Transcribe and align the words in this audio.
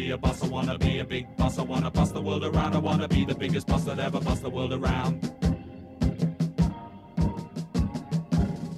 be 0.00 0.12
a 0.12 0.16
boss, 0.16 0.42
I 0.42 0.46
wanna 0.46 0.78
be 0.78 1.00
a 1.00 1.04
big 1.04 1.36
boss, 1.36 1.58
I 1.58 1.62
wanna 1.62 1.90
bust 1.90 2.14
the 2.14 2.22
world 2.22 2.42
around, 2.42 2.74
I 2.74 2.78
wanna 2.78 3.06
be 3.06 3.26
the 3.26 3.34
biggest 3.34 3.66
boss 3.66 3.84
that 3.84 3.98
ever 3.98 4.18
bust 4.18 4.40
the 4.40 4.48
world 4.48 4.72
around. 4.72 5.14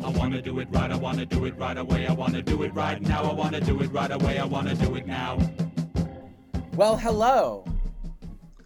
I 0.04 0.08
wanna 0.18 0.42
do 0.42 0.58
it 0.58 0.66
right, 0.72 0.90
I 0.90 0.96
wanna 0.96 1.24
do 1.24 1.44
it 1.44 1.56
right 1.56 1.78
away, 1.78 2.08
I 2.08 2.12
wanna 2.12 2.42
do 2.42 2.64
it 2.64 2.74
right 2.74 3.00
now, 3.00 3.22
I 3.22 3.32
wanna 3.32 3.60
do 3.60 3.80
it 3.82 3.92
right 3.92 4.10
away, 4.10 4.40
I 4.40 4.44
wanna 4.44 4.74
do 4.74 4.96
it 4.96 5.06
now. 5.06 5.38
Well, 6.74 6.96
hello. 6.96 7.66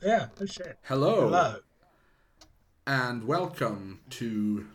Yeah, 0.03 0.29
oh 0.41 0.47
shit. 0.47 0.79
Hello. 0.85 1.27
Hello. 1.27 1.57
And 2.87 3.25
welcome 3.25 4.01
to 4.21 4.67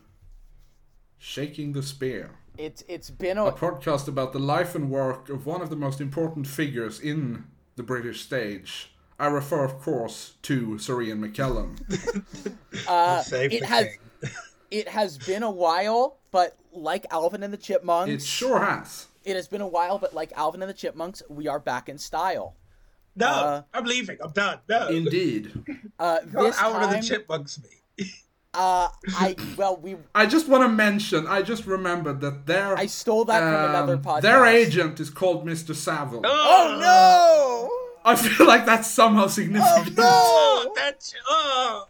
Shaking 1.18 1.73
the 1.73 1.82
Spear, 1.82 2.29
It's 2.59 2.84
it's 2.88 3.09
been 3.09 3.40
a 3.40 3.45
a 3.45 3.54
podcast 3.54 4.07
about 4.07 4.34
the 4.34 4.40
life 4.55 4.76
and 4.76 4.91
work 4.91 5.29
of 5.29 5.48
one 5.48 5.63
of 5.63 5.71
the 5.71 5.76
most 5.76 5.99
important 5.99 6.45
figures 6.45 6.99
in 6.99 7.45
the 7.75 7.84
British 7.84 8.21
stage. 8.21 8.91
I 9.20 9.27
refer, 9.27 9.63
of 9.63 9.79
course, 9.81 10.34
to 10.43 10.79
Sir 10.79 11.02
Ian 11.02 11.21
McKellen. 11.21 11.77
uh, 12.88 13.23
it 13.31 13.63
has 13.63 13.88
it 14.71 14.88
has 14.88 15.17
been 15.17 15.43
a 15.43 15.52
while, 15.52 16.17
but 16.31 16.57
like 16.73 17.05
Alvin 17.12 17.43
and 17.43 17.53
the 17.53 17.57
Chipmunks, 17.57 18.12
It 18.12 18.21
sure 18.27 18.59
has. 18.59 19.07
it 19.23 19.35
has 19.35 19.48
been 19.48 19.62
a 19.62 19.67
while, 19.67 19.99
but 19.99 20.13
like 20.13 20.31
Alvin 20.35 20.62
and 20.63 20.70
the 20.70 20.73
Chipmunks, 20.73 21.21
we 21.29 21.48
are 21.48 21.59
back 21.59 21.88
in 21.89 21.98
style. 21.98 22.55
No, 23.15 23.27
Uh, 23.27 23.62
I'm 23.73 23.84
leaving. 23.85 24.17
I'm 24.23 24.31
done. 24.31 24.59
No. 24.70 24.88
Indeed. 24.88 25.51
Uh, 25.99 26.20
God, 26.21 26.43
this 26.45 26.57
Howard 26.57 26.84
and 26.84 26.91
time, 26.93 27.01
the 27.01 27.07
Chipmunks 27.07 27.59
me. 27.98 28.05
uh, 28.54 28.90
I 29.16 29.36
well 29.58 29.78
we 29.78 29.96
I 30.14 30.26
just 30.26 30.48
want 30.48 30.64
to 30.64 30.70
mention, 30.70 31.28
I 31.28 31.41
just 31.41 31.66
remembered 31.66 32.21
that 32.21 32.46
their 32.46 32.77
I 32.77 32.85
stole 32.88 33.26
that 33.26 33.40
from 33.40 33.70
another 33.70 33.93
um, 33.96 34.02
podcast. 34.02 34.21
Their 34.21 34.46
agent 34.46 34.99
is 34.99 35.10
called 35.10 35.46
Mr. 35.46 35.74
Savile. 35.76 36.21
Oh 36.26 36.77
no! 36.82 37.70
I 38.12 38.16
feel 38.16 38.48
like 38.48 38.66
that's 38.66 38.90
somehow 38.90 39.27
significant. 39.27 39.98
no! 39.98 40.04
Oh, 40.63 40.74
that's 40.76 41.13
oh. 41.30 41.88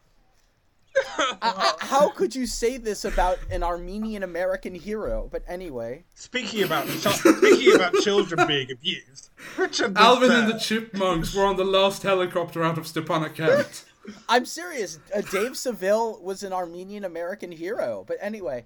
I- 0.95 1.35
I- 1.41 1.85
how 1.85 2.09
could 2.09 2.35
you 2.35 2.45
say 2.45 2.77
this 2.77 3.05
about 3.05 3.37
an 3.49 3.63
Armenian 3.63 4.23
American 4.23 4.75
hero? 4.75 5.27
But 5.31 5.43
anyway, 5.47 6.03
Speaking 6.15 6.63
about 6.63 6.87
speaking 6.87 7.75
about 7.75 7.93
children 7.95 8.45
being 8.47 8.71
abused, 8.71 9.29
Richard 9.57 9.95
the 9.95 10.01
Alvin 10.01 10.31
and 10.31 10.47
the 10.49 10.57
Chipmunks 10.59 11.33
were 11.33 11.45
on 11.45 11.55
the 11.57 11.63
last 11.65 12.03
helicopter 12.03 12.63
out 12.63 12.77
of 12.77 12.85
Stepanakert. 12.85 13.85
I'm 14.27 14.45
serious. 14.45 14.99
Uh, 15.13 15.21
Dave 15.21 15.57
Seville 15.57 16.19
was 16.21 16.43
an 16.43 16.53
Armenian 16.53 17.05
American 17.05 17.51
hero. 17.51 18.03
But 18.07 18.17
anyway, 18.19 18.65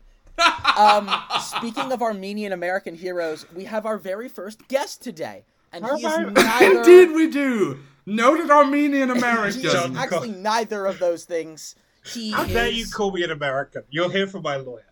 um, 0.77 1.09
speaking 1.41 1.91
of 1.91 2.01
Armenian 2.01 2.53
American 2.53 2.95
heroes, 2.95 3.45
we 3.53 3.65
have 3.65 3.85
our 3.85 3.97
very 3.97 4.29
first 4.29 4.67
guest 4.67 5.01
today, 5.01 5.43
and 5.71 5.85
he 5.85 5.91
is 5.91 6.03
neither. 6.03 6.31
Indeed, 6.79 7.15
we 7.15 7.29
do. 7.29 7.79
Noted 8.05 8.49
Armenian 8.49 9.09
He 9.09 9.15
is 9.15 9.23
American. 9.23 9.61
John- 9.63 9.97
actually 9.97 10.31
neither 10.31 10.85
of 10.85 10.99
those 10.99 11.25
things. 11.25 11.75
He 12.05 12.31
How 12.31 12.43
is, 12.43 12.53
dare 12.53 12.69
you 12.69 12.87
call 12.87 13.11
me 13.11 13.23
an 13.23 13.31
American? 13.31 13.83
You'll 13.89 14.09
hear 14.09 14.27
from 14.27 14.43
my 14.43 14.57
lawyer. 14.57 14.85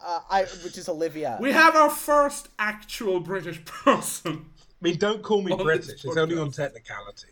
uh, 0.00 0.20
I, 0.30 0.44
which 0.62 0.78
is 0.78 0.88
Olivia. 0.88 1.36
We 1.40 1.50
have 1.52 1.74
our 1.74 1.90
first 1.90 2.48
actual 2.60 3.18
British 3.18 3.64
person. 3.64 4.46
I 4.80 4.84
mean, 4.84 4.98
don't 4.98 5.22
call 5.22 5.42
me 5.42 5.50
On 5.50 5.58
British. 5.62 6.04
It's 6.04 6.16
only 6.16 6.38
on 6.38 6.52
technicality. 6.52 7.28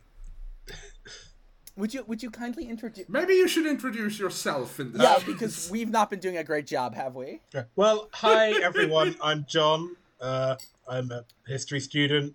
Would 1.77 1.93
you 1.93 2.05
would 2.05 2.23
you 2.23 2.31
kindly 2.31 2.69
introduce? 2.69 3.07
Maybe 3.09 3.35
you 3.35 3.47
should 3.47 3.67
introduce 3.67 4.19
yourself 4.19 4.81
in 4.81 4.93
this. 4.93 5.03
Yeah, 5.03 5.19
because 5.27 5.71
we've 5.71 5.91
not 5.91 6.09
been 6.09 6.21
doing 6.21 6.39
a 6.39 6.45
great 6.45 6.67
job, 6.67 6.95
have 6.95 7.15
we? 7.15 7.43
Well, 7.75 8.09
hi 8.15 8.53
everyone. 8.63 9.15
I'm 9.23 9.45
John. 9.47 9.95
Uh, 10.19 10.57
I'm 10.89 11.11
a 11.13 11.25
history 11.47 11.81
student. 11.81 12.35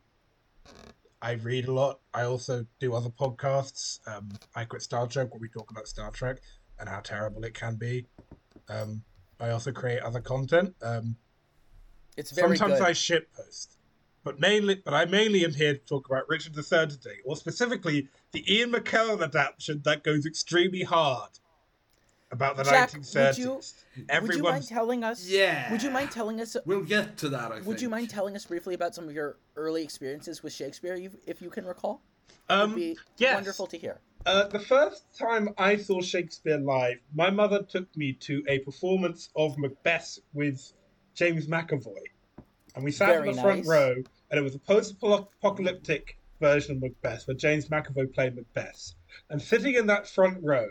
I 1.24 1.34
read 1.34 1.68
a 1.68 1.74
lot. 1.74 2.00
I 2.14 2.24
also 2.24 2.68
do 2.80 2.94
other 2.94 3.10
podcasts. 3.10 4.00
Um, 4.08 4.30
I 4.56 4.66
quit 4.66 4.84
Star 4.84 5.08
Trek, 5.08 5.32
where 5.34 5.40
we 5.40 5.50
talk 5.50 5.72
about 5.72 5.88
Star 5.88 6.12
Trek 6.12 6.38
and 6.80 6.88
how 6.88 7.00
terrible 7.00 7.44
it 7.44 7.56
can 7.56 7.76
be. 7.76 8.06
Um, 8.70 9.04
I 9.40 9.50
also 9.50 9.72
create 9.72 10.02
other 10.02 10.20
content. 10.22 10.76
Um, 10.84 11.16
It's 12.16 12.30
very 12.32 12.58
sometimes 12.58 12.80
good. 12.80 12.88
I 12.90 12.94
shit 12.94 13.34
post, 13.34 13.78
but 14.24 14.40
mainly, 14.40 14.76
but 14.84 14.94
I 14.94 15.06
mainly 15.06 15.44
am 15.46 15.54
here 15.54 15.74
to 15.74 15.80
talk 15.80 16.08
about 16.10 16.28
Richard 16.30 16.56
III 16.58 16.88
today, 16.88 17.18
or 17.26 17.36
specifically 17.36 18.08
the 18.32 18.44
Ian 18.54 18.72
McKellen 18.72 19.24
adaptation 19.24 19.82
that 19.86 20.04
goes 20.04 20.26
extremely 20.26 20.84
hard 20.84 21.30
about 22.32 22.56
the 22.56 22.64
Jack, 22.64 22.92
1930s. 22.92 23.26
would 23.28 23.38
you- 23.38 24.22
Would 24.22 24.36
you 24.36 24.44
mind 24.44 24.68
telling 24.68 25.04
us? 25.04 25.28
Yeah. 25.28 25.70
Would 25.72 25.84
you 25.84 25.92
mind 25.92 26.12
telling 26.12 26.40
us? 26.40 26.56
We'll 26.66 26.82
get 26.84 27.18
to 27.18 27.30
that, 27.30 27.52
I 27.52 27.56
think. 27.56 27.68
Would 27.68 27.82
you 27.82 27.90
mind 27.90 28.10
telling 28.10 28.36
us 28.36 28.46
briefly 28.46 28.74
about 28.74 28.96
some 28.96 29.08
of 29.10 29.14
your 29.14 29.38
early 29.58 29.84
experiences 29.84 30.42
with 30.42 30.54
Shakespeare, 30.54 30.96
if 31.26 31.42
you 31.42 31.50
can 31.50 31.66
recall? 31.66 32.02
um, 32.50 32.72
Would 32.72 32.76
be 32.76 32.98
yes. 33.18 33.34
wonderful 33.36 33.68
to 33.68 33.78
hear. 33.78 34.00
Uh, 34.26 34.48
the 34.48 34.60
first 34.60 35.04
time 35.18 35.50
I 35.58 35.76
saw 35.78 36.00
Shakespeare 36.02 36.58
live, 36.58 36.98
my 37.14 37.30
mother 37.30 37.64
took 37.64 37.96
me 37.98 38.14
to 38.14 38.44
a 38.48 38.60
performance 38.60 39.30
of 39.36 39.58
Macbeth 39.58 40.20
with 40.34 40.74
James 41.16 41.48
McAvoy. 41.48 41.98
And 42.76 42.84
we 42.84 42.92
sat 42.92 43.10
Very 43.10 43.30
in 43.30 43.36
the 43.36 43.42
front 43.42 43.60
nice. 43.60 43.68
row, 43.68 43.96
and 44.30 44.40
it 44.40 44.42
was 44.42 44.56
a 44.56 44.60
post 44.60 44.96
apocalyptic 45.02 46.18
version 46.40 46.78
of 46.78 46.82
Macbeth 46.82 47.28
where 47.28 47.36
James 47.36 47.68
McAvoy 47.68 48.14
played 48.14 48.36
Macbeth. 48.36 48.94
And 49.30 49.42
sitting 49.42 49.76
in 49.76 49.88
that 49.88 50.08
front 50.08 50.38
row, 50.42 50.70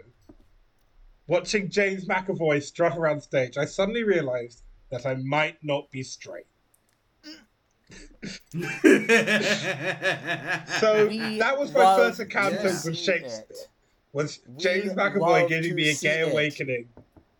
watching 1.27 1.69
James 1.71 2.06
McAvoy 2.06 2.62
strut 2.62 2.97
around 2.97 3.21
stage, 3.21 3.56
I 3.59 3.66
suddenly 3.66 4.03
realized 4.03 4.62
that 4.91 5.06
I 5.06 5.15
might 5.15 5.59
not 5.62 5.91
be 5.91 6.03
straight. 6.03 6.47
So 10.81 11.06
We 11.09 11.38
that 11.38 11.59
was 11.59 11.72
my 11.72 11.97
first 11.97 12.21
encounter 12.21 12.62
with 12.62 12.97
Shakespeare. 12.97 13.44
it. 13.50 13.69
was 14.12 14.41
James 14.56 14.94
love 14.94 15.12
McAvoy 15.12 15.49
giving 15.49 15.75
me 15.75 15.91
a 15.91 15.94
see 15.94 16.06
gay 16.06 16.21
it. 16.21 16.32
awakening 16.32 16.88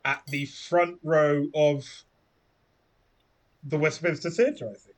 at 0.05 0.23
the 0.29 0.47
front 0.47 0.99
row 1.03 1.47
of 1.55 1.87
the 3.65 3.79
Westminster 3.79 4.31
Theatre, 4.31 4.69
I 4.71 4.75
think. 4.75 4.97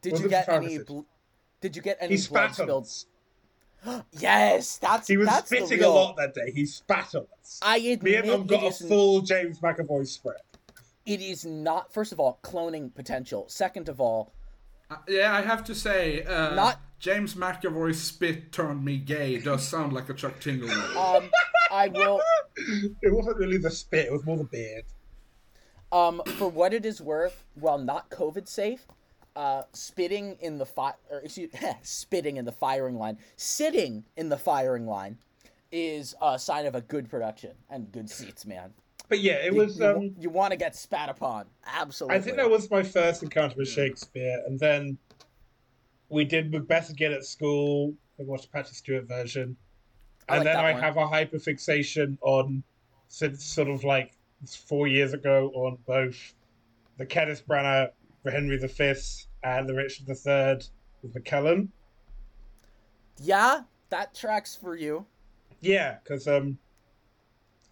Did 0.00 0.18
you 0.18 0.28
get 0.28 0.48
any? 0.48 0.78
Bl- 0.78 1.00
did 1.60 1.76
you 1.76 1.82
get 1.82 1.98
any 2.00 2.16
He 2.16 2.26
blood 2.28 2.52
spat 2.54 2.60
on 2.60 2.66
spilled? 2.66 2.84
us. 2.84 3.06
Yes, 4.12 4.76
that's 4.78 5.08
He 5.08 5.16
was 5.16 5.26
that's 5.28 5.50
the 5.50 5.56
spitting 5.56 5.80
real. 5.80 5.92
a 5.92 5.94
lot 5.94 6.16
that 6.16 6.34
day. 6.34 6.52
He 6.54 6.66
spat 6.66 7.14
on 7.14 7.26
us. 7.40 7.58
I 7.62 7.78
admit, 7.78 8.02
Me 8.02 8.14
and 8.16 8.28
Mum 8.28 8.46
got 8.46 8.64
a 8.64 8.70
full 8.70 9.20
James 9.22 9.58
McAvoy 9.60 10.06
spread. 10.06 10.36
it 11.06 11.20
is 11.20 11.44
not. 11.44 11.92
First 11.92 12.12
of 12.12 12.20
all, 12.20 12.38
cloning 12.44 12.94
potential. 12.94 13.44
Second 13.48 13.88
of 13.88 14.00
all, 14.00 14.32
Uh, 14.90 14.96
yeah, 15.08 15.34
I 15.34 15.40
have 15.42 15.64
to 15.64 15.74
say, 15.74 16.22
uh, 16.24 16.54
Not- 16.54 16.80
James 17.00 17.34
McAvoy's 17.34 18.00
spit 18.00 18.52
turned 18.52 18.84
me 18.84 18.98
gay 18.98 19.38
does 19.38 19.66
sound 19.66 19.92
like 19.92 20.08
a 20.08 20.14
Chuck 20.14 20.38
Tingle 20.38 20.68
novel. 20.68 20.98
um, 21.24 21.30
I 21.72 21.88
will. 21.88 22.20
It 23.02 23.12
wasn't 23.12 23.38
really 23.38 23.56
the 23.58 23.70
spit, 23.70 24.06
it 24.06 24.12
was 24.12 24.24
more 24.24 24.36
the 24.36 24.44
beard. 24.44 24.84
Um, 25.92 26.22
for 26.38 26.48
what 26.48 26.72
it 26.72 26.86
is 26.86 27.02
worth, 27.02 27.44
while 27.54 27.76
not 27.78 28.08
COVID 28.08 28.48
safe, 28.48 28.86
uh, 29.36 29.64
spitting 29.74 30.38
in 30.40 30.56
the 30.56 30.64
fi- 30.64 30.94
or 31.10 31.18
excuse, 31.18 31.50
spitting 31.82 32.38
in 32.38 32.46
the 32.46 32.52
firing 32.52 32.96
line, 32.98 33.18
sitting 33.36 34.02
in 34.16 34.30
the 34.30 34.38
firing 34.38 34.86
line, 34.86 35.18
is 35.70 36.14
a 36.22 36.38
sign 36.38 36.64
of 36.64 36.74
a 36.74 36.80
good 36.80 37.10
production 37.10 37.50
and 37.70 37.92
good 37.92 38.08
seats, 38.08 38.46
man. 38.46 38.72
But 39.10 39.20
yeah, 39.20 39.34
it 39.34 39.52
You- 39.52 39.58
was. 39.58 39.78
you, 39.78 39.86
Um, 39.86 40.14
you 40.18 40.30
want 40.30 40.52
to 40.52 40.56
get 40.56 40.74
spat 40.74 41.10
upon, 41.10 41.44
absolutely. 41.66 42.16
I 42.16 42.20
think 42.22 42.36
that 42.36 42.48
was 42.48 42.70
my 42.70 42.82
first 42.82 43.22
encounter 43.22 43.56
with 43.56 43.68
Shakespeare, 43.68 44.42
and 44.46 44.58
then 44.58 44.96
we 46.08 46.24
did 46.24 46.50
Macbeth 46.50 46.88
again 46.88 47.12
at 47.12 47.24
school. 47.26 47.94
I 48.18 48.22
watched 48.22 48.50
Patrick 48.50 48.74
Stewart 48.76 49.04
version, 49.04 49.56
I 50.28 50.36
and 50.36 50.44
like 50.46 50.54
then 50.54 50.64
I 50.64 50.72
one. 50.72 50.80
have 50.82 50.96
a 50.96 51.06
hyperfixation 51.06 52.16
on 52.22 52.62
since 53.08 53.44
sort 53.44 53.68
of 53.68 53.84
like 53.84 54.12
four 54.46 54.86
years 54.86 55.12
ago 55.12 55.50
on 55.54 55.78
both 55.86 56.34
the 56.98 57.06
Kenneth 57.06 57.46
Branagh 57.46 57.90
for 58.22 58.30
Henry 58.30 58.58
V 58.58 58.94
and 59.42 59.68
the 59.68 59.74
Richard 59.74 60.08
III 60.08 60.68
with 61.02 61.14
McKellen. 61.14 61.68
Yeah, 63.20 63.62
that 63.90 64.14
tracks 64.14 64.56
for 64.56 64.76
you. 64.76 65.06
Yeah, 65.60 65.98
because 66.02 66.26
um, 66.26 66.58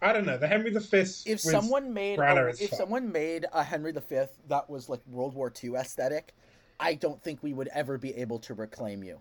I 0.01 0.13
don't 0.13 0.25
know 0.25 0.37
the 0.37 0.47
Henry 0.47 0.71
V. 0.71 0.77
If 1.25 1.39
someone 1.39 1.93
made 1.93 2.19
a, 2.19 2.47
if 2.49 2.69
fun. 2.69 2.77
someone 2.77 3.11
made 3.11 3.45
a 3.53 3.63
Henry 3.63 3.91
V 3.91 4.23
that 4.47 4.69
was 4.69 4.89
like 4.89 5.01
World 5.07 5.35
War 5.35 5.51
II 5.63 5.75
aesthetic, 5.75 6.33
I 6.79 6.95
don't 6.95 7.21
think 7.21 7.43
we 7.43 7.53
would 7.53 7.69
ever 7.73 7.97
be 7.97 8.15
able 8.15 8.39
to 8.39 8.53
reclaim 8.53 9.03
you. 9.03 9.19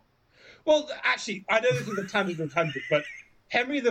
Well, 0.64 0.88
actually, 1.04 1.44
I 1.48 1.60
know 1.60 1.72
this 1.72 1.86
is 1.86 1.98
a 1.98 2.06
tangent 2.06 2.40
of 2.40 2.52
tangent, 2.52 2.84
but 2.90 3.04
Henry 3.48 3.80
V 3.80 3.90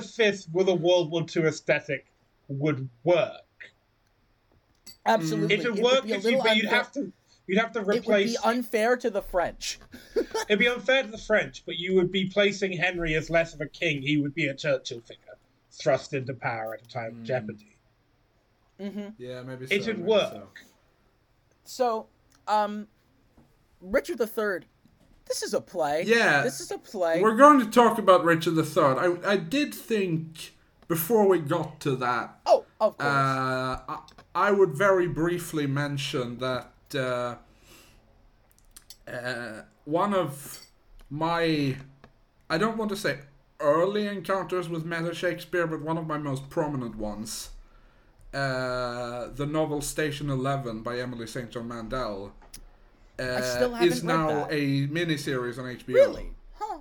with 0.52 0.70
a 0.70 0.76
World 0.76 1.12
War 1.12 1.26
II 1.36 1.44
aesthetic 1.44 2.06
would 2.48 2.90
work. 3.04 3.42
Absolutely, 5.10 5.56
It 5.56 5.64
would 5.70 5.78
It 5.80 5.84
work 5.84 6.04
be 6.04 6.12
a 6.14 6.16
if 6.18 6.24
you, 6.24 6.30
little 6.30 6.44
but 6.44 6.56
you'd 6.56 6.66
unfair- 6.66 6.78
have 6.78 6.92
to 6.94 7.12
you'd 7.48 7.58
have 7.60 7.72
to 7.74 7.82
replace. 7.82 8.36
It 8.36 8.38
would 8.46 8.52
be 8.54 8.58
unfair 8.58 8.96
to 8.98 9.10
the 9.10 9.22
French. 9.22 9.80
It'd 10.48 10.60
be 10.60 10.68
unfair 10.68 11.04
to 11.04 11.10
the 11.10 11.18
French, 11.18 11.64
but 11.66 11.78
you 11.78 11.96
would 11.96 12.12
be 12.12 12.26
placing 12.30 12.74
Henry 12.74 13.16
as 13.16 13.30
less 13.30 13.54
of 13.54 13.62
a 13.62 13.66
king. 13.68 14.02
He 14.02 14.18
would 14.18 14.36
be 14.36 14.48
a 14.48 14.54
Churchill 14.54 15.00
figure, 15.02 15.38
thrust 15.72 16.14
into 16.14 16.34
power 16.36 16.76
at 16.76 16.82
a 16.86 16.88
time 16.88 17.18
of 17.20 17.24
jeopardy. 17.24 17.76
hmm 18.80 19.08
Yeah, 19.18 19.42
maybe 19.42 19.66
so. 19.68 19.74
It 19.74 19.86
would 19.88 20.00
work. 20.06 20.32
so. 20.32 20.48
So, 21.66 22.08
um, 22.48 22.88
Richard 23.82 24.20
III 24.22 24.68
This 25.28 25.44
is 25.44 25.54
a 25.54 25.62
play. 25.62 26.04
Yeah. 26.06 26.42
This 26.44 26.60
is 26.60 26.72
a 26.72 26.78
play. 26.78 27.22
We're 27.22 27.36
going 27.36 27.60
to 27.60 27.66
talk 27.72 27.98
about 27.98 28.24
Richard 28.24 28.58
III. 28.58 28.84
I, 28.84 29.16
I 29.26 29.38
did 29.38 29.74
think 29.74 30.54
before 30.90 31.26
we 31.28 31.40
got 31.40 31.80
to 31.82 31.96
that, 31.96 32.40
Oh, 32.46 32.66
of 32.82 32.98
course. 32.98 33.10
uh, 33.10 33.80
I, 33.88 34.00
I 34.36 34.52
would 34.52 34.72
very 34.72 35.08
briefly 35.08 35.68
mention 35.68 36.40
that 36.40 36.74
uh, 36.96 37.36
uh, 39.10 39.62
one 39.86 40.14
of 40.14 40.66
my, 41.10 41.78
I 42.50 42.58
don't 42.58 42.76
want 42.78 42.90
to 42.90 42.98
say 42.98 43.20
early 43.60 44.08
encounters 44.08 44.68
with 44.68 44.84
meta 44.86 45.14
Shakespeare, 45.14 45.68
but 45.68 45.82
one 45.82 45.98
of 45.98 46.08
my 46.08 46.18
most 46.18 46.50
prominent 46.50 46.96
ones, 46.98 47.50
uh, 48.34 49.28
the 49.34 49.46
novel 49.46 49.82
Station 49.82 50.30
Eleven 50.30 50.82
by 50.82 51.00
Emily 51.00 51.28
St. 51.28 51.50
John 51.52 51.68
Mandel. 51.68 52.34
Uh, 53.20 53.78
is 53.82 54.02
now 54.02 54.28
that. 54.28 54.48
a 54.52 54.88
miniseries 54.88 55.60
on 55.60 55.66
HBO 55.66 55.88
really? 55.94 56.30
Huh. 56.54 56.78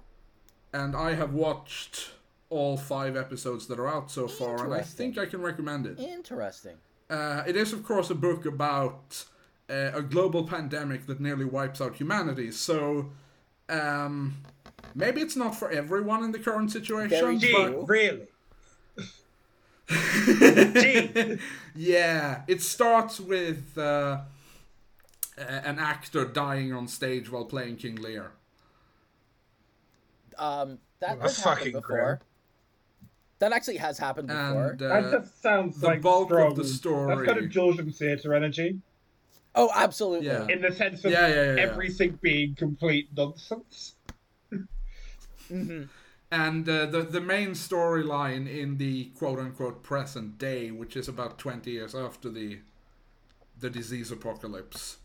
and 0.73 0.95
I 0.95 1.15
have 1.15 1.33
watched 1.35 2.11
all 2.51 2.77
five 2.77 3.17
episodes 3.17 3.67
that 3.67 3.79
are 3.79 3.89
out 3.89 4.11
so 4.11 4.27
far, 4.27 4.65
and 4.65 4.75
I 4.75 4.81
think 4.81 5.19
I 5.19 5.27
can 5.27 5.41
recommend 5.43 5.87
it. 5.87 5.99
Interesting. 5.99 6.77
Uh, 7.11 7.43
it 7.47 7.57
is, 7.57 7.73
of 7.73 7.85
course, 7.85 8.11
a 8.11 8.15
book 8.15 8.47
about 8.47 9.25
uh, 9.71 9.91
a 9.95 10.03
global 10.03 10.45
pandemic 10.45 11.07
that 11.07 11.21
nearly 11.21 11.45
wipes 11.45 11.81
out 11.81 11.97
humanity. 11.97 12.51
So, 12.51 13.11
um, 13.69 14.37
maybe 14.95 15.21
it's 15.21 15.37
not 15.37 15.55
for 15.55 15.71
everyone 15.71 16.23
in 16.25 16.33
the 16.33 16.39
current 16.39 16.71
situation. 16.71 17.19
Very 17.19 17.39
Gee, 17.39 17.53
true. 17.53 17.85
really? 17.87 18.29
Gee. 19.89 21.39
yeah, 21.75 22.43
it 22.47 22.61
starts 22.61 23.21
with 23.21 23.77
uh, 23.79 24.21
an 25.39 25.79
actor 25.79 26.25
dying 26.25 26.73
on 26.73 26.89
stage 26.89 27.31
while 27.31 27.45
playing 27.45 27.77
King 27.77 27.97
Lear. 27.97 28.33
Um, 30.37 30.79
that 31.01 31.21
That's 31.21 31.37
has 31.37 31.45
fucking 31.45 31.73
before. 31.73 32.21
Grim. 33.39 33.51
That 33.51 33.55
actually 33.57 33.77
has 33.79 33.99
happened 33.99 34.29
before. 34.29 34.71
And 34.71 34.79
That 34.81 35.05
uh, 35.05 35.11
just 35.21 35.43
sounds 35.43 35.81
the 35.81 35.87
like 35.87 36.03
bulk 36.03 36.31
of 36.33 36.57
the 36.57 36.65
story- 36.65 37.15
That's 37.15 37.27
kind 37.27 37.45
of 37.45 37.51
Georgian 37.51 37.93
theatre 37.93 38.35
energy, 38.35 38.81
oh, 39.55 39.71
absolutely. 39.75 40.27
Yeah. 40.27 40.47
in 40.49 40.61
the 40.63 40.73
sense 40.73 41.05
of 41.05 41.13
Yeah, 41.13 41.27
yeah, 41.29 41.35
yeah, 41.35 41.55
yeah. 41.55 41.61
everything 41.63 42.19
being 42.23 42.55
complete 42.55 43.09
nonsense. 43.17 43.95
And 46.31 46.69
uh, 46.69 46.85
the 46.85 47.03
the 47.11 47.23
main 47.23 47.53
storyline 47.53 48.47
in 48.47 48.77
the 48.77 49.07
quote 49.17 49.39
unquote 49.39 49.83
present 49.83 50.37
day, 50.37 50.71
which 50.71 50.95
is 50.95 51.09
about 51.09 51.39
twenty 51.39 51.71
years 51.71 51.95
after 51.95 52.29
the 52.29 52.59
the 53.59 53.71
disease 53.71 54.11
apocalypse, 54.13 54.99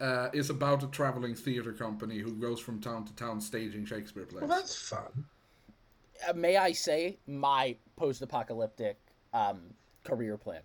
uh, 0.00 0.30
is 0.32 0.50
about 0.50 0.82
a 0.82 0.88
traveling 0.88 1.36
theater 1.36 1.72
company 1.72 2.18
who 2.18 2.32
goes 2.32 2.58
from 2.58 2.80
town 2.80 3.04
to 3.04 3.14
town 3.14 3.40
staging 3.40 3.86
Shakespeare 3.86 4.24
plays. 4.26 4.42
Well, 4.48 4.58
that's 4.58 4.74
fun. 4.74 5.26
Uh, 6.26 6.32
may 6.32 6.56
I 6.56 6.72
say 6.72 7.18
my 7.26 7.76
post-apocalyptic 7.96 8.96
um, 9.32 9.60
career 10.04 10.36
plan? 10.36 10.60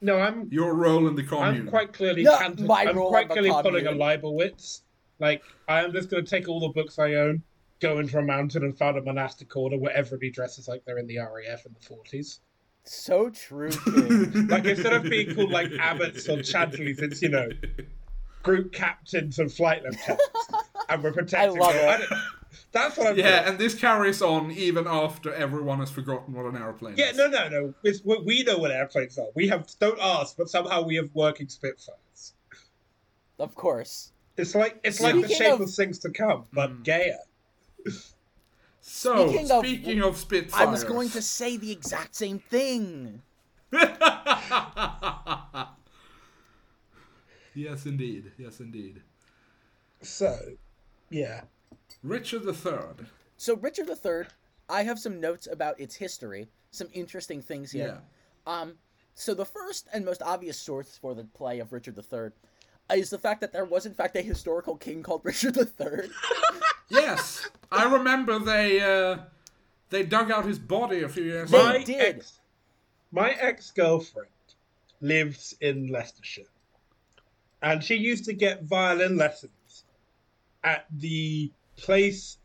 No, 0.00 0.18
I'm 0.18 0.48
Your 0.50 0.74
role 0.74 1.08
in 1.08 1.14
the 1.14 1.22
commune. 1.22 1.62
I'm 1.62 1.68
quite 1.68 1.92
clearly 1.92 2.22
No, 2.22 2.36
canti- 2.36 2.64
my 2.64 2.84
I'm 2.86 2.96
role 2.96 3.08
quite 3.08 3.28
clearly 3.28 3.50
pulling 3.50 3.86
a 3.86 3.92
commune. 3.92 3.98
Leibowitz. 3.98 4.82
Like 5.18 5.42
I 5.68 5.82
am 5.82 5.92
just 5.92 6.10
going 6.10 6.22
to 6.24 6.28
take 6.30 6.48
all 6.48 6.60
the 6.60 6.68
books 6.68 6.98
I 6.98 7.14
own, 7.14 7.42
go 7.80 7.98
into 7.98 8.18
a 8.18 8.22
mountain 8.22 8.62
and 8.64 8.76
found 8.76 8.98
a 8.98 9.02
monastic 9.02 9.56
order 9.56 9.78
where 9.78 9.96
everybody 9.96 10.30
dresses 10.30 10.68
like 10.68 10.84
they're 10.84 10.98
in 10.98 11.06
the 11.06 11.16
RAF 11.18 11.64
in 11.64 11.72
the 11.72 11.80
forties. 11.80 12.40
So 12.84 13.30
true, 13.30 13.70
King. 13.84 14.46
Like 14.48 14.66
instead 14.66 14.92
of 14.92 15.04
being 15.04 15.34
called 15.34 15.50
like 15.50 15.72
abbots 15.80 16.28
or 16.28 16.42
chancelleries, 16.42 16.98
it's 17.00 17.22
you 17.22 17.30
know 17.30 17.48
group 18.42 18.72
captains 18.74 19.38
and 19.38 19.50
flight 19.50 19.82
lieutenants, 19.82 20.22
and 20.90 21.02
we're 21.02 21.12
protecting. 21.12 21.56
I 21.60 21.64
love 21.64 21.72
them. 21.72 22.02
it. 22.02 22.18
Don't- 22.72 22.72
That's 22.72 22.96
what 22.96 23.06
I'm. 23.08 23.16
yeah, 23.18 23.38
doing. 23.40 23.48
and 23.50 23.58
this 23.58 23.74
carries 23.74 24.20
on 24.22 24.50
even 24.50 24.86
after 24.86 25.32
everyone 25.34 25.78
has 25.80 25.90
forgotten 25.90 26.34
what 26.34 26.46
an 26.46 26.56
airplane 26.56 26.94
is. 26.94 26.98
Yeah, 26.98 27.10
is. 27.10 27.16
no, 27.16 27.28
no, 27.28 27.48
no. 27.48 27.74
It's, 27.84 28.02
we 28.04 28.18
we 28.18 28.42
know 28.42 28.58
what 28.58 28.70
airplanes 28.70 29.18
are. 29.18 29.28
We 29.34 29.48
have 29.48 29.66
don't 29.78 29.98
ask, 30.00 30.36
but 30.36 30.48
somehow 30.48 30.82
we 30.82 30.96
have 30.96 31.10
working 31.14 31.48
Spitfires. 31.48 32.34
of 33.38 33.54
course. 33.54 34.12
It's 34.36 34.54
like 34.54 34.78
it's 34.84 35.00
like 35.00 35.14
the 35.14 35.22
Speaking 35.22 35.36
shape 35.38 35.52
of- 35.54 35.60
of 35.62 35.70
things 35.74 35.98
to 36.00 36.10
come, 36.10 36.44
but 36.52 36.70
Mm. 36.70 36.82
gayer. 36.84 37.18
So 38.80 39.28
Speaking 39.28 39.50
of- 39.50 39.64
speaking 39.66 40.02
of, 40.02 40.16
Spitfires, 40.16 40.68
I 40.68 40.70
was 40.70 40.84
going 40.84 41.10
to 41.10 41.22
say 41.22 41.56
the 41.56 41.72
exact 41.72 42.14
same 42.14 42.38
thing. 42.38 43.22
yes, 47.54 47.86
indeed. 47.86 48.32
Yes, 48.38 48.60
indeed. 48.60 49.02
So, 50.02 50.38
yeah. 51.10 51.42
Richard 52.02 52.44
III. 52.44 53.06
So 53.36 53.56
Richard 53.56 53.88
III, 53.88 54.24
I 54.68 54.82
have 54.84 54.98
some 54.98 55.20
notes 55.20 55.46
about 55.50 55.78
its 55.80 55.94
history, 55.94 56.48
some 56.70 56.88
interesting 56.92 57.42
things 57.42 57.70
here. 57.72 58.00
Yeah. 58.46 58.60
Um, 58.60 58.74
so 59.14 59.34
the 59.34 59.44
first 59.44 59.88
and 59.92 60.04
most 60.04 60.22
obvious 60.22 60.58
source 60.58 60.98
for 61.00 61.14
the 61.14 61.24
play 61.24 61.58
of 61.60 61.72
Richard 61.72 61.98
III 61.98 62.30
is 62.98 63.10
the 63.10 63.18
fact 63.18 63.40
that 63.40 63.52
there 63.52 63.64
was 63.64 63.84
in 63.86 63.94
fact 63.94 64.16
a 64.16 64.20
historical 64.22 64.76
king 64.76 65.02
called 65.02 65.20
Richard 65.24 65.56
III. 65.56 66.08
Yes, 66.88 67.48
I 67.72 67.84
remember 67.92 68.38
they 68.38 68.80
uh, 68.80 69.18
they 69.90 70.04
dug 70.04 70.30
out 70.30 70.44
his 70.44 70.58
body 70.58 71.02
a 71.02 71.08
few 71.08 71.24
years 71.24 71.50
They 71.50 71.58
ago. 71.58 71.66
My 71.66 71.82
did. 71.82 72.00
ex, 72.16 72.40
my 73.10 73.30
ex 73.32 73.70
girlfriend 73.72 74.28
lives 75.00 75.56
in 75.60 75.88
Leicestershire, 75.88 76.44
and 77.62 77.82
she 77.82 77.96
used 77.96 78.24
to 78.26 78.32
get 78.32 78.62
violin 78.64 79.16
lessons 79.16 79.84
at 80.62 80.86
the 80.90 81.50
place 81.76 82.38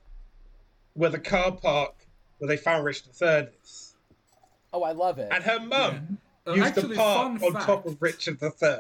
where 0.94 1.10
the 1.10 1.20
car 1.20 1.52
park 1.52 1.96
where 2.40 2.48
they 2.48 2.58
found 2.58 2.84
Richard 2.86 3.10
III 3.22 3.48
is, 3.64 3.96
oh, 4.74 4.84
I 4.84 4.92
love 4.92 5.20
it. 5.20 5.30
and 5.32 5.44
her 5.44 5.60
mum 5.60 6.18
Uh, 6.48 6.54
used 6.54 6.68
actually, 6.78 6.96
to 6.96 7.02
park 7.02 7.40
fun 7.40 7.56
on 7.56 7.62
top 7.66 7.86
of 7.86 8.02
Richard 8.02 8.40
III. 8.42 8.80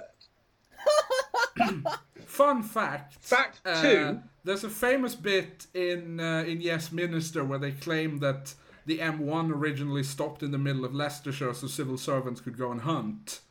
Fun 2.25 2.63
fact. 2.63 3.15
Fact 3.19 3.59
uh, 3.65 3.81
two. 3.81 4.19
there's 4.43 4.63
a 4.63 4.69
famous 4.69 5.15
bit 5.15 5.67
in 5.73 6.19
uh, 6.19 6.43
in 6.47 6.61
Yes 6.61 6.91
Minister 6.91 7.43
where 7.43 7.59
they 7.59 7.71
claim 7.71 8.19
that 8.19 8.53
the 8.85 8.99
M1 8.99 9.51
originally 9.51 10.01
stopped 10.03 10.41
in 10.41 10.51
the 10.51 10.57
middle 10.57 10.85
of 10.85 10.93
Leicestershire 10.95 11.53
so 11.53 11.67
civil 11.67 11.97
servants 11.97 12.41
could 12.41 12.57
go 12.57 12.71
and 12.71 12.81
hunt. 12.81 13.41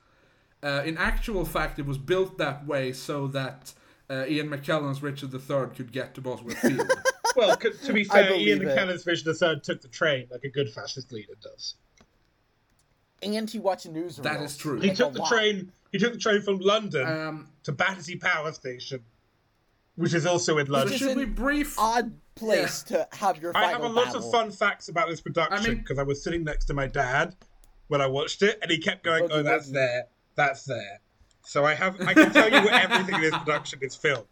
Uh, 0.62 0.82
in 0.84 0.96
actual 0.98 1.44
fact, 1.44 1.78
it 1.78 1.86
was 1.86 1.98
built 1.98 2.36
that 2.38 2.66
way 2.66 2.92
so 2.92 3.26
that 3.28 3.72
uh, 4.10 4.24
Ian 4.26 4.48
McKellen's 4.48 5.02
Richard 5.02 5.32
III 5.32 5.74
could 5.76 5.92
get 5.92 6.14
to 6.16 6.20
Bosworth 6.20 6.58
Field. 6.58 6.90
Well, 7.36 7.56
to 7.56 7.92
be 7.92 8.02
fair, 8.04 8.24
Ian 8.32 8.58
believe 8.58 8.62
it. 8.62 8.76
McKellen's 8.76 9.04
Vision 9.04 9.28
III 9.40 9.60
took 9.60 9.80
the 9.80 9.86
train 9.86 10.26
like 10.32 10.42
a 10.42 10.48
good 10.48 10.68
fascist 10.68 11.12
leader 11.12 11.34
does. 11.40 11.76
and 13.22 13.48
he 13.48 13.60
watched 13.60 13.86
newsreels. 13.92 14.22
That 14.24 14.40
is 14.42 14.56
true. 14.56 14.80
He 14.80 14.88
Like, 14.88 14.96
took 14.96 15.12
the 15.12 15.20
lot. 15.20 15.28
train. 15.30 15.70
He 15.92 15.98
took 15.98 16.12
the 16.12 16.18
train 16.18 16.42
from 16.42 16.58
London 16.58 17.06
um, 17.06 17.48
to 17.62 17.70
Battersea 17.70 18.16
Power 18.16 18.50
Station, 18.50 19.04
which 19.94 20.12
is 20.12 20.26
also 20.26 20.58
in 20.58 20.66
London. 20.66 20.92
is 20.94 20.98
should 20.98 21.10
an 21.12 21.18
we 21.18 21.24
brief? 21.24 21.78
Odd 21.78 22.12
place 22.34 22.82
to 22.84 23.06
have 23.12 23.40
your 23.40 23.56
I 23.56 23.60
final 23.74 23.82
have 23.82 23.90
a 23.90 23.94
lot 23.94 24.06
battle. 24.06 24.24
of 24.26 24.32
fun 24.32 24.50
facts 24.50 24.88
about 24.88 25.08
this 25.08 25.20
production 25.20 25.56
I 25.56 25.68
mean- 25.68 25.78
because 25.78 26.00
I 26.00 26.02
was 26.02 26.24
sitting 26.24 26.42
next 26.42 26.64
to 26.64 26.74
my 26.74 26.88
dad 26.88 27.36
when 27.86 28.00
I 28.00 28.08
watched 28.08 28.42
it, 28.42 28.58
and 28.60 28.70
he 28.72 28.78
kept 28.78 29.04
going, 29.04 29.28
"Oh, 29.30 29.44
that's 29.44 29.70
there, 29.70 30.06
that's 30.34 30.64
there." 30.64 30.98
So 31.50 31.64
I 31.64 31.74
have, 31.74 32.00
I 32.02 32.14
can 32.14 32.30
tell 32.32 32.48
you 32.48 32.60
where 32.64 32.74
everything 32.74 33.16
in 33.16 33.22
this 33.22 33.36
production 33.44 33.80
is 33.82 33.96
filmed. 33.96 34.24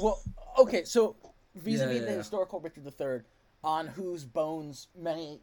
Well, 0.00 0.20
okay, 0.56 0.84
so 0.84 1.16
vis-a-vis 1.56 1.80
Yeah, 1.80 2.00
yeah, 2.00 2.04
the 2.04 2.10
yeah. 2.12 2.16
historical 2.18 2.60
Richard 2.60 2.84
III, 2.86 3.22
on 3.64 3.88
whose 3.88 4.24
bones 4.24 4.86
many 4.96 5.40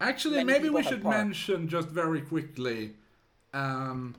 Actually, 0.00 0.36
many 0.44 0.52
maybe 0.52 0.70
we 0.70 0.84
should 0.84 1.02
parked. 1.02 1.18
mention 1.18 1.66
just 1.68 1.88
very 1.88 2.20
quickly, 2.20 2.92
um, 3.52 4.14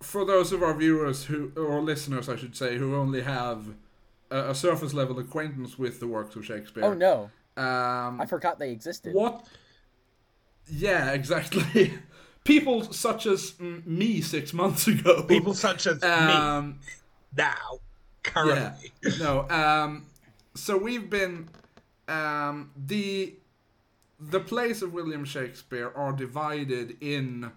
for 0.00 0.24
those 0.24 0.52
of 0.52 0.62
our 0.62 0.74
viewers 0.74 1.24
who 1.24 1.50
or 1.56 1.82
listeners, 1.82 2.28
I 2.28 2.36
should 2.36 2.54
say, 2.56 2.78
who 2.78 2.94
only 2.94 3.22
have 3.22 3.66
a, 4.30 4.50
a 4.50 4.54
surface 4.54 4.94
level 4.94 5.18
acquaintance 5.18 5.76
with 5.76 5.98
the 5.98 6.06
works 6.06 6.36
of 6.36 6.46
Shakespeare. 6.46 6.84
Oh 6.84 6.94
no, 6.94 7.32
Um, 7.56 8.20
I 8.20 8.26
forgot 8.26 8.60
they 8.60 8.70
existed. 8.70 9.12
what? 9.12 9.44
Yeah, 10.70 11.10
exactly. 11.20 11.94
People 12.44 12.92
such 12.92 13.26
as 13.26 13.54
me 13.60 14.20
six 14.20 14.52
months 14.52 14.86
ago. 14.88 15.22
People 15.24 15.54
such 15.54 15.86
as 15.86 16.00
me 16.02 16.08
Um, 16.08 16.78
now, 17.36 17.52
yeah. 17.72 17.78
currently. 18.22 18.92
No. 19.18 19.48
Um. 19.50 20.06
So 20.54 20.76
we've 20.76 21.08
been. 21.10 21.48
Um. 22.08 22.70
The. 22.76 23.34
The 24.22 24.40
plays 24.40 24.82
of 24.82 24.92
William 24.92 25.24
Shakespeare 25.24 25.90
are 25.96 26.12
divided 26.12 26.96
in 27.00 27.50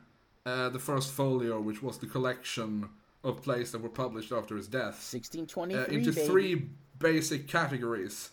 uh, 0.45 0.69
the 0.69 0.79
first 0.79 1.11
folio, 1.11 1.59
which 1.59 1.83
was 1.83 1.97
the 1.97 2.05
collection 2.05 2.87
of 3.21 3.41
plays 3.41 3.73
that 3.73 3.81
were 3.81 3.89
published 3.89 4.31
after 4.31 4.55
his 4.55 4.67
death, 4.67 4.95
1623, 5.13 5.75
uh, 5.77 5.85
into 5.97 6.13
baby. 6.13 6.27
three 6.27 6.69
basic 6.99 7.47
categories: 7.49 8.29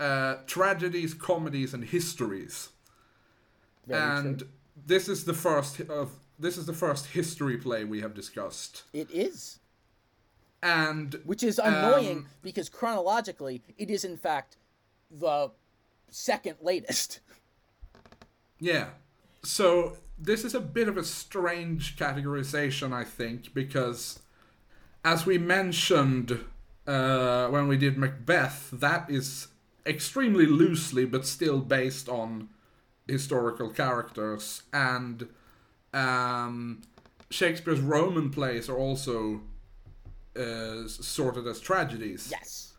uh, 0.00 0.36
tragedies, 0.46 1.12
comedies, 1.12 1.74
and 1.74 1.84
histories. 1.84 2.70
Very 3.86 4.00
and 4.00 4.38
true. 4.38 4.48
This 4.84 5.08
is 5.08 5.24
the 5.24 5.34
first 5.34 5.80
of 5.80 6.10
this 6.38 6.58
is 6.58 6.66
the 6.66 6.72
first 6.74 7.06
history 7.06 7.56
play 7.56 7.84
we 7.84 8.00
have 8.02 8.14
discussed. 8.14 8.82
It 8.92 9.10
is. 9.10 9.58
and 10.62 11.20
which 11.24 11.42
is 11.42 11.58
annoying 11.58 12.18
Um, 12.18 12.26
because 12.42 12.68
chronologically 12.68 13.62
it 13.78 13.90
is 13.90 14.04
in 14.04 14.16
fact 14.16 14.56
the 15.10 15.50
second 16.10 16.56
latest. 16.60 17.20
Yeah. 18.58 18.88
So 19.42 19.98
this 20.18 20.42
is 20.42 20.54
a 20.54 20.60
bit 20.60 20.88
of 20.88 20.96
a 20.96 21.04
strange 21.04 21.96
categorization, 21.96 22.90
I 22.92 23.04
think, 23.04 23.52
because 23.52 24.20
as 25.04 25.26
we 25.26 25.36
mentioned 25.36 26.40
uh, 26.86 27.48
when 27.48 27.68
we 27.68 27.76
did 27.76 27.98
Macbeth, 27.98 28.70
that 28.72 29.10
is 29.10 29.48
extremely 29.84 30.46
loosely 30.46 31.04
but 31.04 31.26
still 31.26 31.58
based 31.60 32.08
on 32.08 32.48
historical 33.06 33.70
characters, 33.70 34.62
and 34.72 35.28
um, 35.92 36.82
Shakespeare's 37.30 37.80
Roman 37.80 38.30
plays 38.30 38.68
are 38.68 38.76
also 38.76 39.42
uh, 40.36 40.86
sorted 40.86 41.46
as 41.46 41.60
tragedies. 41.60 42.28
Yes. 42.30 42.74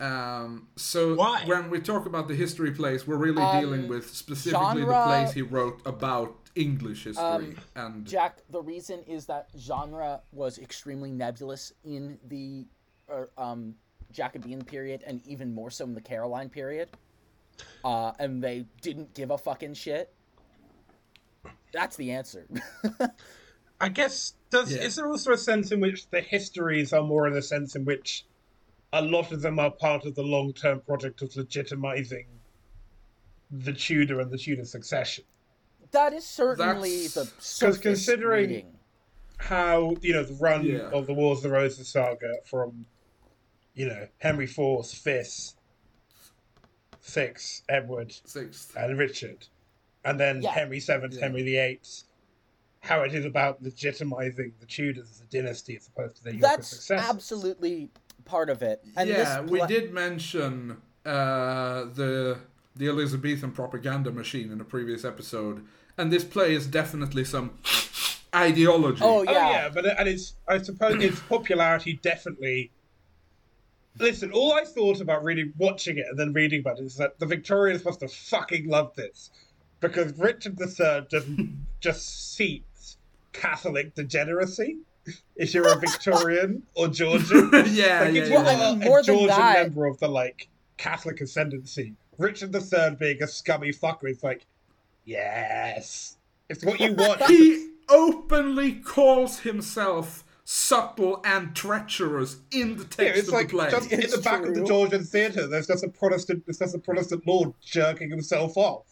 Um, 0.00 0.68
so 0.76 1.14
Why? 1.14 1.42
when 1.46 1.70
we 1.70 1.80
talk 1.80 2.06
about 2.06 2.28
the 2.28 2.34
history 2.34 2.70
plays, 2.70 3.06
we're 3.06 3.16
really 3.16 3.42
Um, 3.42 3.60
dealing 3.60 3.88
with 3.88 4.14
specifically 4.14 4.82
genre- 4.82 4.86
the 4.86 5.04
plays 5.06 5.32
he 5.32 5.42
wrote 5.42 5.80
about 5.84 6.36
English 6.54 7.04
history. 7.04 7.22
Um, 7.24 7.56
and 7.74 8.06
Jack, 8.06 8.38
the 8.50 8.62
reason 8.62 9.02
is 9.04 9.26
that 9.26 9.48
genre 9.58 10.20
was 10.32 10.58
extremely 10.58 11.10
nebulous 11.10 11.72
in 11.84 12.18
the 12.28 12.66
uh, 13.12 13.24
um, 13.36 13.74
Jacobean 14.12 14.64
period 14.64 15.02
and 15.06 15.26
even 15.26 15.52
more 15.52 15.70
so 15.70 15.84
in 15.84 15.94
the 15.94 16.00
Caroline 16.00 16.48
period. 16.48 16.90
Uh, 17.84 18.12
and 18.18 18.42
they 18.42 18.66
didn't 18.82 19.14
give 19.14 19.30
a 19.30 19.38
fucking 19.38 19.74
shit. 19.74 20.12
That's 21.72 21.96
the 21.96 22.12
answer. 22.12 22.46
I 23.80 23.88
guess 23.88 24.34
does 24.50 24.72
Yeah. 24.72 24.82
is 24.82 24.96
there 24.96 25.06
also 25.06 25.32
a 25.32 25.38
sense 25.38 25.70
in 25.70 25.80
which 25.80 26.08
the 26.10 26.20
histories 26.20 26.92
are 26.92 27.02
more 27.02 27.26
in 27.28 27.34
the 27.34 27.42
sense 27.42 27.76
in 27.76 27.84
which 27.84 28.24
a 28.92 29.02
lot 29.02 29.30
of 29.32 29.42
them 29.42 29.58
are 29.58 29.70
part 29.70 30.04
of 30.06 30.14
the 30.14 30.22
long 30.22 30.52
term 30.52 30.80
project 30.80 31.22
of 31.22 31.30
legitimizing 31.30 32.26
the 33.50 33.72
Tudor 33.72 34.20
and 34.20 34.30
the 34.30 34.38
Tudor 34.38 34.64
succession. 34.64 35.24
that 35.92 36.12
is 36.12 36.24
certainly 36.26 37.06
That's- 37.06 37.14
the 37.14 37.20
'cause 37.20 37.44
surface 37.46 37.80
considering- 37.82 38.48
reading. 38.50 38.74
How 39.40 39.94
you 40.02 40.12
know 40.14 40.24
the 40.24 40.34
run 40.34 40.64
Yeah. 40.66 40.90
of 40.90 41.06
the 41.06 41.14
Wars 41.14 41.38
of 41.38 41.42
the 41.44 41.50
Roses 41.50 41.88
saga 41.88 42.34
from 42.44 42.86
you 43.74 43.86
know 43.86 44.08
Henry 44.18 44.46
IV's 44.46 44.92
Fifth, 44.92 45.54
Sixth, 47.08 47.62
Edward, 47.68 48.12
sixth. 48.24 48.76
and 48.76 48.98
Richard, 48.98 49.46
and 50.04 50.20
then 50.20 50.42
Yeah. 50.42 50.50
Henry 50.50 50.78
VII, 50.80 51.08
Yeah. 51.10 51.20
Henry 51.20 51.42
VIII. 51.42 51.80
How 52.80 53.02
it 53.02 53.12
is 53.14 53.24
about 53.24 53.62
legitimizing 53.62 54.52
the 54.60 54.66
Tudors 54.66 55.10
as 55.10 55.20
a 55.20 55.24
dynasty 55.24 55.76
as 55.76 55.88
opposed 55.88 56.16
to 56.16 56.24
their 56.24 56.32
younger 56.34 56.46
That's 56.48 56.68
successors. 56.68 57.08
absolutely 57.10 57.90
part 58.24 58.50
of 58.50 58.62
it. 58.62 58.84
And 58.96 59.08
yeah, 59.08 59.40
this 59.40 59.50
we 59.50 59.66
did 59.66 59.92
mention 59.92 60.76
uh, 61.06 61.84
the 61.94 62.38
the 62.76 62.86
Elizabethan 62.88 63.50
propaganda 63.52 64.12
machine 64.12 64.52
in 64.52 64.60
a 64.60 64.64
previous 64.64 65.04
episode, 65.04 65.64
and 65.96 66.12
this 66.12 66.22
play 66.24 66.54
is 66.54 66.66
definitely 66.66 67.24
some 67.24 67.58
ideology. 68.34 69.00
Oh 69.02 69.20
Oh 69.20 69.22
yeah. 69.22 69.50
yeah, 69.50 69.68
but 69.70 69.84
it- 69.86 69.96
and 69.98 70.08
it's 70.08 70.34
I 70.46 70.58
suppose 70.58 71.02
its 71.02 71.18
popularity 71.20 71.94
definitely. 72.02 72.70
Listen, 74.00 74.30
all 74.32 74.52
I 74.52 74.64
thought 74.64 75.00
about 75.00 75.24
reading, 75.24 75.52
watching 75.58 75.98
it, 75.98 76.06
and 76.08 76.18
then 76.18 76.32
reading 76.32 76.60
about 76.60 76.78
it 76.78 76.84
is 76.84 76.96
that 76.96 77.18
the 77.18 77.26
Victorians 77.26 77.84
must 77.84 78.00
have 78.00 78.12
fucking 78.12 78.68
loved 78.68 78.96
this, 78.96 79.30
because 79.80 80.16
Richard 80.18 80.58
III 80.60 81.06
just 81.10 81.26
just 81.80 82.34
seats 82.36 82.96
Catholic 83.32 83.94
degeneracy. 83.94 84.78
If 85.36 85.54
you're 85.54 85.68
a 85.72 85.78
Victorian 85.78 86.62
or 86.74 86.88
Georgian, 86.88 87.50
yeah, 87.52 87.58
like 87.60 87.66
yeah, 87.72 88.02
if 88.04 88.14
yeah. 88.14 88.24
you 88.24 88.30
Well, 88.34 88.46
I 88.48 88.54
are 88.54 88.72
mean, 88.74 88.82
a 88.82 88.84
more 88.86 89.02
than 89.02 89.14
Georgian 89.16 89.36
that- 89.36 89.62
member 89.62 89.86
of 89.86 89.98
the 90.00 90.08
like 90.08 90.48
Catholic 90.76 91.20
ascendancy, 91.20 91.94
Richard 92.18 92.54
III 92.54 92.96
being 93.00 93.22
a 93.22 93.26
scummy 93.26 93.70
fucker 93.70 94.10
is 94.10 94.22
like, 94.22 94.44
yes, 95.04 96.16
it's 96.48 96.64
what 96.64 96.78
you 96.80 96.94
want. 96.94 97.22
he 97.24 97.70
openly 97.88 98.72
calls 98.72 99.40
himself 99.40 100.24
subtle 100.50 101.20
and 101.26 101.54
treacherous 101.54 102.38
in 102.52 102.74
the 102.78 102.84
text 102.84 102.98
Yeah, 103.00 103.12
it's 103.18 103.28
of 103.28 103.34
like 103.34 103.48
the 103.48 103.52
play. 103.54 103.70
just 103.70 103.92
in 103.92 104.00
It's 104.00 104.16
the 104.16 104.22
back 104.22 104.46
of 104.46 104.54
the. 104.54 104.64
Georgian 104.64 105.04
theatre. 105.04 105.46
There's 105.46 105.66
just 105.66 105.84
a 105.84 105.88
Protestant. 105.90 106.44
There's 106.46 106.58
just 106.58 106.74
a 106.74 106.78
Protestant 106.78 107.26
lord 107.26 107.52
jerking 107.62 108.08
himself 108.08 108.56
off. 108.56 108.86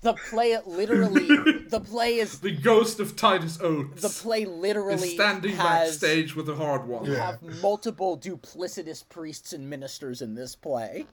The 0.00 0.14
play 0.30 0.56
literally 0.64 1.26
the 1.68 1.80
play 1.84 2.14
is 2.16 2.40
the 2.40 2.50
ghost 2.50 2.98
of 2.98 3.14
Titus 3.14 3.60
Oates 3.60 4.00
the 4.00 4.08
play 4.22 4.42
is 4.44 4.48
literally 4.48 5.08
standing 5.14 5.54
has 5.56 5.98
backstage 5.98 6.34
with 6.34 6.48
a 6.48 6.54
hard 6.56 6.88
one. 6.88 7.04
you 7.04 7.12
have 7.12 7.42
multiple 7.60 8.18
duplicitous 8.18 9.06
priests 9.06 9.52
and 9.52 9.68
ministers 9.68 10.22
in 10.22 10.34
this 10.34 10.56
play. 10.56 11.04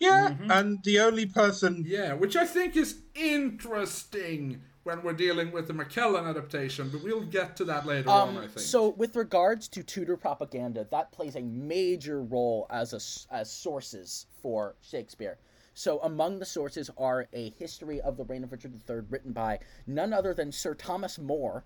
Yeah, 0.00 0.30
Mm-hmm. 0.30 0.50
and 0.50 0.82
the 0.84 0.98
only 1.00 1.26
person. 1.26 1.84
Yeah, 1.86 2.14
which 2.14 2.36
I 2.36 2.46
think 2.46 2.74
is 2.74 3.02
interesting 3.14 4.62
when 4.86 5.02
we're 5.02 5.12
dealing 5.12 5.50
with 5.50 5.66
the 5.66 5.72
McKellen 5.74 6.28
adaptation, 6.30 6.88
but 6.90 7.02
we'll 7.02 7.20
get 7.24 7.56
to 7.56 7.64
that 7.64 7.84
later 7.86 8.08
on, 8.08 8.36
I 8.36 8.42
Um, 8.44 8.48
think. 8.48 8.60
so 8.60 8.90
with 8.90 9.16
regards 9.16 9.66
to 9.70 9.82
Tudor 9.82 10.16
propaganda, 10.16 10.86
that 10.92 11.10
plays 11.10 11.34
a 11.34 11.42
major 11.42 12.22
role 12.22 12.68
as 12.70 12.92
a 12.92 12.96
s 12.96 13.26
as 13.32 13.50
sources 13.50 14.26
for 14.40 14.76
Shakespeare. 14.80 15.38
So 15.74 15.98
among 16.02 16.38
the 16.38 16.46
sources 16.46 16.88
are 16.96 17.26
a 17.32 17.50
history 17.58 18.00
of 18.00 18.16
the 18.16 18.22
reign 18.24 18.44
of 18.44 18.52
Richard 18.52 18.80
III 18.88 19.00
written 19.10 19.32
by 19.32 19.58
none 19.88 20.12
other 20.12 20.32
than 20.32 20.52
Sir 20.52 20.72
Thomas 20.74 21.18
More. 21.18 21.64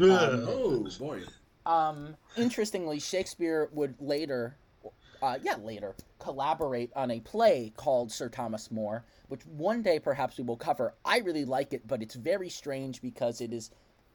Ugh. 0.00 0.08
oh 0.48 0.88
boy. 0.98 1.22
Um, 1.64 2.16
interestingly, 2.36 2.98
Shakespeare 2.98 3.68
would 3.72 3.94
later, 4.00 4.56
uh, 5.22 5.38
yeah, 5.42 5.56
later 5.62 5.94
collaborate 6.18 6.90
on 6.94 7.10
a 7.10 7.20
play 7.20 7.72
called 7.76 8.10
Sir 8.12 8.28
Thomas 8.28 8.70
More, 8.70 9.04
which 9.28 9.44
one 9.46 9.82
day 9.82 9.98
perhaps 9.98 10.36
we 10.38 10.44
will 10.44 10.56
cover. 10.56 10.94
I 11.04 11.18
really 11.18 11.44
like 11.44 11.72
it, 11.72 11.86
but 11.86 12.02
it's 12.02 12.14
very 12.14 12.48
strange 12.48 13.00
because 13.00 13.40
it 13.40 13.52
is 13.52 13.70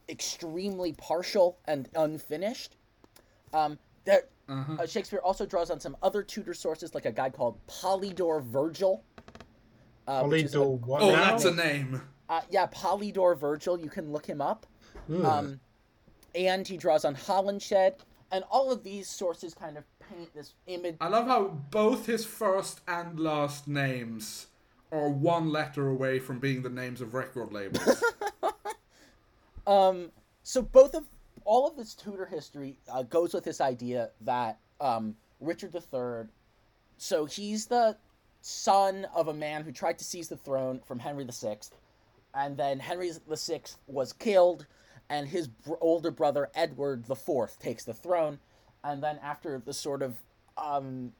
extremely 0.09 0.93
partial 0.93 1.57
and 1.65 1.89
unfinished. 1.95 2.75
Um, 3.53 3.77
there, 4.05 4.23
uh, 4.49 4.85
Shakespeare 4.85 5.19
also 5.19 5.45
draws 5.45 5.69
on 5.69 5.79
some 5.81 5.97
other 6.01 6.23
Tudor 6.23 6.53
sources, 6.53 6.93
like 6.95 7.05
a 7.05 7.11
guy 7.11 7.29
called 7.29 7.57
Polydore 7.67 8.41
Virgil. 8.41 9.03
Uh, 10.07 10.23
which 10.23 10.43
is 10.45 10.55
a- 10.55 10.59
Polydore 10.59 10.79
what 10.85 11.01
Oh, 11.01 11.11
that's 11.11 11.43
a 11.43 11.53
name. 11.53 12.01
uh, 12.29 12.41
yeah, 12.49 12.67
Polydore 12.67 13.37
Virgil. 13.37 13.77
You 13.77 13.89
can 13.89 14.11
look 14.13 14.25
him 14.25 14.39
up. 14.41 14.65
Um, 15.23 15.59
and 16.35 16.67
he 16.67 16.75
draws 16.77 17.03
on 17.05 17.15
Holinshed, 17.15 17.95
and 18.31 18.43
all 18.51 18.71
of 18.71 18.83
these 18.83 19.07
sources 19.09 19.53
kind 19.53 19.77
of 19.77 19.83
paint 20.09 20.33
this 20.33 20.53
image. 20.67 20.97
I 21.01 21.07
love 21.07 21.27
how 21.27 21.43
both 21.71 22.05
his 22.05 22.25
first 22.25 22.81
and 22.87 23.19
last 23.19 23.67
names 23.67 24.47
are 24.91 25.09
one 25.09 25.51
letter 25.51 25.87
away 25.87 26.19
from 26.19 26.39
being 26.39 26.61
the 26.61 26.69
names 26.69 27.01
of 27.01 27.13
record 27.13 27.51
labels. 27.51 28.03
Um, 29.67 30.11
so 30.43 30.61
both 30.61 30.95
of 30.95 31.03
all 31.43 31.67
of 31.67 31.75
this 31.75 31.93
Tudor 31.93 32.25
history 32.25 32.79
uh, 32.91 33.03
goes 33.03 33.33
with 33.33 33.43
this 33.43 33.61
idea 33.61 34.09
that 34.21 34.59
um, 34.79 35.15
Richard 35.41 35.75
III. 35.75 36.29
So 36.97 37.25
he's 37.25 37.65
the 37.67 37.97
son 38.41 39.05
of 39.13 39.27
a 39.27 39.33
man 39.33 39.63
who 39.63 39.71
tried 39.71 39.99
to 39.99 40.05
seize 40.05 40.29
the 40.29 40.37
throne 40.37 40.79
from 40.85 40.99
Henry 40.99 41.25
VI, 41.29 41.57
and 42.33 42.55
then 42.55 42.79
Henry 42.79 43.11
VI 43.11 43.61
was 43.87 44.13
killed, 44.13 44.65
and 45.09 45.27
his 45.27 45.47
br- 45.47 45.73
older 45.81 46.11
brother 46.11 46.49
Edward 46.55 47.03
IV 47.09 47.59
takes 47.59 47.83
the 47.83 47.93
throne, 47.93 48.39
and 48.83 49.01
then 49.01 49.19
after 49.23 49.61
the 49.63 49.73
sort 49.73 50.01
of 50.01 50.15
um, 50.57 51.11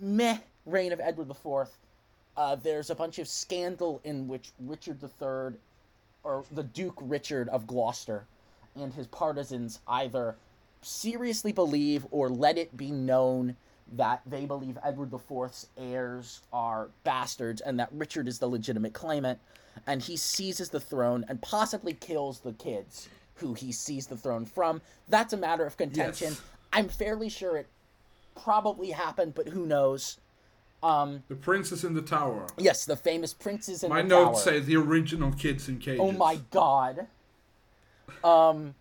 meh 0.00 0.38
reign 0.66 0.92
of 0.92 1.00
Edward 1.00 1.30
IV, 1.30 1.68
uh, 2.36 2.56
there's 2.56 2.90
a 2.90 2.94
bunch 2.94 3.18
of 3.18 3.28
scandal 3.28 4.00
in 4.04 4.28
which 4.28 4.50
Richard 4.60 5.02
III 5.02 5.58
or 6.24 6.44
the 6.52 6.62
Duke 6.62 6.98
Richard 7.00 7.48
of 7.48 7.66
Gloucester 7.66 8.24
and 8.76 8.92
his 8.92 9.06
partisans 9.08 9.80
either 9.86 10.36
seriously 10.80 11.52
believe 11.52 12.06
or 12.10 12.28
let 12.28 12.58
it 12.58 12.76
be 12.76 12.90
known 12.90 13.56
that 13.94 14.22
they 14.26 14.46
believe 14.46 14.78
Edward 14.84 15.12
IV's 15.12 15.66
heirs 15.76 16.40
are 16.52 16.88
bastards 17.04 17.60
and 17.60 17.78
that 17.78 17.88
Richard 17.92 18.26
is 18.26 18.38
the 18.38 18.46
legitimate 18.46 18.94
claimant, 18.94 19.38
and 19.86 20.00
he 20.00 20.16
seizes 20.16 20.70
the 20.70 20.80
throne 20.80 21.24
and 21.28 21.40
possibly 21.42 21.92
kills 21.92 22.40
the 22.40 22.52
kids 22.52 23.08
who 23.34 23.54
he 23.54 23.72
seized 23.72 24.08
the 24.08 24.16
throne 24.16 24.46
from. 24.46 24.80
That's 25.08 25.32
a 25.32 25.36
matter 25.36 25.64
of 25.64 25.76
contention. 25.76 26.28
Yes. 26.28 26.40
I'm 26.72 26.88
fairly 26.88 27.28
sure 27.28 27.56
it 27.56 27.66
probably 28.42 28.90
happened, 28.90 29.34
but 29.34 29.48
who 29.48 29.66
knows? 29.66 30.18
Um, 30.82 31.22
the 31.28 31.36
Princes 31.36 31.84
in 31.84 31.94
the 31.94 32.02
Tower. 32.02 32.46
yes, 32.58 32.84
the 32.84 32.96
famous 32.96 33.32
princes 33.32 33.84
in 33.84 33.90
My 33.90 34.02
the 34.02 34.08
Tower. 34.08 34.24
My 34.24 34.30
notes 34.32 34.42
say 34.42 34.58
the 34.58 34.76
original 34.76 35.30
kids 35.32 35.68
in 35.68 35.78
cages. 35.78 36.00
Oh 36.02 36.10
my 36.12 36.36
god. 36.50 37.06
Um 38.24 38.74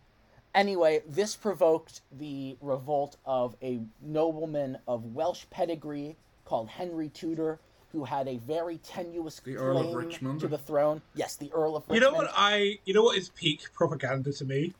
anyway, 0.55 1.01
this 1.07 1.36
provoked 1.36 2.01
the 2.17 2.57
revolt 2.62 3.17
of 3.25 3.55
a 3.62 3.79
nobleman 4.01 4.77
of 4.88 5.13
Welsh 5.13 5.45
pedigree 5.51 6.15
called 6.45 6.69
Henry 6.69 7.10
Tudor 7.10 7.60
who 7.91 8.03
had 8.05 8.27
a 8.27 8.38
very 8.38 8.77
tenuous 8.77 9.39
The 9.39 9.57
Earl 9.57 9.77
of 9.77 9.86
claim 9.88 9.95
Richmond? 9.98 10.39
to 10.41 10.48
the 10.48 10.57
throne. 10.57 11.01
Yes, 11.13 11.36
the 11.36 11.51
Earl 11.53 11.75
of 11.75 11.83
You 11.89 11.95
Richmond. 11.95 12.13
know 12.13 12.17
what 12.17 12.31
I? 12.36 12.79
You 12.86 12.93
know 12.93 13.03
what 13.03 13.17
is 13.17 13.29
peak 13.29 13.62
propaganda 13.74 14.31
to 14.33 14.45
me? 14.45 14.74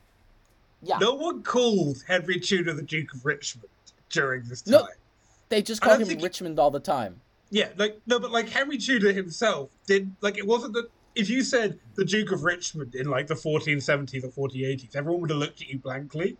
Yeah. 0.82 0.98
No 0.98 1.14
one 1.14 1.42
called 1.42 2.02
Henry 2.06 2.40
Tudor 2.40 2.72
the 2.74 2.82
Duke 2.82 3.14
of 3.14 3.24
Richmond 3.24 3.68
during 4.10 4.42
this 4.48 4.62
time. 4.62 4.72
No. 4.72 4.88
They 5.48 5.62
just 5.62 5.80
called 5.80 6.00
him 6.00 6.08
think 6.08 6.22
Richmond 6.22 6.58
all 6.58 6.70
the 6.70 6.80
time. 6.80 7.20
Yeah, 7.50 7.68
like 7.76 8.00
no, 8.06 8.18
but 8.18 8.30
like 8.32 8.48
Henry 8.48 8.78
Tudor 8.78 9.12
himself 9.12 9.70
did 9.86 10.10
like 10.22 10.38
it 10.38 10.46
wasn't 10.46 10.72
that 10.74 10.88
if 11.14 11.28
you 11.28 11.42
said 11.42 11.78
the 11.94 12.04
Duke 12.06 12.32
of 12.32 12.42
Richmond 12.42 12.94
in 12.94 13.06
like 13.10 13.26
the 13.26 13.34
1470s 13.34 14.24
or 14.24 14.48
1480s, 14.48 14.96
everyone 14.96 15.20
would 15.20 15.30
have 15.30 15.38
looked 15.38 15.60
at 15.60 15.68
you 15.68 15.78
blankly. 15.78 16.38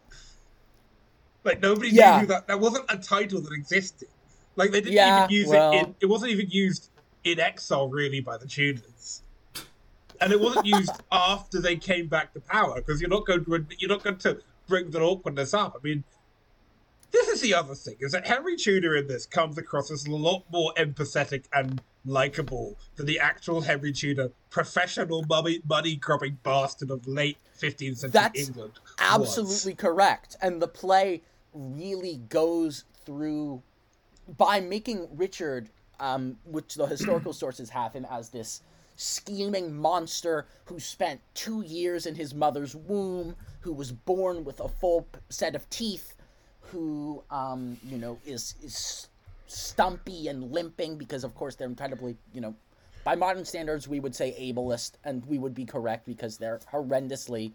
Like 1.44 1.60
nobody 1.60 1.90
Yeah. 1.90 2.20
knew 2.20 2.26
that 2.28 2.46
that 2.46 2.58
wasn't 2.60 2.86
a 2.88 2.96
title 2.96 3.40
that 3.42 3.52
existed. 3.52 4.08
Like 4.56 4.70
they 4.70 4.80
didn't 4.80 4.94
Yeah, 4.94 5.24
even 5.24 5.34
use 5.36 5.48
well- 5.48 5.72
it. 5.72 5.76
In, 5.80 5.94
it 6.00 6.06
wasn't 6.06 6.32
even 6.32 6.48
used 6.50 6.88
in 7.24 7.38
exile 7.38 7.88
really 7.88 8.20
by 8.20 8.36
the 8.38 8.46
Tudors, 8.46 9.22
and 10.22 10.32
it 10.32 10.40
wasn't 10.40 10.66
used 10.66 10.92
after 11.12 11.60
they 11.60 11.76
came 11.76 12.06
back 12.06 12.32
to 12.32 12.40
power 12.40 12.76
because 12.76 13.00
you're 13.00 13.10
not 13.10 13.26
going 13.26 13.44
to 13.44 13.66
you're 13.78 13.90
not 13.90 14.02
going 14.02 14.18
to 14.18 14.38
bring 14.68 14.90
that 14.90 15.02
awkwardness 15.02 15.52
up. 15.52 15.76
I 15.76 15.82
mean, 15.82 16.04
this 17.10 17.28
is 17.28 17.40
the 17.40 17.54
other 17.54 17.74
thing 17.74 17.96
is 18.00 18.12
that 18.12 18.26
Henry 18.26 18.56
Tudor 18.56 18.96
in 18.96 19.08
this 19.08 19.26
comes 19.26 19.58
across 19.58 19.90
as 19.90 20.06
a 20.06 20.10
lot 20.10 20.44
more 20.50 20.72
empathetic 20.78 21.44
and 21.52 21.82
likable 22.04 22.76
than 22.96 23.06
the 23.06 23.18
actual 23.18 23.60
Henry 23.60 23.92
Tudor, 23.92 24.30
professional 24.50 25.24
money 25.28 25.60
money 25.68 25.96
grubbing 25.96 26.38
bastard 26.42 26.90
of 26.90 27.06
late 27.06 27.36
15th 27.60 27.98
century 27.98 28.10
That's 28.10 28.48
England. 28.48 28.72
was. 28.98 29.28
Absolutely 29.28 29.74
correct. 29.74 30.36
And 30.40 30.62
the 30.62 30.68
play 30.68 31.22
really 31.52 32.20
goes 32.28 32.84
through 33.04 33.62
by 34.38 34.60
making 34.60 35.08
Richard, 35.16 35.68
um, 36.00 36.38
which 36.44 36.76
the 36.76 36.86
historical 36.86 37.32
sources 37.32 37.70
have 37.70 37.92
him 37.92 38.06
as 38.10 38.30
this 38.30 38.62
scheming 38.96 39.74
monster 39.74 40.46
who 40.64 40.78
spent 40.78 41.20
two 41.34 41.62
years 41.62 42.06
in 42.06 42.14
his 42.14 42.34
mother's 42.34 42.74
womb, 42.74 43.34
who 43.60 43.72
was 43.72 43.92
born 43.92 44.44
with 44.44 44.60
a 44.60 44.68
full 44.68 45.06
set 45.28 45.54
of 45.54 45.68
teeth, 45.70 46.14
who, 46.60 47.22
um, 47.30 47.76
you 47.84 47.98
know, 47.98 48.18
is 48.26 48.54
is 48.62 49.08
stumpy 49.46 50.28
and 50.28 50.50
limping 50.52 50.96
because, 50.96 51.24
of 51.24 51.34
course, 51.34 51.54
they're 51.54 51.68
incredibly, 51.68 52.16
you 52.32 52.40
know, 52.40 52.54
by 53.04 53.14
modern 53.14 53.44
standards, 53.44 53.88
we 53.88 54.00
would 54.00 54.14
say 54.14 54.34
ableist, 54.40 54.92
and 55.04 55.24
we 55.26 55.38
would 55.38 55.54
be 55.54 55.64
correct 55.64 56.06
because 56.06 56.38
they're 56.38 56.60
horrendously 56.72 57.52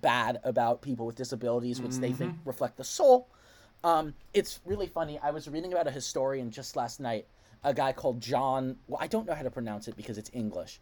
bad 0.00 0.40
about 0.42 0.82
people 0.82 1.06
with 1.06 1.14
disabilities, 1.14 1.80
which 1.80 1.96
they 1.96 2.12
think 2.12 2.34
reflect 2.44 2.76
the 2.76 2.84
soul. 2.84 3.28
Um, 3.84 4.14
it's 4.34 4.60
really 4.64 4.88
funny. 4.88 5.18
I 5.22 5.30
was 5.30 5.48
reading 5.48 5.72
about 5.72 5.86
a 5.86 5.90
historian 5.90 6.50
just 6.50 6.76
last 6.76 7.00
night, 7.00 7.26
a 7.64 7.72
guy 7.74 7.92
called 7.92 8.20
John. 8.20 8.76
Well, 8.86 8.98
I 9.00 9.06
don't 9.06 9.26
know 9.26 9.34
how 9.34 9.42
to 9.42 9.50
pronounce 9.50 9.88
it 9.88 9.96
because 9.96 10.18
it's 10.18 10.30
English, 10.32 10.80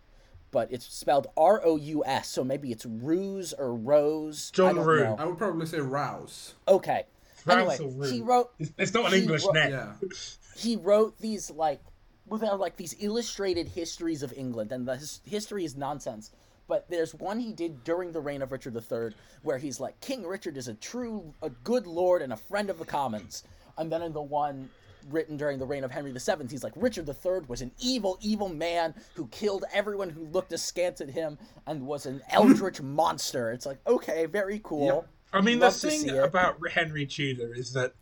but 0.50 0.72
it's 0.72 0.86
spelled 0.86 1.26
R 1.36 1.60
O 1.64 1.76
U 1.76 2.04
S. 2.04 2.28
So 2.28 2.44
maybe 2.44 2.70
it's 2.72 2.86
Ruse 2.86 3.52
or 3.52 3.74
Rose. 3.74 4.50
I 4.54 4.56
John 4.56 4.74
don't 4.76 4.86
Rue. 4.86 5.04
know. 5.04 5.16
I 5.18 5.24
would 5.24 5.38
probably 5.38 5.66
say 5.66 5.80
rouse. 5.80 6.54
Okay. 6.68 7.04
Anyway, 7.48 7.78
Rouse 7.80 8.10
or 8.10 8.12
he 8.12 8.20
wrote 8.20 8.50
It's, 8.58 8.72
it's 8.78 8.94
not 8.94 9.12
an 9.12 9.18
English 9.18 9.44
wrote- 9.44 9.54
name. 9.54 9.70
Yeah. 9.70 9.92
he 10.56 10.76
wrote 10.76 11.18
these 11.18 11.50
like 11.50 11.80
well 12.26 12.38
they're 12.38 12.54
like 12.54 12.76
these 12.76 12.94
illustrated 13.00 13.66
histories 13.68 14.22
of 14.22 14.32
England 14.36 14.72
and 14.72 14.86
the 14.86 14.96
his, 14.96 15.20
history 15.24 15.64
is 15.64 15.74
nonsense 15.76 16.30
but 16.68 16.88
there's 16.90 17.14
one 17.14 17.40
he 17.40 17.52
did 17.52 17.82
during 17.82 18.12
the 18.12 18.20
reign 18.20 18.42
of 18.42 18.52
Richard 18.52 18.76
III 18.76 19.14
where 19.42 19.56
he's 19.58 19.80
like 19.80 19.98
King 20.00 20.26
Richard 20.26 20.56
is 20.58 20.68
a 20.68 20.74
true 20.74 21.32
a 21.42 21.48
good 21.48 21.86
lord 21.86 22.20
and 22.20 22.30
a 22.32 22.36
friend 22.36 22.68
of 22.68 22.78
the 22.78 22.84
commons 22.84 23.42
and 23.78 23.90
then 23.90 24.02
in 24.02 24.12
the 24.12 24.20
one 24.22 24.68
written 25.08 25.36
during 25.36 25.58
the 25.58 25.66
reign 25.66 25.84
of 25.84 25.90
Henry 25.90 26.12
VII 26.12 26.46
he's 26.48 26.64
like 26.64 26.72
Richard 26.76 27.08
III 27.08 27.40
was 27.48 27.62
an 27.62 27.70
evil 27.80 28.18
evil 28.20 28.48
man 28.48 28.94
who 29.14 29.26
killed 29.28 29.64
everyone 29.72 30.10
who 30.10 30.24
looked 30.26 30.52
askance 30.52 31.00
at 31.00 31.10
him 31.10 31.38
and 31.66 31.86
was 31.86 32.06
an 32.06 32.22
eldritch 32.30 32.80
monster. 32.80 33.50
It's 33.52 33.66
like 33.66 33.78
okay 33.86 34.26
very 34.26 34.60
cool. 34.62 35.06
I 35.32 35.40
mean, 35.40 35.60
Love 35.60 35.80
the 35.80 35.90
thing 35.90 36.18
about 36.18 36.58
Henry 36.70 37.06
Tudor 37.06 37.54
is 37.54 37.72
that 37.74 37.94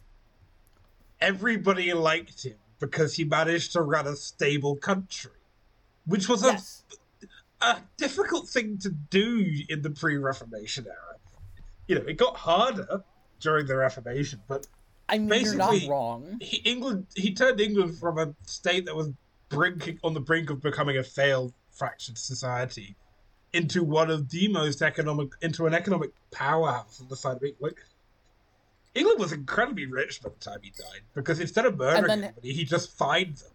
everybody 1.20 1.92
liked 1.92 2.44
him 2.44 2.56
because 2.78 3.14
he 3.14 3.24
managed 3.24 3.72
to 3.72 3.82
run 3.82 4.06
a 4.06 4.16
stable 4.16 4.76
country, 4.76 5.32
which 6.06 6.28
was 6.28 6.42
a, 6.42 6.52
yes. 6.52 6.84
a 7.60 7.78
difficult 7.96 8.48
thing 8.48 8.78
to 8.78 8.90
do 8.90 9.44
in 9.68 9.82
the 9.82 9.90
pre-Reformation 9.90 10.86
era. 10.86 11.18
You 11.86 11.96
know, 11.96 12.02
it 12.02 12.16
got 12.16 12.36
harder 12.36 13.04
during 13.40 13.66
the 13.66 13.76
Reformation, 13.76 14.40
but 14.48 14.66
I 15.08 15.18
mean 15.18 15.44
you're 15.44 15.54
not 15.54 15.70
basically- 15.70 15.90
wrong 15.90 16.38
he, 16.40 16.58
England 16.58 17.06
he 17.14 17.32
turned 17.34 17.60
England 17.60 17.98
from 17.98 18.18
a 18.18 18.34
state 18.46 18.86
that 18.86 18.94
was 18.96 19.10
brink 19.48 19.98
on 20.04 20.14
the 20.14 20.20
brink 20.20 20.50
of 20.50 20.60
becoming 20.60 20.98
a 20.98 21.02
failed 21.02 21.52
fractured 21.70 22.18
society 22.18 22.96
into 23.52 23.82
one 23.82 24.10
of 24.10 24.28
the 24.28 24.48
most 24.48 24.82
economic 24.82 25.30
into 25.40 25.66
an 25.66 25.74
economic 25.74 26.10
powerhouse 26.30 27.00
on 27.00 27.08
the 27.08 27.16
side 27.16 27.36
of 27.36 27.42
England. 27.42 27.58
Like, 27.60 27.78
England 28.94 29.18
was 29.20 29.32
incredibly 29.32 29.86
rich 29.86 30.20
by 30.22 30.28
the 30.30 30.36
time 30.36 30.58
he 30.62 30.70
died 30.70 31.00
because 31.14 31.40
instead 31.40 31.64
of 31.64 31.78
murdering 31.78 32.06
then- 32.08 32.24
everybody, 32.24 32.52
he 32.52 32.64
just 32.64 32.90
fined 32.96 33.36
them. 33.36 33.52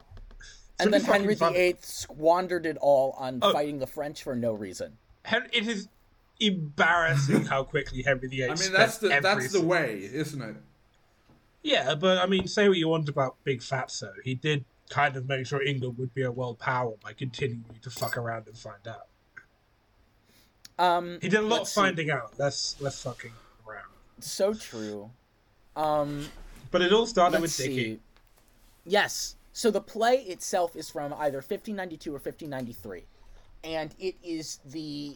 And 0.79 0.93
It's 0.95 1.05
then 1.05 1.21
Henry. 1.21 1.35
VIII 1.35 1.75
squandered 1.81 2.65
it 2.65 2.77
all 2.77 3.11
on 3.11 3.39
Oh. 3.43 3.51
fighting 3.53 3.77
the 3.77 3.85
French 3.87 4.23
for 4.23 4.35
no 4.35 4.53
reason. 4.53 4.97
It 5.31 5.67
is 5.67 5.87
embarrassing 6.39 7.45
how 7.45 7.63
quickly 7.63 8.01
Henry 8.01 8.27
VIII. 8.27 8.45
I 8.49 8.55
mean, 8.55 8.71
that's 8.73 8.97
the 8.97 9.09
that's 9.21 9.51
the 9.51 9.61
way, 9.61 9.99
isn't 10.11 10.41
it? 10.41 10.55
Yeah, 11.63 11.95
but 11.95 12.17
I 12.17 12.25
mean, 12.25 12.47
say 12.47 12.67
what 12.67 12.77
you 12.77 12.89
want 12.89 13.07
about 13.09 13.37
Big 13.43 13.61
Fatso, 13.61 14.11
he 14.23 14.35
did 14.35 14.65
kind 14.89 15.15
of 15.15 15.27
make 15.27 15.47
sure 15.47 15.61
England 15.63 15.97
would 15.97 16.13
be 16.13 16.23
a 16.23 16.31
world 16.31 16.59
power 16.59 16.93
by 17.01 17.13
continuing 17.13 17.63
to 17.81 17.89
fuck 17.89 18.17
around 18.17 18.47
and 18.47 18.57
find 18.57 18.85
out. 18.87 19.07
Um, 20.77 21.19
He 21.21 21.29
did 21.29 21.39
a 21.39 21.41
lot 21.41 21.51
of 21.53 21.57
let's 21.59 21.71
see. 21.71 21.81
finding 21.81 22.11
out, 22.11 22.37
less 22.37 22.75
less 22.79 23.01
fucking 23.01 23.31
around. 23.67 23.87
So 24.19 24.53
true. 24.53 25.09
Um, 25.75 26.27
But 26.71 26.81
it 26.81 26.91
all 26.91 27.05
started 27.05 27.41
with 27.41 27.55
Dickie. 27.55 27.99
Yes. 28.85 29.35
So 29.53 29.71
the 29.71 29.81
play 29.81 30.15
itself 30.15 30.75
is 30.75 30.89
from 30.89 31.13
either 31.13 31.37
1592 31.37 32.09
or 32.09 32.13
1593, 32.19 33.03
and 33.63 33.93
it 33.99 34.15
is 34.23 34.59
the 34.65 35.15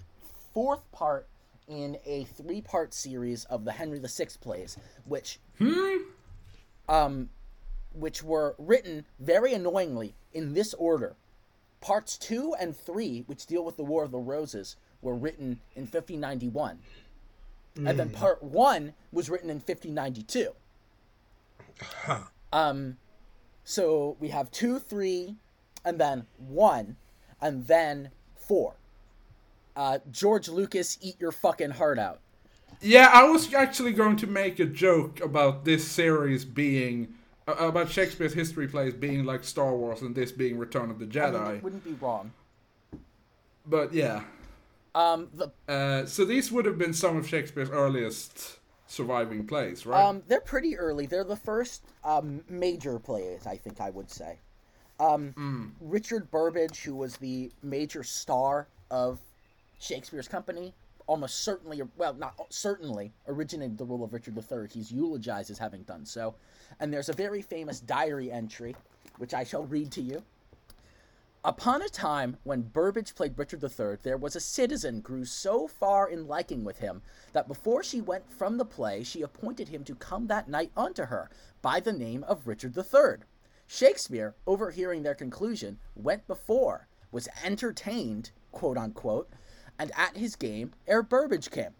fourth 0.53 0.89
part 0.91 1.27
in 1.67 1.97
a 2.05 2.23
three-part 2.25 2.93
series 2.93 3.45
of 3.45 3.65
the 3.65 3.71
Henry 3.71 3.99
VI 3.99 4.27
plays, 4.39 4.77
which 5.05 5.39
um, 6.87 7.29
which 7.93 8.23
were 8.23 8.55
written 8.57 9.05
very 9.19 9.53
annoyingly 9.53 10.15
in 10.33 10.53
this 10.53 10.73
order. 10.75 11.15
Parts 11.81 12.17
two 12.17 12.55
and 12.59 12.75
three, 12.75 13.23
which 13.27 13.45
deal 13.45 13.63
with 13.63 13.77
the 13.77 13.83
War 13.83 14.03
of 14.03 14.11
the 14.11 14.17
Roses, 14.17 14.75
were 15.01 15.15
written 15.15 15.59
in 15.75 15.83
1591, 15.83 16.79
and 17.75 17.99
then 17.99 18.09
part 18.09 18.41
one 18.41 18.93
was 19.11 19.29
written 19.29 19.49
in 19.49 19.57
1592. 19.57 20.53
Huh. 21.79 22.19
Um, 22.51 22.97
so 23.63 24.17
we 24.19 24.29
have 24.29 24.49
two, 24.49 24.79
three, 24.79 25.35
and 25.85 25.99
then 25.99 26.25
one, 26.37 26.95
and 27.41 27.67
then 27.67 28.11
four. 28.35 28.75
Uh, 29.75 29.99
George 30.09 30.49
Lucas, 30.49 30.97
eat 31.01 31.15
your 31.19 31.31
fucking 31.31 31.71
heart 31.71 31.99
out. 31.99 32.19
Yeah, 32.81 33.09
I 33.11 33.23
was 33.23 33.53
actually 33.53 33.93
going 33.93 34.17
to 34.17 34.27
make 34.27 34.59
a 34.59 34.65
joke 34.65 35.19
about 35.21 35.65
this 35.65 35.87
series 35.87 36.45
being 36.45 37.13
about 37.47 37.89
Shakespeare's 37.89 38.33
history 38.33 38.67
plays 38.67 38.93
being 38.93 39.23
like 39.25 39.43
Star 39.43 39.75
Wars 39.75 40.01
and 40.01 40.13
this 40.13 40.31
being 40.31 40.57
Return 40.57 40.91
of 40.91 40.99
the 40.99 41.05
I 41.05 41.31
mean, 41.31 41.39
Jedi. 41.41 41.55
it 41.57 41.63
wouldn't 41.63 41.83
be 41.83 41.93
wrong. 41.93 42.33
But 43.65 43.93
yeah, 43.93 44.23
Um, 44.95 45.29
the 45.33 45.51
uh, 45.71 46.05
so 46.05 46.25
these 46.25 46.51
would 46.51 46.65
have 46.65 46.77
been 46.77 46.93
some 46.93 47.17
of 47.17 47.27
Shakespeare's 47.27 47.69
earliest 47.69 48.59
surviving 48.87 49.45
plays, 49.45 49.85
right? 49.85 50.03
um, 50.03 50.23
they're 50.27 50.39
pretty 50.41 50.77
early. 50.77 51.05
They're 51.05 51.23
the 51.23 51.35
first 51.35 51.83
um, 52.03 52.43
major 52.49 52.97
plays, 52.99 53.45
I 53.45 53.57
think 53.57 53.81
I 53.81 53.89
would 53.89 54.09
say. 54.09 54.39
Um, 54.99 55.75
Richard 55.79 56.31
Burbage, 56.31 56.81
who 56.83 56.95
was 56.95 57.17
the 57.17 57.51
major 57.61 58.01
star 58.03 58.67
of 58.89 59.19
Shakespeare's 59.79 60.27
company, 60.27 60.73
almost 61.07 61.39
certainly, 61.41 61.81
well, 61.97 62.13
not 62.13 62.35
certainly, 62.49 63.13
originated 63.27 63.77
the 63.77 63.85
role 63.85 64.03
of 64.03 64.13
Richard 64.13 64.37
III. 64.37 64.67
He's 64.69 64.91
eulogized 64.91 65.49
as 65.49 65.57
having 65.57 65.83
done 65.83 66.05
so. 66.05 66.35
And 66.79 66.93
there's 66.93 67.09
a 67.09 67.13
very 67.13 67.41
famous 67.41 67.79
diary 67.79 68.31
entry, 68.31 68.75
which 69.17 69.33
I 69.33 69.43
shall 69.43 69.65
read 69.65 69.91
to 69.93 70.01
you. 70.01 70.21
Upon 71.43 71.81
a 71.81 71.87
time 71.87 72.35
when 72.43 72.63
Burbage 72.63 73.15
played 73.15 73.37
Richard 73.37 73.63
III, 73.63 73.99
there 74.03 74.17
was 74.17 74.35
a 74.35 74.41
citizen 74.41 74.99
grew 74.99 75.23
so 75.23 75.65
far 75.65 76.09
in 76.09 76.27
liking 76.27 76.65
with 76.65 76.79
him 76.79 77.01
that 77.31 77.47
before 77.47 77.83
she 77.83 78.01
went 78.01 78.29
from 78.29 78.57
the 78.57 78.65
play, 78.65 79.01
she 79.03 79.21
appointed 79.21 79.69
him 79.69 79.85
to 79.85 79.95
come 79.95 80.27
that 80.27 80.49
night 80.49 80.71
unto 80.75 81.05
her 81.05 81.29
by 81.61 81.79
the 81.79 81.93
name 81.93 82.25
of 82.25 82.47
Richard 82.47 82.75
III. 82.77 83.23
Shakespeare, 83.65 84.35
overhearing 84.45 85.03
their 85.03 85.15
conclusion, 85.15 85.79
went 85.95 86.27
before, 86.27 86.89
was 87.11 87.29
entertained, 87.43 88.31
quote 88.51 88.77
unquote, 88.77 89.29
and 89.79 89.91
at 89.95 90.17
his 90.17 90.35
game 90.35 90.73
ere 90.87 91.03
Burbage 91.03 91.51
came. 91.51 91.71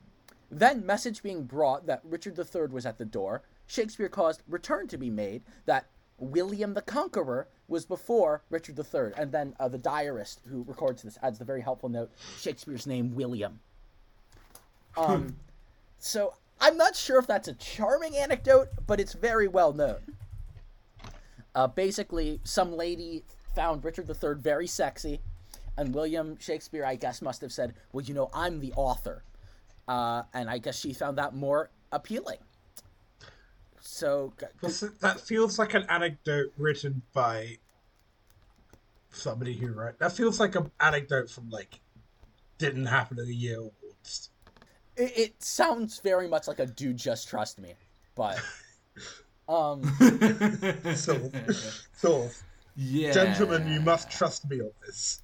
Then, 0.50 0.86
message 0.86 1.24
being 1.24 1.44
brought 1.44 1.88
that 1.88 2.02
Richard 2.04 2.40
III 2.40 2.68
was 2.68 2.86
at 2.86 2.98
the 2.98 3.06
door, 3.06 3.42
Shakespeare 3.66 4.08
caused 4.08 4.44
return 4.48 4.88
to 4.88 4.98
be 4.98 5.10
made 5.10 5.44
that 5.66 5.88
William 6.18 6.74
the 6.74 6.82
Conqueror 6.82 7.48
was 7.68 7.86
before 7.86 8.44
Richard 8.50 8.80
III. 8.80 9.12
And 9.18 9.32
then 9.32 9.56
uh, 9.60 9.68
the 9.68 9.78
diarist 9.78 10.42
who 10.50 10.64
records 10.64 11.04
this 11.04 11.18
adds 11.22 11.38
the 11.38 11.46
very 11.46 11.62
helpful 11.62 11.90
note 11.90 12.12
Shakespeare's 12.40 12.88
name, 12.88 13.14
William. 13.14 13.60
Um, 14.96 15.36
so 16.00 16.34
I'm 16.62 16.78
not 16.78 16.96
sure 16.96 17.20
if 17.20 17.28
that's 17.28 17.48
a 17.48 17.54
charming 17.54 18.16
anecdote, 18.16 18.70
but 18.88 19.00
it's 19.00 19.14
very 19.14 19.48
well 19.48 19.74
known. 19.74 20.00
Uh, 21.54 21.68
basically, 21.68 22.40
some 22.44 22.72
lady 22.72 23.24
found 23.56 23.84
Richard 23.84 24.10
III 24.10 24.36
very 24.36 24.68
sexy, 24.68 25.20
and 25.78 25.94
William 25.94 26.38
Shakespeare, 26.40 26.86
I 26.86 26.96
guess, 26.96 27.22
must 27.22 27.42
have 27.42 27.52
said, 27.52 27.74
"Well, 27.92 28.04
you 28.04 28.14
know, 28.14 28.30
I'm 28.34 28.60
the 28.60 28.74
author," 28.74 29.24
uh, 29.88 30.24
and 30.34 30.50
I 30.50 30.58
guess 30.58 30.78
she 30.80 30.94
found 30.94 31.18
that 31.18 31.34
more 31.36 31.70
appealing. 31.92 32.40
So, 33.80 34.34
g- 34.40 34.46
that 35.02 35.20
feels 35.22 35.58
like 35.60 35.74
an 35.74 35.86
anecdote 35.90 36.52
written 36.58 37.02
by 37.14 37.58
somebody 39.12 39.54
who 39.56 39.72
wrote. 39.72 39.98
That 40.00 40.12
feels 40.12 40.40
like 40.40 40.56
an 40.56 40.72
anecdote 40.80 41.30
from 41.30 41.50
like 41.50 41.80
didn't 42.58 42.88
happen 42.88 43.20
in 43.20 43.26
the 43.28 43.36
year 43.36 43.58
awards. 43.60 44.30
it, 44.96 45.18
it 45.18 45.44
sounds 45.44 46.00
very 46.00 46.28
much 46.28 46.48
like 46.48 46.60
a 46.60 46.66
"dude, 46.66 46.98
just 46.98 47.28
trust 47.30 47.60
me," 47.60 47.76
but 48.16 48.42
um, 49.48 49.84
So, 50.96 51.32
so, 51.94 52.30
yeah. 52.76 53.14
gentlemen, 53.14 53.68
you 53.72 53.80
must 53.80 54.10
trust 54.10 54.50
me 54.50 54.60
on 54.60 54.72
this. 54.86 55.22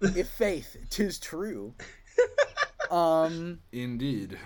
If 0.00 0.28
faith, 0.28 0.76
tis 0.90 1.18
true. 1.18 1.74
Um. 2.90 3.58
Indeed. 3.72 4.38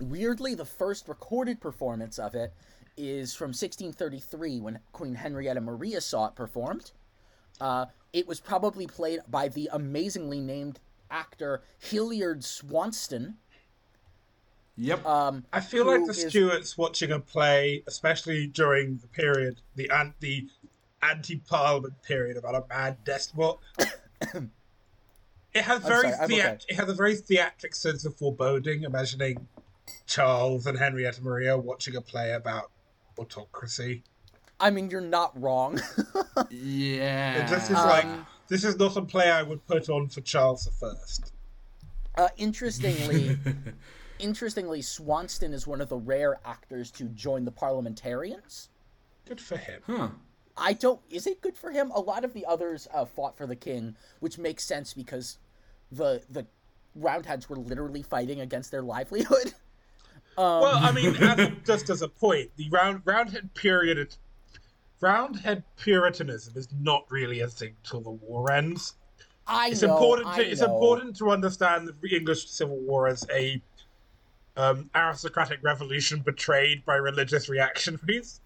Weirdly, 0.00 0.56
the 0.56 0.64
first 0.64 1.06
recorded 1.08 1.60
performance 1.60 2.18
of 2.18 2.34
it 2.34 2.52
is 2.96 3.32
from 3.32 3.50
1633 3.50 4.60
when 4.60 4.80
Queen 4.92 5.14
Henrietta 5.14 5.60
Maria 5.60 6.00
saw 6.00 6.26
it 6.26 6.34
performed. 6.34 6.90
Uh, 7.60 7.86
it 8.12 8.26
was 8.26 8.40
probably 8.40 8.88
played 8.88 9.20
by 9.28 9.46
the 9.46 9.68
amazingly 9.72 10.40
named 10.40 10.80
actor 11.12 11.62
Hilliard 11.78 12.42
Swanston. 12.42 13.36
Yep. 14.76 15.06
Um, 15.06 15.44
I 15.52 15.60
feel 15.60 15.86
like 15.86 16.00
who 16.00 16.06
the 16.06 16.12
is- 16.12 16.28
Stuarts 16.28 16.76
watching 16.76 17.12
a 17.12 17.20
play, 17.20 17.84
especially 17.86 18.48
during 18.48 18.96
the 18.98 19.06
period, 19.06 19.60
the 19.76 19.88
an- 19.94 20.14
the 20.18 20.48
anti-parliament 21.02 22.02
period 22.02 22.36
about 22.36 22.56
a 22.56 22.64
mad 22.68 23.04
despot. 23.04 23.58
It 25.54 25.62
has 25.62 25.82
I'm 25.82 25.88
very 25.88 26.12
sorry, 26.12 26.28
theat- 26.28 26.46
okay. 26.46 26.64
it 26.68 26.74
has 26.76 26.88
a 26.88 26.94
very 26.94 27.16
theatric 27.16 27.74
sense 27.74 28.04
of 28.04 28.16
foreboding, 28.16 28.82
imagining 28.84 29.46
Charles 30.06 30.66
and 30.66 30.78
Henrietta 30.78 31.22
Maria 31.22 31.56
watching 31.56 31.96
a 31.96 32.00
play 32.00 32.32
about 32.32 32.70
autocracy. 33.18 34.02
I 34.58 34.70
mean, 34.70 34.90
you're 34.90 35.00
not 35.00 35.38
wrong. 35.40 35.80
yeah. 36.50 37.34
And 37.40 37.48
this 37.48 37.64
is 37.70 37.76
Um, 37.76 37.88
like 37.88 38.06
this 38.48 38.64
is 38.64 38.76
not 38.78 38.96
a 38.96 39.02
play 39.02 39.30
I 39.30 39.42
would 39.42 39.64
put 39.66 39.88
on 39.88 40.08
for 40.08 40.20
Charles 40.22 40.64
the 40.64 40.70
First. 40.72 41.32
uh, 42.16 42.28
interestingly, 42.36 43.38
interestingly, 44.18 44.80
Swanston 44.82 45.52
is 45.52 45.66
one 45.66 45.80
of 45.80 45.88
the 45.88 45.96
rare 45.98 46.38
actors 46.44 46.90
to 46.92 47.04
join 47.04 47.44
the 47.44 47.50
parliamentarians. 47.52 48.68
Good 49.26 49.40
for 49.40 49.56
him. 49.56 49.82
Huh. 49.86 50.08
I 50.56 50.72
don't. 50.72 51.00
Is 51.10 51.26
it 51.26 51.40
good 51.40 51.56
for 51.56 51.70
him? 51.70 51.90
A 51.92 52.00
lot 52.00 52.24
of 52.24 52.32
the 52.32 52.46
others 52.46 52.88
uh, 52.92 53.04
fought 53.04 53.36
for 53.36 53.46
the 53.46 53.56
king, 53.56 53.96
which 54.20 54.38
makes 54.38 54.64
sense 54.64 54.94
because 54.94 55.38
the 55.92 56.22
the 56.30 56.46
Roundheads 56.94 57.48
were 57.48 57.56
literally 57.56 58.02
fighting 58.02 58.40
against 58.40 58.70
their 58.70 58.82
livelihood. 58.82 59.54
Um, 60.38 60.60
Well, 60.60 60.76
I 60.76 60.92
mean, 60.92 61.16
just 61.64 61.88
as 61.88 62.02
a 62.02 62.08
point, 62.08 62.50
the 62.56 62.68
round 62.68 63.00
Roundhead 63.06 63.54
period, 63.54 64.14
Roundhead 65.00 65.64
Puritanism 65.76 66.52
is 66.56 66.68
not 66.78 67.06
really 67.10 67.40
a 67.40 67.48
thing 67.48 67.74
till 67.82 68.02
the 68.02 68.10
war 68.10 68.52
ends. 68.52 68.96
I 69.46 69.68
It's 69.68 69.80
know. 69.82 69.94
important. 69.94 70.28
I 70.28 70.36
To, 70.36 70.50
it's 70.50 70.60
know. 70.60 70.74
important 70.74 71.16
to 71.16 71.30
understand 71.30 71.88
the 72.02 72.16
English 72.16 72.50
Civil 72.50 72.76
War 72.80 73.08
as 73.08 73.24
a 73.32 73.62
um, 74.56 74.90
aristocratic 74.94 75.60
revolution 75.62 76.20
betrayed 76.20 76.84
by 76.84 76.96
religious 76.96 77.48
reactionaries. 77.48 78.40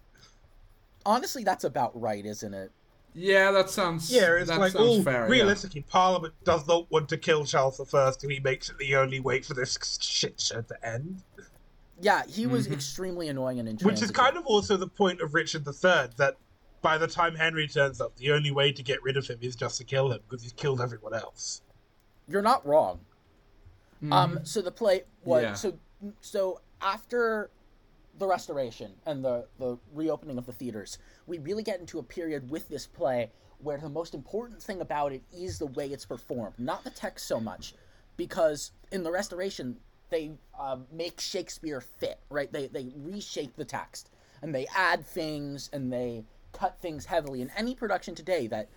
Honestly, 1.05 1.43
that's 1.43 1.63
about 1.63 1.99
right, 1.99 2.25
isn't 2.25 2.53
it? 2.53 2.71
Yeah, 3.13 3.51
that 3.51 3.69
sounds. 3.69 4.09
Yeah, 4.11 4.35
it's 4.35 4.49
that 4.49 4.59
like, 4.59 4.71
sounds 4.71 4.99
oh, 4.99 5.03
fair. 5.03 5.25
yeah. 5.25 5.31
realistically, 5.31 5.81
Parliament 5.81 6.33
does 6.45 6.65
not 6.67 6.89
want 6.91 7.09
to 7.09 7.17
kill 7.17 7.43
Charles 7.45 7.77
the 7.77 7.85
First, 7.85 8.23
and 8.23 8.31
he 8.31 8.39
makes 8.39 8.69
it 8.69 8.77
the 8.77 8.95
only 8.95 9.19
way 9.19 9.41
for 9.41 9.53
this 9.53 9.77
shit 10.01 10.39
show 10.39 10.61
to 10.61 10.87
end. 10.87 11.21
Yeah, 11.99 12.23
he 12.27 12.47
was 12.47 12.65
Mm-hmm. 12.65 12.73
extremely 12.75 13.27
annoying 13.27 13.59
and 13.59 13.67
interesting. 13.67 13.93
Which 13.93 14.01
is 14.03 14.11
kind 14.11 14.37
of 14.37 14.45
also 14.45 14.77
the 14.77 14.87
point 14.87 15.19
of 15.21 15.33
Richard 15.33 15.67
III, 15.67 16.09
that 16.17 16.37
by 16.81 16.97
the 16.97 17.05
time 17.07 17.35
Henry 17.35 17.67
turns 17.67 17.99
up, 17.99 18.15
the 18.15 18.31
only 18.31 18.51
way 18.51 18.71
to 18.71 18.81
get 18.81 19.03
rid 19.03 19.17
of 19.17 19.27
him 19.27 19.37
is 19.41 19.55
just 19.57 19.77
to 19.79 19.83
kill 19.83 20.11
him, 20.11 20.19
because 20.29 20.41
he's 20.41 20.53
killed 20.53 20.79
everyone 20.81 21.13
else. 21.13 21.61
You're 22.29 22.41
not 22.41 22.65
wrong. 22.65 23.01
Um, 24.09 24.39
so 24.43 24.61
the 24.61 24.71
play 24.71 25.03
was 25.25 25.43
Yeah. 25.43 25.53
so 25.53 25.77
so 26.21 26.61
after 26.81 27.51
the 28.21 28.27
restoration 28.27 28.91
and 29.07 29.25
the 29.25 29.47
the 29.57 29.77
reopening 29.93 30.37
of 30.37 30.45
the 30.45 30.51
theaters, 30.53 30.99
we 31.25 31.39
really 31.39 31.63
get 31.63 31.79
into 31.79 31.97
a 31.97 32.03
period 32.03 32.49
with 32.49 32.69
this 32.69 32.85
play 32.85 33.31
where 33.57 33.79
the 33.79 33.89
most 33.89 34.13
important 34.13 34.61
thing 34.61 34.79
about 34.79 35.11
it 35.11 35.23
is 35.35 35.57
the 35.57 35.65
way 35.65 35.87
it's 35.87 36.05
performed, 36.05 36.53
not 36.57 36.83
the 36.83 36.91
text 36.91 37.27
so 37.27 37.39
much, 37.39 37.73
because 38.17 38.71
in 38.91 39.03
the 39.03 39.11
restoration 39.11 39.75
they 40.11 40.31
um, 40.59 40.85
make 40.91 41.19
Shakespeare 41.19 41.81
fit, 41.81 42.19
right? 42.29 42.51
They 42.53 42.67
they 42.67 42.93
reshape 42.95 43.55
the 43.55 43.65
text 43.65 44.11
and 44.43 44.53
they 44.53 44.67
add 44.75 45.05
things 45.05 45.69
and 45.73 45.91
they 45.91 46.23
cut 46.53 46.79
things 46.79 47.05
heavily. 47.05 47.41
In 47.41 47.49
any 47.57 47.73
production 47.73 48.13
today 48.13 48.45
that 48.47 48.69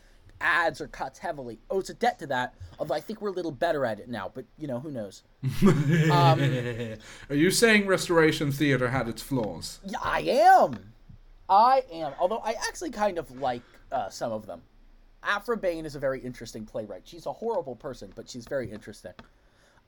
adds 0.44 0.80
or 0.80 0.86
cuts 0.86 1.18
heavily 1.18 1.58
owes 1.70 1.90
a 1.90 1.94
debt 1.94 2.18
to 2.20 2.26
that. 2.28 2.54
Although 2.78 2.94
I 2.94 3.00
think 3.00 3.20
we're 3.20 3.30
a 3.30 3.32
little 3.32 3.50
better 3.50 3.84
at 3.86 3.98
it 3.98 4.08
now, 4.08 4.30
but 4.32 4.44
you 4.58 4.68
know 4.68 4.78
who 4.78 4.92
knows. 4.92 5.22
Um, 6.10 6.40
Are 7.30 7.34
you 7.34 7.50
saying 7.50 7.86
Restoration 7.86 8.52
Theatre 8.52 8.88
had 8.88 9.08
its 9.08 9.22
flaws? 9.22 9.80
Yeah, 9.84 9.98
I 10.02 10.20
am. 10.20 10.92
I 11.48 11.82
am. 11.92 12.12
Although 12.18 12.38
I 12.38 12.54
actually 12.68 12.90
kind 12.90 13.18
of 13.18 13.30
like 13.40 13.62
uh, 13.90 14.10
some 14.10 14.32
of 14.32 14.46
them. 14.46 14.62
Aphra 15.22 15.56
Behn 15.56 15.86
is 15.86 15.94
a 15.94 15.98
very 15.98 16.20
interesting 16.20 16.66
playwright. 16.66 17.02
She's 17.04 17.24
a 17.26 17.32
horrible 17.32 17.74
person, 17.76 18.12
but 18.14 18.28
she's 18.28 18.44
very 18.44 18.70
interesting. 18.70 19.12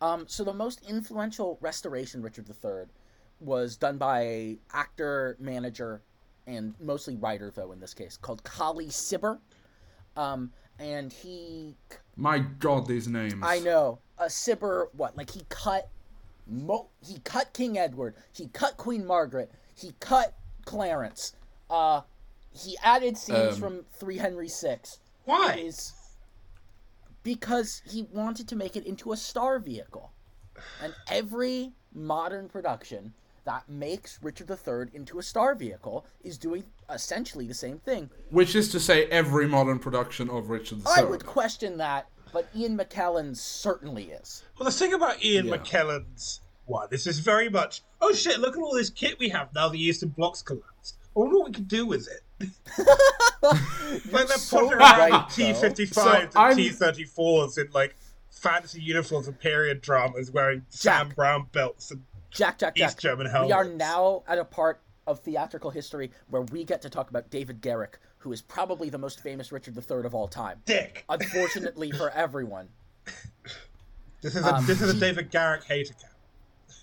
Um, 0.00 0.24
so 0.26 0.44
the 0.44 0.54
most 0.54 0.82
influential 0.88 1.58
restoration 1.60 2.22
Richard 2.22 2.48
III 2.48 2.84
was 3.40 3.76
done 3.76 3.98
by 3.98 4.56
actor, 4.72 5.36
manager, 5.38 6.02
and 6.46 6.74
mostly 6.80 7.16
writer 7.16 7.50
though 7.50 7.72
in 7.72 7.80
this 7.80 7.92
case 7.92 8.16
called 8.16 8.42
Colley 8.44 8.88
Cibber. 8.88 9.38
Um, 10.16 10.52
and 10.78 11.12
he 11.12 11.76
My 12.16 12.38
God, 12.38 12.86
these 12.86 13.08
names. 13.08 13.34
I 13.42 13.58
know. 13.60 13.98
A 14.18 14.30
Cibber, 14.30 14.88
what? 14.92 15.16
Like 15.16 15.30
he 15.30 15.42
cut, 15.48 15.88
Mo- 16.46 16.88
he 17.06 17.18
cut 17.20 17.52
King 17.52 17.78
Edward. 17.78 18.14
He 18.32 18.48
cut 18.48 18.76
Queen 18.76 19.04
Margaret. 19.06 19.50
He 19.74 19.92
cut 20.00 20.34
Clarence. 20.64 21.34
Uh, 21.68 22.02
he 22.50 22.76
added 22.82 23.16
scenes 23.18 23.54
Um. 23.54 23.60
from 23.60 23.84
Three 23.92 24.16
Henry 24.16 24.48
Six. 24.48 24.98
Why? 25.24 25.56
Is 25.58 25.92
because 27.22 27.82
he 27.84 28.04
wanted 28.12 28.48
to 28.48 28.56
make 28.56 28.76
it 28.76 28.86
into 28.86 29.12
a 29.12 29.16
star 29.16 29.58
vehicle, 29.58 30.12
and 30.82 30.94
every 31.08 31.72
modern 31.92 32.48
production 32.48 33.12
that 33.46 33.68
makes 33.68 34.18
Richard 34.22 34.50
III 34.50 34.88
into 34.92 35.18
a 35.18 35.22
star 35.22 35.54
vehicle 35.54 36.04
is 36.22 36.36
doing 36.36 36.64
essentially 36.92 37.46
the 37.46 37.54
same 37.54 37.78
thing. 37.78 38.10
Which 38.30 38.54
is 38.54 38.68
to 38.72 38.80
say, 38.80 39.06
every 39.06 39.46
modern 39.48 39.78
production 39.78 40.28
of 40.28 40.50
Richard 40.50 40.78
III. 40.78 40.84
I 40.98 41.02
would 41.04 41.24
question 41.24 41.78
that, 41.78 42.08
but 42.32 42.48
Ian 42.54 42.76
McKellen 42.76 43.36
certainly 43.36 44.10
is. 44.10 44.42
Well, 44.58 44.66
the 44.66 44.72
thing 44.72 44.92
about 44.92 45.24
Ian 45.24 45.46
Yeah. 45.46 45.56
McKellen's 45.56 46.40
one, 46.66 46.88
this 46.90 47.06
is 47.06 47.20
very 47.20 47.48
much, 47.48 47.82
oh 48.00 48.12
shit, 48.12 48.40
look 48.40 48.56
at 48.56 48.62
all 48.62 48.74
this 48.74 48.90
kit 48.90 49.18
we 49.18 49.28
have 49.30 49.54
now 49.54 49.68
the 49.68 49.78
Eastern 49.82 50.10
Bloc's 50.10 50.42
collapsed. 50.42 50.98
I 51.16 51.20
wonder 51.20 51.38
what 51.38 51.46
we 51.46 51.52
can 51.52 51.64
do 51.64 51.86
with 51.86 52.08
it. 52.08 52.50
like 54.12 54.26
they're 54.28 54.36
so 54.38 54.58
putting 54.66 54.72
around 54.74 54.98
right, 55.10 55.28
T 55.30 55.52
though. 55.52 55.60
55s 55.70 55.94
So 55.94 56.10
and 56.12 56.30
I'm- 56.34 56.56
T 56.56 56.70
34s 56.70 57.58
in 57.58 57.68
like 57.72 57.96
fancy 58.30 58.82
uniforms 58.82 59.28
and 59.28 59.38
period 59.38 59.80
dramas 59.80 60.30
wearing 60.30 60.66
Sam 60.68 61.10
Browne 61.14 61.46
belts 61.52 61.90
and 61.92 62.02
Jack, 62.36 62.58
Jack, 62.58 62.76
Jack. 62.76 62.88
East 62.90 62.98
German 63.00 63.26
We 63.44 63.52
are 63.52 63.64
now 63.64 64.22
at 64.28 64.38
a 64.38 64.44
part 64.44 64.80
of 65.06 65.20
theatrical 65.20 65.70
history 65.70 66.10
where 66.28 66.42
we 66.42 66.64
get 66.64 66.82
to 66.82 66.90
talk 66.90 67.10
about 67.10 67.30
David 67.30 67.60
Garrick, 67.60 67.98
who 68.18 68.32
is 68.32 68.42
probably 68.42 68.90
the 68.90 68.98
most 68.98 69.20
famous 69.22 69.52
Richard 69.52 69.76
III 69.76 70.04
of 70.04 70.14
all 70.14 70.28
time. 70.28 70.60
dick. 70.66 71.04
Unfortunately 71.08 71.90
for 71.92 72.10
everyone, 72.14 72.68
This 74.20 74.34
is 74.36 74.44
a, 74.44 74.54
Um, 74.54 74.66
this 74.66 74.80
is 74.82 74.90
a 74.90 74.94
he- 74.94 75.00
David 75.00 75.30
Garrick 75.30 75.64
hater 75.64 75.94
camp. 75.94 76.12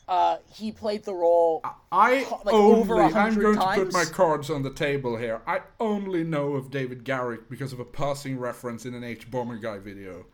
uh, 0.08 0.38
he 0.54 0.72
played 0.72 1.04
the 1.04 1.14
role. 1.14 1.62
I 1.92 2.26
like, 2.46 2.54
over 2.54 2.94
only, 2.96 3.04
a 3.04 3.08
I'm 3.08 3.12
hundred 3.34 3.42
going 3.42 3.58
to 3.58 3.84
put 3.84 3.94
my 3.94 4.06
cards 4.06 4.50
on 4.50 4.64
the 4.64 4.72
table 4.74 5.18
here. 5.18 5.42
I 5.46 5.62
only 5.80 6.24
know 6.24 6.54
of 6.54 6.72
David 6.72 7.04
Garrick 7.04 7.50
because 7.50 7.74
of 7.74 7.80
a 7.80 7.86
passing 7.86 8.40
reference 8.40 8.86
in 8.86 8.94
an 8.94 9.04
hbomberguy 9.04 9.82
video. 9.82 10.26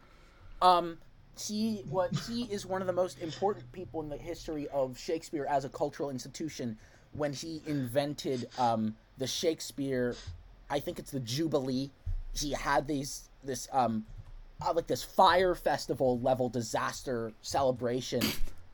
Um, 0.62 0.97
he 1.39 1.84
what 1.89 2.13
he 2.28 2.43
is 2.43 2.65
one 2.65 2.82
of 2.82 2.88
the 2.88 2.93
most 2.93 3.19
important 3.19 3.71
people 3.71 4.02
in 4.02 4.10
the 4.10 4.17
history 4.17 4.67
of 4.69 4.97
Shakespeare 4.97 5.45
as 5.49 5.65
a 5.65 5.69
cultural 5.69 6.10
institution. 6.10 6.78
When 7.13 7.34
he 7.34 7.62
invented 7.65 8.47
um, 8.58 8.95
the 9.17 9.25
Shakespeare, 9.28 10.15
I 10.69 10.80
think 10.80 10.99
it's 10.99 11.12
the 11.12 11.19
Jubilee. 11.19 11.89
He 12.36 12.52
had 12.52 12.88
these 12.88 13.30
this 13.43 13.67
um, 13.71 14.06
uh, 14.65 14.73
like 14.73 14.88
this 14.88 15.04
Fyre 15.04 15.56
Festival 15.56 16.19
level 16.19 16.49
disaster 16.49 17.32
celebration 17.41 18.21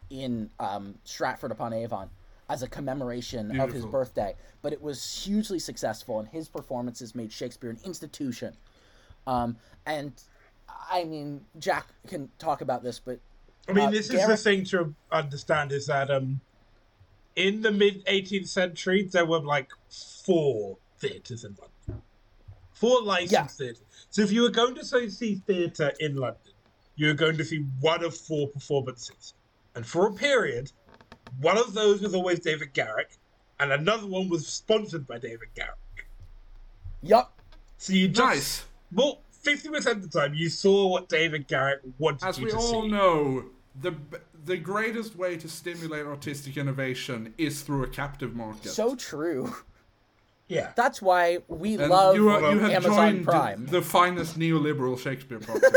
in 0.10 0.50
um, 0.60 0.96
Stratford 1.04 1.52
upon 1.52 1.74
Avon. 1.74 2.10
as 2.50 2.62
a 2.62 2.68
commemoration 2.68 3.60
of 3.60 3.72
his 3.72 3.86
birthday. 3.86 4.36
But 4.62 4.74
it 4.74 4.82
was 4.82 5.24
hugely 5.24 5.60
successful, 5.60 6.20
and 6.20 6.28
his 6.28 6.48
performances 6.48 7.16
made 7.16 7.32
Shakespeare 7.32 7.70
an 7.70 7.80
institution. 7.84 8.56
Um, 9.28 9.58
and 9.86 10.14
I 10.90 11.04
mean, 11.04 11.42
Jack 11.60 11.88
can 12.08 12.30
talk 12.38 12.62
about 12.62 12.84
this, 12.84 13.00
but 13.00 13.20
I 13.68 13.74
mean, 13.74 13.88
Uh, 13.88 13.92
this 13.92 14.10
is 14.10 14.28
the 14.28 14.38
thing 14.38 14.64
to 14.66 14.94
understand 15.12 15.72
is 15.72 15.88
that 15.88 16.12
um, 16.12 16.40
in 17.36 17.62
the 17.62 17.72
mid 17.72 18.06
18th 18.06 18.48
century, 18.48 19.10
there 19.12 19.26
were 19.26 19.40
like 19.40 19.70
four 20.24 20.78
theatres 21.00 21.44
in 21.44 21.56
London, 21.60 22.04
four 22.74 23.02
licensed 23.02 23.32
Yeah. 23.32 23.48
theatres. 23.48 23.84
So 24.10 24.22
if 24.22 24.32
you 24.32 24.44
were 24.44 24.50
going 24.50 24.76
to 24.76 24.86
say, 24.86 25.10
see 25.10 25.36
theatre 25.48 25.92
in 26.00 26.16
London, 26.16 26.54
you 26.96 27.08
were 27.08 27.14
going 27.14 27.38
to 27.38 27.44
see 27.46 27.66
one 27.80 28.04
of 28.04 28.16
four 28.16 28.48
performances, 28.50 29.34
and 29.76 29.86
for 29.86 30.08
a 30.08 30.14
period, 30.14 30.72
one 31.42 31.58
of 31.58 31.74
those 31.74 32.02
was 32.02 32.14
always 32.14 32.40
David 32.40 32.74
Garrick, 32.74 33.18
and 33.60 33.72
another 33.74 34.08
one 34.08 34.30
was 34.30 34.48
sponsored 34.48 35.08
by 35.08 35.18
David 35.18 35.50
Garrick. 35.56 35.76
yup, 37.02 37.34
So 37.78 37.94
you 37.94 38.08
just 38.08 38.20
Nice. 38.20 38.66
well, 38.94 39.22
fifty 39.46 39.70
percent 39.70 39.98
of 40.04 40.12
the 40.12 40.20
time, 40.20 40.34
you 40.34 40.50
saw 40.50 40.88
what 40.88 41.08
David 41.10 41.48
Garrick 41.48 41.80
wanted 41.98 42.26
As 42.28 42.38
you 42.40 42.46
we 42.48 42.52
all 42.52 42.88
know, 42.88 43.46
the 43.80 43.94
the 44.44 44.58
greatest 44.58 45.16
way 45.16 45.38
to 45.38 45.48
stimulate 45.48 46.06
artistic 46.06 46.58
innovation 46.58 47.34
is 47.38 47.62
through 47.62 47.84
a 47.84 47.88
captive 47.88 48.36
market. 48.36 48.70
so 48.72 48.96
true. 48.96 49.56
Yeah. 50.48 50.72
That's 50.76 51.02
why 51.02 51.40
we 51.48 51.74
and 51.76 51.90
love 51.90 52.16
you, 52.16 52.30
are, 52.30 52.54
you 52.54 52.60
have 52.60 52.70
Amazon 52.72 53.14
joined 53.14 53.26
Prime. 53.26 53.66
the 53.66 53.82
finest 53.82 54.38
neoliberal 54.38 54.96
Shakespeare 55.00 55.40
podcast. 55.40 55.74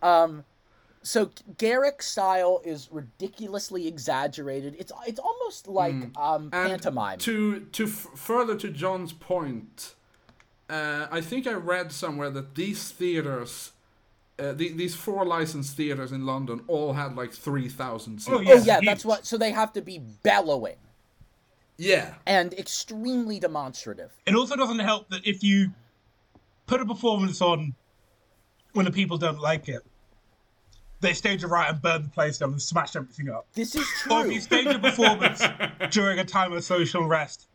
so 1.02 1.30
Garrick's 1.58 2.06
style 2.06 2.60
is 2.64 2.88
ridiculously 2.90 3.86
exaggerated. 3.86 4.76
It's 4.78 4.92
it's 5.06 5.20
almost 5.20 5.68
like 5.68 5.94
um, 6.16 6.44
Hmm. 6.44 6.48
Pantomime. 6.50 7.18
To 7.18 7.60
to 7.60 7.84
f- 7.84 8.08
further 8.14 8.56
to 8.56 8.70
John's 8.70 9.12
point, 9.12 9.94
uh, 10.68 11.06
I 11.10 11.20
think 11.20 11.46
I 11.46 11.52
read 11.52 11.92
somewhere 11.92 12.30
that 12.30 12.54
these 12.54 12.90
theaters, 12.90 13.72
uh, 14.38 14.52
the, 14.52 14.72
these 14.72 14.94
four 14.94 15.24
licensed 15.24 15.76
theaters 15.76 16.12
in 16.12 16.26
London, 16.26 16.62
all 16.68 16.92
had 16.92 17.16
like 17.16 17.32
three 17.32 17.68
thousand 17.68 18.20
seats. 18.20 18.30
Oh, 18.30 18.42
oh 18.46 18.62
yeah, 18.64 18.80
that's 18.84 19.04
what. 19.04 19.26
So 19.26 19.38
they 19.38 19.52
have 19.52 19.72
to 19.74 19.82
be 19.82 19.98
bellowing 19.98 20.76
yeah. 21.78 22.14
and 22.26 22.52
extremely 22.54 23.38
demonstrative. 23.38 24.12
It 24.26 24.34
also 24.34 24.56
doesn't 24.56 24.80
help 24.80 25.08
that 25.10 25.26
if 25.26 25.42
you 25.42 25.70
put 26.66 26.80
a 26.80 26.84
performance 26.84 27.40
on 27.40 27.74
when 28.72 28.84
the 28.84 28.92
people 28.92 29.16
don't 29.16 29.40
like 29.40 29.68
it, 29.68 29.82
they 31.00 31.14
stage 31.14 31.44
a 31.44 31.46
riot 31.46 31.74
and 31.74 31.82
burn 31.82 32.02
the 32.02 32.08
place 32.08 32.38
down 32.38 32.50
and 32.50 32.60
smash 32.60 32.96
everything 32.96 33.30
up. 33.30 33.46
This 33.54 33.76
is 33.76 33.86
true. 34.02 34.12
Or 34.12 34.20
if 34.20 34.24
true. 34.26 34.34
you 34.34 34.40
stage 34.40 34.66
a 34.66 34.78
performance 34.78 35.42
during 35.90 36.18
a 36.18 36.24
time 36.24 36.52
of 36.52 36.64
social 36.64 37.06
rest, 37.06 37.48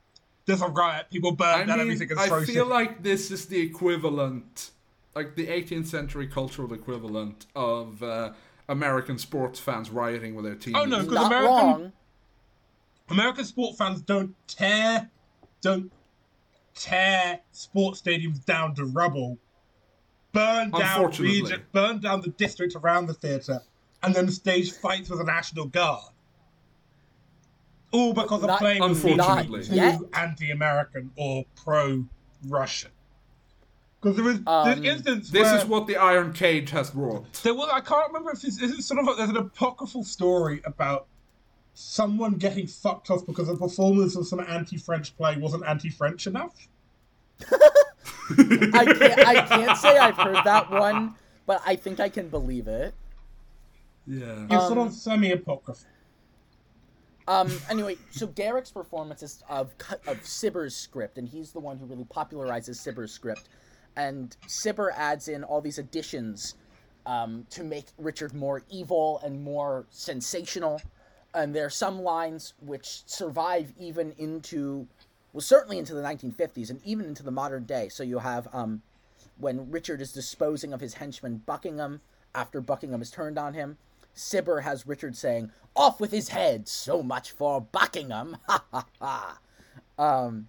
there's 0.45 0.61
a 0.61 0.67
riot, 0.67 1.07
people 1.11 1.31
burn 1.31 1.47
I 1.61 1.65
down 1.65 1.77
mean, 1.79 1.87
everything 1.87 2.11
and 2.11 2.19
I 2.19 2.27
throw 2.27 2.43
feel 2.43 2.65
like 2.67 3.01
this 3.03 3.31
is 3.31 3.45
the 3.45 3.59
equivalent, 3.61 4.71
like 5.15 5.35
the 5.35 5.47
18th 5.47 5.87
century 5.87 6.27
cultural 6.27 6.73
equivalent 6.73 7.45
of 7.55 8.01
uh, 8.03 8.33
American 8.67 9.17
sports 9.17 9.59
fans 9.59 9.89
rioting 9.89 10.35
with 10.35 10.45
their 10.45 10.55
teams. 10.55 10.75
Oh, 10.79 10.85
no. 10.85 11.03
because 11.03 11.25
American- 11.27 11.47
wrong. 11.49 11.91
American 13.09 13.45
sport 13.45 13.77
fans 13.77 14.01
don't 14.01 14.33
tear, 14.47 15.09
don't 15.61 15.91
tear 16.73 17.39
sports 17.51 18.01
stadiums 18.01 18.43
down 18.45 18.73
to 18.75 18.85
rubble, 18.85 19.37
burn 20.31 20.71
down 20.71 20.81
Unfortunately. 20.81 21.41
region, 21.41 21.61
burn 21.73 21.99
down 21.99 22.21
the 22.21 22.29
district 22.29 22.75
around 22.75 23.07
the 23.07 23.13
theatre, 23.13 23.61
and 24.01 24.15
then 24.15 24.29
stage 24.29 24.71
fights 24.71 25.09
with 25.09 25.19
the 25.19 25.25
National 25.25 25.65
Guard. 25.65 26.12
All 27.93 28.13
because 28.13 28.41
of 28.41 28.47
Not- 28.47 28.59
playing 28.59 28.81
with 28.81 28.91
Unfortunately. 29.05 29.61
people 29.61 29.75
Not 29.77 29.99
too 29.99 30.09
anti-American 30.13 31.11
or 31.15 31.45
pro-Russian. 31.55 32.91
Because 34.01 34.15
there 34.17 34.25
was 34.25 34.39
Um, 34.45 34.67
this 34.81 34.93
instance 34.95 35.29
This 35.29 35.43
where 35.43 35.57
is 35.59 35.65
what 35.65 35.87
the 35.87 35.95
Iron 35.95 36.33
Cage 36.33 36.71
has 36.71 36.93
wrought. 36.93 37.31
there 37.43 37.53
was 37.53 37.69
I 37.71 37.79
can't 37.79 38.07
remember 38.07 38.31
if 38.31 38.41
this, 38.41 38.57
this 38.59 38.71
is 38.71 38.85
sort 38.85 38.99
of 38.99 39.07
a, 39.07 39.13
there's 39.15 39.29
an 39.29 39.37
apocryphal 39.37 40.03
story 40.03 40.61
about 40.65 41.05
someone 41.75 42.33
getting 42.33 42.67
fucked 42.67 43.09
off 43.09 43.25
because 43.25 43.47
the 43.47 43.55
performance 43.55 44.15
of 44.17 44.27
some 44.27 44.39
anti-French 44.41 45.15
play 45.15 45.37
wasn't 45.37 45.63
anti-French 45.65 46.27
enough. 46.27 46.67
I 47.49 48.85
can't. 48.85 49.27
I 49.27 49.45
can't 49.47 49.77
say 49.77 49.97
I've 49.97 50.15
heard 50.15 50.43
that 50.45 50.69
one, 50.71 51.15
but 51.45 51.61
I 51.65 51.75
think 51.75 51.99
I 51.99 52.09
can 52.09 52.29
believe 52.29 52.67
it. 52.67 52.93
Yeah. 54.05 54.45
It's 54.49 54.67
sort 54.67 54.77
of 54.79 54.93
semi-apocryphal. 54.93 55.87
Um. 57.27 57.51
Anyway, 57.69 57.97
so 58.11 58.27
Garrick's 58.27 58.71
performance 58.71 59.23
is 59.23 59.43
of 59.49 59.73
of 60.07 60.25
Cibber's 60.25 60.75
script, 60.75 61.17
and 61.17 61.27
he's 61.27 61.51
the 61.51 61.59
one 61.59 61.77
who 61.77 61.85
really 61.85 62.05
popularizes 62.05 62.75
Cibber's 62.75 63.11
script. 63.11 63.49
And 63.95 64.35
Cibber 64.47 64.91
adds 64.95 65.27
in 65.27 65.43
all 65.43 65.61
these 65.61 65.77
additions 65.77 66.55
um, 67.05 67.45
to 67.49 67.63
make 67.63 67.85
Richard 67.97 68.33
more 68.33 68.63
evil 68.69 69.19
and 69.23 69.43
more 69.43 69.85
sensational. 69.89 70.81
And 71.33 71.55
there 71.55 71.65
are 71.65 71.71
some 71.71 72.01
lines 72.01 72.53
which 72.59 73.03
survive 73.05 73.73
even 73.79 74.13
into, 74.17 74.87
well, 75.31 75.41
certainly 75.41 75.79
into 75.79 75.93
the 75.93 76.01
1950s 76.01 76.69
and 76.69 76.79
even 76.83 77.05
into 77.05 77.23
the 77.23 77.31
modern 77.31 77.63
day. 77.63 77.89
So 77.89 78.03
you 78.03 78.19
have 78.19 78.47
um, 78.53 78.81
when 79.37 79.71
Richard 79.71 80.01
is 80.01 80.11
disposing 80.11 80.73
of 80.73 80.81
his 80.81 80.95
henchman 80.95 81.41
Buckingham 81.45 82.01
after 82.35 82.61
Buckingham 82.61 82.99
has 82.99 83.11
turned 83.11 83.37
on 83.37 83.53
him. 83.53 83.77
Cibber 84.13 84.61
has 84.61 84.85
Richard 84.85 85.15
saying, 85.15 85.51
"Off 85.75 85.99
with 85.99 86.11
his 86.11 86.29
head! 86.29 86.67
So 86.67 87.01
much 87.03 87.31
for 87.31 87.61
Buckingham!" 87.61 88.37
Ha 88.47 88.63
ha 88.71 88.85
ha. 88.99 89.39
Um, 89.97 90.47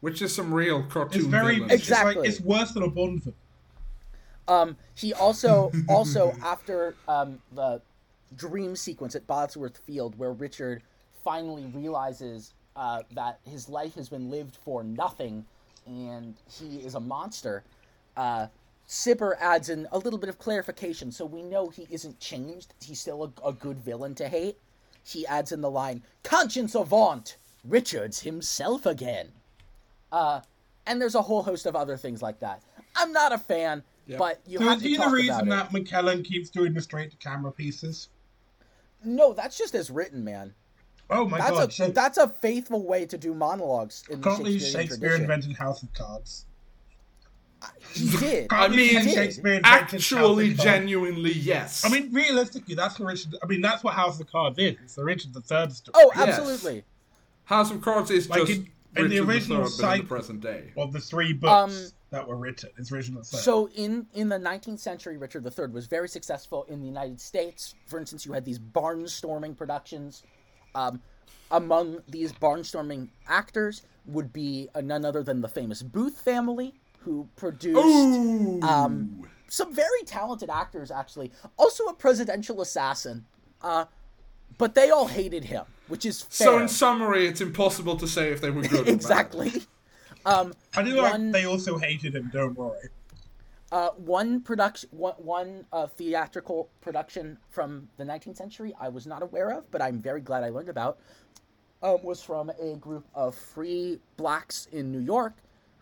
Which 0.00 0.22
is 0.22 0.34
some 0.34 0.52
real 0.52 0.82
cartoon 0.84 1.20
It's 1.20 1.28
very 1.28 1.54
villains. 1.56 1.72
it's 1.72 1.82
Exactly. 1.82 2.14
like 2.16 2.28
it's 2.28 2.40
worse 2.40 2.72
than 2.72 2.82
a 2.82 2.88
Bond 2.90 3.22
film. 3.22 3.34
Um, 4.48 4.76
he 4.94 5.12
also 5.12 5.72
also 5.88 6.32
after 6.42 6.94
um, 7.08 7.38
the 7.52 7.80
dream 8.36 8.76
sequence 8.76 9.14
at 9.14 9.26
Bosworth 9.26 9.76
Field, 9.78 10.16
where 10.18 10.32
Richard 10.32 10.82
finally 11.24 11.64
realizes 11.66 12.52
uh, 12.76 13.02
that 13.12 13.40
his 13.44 13.68
life 13.68 13.94
has 13.94 14.08
been 14.08 14.30
lived 14.30 14.56
for 14.64 14.84
nothing, 14.84 15.44
and 15.86 16.34
he 16.50 16.76
is 16.78 16.94
a 16.94 17.00
monster. 17.00 17.62
Uh, 18.16 18.46
Cibber 18.86 19.36
adds 19.40 19.68
in 19.68 19.88
a 19.90 19.98
little 19.98 20.18
bit 20.18 20.28
of 20.28 20.38
clarification, 20.38 21.10
so 21.10 21.24
we 21.26 21.42
know 21.42 21.68
he 21.68 21.88
isn't 21.90 22.20
changed. 22.20 22.74
He's 22.80 23.00
still 23.00 23.32
a, 23.44 23.48
a 23.48 23.52
good 23.52 23.78
villain 23.78 24.14
to 24.16 24.28
hate. 24.28 24.58
He 25.02 25.26
adds 25.26 25.52
in 25.52 25.60
the 25.60 25.70
line, 25.70 26.02
"Conscience 26.22 26.74
avaunt, 26.74 27.36
Richard's 27.64 28.20
himself 28.20 28.86
again." 28.86 29.32
Uh, 30.12 30.40
and 30.86 31.00
there's 31.00 31.16
a 31.16 31.22
whole 31.22 31.42
host 31.42 31.66
of 31.66 31.74
other 31.74 31.96
things 31.96 32.22
like 32.22 32.38
that. 32.40 32.62
I'm 32.94 33.12
not 33.12 33.32
a 33.32 33.38
fan, 33.38 33.82
but 34.18 34.40
you 34.46 34.58
So 34.58 34.64
have 34.64 34.76
is 34.78 34.82
to 34.84 34.88
he 34.88 34.96
the 34.96 35.08
reason 35.08 35.48
that 35.48 35.70
McKellen 35.70 36.24
keeps 36.24 36.48
doing 36.48 36.72
the 36.72 36.80
straight-to-camera 36.80 37.52
pieces? 37.52 38.08
No, 39.04 39.32
that's 39.32 39.58
just 39.58 39.74
as 39.74 39.90
written, 39.90 40.24
man. 40.24 40.54
Oh 41.10 41.28
my 41.28 41.38
That's 41.38 41.50
god! 41.50 41.68
a 41.68 41.72
so 41.72 41.88
that's 41.88 42.18
a 42.18 42.28
faithful 42.28 42.84
way 42.84 43.06
to 43.06 43.16
do 43.18 43.32
monologues 43.32 44.02
in 44.10 44.20
the 44.20 44.28
apparently 44.28 44.58
Shakespearean 44.58 44.88
Shakespeare 44.88 45.08
tradition. 45.10 45.22
invented 45.22 45.56
House 45.56 45.82
of 45.82 45.92
Cards. 45.92 46.46
He 47.92 48.08
did. 48.18 48.46
I 48.50 48.68
mean, 48.68 49.02
Shakespeare 49.02 49.60
actually, 49.64 50.54
genuinely, 50.54 51.32
yes. 51.32 51.84
I 51.84 51.88
mean, 51.88 52.12
realistically, 52.12 52.74
that's 52.74 52.96
the 52.96 53.04
Richard. 53.06 53.34
I 53.42 53.46
mean, 53.46 53.60
that's 53.60 53.82
what 53.82 53.94
House 53.94 54.20
of 54.20 54.30
Cards 54.30 54.58
is. 54.58 54.76
It's 54.84 54.94
the 54.94 55.04
Richard 55.04 55.32
the 55.32 55.40
Third 55.40 55.72
story. 55.72 55.94
oh, 55.96 56.10
Yes. 56.14 56.28
absolutely. 56.38 56.84
House 57.44 57.70
of 57.70 57.80
Cards 57.80 58.10
is 58.10 58.28
Like 58.28 58.46
just 58.46 58.52
in- 58.60 58.70
in 58.96 59.08
the 59.10 59.18
original 59.20 59.62
III, 59.62 59.70
but 59.80 59.92
in 59.94 60.00
the 60.02 60.06
present 60.06 60.40
day. 60.40 60.72
of 60.76 60.92
the 60.92 61.00
three 61.00 61.32
books 61.32 61.74
Um, 61.86 61.88
that 62.10 62.26
were 62.26 62.36
written. 62.36 62.70
It's 62.78 62.90
original. 62.92 63.22
Third. 63.22 63.40
So 63.40 63.68
in 63.70 64.06
in 64.14 64.28
the 64.28 64.38
19th 64.38 64.80
century, 64.80 65.16
Richard 65.16 65.44
III 65.46 65.66
was 65.68 65.86
very 65.86 66.08
successful 66.08 66.64
in 66.64 66.80
the 66.80 66.86
United 66.86 67.20
States. 67.20 67.74
For 67.86 67.98
instance, 67.98 68.24
you 68.26 68.32
had 68.32 68.44
these 68.44 68.58
barnstorming 68.58 69.56
productions. 69.56 70.22
Um, 70.74 71.00
among 71.50 71.98
these 72.08 72.32
barnstorming 72.32 73.08
actors 73.28 73.82
would 74.06 74.32
be 74.32 74.68
uh, 74.74 74.80
none 74.80 75.04
other 75.04 75.22
than 75.22 75.40
the 75.40 75.48
famous 75.48 75.82
Booth 75.82 76.18
family, 76.20 76.74
who 77.06 77.28
produced 77.36 77.78
Ooh. 77.78 78.60
um, 78.62 79.22
some 79.46 79.72
very 79.72 80.02
talented 80.04 80.50
actors, 80.50 80.90
actually. 80.90 81.30
Also 81.56 81.84
a 81.84 81.94
presidential 81.94 82.60
assassin. 82.60 83.24
Uh, 83.62 83.84
but 84.58 84.74
they 84.74 84.90
all 84.90 85.06
hated 85.06 85.44
him, 85.44 85.64
which 85.86 86.04
is 86.04 86.22
fair. 86.22 86.46
so 86.48 86.58
in 86.58 86.68
summary, 86.68 87.28
it's 87.28 87.40
impossible 87.40 87.96
to 87.96 88.08
say 88.08 88.32
if 88.32 88.40
they 88.40 88.50
were 88.50 88.62
good. 88.62 88.80
or 88.80 88.84
bad. 88.84 88.94
exactly. 88.94 89.52
Um, 90.24 90.52
I 90.74 90.82
do 90.82 90.96
like 90.96 91.30
they 91.30 91.44
also 91.44 91.78
hated 91.78 92.16
him. 92.16 92.28
Don't 92.32 92.58
worry. 92.58 92.88
Uh, 93.70 93.90
one 93.90 94.40
production, 94.40 94.88
one, 94.90 95.14
one 95.18 95.66
uh, 95.72 95.86
theatrical 95.86 96.68
production 96.80 97.38
from 97.48 97.88
the 97.96 98.04
19th 98.04 98.36
century 98.36 98.74
I 98.80 98.88
was 98.88 99.06
not 99.06 99.22
aware 99.22 99.50
of, 99.50 99.70
but 99.70 99.80
I'm 99.80 100.00
very 100.02 100.20
glad 100.20 100.42
I 100.42 100.48
learned 100.48 100.68
about, 100.68 100.98
um, 101.82 101.98
was 102.02 102.20
from 102.20 102.50
a 102.60 102.74
group 102.76 103.06
of 103.14 103.36
free 103.36 104.00
blacks 104.16 104.66
in 104.72 104.90
New 104.90 105.00
York 105.00 105.34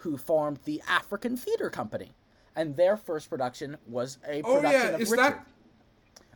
who 0.04 0.18
formed 0.18 0.58
the 0.66 0.82
African 0.86 1.34
Theater 1.34 1.70
Company, 1.70 2.12
and 2.54 2.76
their 2.76 2.94
first 2.96 3.30
production 3.30 3.76
was 3.86 4.18
a 4.28 4.42
Oh 4.42 4.56
production 4.56 4.80
yeah, 4.80 4.94
of 4.94 5.00
is 5.00 5.10
Richard. 5.10 5.22
that? 5.24 5.46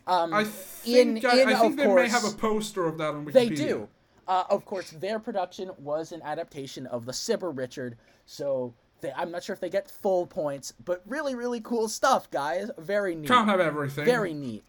Um, 0.06 0.32
I 0.32 0.40
in- 0.40 0.46
think, 0.46 1.24
I, 1.26 1.42
in, 1.42 1.48
I 1.48 1.54
think 1.60 1.76
they 1.76 1.86
may 1.86 2.08
have 2.08 2.24
a 2.24 2.30
poster 2.30 2.86
of 2.86 2.96
that 2.96 3.14
on 3.14 3.26
Wikipedia. 3.26 3.32
they 3.34 3.48
do. 3.50 3.88
Uh, 4.26 4.44
of 4.48 4.64
course, 4.64 4.90
their 4.92 5.18
production 5.18 5.70
was 5.78 6.12
an 6.12 6.22
adaptation 6.22 6.86
of 6.86 7.04
the 7.04 7.12
Cibber 7.12 7.50
Richard, 7.50 7.98
so 8.24 8.72
they, 9.02 9.12
I'm 9.14 9.30
not 9.30 9.42
sure 9.44 9.52
if 9.52 9.60
they 9.60 9.68
get 9.70 9.90
full 9.90 10.26
points, 10.26 10.72
but 10.82 11.02
really, 11.06 11.34
really 11.34 11.60
cool 11.60 11.88
stuff, 11.88 12.30
guys. 12.30 12.70
Very 12.78 13.14
neat. 13.14 13.28
Can't 13.28 13.48
have 13.48 13.60
everything. 13.60 14.06
Very 14.06 14.32
neat. 14.32 14.64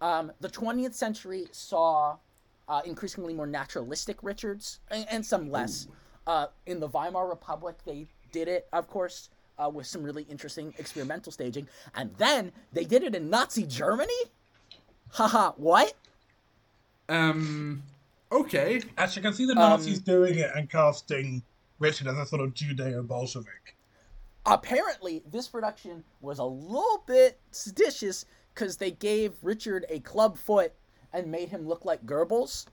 Um, 0.00 0.32
the 0.40 0.48
20th 0.48 0.94
century 0.94 1.48
saw 1.52 2.16
uh, 2.66 2.80
increasingly 2.86 3.34
more 3.34 3.46
naturalistic 3.46 4.22
Richards 4.22 4.80
and, 4.90 5.06
and 5.10 5.26
some 5.26 5.50
less. 5.50 5.86
Uh, 6.26 6.46
in 6.66 6.78
the 6.80 6.88
Weimar 6.88 7.26
Republic, 7.28 7.76
they 7.86 8.06
did 8.32 8.48
it, 8.48 8.68
of 8.72 8.88
course, 8.88 9.30
uh, 9.58 9.68
with 9.68 9.86
some 9.86 10.02
really 10.02 10.24
interesting 10.24 10.74
experimental 10.78 11.32
staging. 11.32 11.68
And 11.94 12.14
then 12.16 12.52
they 12.72 12.84
did 12.84 13.02
it 13.02 13.14
in 13.14 13.30
Nazi 13.30 13.64
Germany? 13.64 14.12
Haha, 15.10 15.52
what? 15.56 15.94
Um. 17.08 17.82
Okay. 18.30 18.82
As 18.96 19.16
you 19.16 19.22
can 19.22 19.32
see 19.32 19.46
the 19.46 19.52
Um, 19.52 19.58
Nazis 19.58 20.00
doing 20.00 20.38
it 20.38 20.50
and 20.54 20.68
casting 20.68 21.42
Richard 21.78 22.08
as 22.08 22.18
a 22.18 22.26
sort 22.26 22.42
of 22.42 22.52
Judeo-Bolshevik. 22.52 23.74
Apparently, 24.44 25.22
this 25.30 25.48
production 25.48 26.04
was 26.20 26.38
a 26.38 26.44
little 26.44 27.02
bit 27.06 27.38
seditious 27.50 28.26
because 28.54 28.76
they 28.76 28.90
gave 28.90 29.32
Richard 29.42 29.86
a 29.88 30.00
club 30.00 30.36
foot 30.36 30.72
and 31.12 31.30
made 31.30 31.48
him 31.48 31.66
look 31.66 31.84
like 31.84 32.04
Goebbels. 32.04 32.66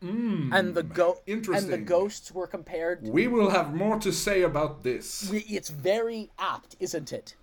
And 0.00 0.74
the 0.74 0.82
go 0.82 1.18
and 1.26 1.44
the 1.44 1.78
ghosts 1.78 2.30
were 2.32 2.46
compared 2.46 3.02
We 3.02 3.26
will 3.26 3.50
have 3.50 3.74
more 3.74 3.98
to 3.98 4.12
say 4.12 4.42
about 4.42 4.82
this. 4.82 5.30
It's 5.32 5.70
very 5.70 6.30
apt, 6.38 6.76
isn't 6.80 7.12
it? 7.12 7.34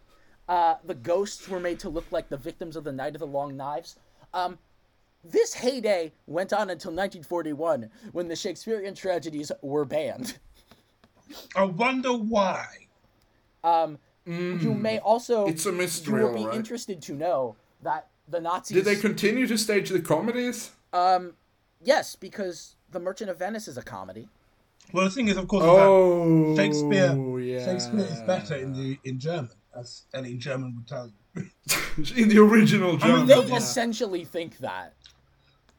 Uh, 0.47 0.75
the 0.83 0.93
ghosts 0.93 1.49
were 1.49 1.59
made 1.59 1.79
to 1.79 1.89
look 1.89 2.05
like 2.11 2.29
the 2.29 2.37
victims 2.37 2.75
of 2.75 2.83
the 2.83 2.91
Night 2.91 3.15
of 3.15 3.19
the 3.19 3.27
Long 3.27 3.57
Knives. 3.57 3.97
Um, 4.33 4.59
this 5.23 5.55
heyday 5.55 6.11
went 6.27 6.53
on 6.53 6.69
until 6.69 6.91
1941, 6.91 7.89
when 8.11 8.27
the 8.27 8.35
Shakespearean 8.35 8.93
tragedies 8.93 9.51
were 9.63 9.83
banned. 9.85 10.37
I 11.55 11.63
wonder 11.63 12.13
why. 12.13 12.67
Um, 13.63 13.97
You 14.27 14.73
may 14.73 14.99
also 14.99 15.45
Mm. 15.45 15.49
It's 15.51 15.65
a 15.65 15.71
mystery, 15.71 16.21
You 16.21 16.27
will 16.27 16.33
be 16.33 16.39
alright. 16.41 16.55
interested 16.55 17.01
to 17.03 17.13
know 17.13 17.55
that 17.81 18.09
the 18.27 18.39
Nazis. 18.39 18.75
Did 18.75 18.85
they 18.85 18.95
continue 18.95 19.45
to 19.47 19.57
stage 19.57 19.89
the 19.89 19.99
comedies? 19.99 20.71
Um, 20.93 21.33
yes, 21.83 22.15
because 22.15 22.75
The 22.91 22.99
Merchant 22.99 23.29
of 23.29 23.39
Venice 23.39 23.67
is 23.67 23.77
a 23.77 23.81
comedy. 23.83 24.27
Well, 24.93 25.05
the 25.05 25.11
thing 25.11 25.27
is, 25.27 25.37
of 25.37 25.47
course, 25.47 25.63
is 25.63 25.69
Oh, 25.69 26.55
that 26.55 26.63
Shakespeare. 26.63 27.15
yeah. 27.39 27.65
Shakespeare 27.65 28.05
is 28.05 28.21
better 28.21 28.55
in 28.55 28.73
the 28.73 28.99
in 29.03 29.19
German, 29.19 29.49
as 29.75 30.03
any 30.13 30.35
German 30.35 30.75
would 30.75 30.87
tell 30.87 31.07
you. 31.35 31.49
in 32.15 32.29
the 32.29 32.37
original 32.39 32.95
German. 32.97 33.25
They 33.25 33.43
yeah. 33.45 33.55
essentially 33.55 34.23
think 34.23 34.59
that. 34.59 34.93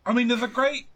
I 0.05 0.13
mean, 0.13 0.29
there's 0.29 0.43
a 0.43 0.49
great. 0.49 0.87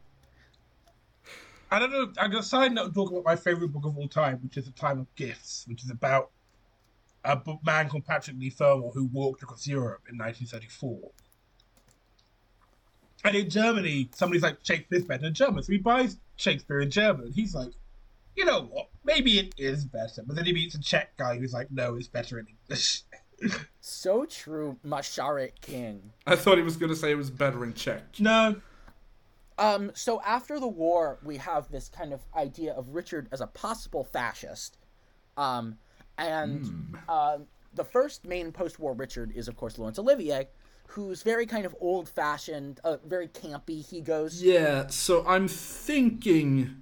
I 1.71 1.79
don't 1.79 1.93
know. 1.93 2.13
I'm 2.19 2.31
gonna 2.31 2.43
side 2.43 2.73
note 2.73 2.95
talk 2.95 3.11
about 3.13 3.25
my 3.25 3.37
favorite 3.37 3.69
book 3.69 3.85
of 3.85 3.97
all 3.97 4.09
time, 4.09 4.41
which 4.43 4.57
is 4.57 4.65
*The 4.67 4.73
Time 4.73 4.99
of 4.99 5.15
Gifts*, 5.15 5.65
which 5.69 5.85
is 5.85 5.91
about 5.91 6.31
a 7.25 7.41
man 7.65 7.89
called 7.89 8.05
Patrick 8.05 8.37
Leigh 8.39 8.51
Fermor 8.51 8.89
who 8.91 9.05
walked 9.07 9.43
across 9.43 9.67
Europe 9.67 10.03
in 10.11 10.19
1934. 10.19 10.99
And 13.25 13.37
in 13.37 13.51
Germany, 13.51 14.09
somebody's 14.15 14.43
like, 14.43 14.59
Shakespeare's 14.63 15.05
better 15.05 15.27
in 15.27 15.35
German. 15.35 15.63
So 15.63 15.73
he 15.73 15.79
buys 15.79 16.17
Shakespeare 16.37 16.81
in 16.81 16.91
German. 16.91 17.27
And 17.27 17.35
he's 17.35 17.55
like, 17.55 17.73
you 18.37 18.45
know 18.45 18.63
what? 18.63 18.89
Maybe 19.05 19.39
it 19.39 19.55
is 19.59 19.85
better. 19.85 20.23
But 20.27 20.37
then 20.37 20.47
he 20.47 20.53
meets 20.53 20.75
a 20.75 20.81
Czech 20.81 21.17
guy 21.17 21.37
who's 21.37 21.53
like, 21.53 21.71
no, 21.71 21.97
it's 21.97 22.09
better 22.09 22.39
in 22.39 22.47
English. 22.47 23.03
So 23.81 24.27
true, 24.27 24.77
Masharik 24.87 25.53
King. 25.63 26.13
I 26.27 26.37
thought 26.37 26.59
he 26.59 26.63
was 26.63 26.77
going 26.77 26.91
to 26.91 26.97
say 26.97 27.11
it 27.11 27.17
was 27.17 27.31
better 27.31 27.65
in 27.65 27.73
Czech. 27.73 28.03
no. 28.21 28.57
Um, 29.59 29.91
so 29.95 30.23
after 30.23 30.61
the 30.61 30.69
war, 30.69 31.19
we 31.23 31.37
have 31.39 31.71
this 31.71 31.89
kind 31.89 32.13
of 32.13 32.21
idea 32.35 32.73
of 32.73 32.89
Richard 32.91 33.29
as 33.33 33.41
a 33.41 33.47
possible 33.47 34.05
fascist. 34.05 34.79
Um, 35.37 35.77
and 36.17 36.97
uh, 37.09 37.39
the 37.75 37.85
first 37.85 38.25
main 38.25 38.53
post-war 38.53 38.95
Richard 38.95 39.33
is, 39.35 39.49
of 39.49 39.57
course, 39.57 39.79
Laurence 39.79 39.99
Olivier, 39.99 40.49
who's 40.90 41.22
very 41.22 41.46
kind 41.46 41.64
of 41.64 41.74
old-fashioned, 41.81 42.81
uh, 42.83 42.96
very 43.05 43.29
campy. 43.29 43.88
He 43.88 44.00
goes, 44.00 44.42
Yeah, 44.42 44.88
so 44.88 45.24
I'm 45.26 45.46
thinking 45.48 46.76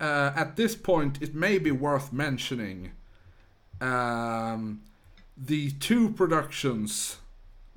uh, 0.00 0.32
at 0.34 0.56
this 0.56 0.74
point 0.74 1.22
it 1.22 1.34
may 1.34 1.58
be 1.58 1.70
worth 1.70 2.12
mentioning 2.12 2.92
um, 3.80 4.82
the 5.36 5.70
two 5.72 6.10
productions 6.10 7.18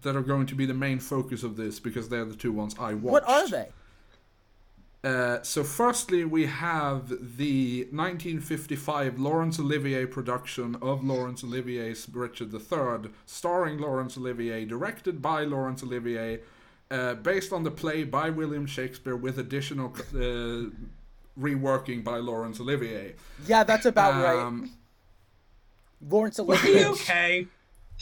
that 0.01 0.15
are 0.15 0.21
going 0.21 0.45
to 0.47 0.55
be 0.55 0.65
the 0.65 0.73
main 0.73 0.99
focus 0.99 1.43
of 1.43 1.55
this 1.55 1.79
because 1.79 2.09
they're 2.09 2.25
the 2.25 2.35
two 2.35 2.51
ones 2.51 2.75
I 2.79 2.93
watched. 2.93 3.11
"What 3.11 3.29
are 3.29 3.47
they?" 3.47 3.69
Uh, 5.05 5.39
so, 5.43 5.63
firstly, 5.63 6.25
we 6.25 6.47
have 6.47 7.09
the 7.37 7.81
1955 7.91 9.19
Laurence 9.19 9.59
Olivier 9.59 10.07
production 10.07 10.75
of 10.81 11.03
Laurence 11.03 11.43
Olivier's 11.43 12.09
Richard 12.11 12.51
III, 12.51 13.11
starring 13.27 13.77
Laurence 13.77 14.17
Olivier, 14.17 14.65
directed 14.65 15.21
by 15.21 15.43
Laurence 15.43 15.83
Olivier, 15.83 16.39
uh, 16.89 17.13
based 17.13 17.53
on 17.53 17.63
the 17.63 17.69
play 17.69 18.03
by 18.03 18.31
William 18.31 18.65
Shakespeare 18.65 19.15
with 19.15 19.37
additional 19.37 19.93
uh, 20.15 20.71
reworking 21.39 22.03
by 22.03 22.17
Laurence 22.17 22.59
Olivier. 22.59 23.13
Yeah, 23.45 23.63
that's 23.63 23.85
about 23.85 24.15
right. 24.15 24.39
Um, 24.39 24.71
Laurence 26.01 26.39
Was 26.39 26.59
he 26.61 26.83
Olivier. 26.83 26.85
okay? 26.87 27.47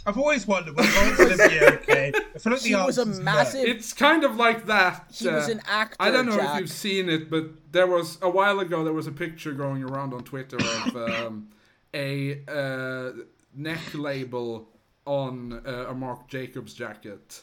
I've 0.05 0.17
always 0.17 0.45
wondered, 0.45 0.75
was 0.75 0.93
Laurence 0.95 1.19
Olivier 1.19 1.67
okay? 1.75 2.11
I 2.35 2.37
feel 2.37 2.53
like 2.53 2.61
the 2.61 2.75
was 2.75 2.97
a 2.97 3.01
answer's 3.01 3.19
no. 3.19 3.23
massive. 3.23 3.67
It's 3.67 3.93
kind 3.93 4.23
of 4.23 4.35
like 4.35 4.65
that. 4.65 5.05
He 5.13 5.27
was 5.27 5.47
uh, 5.47 5.53
an 5.53 5.61
actor. 5.65 5.95
I 5.99 6.11
don't 6.11 6.25
know 6.25 6.35
Jack. 6.35 6.55
if 6.55 6.61
you've 6.61 6.69
seen 6.71 7.09
it, 7.09 7.29
but 7.29 7.71
there 7.71 7.87
was 7.87 8.17
a 8.21 8.29
while 8.29 8.59
ago 8.59 8.83
there 8.83 8.93
was 8.93 9.07
a 9.07 9.11
picture 9.11 9.53
going 9.53 9.83
around 9.83 10.13
on 10.13 10.23
Twitter 10.23 10.57
of 10.57 10.95
um, 11.09 11.49
a 11.93 12.41
uh, 12.47 13.11
neck 13.55 13.79
label 13.93 14.67
on 15.05 15.61
uh, 15.65 15.87
a 15.89 15.93
Marc 15.93 16.27
Jacobs 16.27 16.73
jacket. 16.73 17.41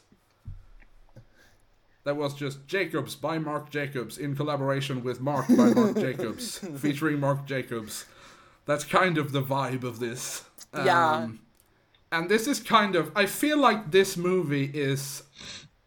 That 2.05 2.17
was 2.17 2.35
just 2.35 2.67
Jacobs 2.67 3.15
by 3.15 3.39
Marc 3.39 3.71
Jacobs 3.71 4.19
in 4.19 4.35
collaboration 4.35 5.03
with 5.05 5.21
Mark 5.21 5.49
by 5.49 5.73
Marc 5.75 5.97
Jacobs, 5.99 6.59
featuring 6.79 7.21
Marc 7.21 7.47
Jacobs. 7.47 8.07
That's 8.67 8.85
kind 8.85 9.19
of 9.19 9.33
the 9.33 9.43
vibe 9.43 9.85
of 9.85 9.99
this. 9.99 10.45
Yeah. 10.75 11.29
And 12.13 12.29
this 12.29 12.47
is 12.47 12.61
kind 12.61 12.97
of. 12.97 13.13
I 13.15 13.27
feel 13.27 13.59
like 13.59 13.91
this 13.91 14.17
movie 14.17 14.71
is 14.73 15.23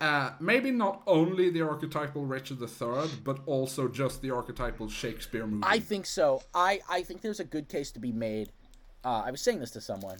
uh, 0.03 0.31
maybe 0.39 0.69
not 0.69 1.01
only 1.07 1.49
the 1.49 1.61
archetypal 1.61 2.25
Richard 2.25 2.61
III, 2.61 3.09
but 3.23 3.39
also 3.45 3.87
just 3.87 4.21
the 4.21 4.31
archetypal 4.31 4.89
Shakespeare 4.89 5.47
movie. 5.47 5.63
I 5.65 5.79
think 5.79 6.05
so. 6.05 6.43
I, 6.53 6.81
I 6.89 7.03
think 7.03 7.21
there's 7.21 7.39
a 7.39 7.45
good 7.45 7.69
case 7.69 7.89
to 7.91 7.99
be 7.99 8.11
made. 8.11 8.51
Uh, 9.05 9.23
I 9.25 9.31
was 9.31 9.39
saying 9.39 9.59
this 9.59 9.71
to 9.71 9.81
someone 9.81 10.17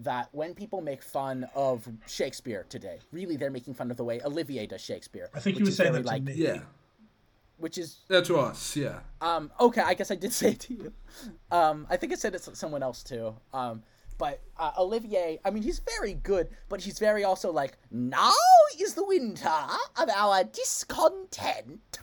that 0.00 0.28
when 0.32 0.54
people 0.54 0.82
make 0.82 1.02
fun 1.02 1.46
of 1.54 1.88
Shakespeare 2.06 2.66
today, 2.68 2.98
really 3.10 3.36
they're 3.36 3.50
making 3.50 3.72
fun 3.72 3.90
of 3.90 3.96
the 3.96 4.04
way 4.04 4.20
Olivier 4.22 4.66
does 4.66 4.82
Shakespeare. 4.82 5.30
I 5.34 5.40
think 5.40 5.58
you 5.58 5.64
were 5.64 5.70
is 5.70 5.76
saying 5.76 5.92
very, 5.92 6.02
that 6.02 6.08
to 6.08 6.14
like, 6.14 6.22
me. 6.24 6.34
yeah. 6.34 6.60
Which 7.56 7.78
is 7.78 8.00
to 8.10 8.36
us, 8.38 8.76
yeah. 8.76 9.00
um 9.20 9.50
okay. 9.60 9.82
I 9.82 9.94
guess 9.94 10.10
I 10.10 10.16
did 10.16 10.32
say 10.40 10.50
it 10.50 10.60
to 10.60 10.74
you. 10.74 10.92
Um, 11.50 11.86
I 11.88 11.96
think 11.96 12.12
I 12.12 12.16
said 12.16 12.34
it 12.34 12.42
to 12.42 12.56
someone 12.56 12.82
else 12.82 13.02
too. 13.02 13.34
Um, 13.54 13.82
but 14.18 14.40
uh, 14.58 14.72
Olivier, 14.78 15.40
I 15.44 15.50
mean, 15.50 15.62
he's 15.62 15.80
very 15.80 16.14
good, 16.14 16.48
but 16.68 16.80
he's 16.80 16.98
very 16.98 17.24
also 17.24 17.50
like 17.50 17.76
now 17.90 18.32
is 18.78 18.94
the 18.94 19.04
winter 19.04 19.48
of 19.96 20.08
our 20.08 20.44
discontent 20.44 21.98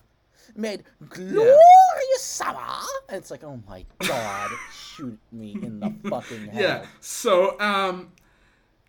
made 0.56 0.84
glorious 1.10 2.22
summer. 2.22 2.60
And 3.08 3.18
it's 3.18 3.32
like, 3.32 3.44
oh 3.44 3.62
my 3.68 3.86
god, 4.00 4.52
shoot 4.74 5.20
me 5.32 5.54
in 5.54 5.80
the 5.80 5.94
fucking 6.10 6.48
head. 6.48 6.62
Yeah. 6.62 6.86
So, 7.00 7.60
um, 7.60 8.12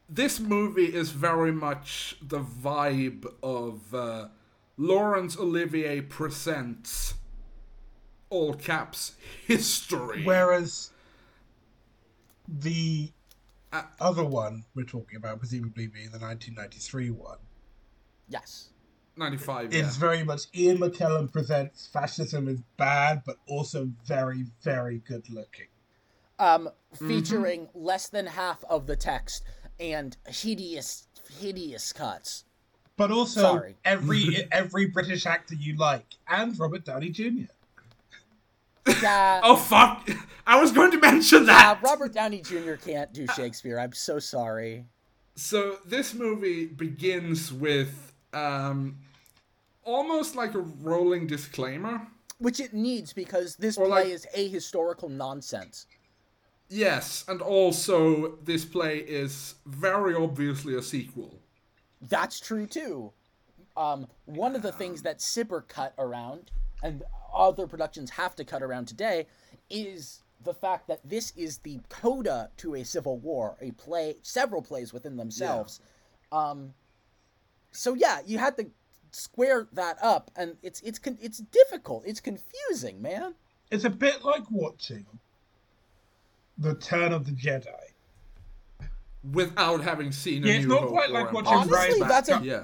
this 0.08 0.40
movie 0.40 0.92
is 0.94 1.10
very 1.10 1.52
much 1.52 2.16
the 2.20 2.40
vibe 2.40 3.32
of 3.42 3.94
uh, 3.94 4.28
Laurence 4.76 5.38
Olivier 5.38 6.00
presents 6.00 7.14
all 8.28 8.54
caps 8.54 9.12
history. 9.46 10.24
Whereas 10.24 10.90
the 12.58 13.12
Uh, 13.72 13.82
other 14.00 14.24
one 14.24 14.64
we're 14.74 14.82
talking 14.84 15.16
about, 15.16 15.38
presumably 15.38 15.86
being 15.86 16.10
the 16.10 16.18
1993 16.18 17.10
one, 17.10 17.38
Yes. 18.28 18.70
95, 19.16 19.72
It's 19.72 19.94
yeah. 19.94 20.00
very 20.00 20.24
much 20.24 20.42
Ian 20.54 20.78
McKellen 20.78 21.30
presents 21.30 21.86
fascism 21.86 22.48
is 22.48 22.60
bad, 22.76 23.22
but 23.24 23.36
also 23.46 23.92
very, 24.04 24.46
very 24.62 24.98
good 24.98 25.30
looking. 25.30 25.68
Um, 26.40 26.70
featuring 26.94 27.68
less 27.74 28.08
than 28.08 28.26
half 28.26 28.64
of 28.64 28.86
the 28.88 28.96
text 28.96 29.44
and 29.78 30.16
hideous, 30.26 31.06
hideous 31.38 31.92
cuts. 31.92 32.44
But 32.96 33.10
also 33.12 33.40
Sorry. 33.40 33.76
every 33.84 34.48
every 34.52 34.86
British 34.86 35.26
actor 35.26 35.54
you 35.54 35.76
like, 35.76 36.16
and 36.26 36.58
Robert 36.58 36.84
Downey 36.84 37.10
Jr. 37.10 37.52
Yeah. 39.02 39.40
Oh, 39.44 39.56
fuck! 39.56 40.08
I 40.46 40.60
was 40.60 40.72
going 40.72 40.90
to 40.92 40.98
mention 40.98 41.42
Uh, 41.44 41.46
that! 41.46 41.82
Robert 41.82 42.12
Downey 42.12 42.42
Jr. 42.42 42.74
can't 42.74 43.12
do 43.12 43.26
Shakespeare. 43.36 43.78
I'm 43.78 43.92
so 43.92 44.18
sorry. 44.18 44.86
So 45.36 45.78
this 45.86 46.12
movie 46.14 46.66
begins 46.66 47.52
with 47.52 48.12
um, 48.32 48.96
almost 49.84 50.34
like 50.36 50.54
a 50.54 50.58
rolling 50.60 51.26
disclaimer. 51.26 52.06
which 52.38 52.58
it 52.60 52.72
needs 52.74 53.12
because 53.12 53.56
this 53.56 53.76
Or, 53.76 53.86
play 53.86 54.04
like- 54.04 54.12
is 54.12 54.26
ahistorical 54.36 55.10
nonsense. 55.10 55.86
Yes, 56.68 57.24
and 57.28 57.42
also 57.42 58.36
this 58.44 58.64
play 58.64 58.98
is 58.98 59.56
very 59.66 60.14
obviously 60.14 60.74
a 60.76 60.82
sequel. 60.82 61.40
That's 62.00 62.38
true 62.40 62.66
too. 62.66 63.12
Um, 63.76 64.06
one 64.26 64.54
of 64.54 64.62
the 64.62 64.72
things 64.72 65.02
that 65.02 65.20
Cibber 65.20 65.62
cut 65.62 65.94
around, 65.98 66.50
and 66.82 67.02
other 67.34 67.66
productions 67.66 68.10
have 68.10 68.34
to 68.36 68.44
cut 68.44 68.62
around 68.62 68.86
today, 68.86 69.26
is 69.68 70.22
the 70.42 70.54
fact 70.54 70.88
that 70.88 71.00
this 71.04 71.32
is 71.36 71.58
the 71.58 71.80
coda 71.88 72.50
to 72.56 72.74
a 72.74 72.84
civil 72.84 73.18
war, 73.18 73.56
a 73.60 73.70
play, 73.72 74.16
several 74.22 74.62
plays 74.62 74.92
within 74.92 75.16
themselves. 75.16 75.80
Um, 76.32 76.74
so 77.72 77.94
yeah, 77.94 78.20
you 78.26 78.38
had 78.38 78.56
to 78.56 78.66
square 79.12 79.68
that 79.72 79.98
up, 80.02 80.30
and 80.36 80.56
it's 80.62 80.80
it's 80.80 81.00
it's 81.20 81.38
difficult. 81.38 82.04
It's 82.06 82.20
confusing, 82.20 83.02
man. 83.02 83.34
It's 83.70 83.84
a 83.84 83.90
bit 83.90 84.24
like 84.24 84.44
watching 84.50 85.06
The 86.58 86.74
Turn 86.74 87.12
of 87.12 87.26
the 87.26 87.32
Jedi. 87.32 87.68
Without 89.32 89.82
having 89.82 90.12
seen 90.12 90.44
Yeah, 90.44 90.54
a 90.54 90.56
it's 90.56 90.64
New 90.66 90.74
not 90.74 90.80
Hope 90.80 90.90
quite 90.90 91.10
like 91.10 91.32
watching 91.32 91.52
Honestly, 91.52 92.00
Rise 92.00 92.08
that's 92.08 92.30
a 92.30 92.40
Yeah. 92.42 92.62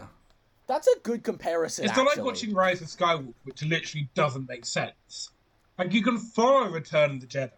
That's 0.67 0.87
a 0.89 0.99
good 1.03 1.23
comparison. 1.23 1.85
It's 1.85 1.97
not 1.97 2.07
like 2.07 2.25
watching 2.25 2.55
Rise 2.55 2.81
of 2.83 2.89
Skywalker, 2.89 3.33
which 3.45 3.63
literally 3.63 4.09
doesn't 4.15 4.49
make 4.49 4.65
sense. 4.65 5.31
Like 5.79 5.93
you 5.93 6.03
can 6.03 6.19
follow 6.19 6.69
Return 6.71 7.13
of 7.13 7.21
the 7.21 7.27
Jedi. 7.27 7.51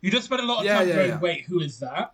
You 0.00 0.10
just 0.10 0.24
spend 0.26 0.40
a 0.40 0.44
lot 0.46 0.60
of 0.60 0.64
Yeah, 0.64 0.78
time 0.78 0.88
yeah, 0.88 0.94
going, 0.94 1.08
yeah. 1.10 1.18
"Wait, 1.20 1.44
who 1.44 1.60
is 1.60 1.78
that?" 1.80 2.12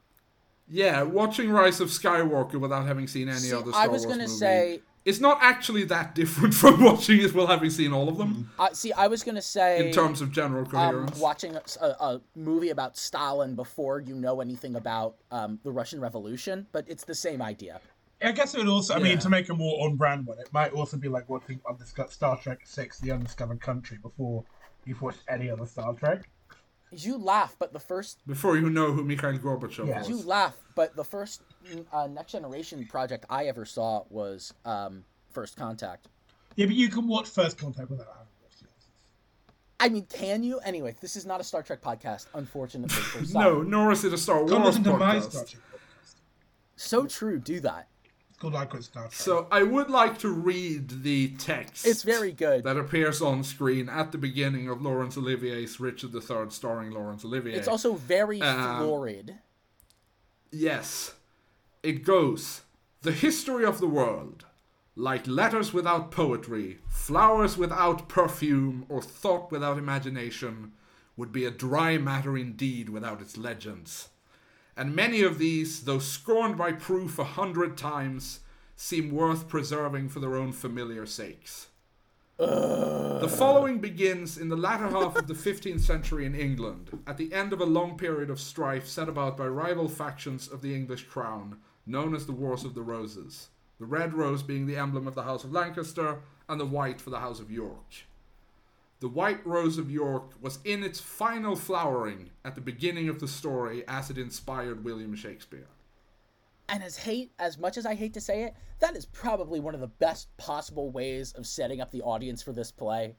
Yeah, 0.69 1.03
watching 1.03 1.51
Rise 1.51 1.81
of 1.81 1.89
Skywalker 1.89 2.59
without 2.61 2.87
having 2.87 3.07
seen 3.07 3.29
any 3.29 3.39
See, 3.39 3.53
other 3.55 3.71
Star 3.71 3.83
I 3.85 3.87
was 3.87 4.05
Wars 4.05 4.17
gonna 4.17 4.27
movie, 4.27 4.39
say 4.39 4.81
it's 5.05 5.21
not 5.21 5.39
actually 5.41 5.85
that 5.85 6.17
different 6.17 6.53
from 6.63 6.83
watching 6.83 7.21
it 7.21 7.33
while 7.33 7.47
having 7.47 7.71
seen 7.71 7.93
all 7.93 8.09
of 8.09 8.19
them 8.19 8.51
Uh, 8.59 8.73
see, 8.73 8.93
I 8.93 9.07
was 9.07 9.23
gonna 9.23 9.41
say 9.43 9.87
in 9.87 9.93
terms 9.93 10.21
of 10.21 10.33
general 10.33 10.65
um, 10.65 10.71
coherence. 10.71 11.19
watching 11.21 11.55
a, 11.55 11.63
a, 11.81 11.87
a 11.87 12.21
movie 12.35 12.71
about 12.71 12.97
Stalin 12.97 13.55
before 13.55 14.01
you 14.01 14.17
know 14.17 14.41
anything 14.41 14.75
about 14.75 15.15
um, 15.31 15.61
the 15.63 15.71
Russian 15.71 16.01
Revolution, 16.01 16.67
but 16.73 16.85
it's 16.89 17.05
the 17.05 17.15
same 17.15 17.41
idea. 17.41 17.81
I 18.23 18.33
guess 18.33 18.55
it 18.55 18.59
would 18.59 18.69
also. 18.69 18.95
I 18.95 18.99
Yeah. 18.99 19.05
mean, 19.05 19.19
to 19.19 19.29
make 19.29 19.49
a 19.51 19.55
more 19.55 19.85
on-brand 19.87 20.27
one, 20.27 20.39
it 20.39 20.51
might 20.53 20.73
also 20.73 20.97
be 20.97 21.09
like 21.09 21.29
watching 21.29 21.61
Undisco- 21.61 22.11
Star 22.11 22.37
Trek 22.41 22.61
Six: 22.65 22.99
The 22.99 23.13
Undiscovered 23.13 23.61
Country 23.61 23.99
before 23.99 24.45
you've 24.85 25.03
watched 25.03 25.21
any 25.29 25.51
other 25.51 25.67
Star 25.67 25.93
Trek. 25.95 26.29
You 26.93 27.19
laugh, 27.19 27.57
but 27.59 27.73
the 27.73 27.81
first 27.81 28.27
Before 28.27 28.57
you 28.57 28.71
know 28.71 28.93
who 28.93 29.05
Mikhail 29.05 29.37
Gorbachev 29.39 29.89
Yeah. 29.89 29.99
was. 29.99 30.09
you 30.09 30.23
laugh, 30.23 30.57
but 30.75 30.95
the 30.97 31.05
first 31.05 31.43
uh, 31.93 32.07
Next 32.07 32.33
Generation 32.33 32.87
project 32.87 33.27
I 33.29 33.47
ever 33.47 33.65
saw 33.65 34.05
was 34.09 34.55
um, 34.65 35.05
First 35.31 35.57
Contact. 35.57 36.09
Yeah, 36.55 36.67
but 36.67 36.75
you 36.77 36.89
can 36.89 37.07
watch 37.09 37.29
First 37.29 37.59
Contact 37.59 37.91
without 37.91 38.07
having 38.07 38.27
watched 38.43 38.61
the. 38.63 38.67
I 39.79 39.89
mean, 39.91 40.07
can 40.07 40.43
you? 40.43 40.59
Anyway, 40.61 40.95
this 41.03 41.17
is 41.17 41.27
not 41.27 41.41
a 41.41 41.45
Star 41.45 41.63
Trek 41.63 41.83
podcast, 41.83 42.27
unfortunately. 42.35 42.97
No, 43.35 43.61
nor 43.63 43.93
is 43.93 44.05
it 44.05 44.13
a 44.15 44.19
Star 44.19 44.39
Come 44.47 44.63
Wars 44.63 44.79
listen 44.79 44.85
Star 44.85 44.99
podcast. 44.99 45.51
Trek 45.51 45.63
podcast. 45.63 46.15
So 46.77 47.07
true. 47.07 47.39
Do 47.41 47.61
that. 47.61 47.89
It's 48.37 48.43
called 48.43 48.55
I 48.55 48.67
Quit 48.67 48.85
Star 48.85 49.05
Trek. 49.05 49.15
So 49.15 49.47
I 49.51 49.63
would 49.63 49.89
like 49.89 50.19
to 50.19 50.29
read 50.29 51.03
the 51.03 51.29
text. 51.39 51.87
It's 51.87 52.03
very 52.03 52.33
good. 52.33 52.65
That 52.65 52.77
appears 52.77 53.23
on 53.23 53.43
screen 53.43 53.89
at 53.89 54.13
the 54.13 54.19
beginning 54.19 54.69
of 54.69 54.83
Laurence 54.83 55.17
Olivier's 55.17 55.81
Richard 55.81 56.15
III, 56.15 56.51
starring 56.51 56.91
Laurence 56.91 57.25
Olivier. 57.25 57.55
It's 57.55 57.67
also 57.67 57.95
very 57.95 58.43
Um, 58.43 58.81
florid. 58.85 59.37
Yes. 60.53 61.15
It 61.83 62.05
goes 62.05 62.61
The 63.01 63.13
history 63.13 63.65
of 63.65 63.81
the 63.81 63.87
world, 63.87 64.45
like 64.95 65.27
letters 65.27 65.73
without 65.73 66.11
poetry, 66.11 66.81
flowers 66.91 67.57
without 67.57 68.07
perfume, 68.07 68.85
or 68.91 69.01
thought 69.01 69.51
without 69.51 69.79
imagination, 69.79 70.73
would 71.17 71.33
be 71.33 71.47
a 71.47 71.51
dry 71.51 71.97
matter 71.97 72.37
indeed 72.37 72.91
without 72.91 73.23
its 73.23 73.39
legends. 73.39 74.11
And 74.77 74.95
many 74.95 75.23
of 75.23 75.39
these, 75.39 75.85
though 75.85 75.99
scorned 75.99 76.59
by 76.59 76.73
proof 76.73 77.19
a 77.19 77.25
hundred 77.25 77.79
times, 77.79 78.41
seem 78.77 79.11
worth 79.11 79.49
preserving 79.49 80.11
for 80.11 80.21
their 80.21 80.37
own 80.37 80.53
familiar 80.53 81.07
sakes. 81.07 81.69
The 82.39 83.35
following 83.35 83.79
begins 83.79 84.37
in 84.37 84.51
the 84.51 84.57
latter 84.57 84.89
half 84.89 85.17
of 85.17 85.27
the 85.27 85.33
15th 85.33 85.81
century 85.81 86.27
in 86.27 86.35
England, 86.35 86.99
at 87.07 87.17
the 87.17 87.33
end 87.33 87.55
of 87.55 87.63
a 87.63 87.67
long 87.67 87.97
period 87.97 88.29
of 88.29 88.39
strife 88.39 88.87
set 88.87 89.09
about 89.09 89.39
by 89.39 89.47
rival 89.47 89.89
factions 89.89 90.47
of 90.47 90.61
the 90.61 90.75
English 90.75 91.05
crown, 91.05 91.57
known 91.87 92.15
as 92.15 92.27
the 92.27 92.33
Wars 92.33 92.65
of 92.65 92.75
the 92.75 92.83
Roses. 92.83 93.49
The 93.79 93.87
red 93.87 94.13
rose 94.13 94.43
being 94.43 94.67
the 94.67 94.77
emblem 94.77 95.07
of 95.07 95.15
the 95.15 95.23
House 95.23 95.45
of 95.45 95.53
Lancaster, 95.53 96.19
and 96.49 96.61
the 96.61 96.67
white 96.67 97.01
for 97.01 97.09
the 97.09 97.21
House 97.21 97.41
of 97.41 97.51
York. 97.51 98.05
The 99.01 99.09
White 99.09 99.47
Rose 99.47 99.77
of 99.79 99.91
York 99.91 100.33
was 100.41 100.59
in 100.65 100.83
its 100.83 101.01
final 101.01 101.55
flowering 101.55 102.31
at 102.45 102.55
the 102.55 102.61
beginning 102.63 103.09
of 103.09 103.21
the 103.21 103.29
story 103.29 103.85
as 103.87 104.09
it 104.11 104.17
inspired 104.17 104.85
William 104.85 105.15
Shakespeare. 105.15 105.67
And 106.69 106.83
as 106.83 106.97
hate 106.97 107.31
as 107.39 107.59
much 107.59 107.77
as 107.77 107.85
I 107.87 107.95
hate 107.95 108.15
to 108.15 108.21
say 108.21 108.45
it, 108.45 108.55
that 108.81 108.97
is 108.97 109.05
probably 109.07 109.61
one 109.61 109.75
of 109.75 109.81
the 109.81 109.87
best 109.87 110.35
possible 110.39 110.91
ways 110.91 111.33
of 111.35 111.47
setting 111.47 111.81
up 111.81 111.91
the 111.91 112.03
audience 112.03 112.43
for 112.43 112.53
this 112.53 112.73
play. 112.73 113.15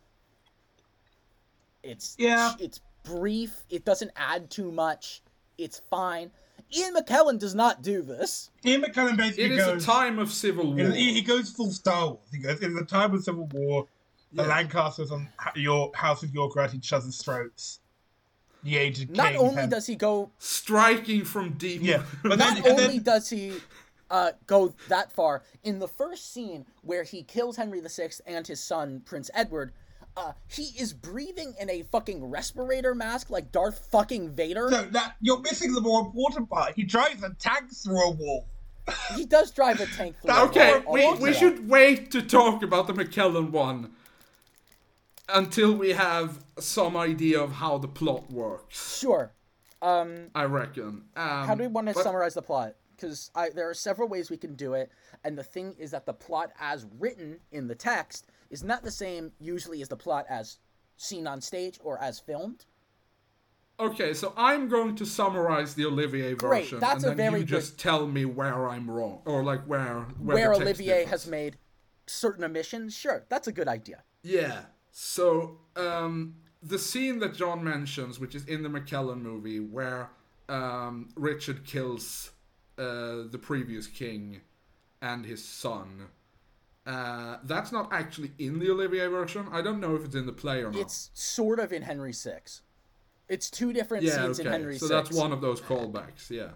It's 1.84 2.15
Yeah. 2.17 2.55
it's 2.59 2.82
brief, 3.03 3.63
it 3.69 3.86
doesn't 3.86 4.11
add 4.15 4.49
too 4.49 4.71
much, 4.71 5.21
it's 5.57 5.80
fine. 5.89 6.32
Ian 6.75 6.95
McKellen 6.95 7.39
does 7.39 7.55
not 7.55 7.82
do 7.82 8.01
this. 8.01 8.49
Ian 8.65 8.82
McKellen 8.82 9.15
basically 9.15 9.45
It 9.45 9.51
is 9.53 9.65
goes. 9.65 9.84
a 9.84 9.86
time 9.86 10.19
of 10.19 10.34
civil 10.34 10.73
war. 10.73 10.91
He 10.91 11.13
he 11.13 11.21
goes 11.21 11.49
full 11.51 11.71
Star 11.71 12.07
Wars. 12.07 12.19
He 12.32 12.39
goes 12.39 12.59
in 12.61 12.73
the 12.73 12.84
time 12.84 13.13
of 13.13 13.23
Civil 13.23 13.45
War. 13.53 13.88
The 14.34 14.43
Yeah. 14.43 14.49
Lancasters 14.49 15.11
and 15.11 15.28
your 15.55 15.91
House 15.95 16.23
of 16.23 16.34
York 16.34 16.55
are 16.57 16.61
at 16.61 16.73
each 16.73 16.91
other's 16.93 17.21
throats. 17.21 17.80
The 18.63 18.75
aged 18.78 19.07
king. 19.07 19.15
Not 19.15 19.36
only 19.36 19.61
had- 19.61 19.69
does 19.69 19.86
he 19.88 19.95
go 19.95 20.32
Striking 20.39 21.23
from 21.23 21.51
deep. 21.53 21.82
yeah, 21.84 22.03
but 22.23 22.39
not 22.39 22.57
and 22.57 22.67
only 22.67 22.88
then 22.99 23.03
does 23.03 23.30
he 23.30 23.53
uh, 24.09 24.32
go 24.47 24.73
that 24.89 25.11
far 25.11 25.43
in 25.63 25.80
the 25.80 25.88
first 25.88 26.34
scene 26.34 26.65
where 26.82 27.03
he 27.03 27.23
kills 27.23 27.55
Henry 27.55 27.80
VI 27.82 28.09
and 28.25 28.45
his 28.47 28.61
son 28.61 29.01
Prince 29.05 29.30
Edward, 29.34 29.73
uh, 30.17 30.34
he 30.47 30.73
is 30.80 30.91
breathing 30.93 31.53
in 31.59 31.69
a 31.69 31.84
fucking 31.84 32.25
respirator 32.25 32.95
mask 32.95 33.30
like 33.30 33.51
Darth 33.51 33.88
fucking 33.91 34.32
Vader. 34.32 34.69
no, 34.69 34.84
that 34.89 35.15
you're 35.21 35.39
missing 35.41 35.71
the 35.73 35.82
more 35.82 36.01
important 36.01 36.49
part. 36.49 36.73
He 36.75 36.84
drives 36.84 37.21
a 37.23 37.30
tank 37.39 37.71
through 37.71 38.01
a 38.01 38.11
wall. 38.11 38.45
He 39.15 39.25
does 39.25 39.51
drive 39.51 39.80
a 39.82 39.86
tank 39.86 40.15
through. 40.21 40.32
a 40.34 40.43
Okay, 40.45 40.80
wall, 40.80 40.97
I'll 40.97 41.17
we, 41.17 41.28
we 41.30 41.34
should 41.34 41.69
wait 41.69 42.09
to 42.11 42.21
talk 42.21 42.63
about 42.63 42.88
the 42.88 42.93
McKellen 42.93 43.51
one 43.51 43.91
until 45.30 45.73
we 45.73 45.91
have 45.91 46.43
some 46.59 46.95
idea 46.97 47.41
of 47.41 47.51
how 47.53 47.78
the 47.78 47.88
plot 47.88 48.30
works. 48.32 48.97
Sure. 48.99 49.32
Um, 49.82 50.30
I 50.34 50.43
reckon. 50.45 51.03
Um, 51.15 51.47
how 51.47 51.55
do 51.55 51.63
we 51.63 51.67
want 51.67 51.88
to 51.88 51.93
but- 51.93 52.03
summarize 52.03 52.34
the 52.34 52.41
plot? 52.41 52.75
Because 52.95 53.30
there 53.53 53.69
are 53.69 53.75
several 53.75 54.07
ways 54.07 54.32
we 54.32 54.38
can 54.38 54.55
do 54.55 54.73
it, 54.73 54.91
and 55.23 55.38
the 55.38 55.43
thing 55.43 55.75
is 55.78 55.91
that 55.91 56.07
the 56.07 56.13
plot 56.13 56.51
as 56.59 56.88
written 56.97 57.39
in 57.51 57.67
the 57.67 57.75
text 57.75 58.25
is 58.49 58.63
not 58.63 58.84
the 58.84 58.89
same 58.89 59.32
usually 59.39 59.84
as 59.84 59.88
the 59.88 59.95
plot 59.95 60.25
as 60.28 60.57
seen 60.95 61.28
on 61.28 61.39
stage 61.39 61.80
or 61.84 62.01
as 62.01 62.19
filmed. 62.19 62.65
Okay, 63.80 64.15
so 64.15 64.34
I'm 64.36 64.67
going 64.67 64.95
to 64.95 65.05
summarize 65.05 65.75
the 65.75 65.86
Olivier 65.86 66.34
Great, 66.34 66.63
version, 66.63 66.80
that's 66.80 67.03
a 67.03 67.09
and 67.11 67.19
then 67.19 67.30
very 67.34 67.41
you 67.41 67.45
good- 67.45 67.55
just 67.61 67.78
tell 67.78 68.07
me 68.07 68.25
where 68.25 68.67
I'm 68.67 68.89
wrong, 68.89 69.21
or 69.25 69.43
like 69.43 69.61
where 69.65 69.99
where, 70.19 70.36
where 70.36 70.53
Olivier 70.55 71.01
differs. 71.01 71.09
has 71.11 71.28
made 71.28 71.57
certain 72.07 72.43
omissions. 72.43 72.95
Sure, 72.95 73.25
that's 73.30 73.47
a 73.47 73.51
good 73.51 73.67
idea. 73.67 74.01
Yeah. 74.23 74.61
So 75.00 75.60
um, 75.76 76.38
the 76.64 76.80
scene 76.80 77.20
that 77.20 77.36
John 77.36 77.64
mentions, 77.64 78.20
which 78.20 78.34
is 78.34 78.43
in 78.45 78.64
the 78.64 78.70
McKellen 78.70 79.22
movie, 79.22 79.60
where 79.60 80.10
um, 80.50 81.10
Richard 81.16 81.66
kills 81.66 82.32
uh, 82.80 83.30
the 83.30 83.39
previous 83.39 83.86
king 83.86 84.41
and 85.00 85.24
his 85.24 85.45
son. 85.45 86.08
Uh, 86.88 87.38
that's 87.43 87.72
not 87.72 87.93
actually 87.93 88.32
in 88.39 88.58
the 88.58 88.72
Olivier 88.72 89.06
version. 89.06 89.48
I 89.52 89.62
don't 89.62 89.80
know 89.80 89.95
if 89.95 90.04
it's 90.04 90.16
in 90.16 90.26
the 90.26 90.34
play 90.34 90.64
or 90.64 90.72
not. 90.72 90.82
It's 90.82 91.12
sort 91.14 91.60
of 91.60 91.72
in 91.72 91.84
Henry 91.84 92.12
VI. 92.12 92.39
It's 93.30 93.52
two 93.52 93.74
different 93.74 94.04
yeah, 94.04 94.24
scenes 94.24 94.39
okay. 94.39 94.48
in 94.48 94.52
Henry 94.52 94.80
so 94.80 94.88
VI. 94.88 94.95
that's 94.95 95.12
one 95.12 95.32
of 95.32 95.41
those 95.41 95.62
callbacks. 95.62 96.32
Yeah. 96.32 96.54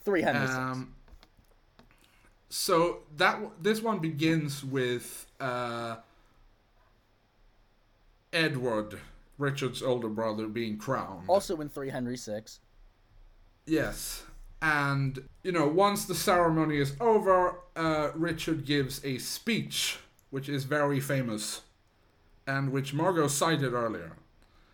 Three 0.00 0.22
Henry 0.22 0.48
VI. 0.48 0.52
Um, 0.54 0.94
so 2.48 3.04
that 3.16 3.38
this 3.62 3.80
one 3.80 4.00
begins 4.00 4.64
with 4.64 5.28
uh, 5.38 5.98
Edward, 8.32 9.00
Richard's 9.38 9.82
older 9.82 10.08
brother, 10.08 10.46
being 10.46 10.78
crowned. 10.78 11.28
Also 11.28 11.60
in 11.60 11.68
three 11.68 11.90
Henry 11.90 12.16
VI. 12.16 12.42
Yes, 13.66 14.24
and 14.62 15.28
you 15.42 15.52
know 15.52 15.66
once 15.66 16.04
the 16.04 16.14
ceremony 16.14 16.78
is 16.78 16.94
over, 17.00 17.60
uh, 17.76 18.10
Richard 18.14 18.64
gives 18.64 19.04
a 19.04 19.18
speech, 19.18 19.98
which 20.30 20.48
is 20.48 20.64
very 20.64 21.00
famous, 21.00 21.62
and 22.46 22.72
which 22.72 22.92
Margot 22.92 23.28
cited 23.28 23.72
earlier. 23.72 24.12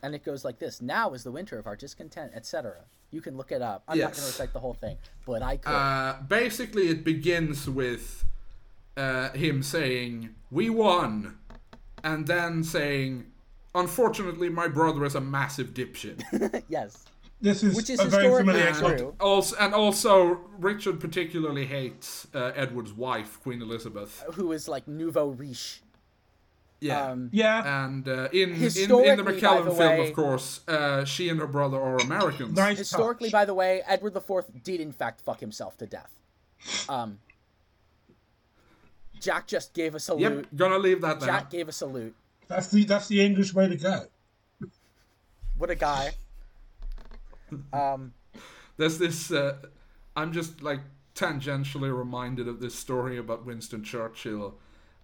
And 0.03 0.15
it 0.15 0.25
goes 0.25 0.45
like 0.45 0.59
this 0.59 0.81
Now 0.81 1.15
is 1.15 1.25
the 1.25 1.33
winter 1.33 1.59
of 1.59 1.67
our 1.67 1.77
discontent, 1.77 2.33
etc. 2.35 2.75
You 3.11 3.21
can 3.21 3.37
look 3.37 3.53
it 3.53 3.63
up. 3.63 3.83
I'm 3.89 3.99
not 3.99 4.13
going 4.13 4.21
to 4.21 4.27
recite 4.27 4.53
the 4.53 4.61
whole 4.61 4.75
thing, 4.75 4.99
but 5.25 5.43
I 5.43 5.57
could. 5.57 5.71
Uh, 5.71 6.17
basically, 6.29 6.89
it 6.89 7.05
begins 7.05 7.69
with 7.69 8.25
uh, 8.97 9.31
him 9.31 9.63
saying, 9.63 10.35
"We 10.51 10.71
won," 10.71 11.39
and 12.03 12.27
then 12.27 12.63
saying, 12.63 13.27
unfortunately, 13.77 14.49
my 14.49 14.69
brother 14.69 15.05
is 15.05 15.15
a 15.15 15.21
massive 15.21 15.75
dipshit. 15.75 16.23
yes. 16.69 17.05
This 17.41 17.63
is, 17.63 17.77
Which 17.77 17.91
is 17.91 18.01
a 18.01 18.07
very 18.07 18.25
historically 18.25 18.63
familiar 18.63 18.99
true. 18.99 19.15
also, 19.21 19.57
and 19.61 19.75
also, 19.75 20.41
Richard 20.59 21.01
particularly 21.01 21.67
hates 21.67 22.27
uh, 22.35 22.53
Edward's 22.57 22.93
wife, 22.95 23.39
Queen 23.43 23.61
Elizabeth. 23.61 24.25
Who 24.35 24.53
is 24.53 24.69
like 24.69 24.89
nouveau 24.89 25.29
riche. 25.29 25.83
Yeah. 26.81 27.11
Um, 27.11 27.29
Yeah, 27.33 27.85
and 27.87 28.09
uh, 28.09 28.29
in, 28.33 28.51
in 28.51 28.55
in 28.55 28.59
the 28.59 28.59
Historically, 28.65 29.25
McKellen 29.41 29.65
the 29.67 29.71
film, 29.71 29.79
way- 29.99 30.09
of 30.09 30.15
course, 30.17 30.61
uh, 30.67 31.05
she 31.05 31.29
and 31.29 31.39
her 31.39 31.47
brother 31.47 31.79
are 31.79 31.97
Americans. 31.99 32.57
nice 32.57 32.79
Historically, 32.79 33.29
touch. 33.29 33.33
by 33.41 33.45
the 33.45 33.55
way, 33.55 33.83
Edward 33.87 34.17
IV 34.17 34.45
did 34.65 34.81
in 34.81 34.93
fact 34.93 35.21
fuck 35.21 35.41
himself 35.41 35.77
to 35.79 35.87
death. 35.87 36.13
Um, 36.89 37.19
Jack 39.21 39.47
just 39.47 39.73
gave 39.75 39.95
a 39.95 40.01
salute. 40.01 40.21
Yep, 40.23 40.47
gonna 40.57 40.79
leave 40.79 41.01
that 41.03 41.21
there. 41.21 41.29
Jack 41.29 41.51
gave 41.51 41.69
a 41.69 41.73
salute. 41.73 42.15
That's 42.49 42.69
the 42.69 42.85
that's 42.85 43.09
the 43.09 43.25
English 43.25 43.55
way 43.55 43.69
to 43.69 43.77
go. 43.77 44.07
What 45.59 45.71
a 45.71 45.75
guy. 45.75 46.13
Um, 47.73 48.13
There's 48.77 48.99
this. 48.99 49.31
Uh, 49.31 49.57
I'm 50.15 50.33
just 50.33 50.63
like 50.63 50.81
tangentially 51.15 51.97
reminded 51.97 52.47
of 52.47 52.61
this 52.61 52.75
story 52.75 53.17
about 53.17 53.47
Winston 53.47 53.83
Churchill 53.83 54.55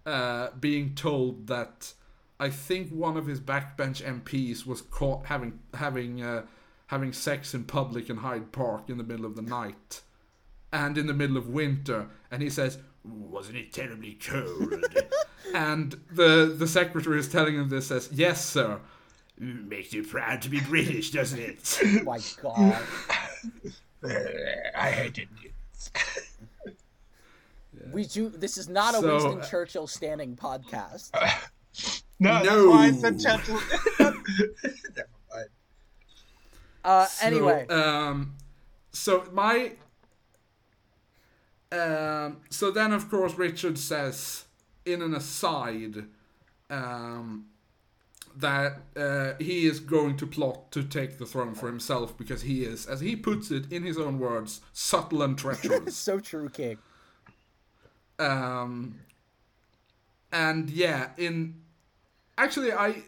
uh, 0.05 0.49
being 0.59 0.93
told 0.93 1.47
that 1.47 1.93
I 2.39 2.49
think 2.49 2.89
one 2.91 3.17
of 3.17 3.25
his 3.25 3.39
backbench 3.39 4.03
MPs 4.03 4.65
was 4.65 4.81
caught 4.81 5.25
having 5.25 5.59
having 5.73 6.21
uh, 6.21 6.45
having 6.87 7.13
sex 7.13 7.53
in 7.53 7.63
public 7.63 8.09
in 8.09 8.17
Hyde 8.17 8.51
Park 8.51 8.89
in 8.89 8.97
the 8.97 9.03
middle 9.03 9.25
of 9.25 9.35
the 9.35 9.41
night 9.41 10.01
and 10.71 10.97
in 10.97 11.05
the 11.05 11.13
middle 11.13 11.37
of 11.37 11.47
winter, 11.47 12.07
and 12.31 12.41
he 12.41 12.49
says, 12.49 12.79
"Wasn't 13.03 13.57
it 13.57 13.73
terribly 13.73 14.13
cold?" 14.25 14.83
and 15.53 15.99
the 16.11 16.53
the 16.57 16.67
secretary 16.67 17.19
is 17.19 17.27
telling 17.29 17.55
him 17.55 17.69
this 17.69 17.87
says, 17.87 18.09
"Yes, 18.11 18.45
sir." 18.45 18.79
Makes 19.39 19.93
you 19.93 20.03
proud 20.03 20.41
to 20.43 20.49
be 20.49 20.59
British, 20.61 21.09
doesn't 21.09 21.39
it? 21.39 21.79
oh 21.83 22.03
my 22.03 22.19
God. 22.41 22.77
I 24.75 24.91
hate 24.91 25.17
Indians. 25.17 25.91
We 27.91 28.05
do. 28.05 28.29
This 28.29 28.57
is 28.57 28.69
not 28.69 28.93
a 28.93 28.99
So, 28.99 29.07
Winston 29.11 29.41
uh, 29.41 29.45
Churchill 29.45 29.87
standing 29.87 30.35
podcast. 30.35 31.09
No, 32.19 32.41
No. 32.43 32.43
that's 32.43 32.67
why 32.67 32.85
I 32.85 32.91
said 32.91 33.19
Churchill. 33.19 33.59
Never 33.99 35.09
mind. 35.33 35.49
Uh, 36.85 37.05
So, 37.07 37.25
anyway, 37.25 37.67
um, 37.67 38.35
so 38.91 39.27
my, 39.33 39.73
um, 41.73 42.37
so 42.49 42.71
then 42.71 42.93
of 42.93 43.09
course 43.09 43.33
Richard 43.35 43.77
says 43.77 44.45
in 44.85 45.01
an 45.01 45.13
aside, 45.13 46.05
um, 46.69 47.45
that 48.35 48.81
uh, 48.95 49.33
he 49.39 49.65
is 49.65 49.79
going 49.79 50.17
to 50.17 50.25
plot 50.25 50.71
to 50.71 50.83
take 50.83 51.19
the 51.19 51.25
throne 51.25 51.53
for 51.53 51.67
himself 51.67 52.17
because 52.17 52.41
he 52.41 52.63
is, 52.63 52.85
as 52.85 52.99
he 52.99 53.15
puts 53.15 53.51
it 53.51 53.71
in 53.71 53.83
his 53.83 53.97
own 53.97 54.19
words, 54.19 54.61
subtle 54.73 55.21
and 55.21 55.37
treacherous. 55.37 55.95
so 55.95 56.19
true, 56.19 56.49
King. 56.49 56.77
um, 58.19 58.99
and 60.31 60.69
yeah, 60.69 61.09
in 61.17 61.61
actually, 62.37 62.73
I 62.73 63.03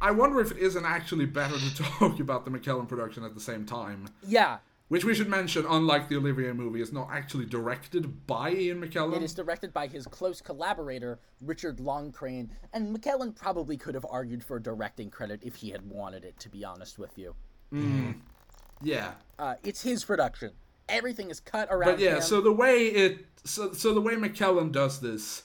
I 0.00 0.10
wonder 0.10 0.40
if 0.40 0.50
it 0.50 0.58
isn't 0.58 0.84
actually 0.84 1.26
better 1.26 1.56
to 1.56 1.74
talk 1.98 2.18
about 2.18 2.44
the 2.44 2.50
McKellen 2.50 2.88
production 2.88 3.22
at 3.22 3.34
the 3.34 3.40
same 3.40 3.64
time. 3.64 4.08
Yeah, 4.26 4.58
Which 4.88 5.04
we 5.04 5.14
should 5.14 5.28
mention, 5.28 5.66
unlike 5.68 6.08
the 6.08 6.16
Olivier 6.16 6.52
movie, 6.52 6.80
is 6.80 6.92
not 6.94 7.08
actually 7.12 7.44
directed 7.44 8.26
by 8.26 8.52
Ian 8.52 8.80
McKellen. 8.80 9.16
it 9.16 9.22
is 9.22 9.34
directed 9.34 9.72
by 9.74 9.86
his 9.86 10.06
close 10.06 10.40
collaborator 10.40 11.18
Richard 11.42 11.78
Loncraine, 11.78 12.50
and 12.72 12.96
McKellen 12.96 13.36
probably 13.36 13.76
could 13.76 13.94
have 13.94 14.06
argued 14.08 14.42
for 14.42 14.58
directing 14.58 15.10
credit 15.10 15.40
if 15.42 15.56
he 15.56 15.70
had 15.70 15.82
wanted 15.90 16.24
it. 16.24 16.38
To 16.40 16.48
be 16.48 16.64
honest 16.64 16.98
with 16.98 17.18
you, 17.18 17.34
Yeah, 18.82 19.12
uh, 19.38 19.56
it's 19.62 19.82
his 19.82 20.04
production. 20.04 20.52
Everything 20.88 21.30
is 21.30 21.40
cut 21.40 21.68
around. 21.70 21.90
but 21.92 21.98
yeah. 22.00 22.16
him. 22.16 22.22
So 22.22 22.40
the 22.40 22.52
way 22.52 22.86
it, 22.86 23.26
so 23.44 23.72
so 23.72 23.92
the 23.92 24.00
way 24.00 24.14
McKellen 24.14 24.72
does 24.72 25.00
this, 25.00 25.42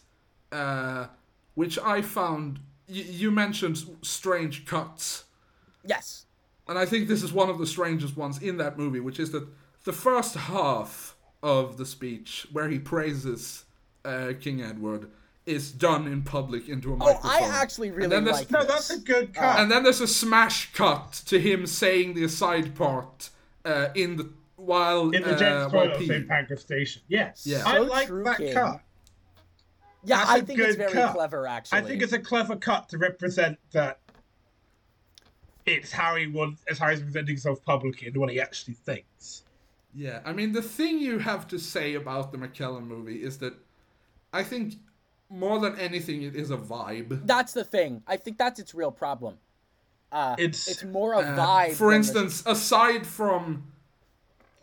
uh, 0.53 1.07
which 1.55 1.77
I 1.79 2.01
found, 2.01 2.59
y- 2.87 3.03
you 3.09 3.29
mentioned 3.29 3.77
strange 4.03 4.65
cuts. 4.65 5.25
yes, 5.85 6.27
And 6.67 6.77
I 6.79 6.85
think 6.85 7.07
this 7.07 7.23
is 7.23 7.33
one 7.33 7.49
of 7.49 7.57
the 7.57 7.67
strangest 7.67 8.15
ones 8.15 8.41
in 8.41 8.57
that 8.57 8.77
movie, 8.77 8.99
which 8.99 9.19
is 9.19 9.31
that 9.31 9.47
the 9.83 9.93
first 9.93 10.35
half 10.35 11.15
of 11.41 11.77
the 11.77 11.85
speech, 11.85 12.47
where 12.51 12.69
he 12.69 12.79
praises 12.79 13.65
uh, 14.05 14.33
King 14.39 14.61
Edward, 14.61 15.09
is 15.45 15.73
done 15.73 16.07
in 16.07 16.21
public 16.21 16.69
into 16.69 16.91
a 16.91 16.93
Oh, 16.93 16.97
microphone. 16.97 17.31
I 17.31 17.39
actually 17.61 17.89
And 17.89 17.97
really 17.97 18.09
then 18.09 18.23
there's- 18.23 18.39
like 18.39 18.51
No, 18.51 18.63
that's 18.63 18.89
a 18.91 18.99
good 18.99 19.33
cut. 19.33 19.59
And 19.59 19.69
then 19.69 19.83
there's 19.83 19.99
a 19.99 20.07
smash 20.07 20.71
cut 20.73 21.11
to 21.25 21.37
him 21.39 21.67
saying 21.67 22.13
the 22.13 22.23
aside 22.23 22.75
part 22.75 23.29
uh, 23.65 23.89
in 23.93 24.15
the 24.15 24.29
while 24.55 25.09
in 25.09 25.21
the 25.23 25.35
uh, 25.35 25.37
James 25.37 25.71
toilet 25.73 25.91
of 25.91 26.01
peeing. 26.01 26.07
St 26.07 26.27
Pancras 26.29 26.61
Station. 26.61 27.01
Yes, 27.09 27.45
Yeah. 27.45 27.63
I 27.65 27.79
like 27.79 28.07
true, 28.07 28.23
that 28.23 28.37
King. 28.37 28.53
cut. 28.53 28.79
Yeah, 30.05 30.17
That's 30.19 30.29
I 30.29 30.37
a 30.37 30.41
think 30.43 30.59
it's 30.59 30.75
very 30.77 30.91
cut. 30.93 31.13
clever. 31.13 31.45
Actually, 31.47 31.77
I 31.79 31.81
think 31.81 32.01
it's 32.01 32.13
a 32.13 32.19
clever 32.19 32.55
cut 32.55 32.87
to 32.89 32.97
represent 32.97 33.57
that 33.71 33.99
it's 35.65 35.91
how 35.91 36.15
he 36.15 36.27
wants, 36.27 36.63
it's 36.67 36.79
how 36.79 36.89
he's 36.89 37.01
presenting 37.01 37.35
himself 37.35 37.63
publicly 37.63 38.07
and 38.07 38.17
what 38.17 38.29
he 38.29 38.39
actually 38.41 38.73
thinks. 38.73 39.43
Yeah, 39.95 40.21
I 40.25 40.33
mean 40.33 40.51
the 40.51 40.61
thing 40.61 40.99
you 40.99 41.19
have 41.19 41.47
to 41.49 41.59
say 41.59 41.93
about 41.93 42.31
the 42.31 42.37
McKellen 42.37 42.85
movie 42.87 43.23
is 43.23 43.37
that 43.39 43.53
I 44.33 44.43
think 44.43 44.75
more 45.29 45.59
than 45.59 45.77
anything 45.79 46.23
it 46.23 46.35
is 46.35 46.51
a 46.51 46.57
vibe. 46.57 47.25
that's 47.25 47.53
the 47.53 47.63
thing. 47.63 48.03
I 48.07 48.17
think 48.17 48.37
that's 48.37 48.59
its 48.59 48.73
real 48.73 48.91
problem. 48.91 49.37
Uh, 50.11 50.35
It's- 50.37 50.67
it's 50.67 50.83
more 50.83 51.13
a 51.13 51.19
Uh, 51.19 51.35
vibe. 51.37 51.73
For 51.73 51.91
than 51.91 52.01
the- 52.01 52.07
instance, 52.07 52.43
aside 52.45 53.05
from, 53.07 53.63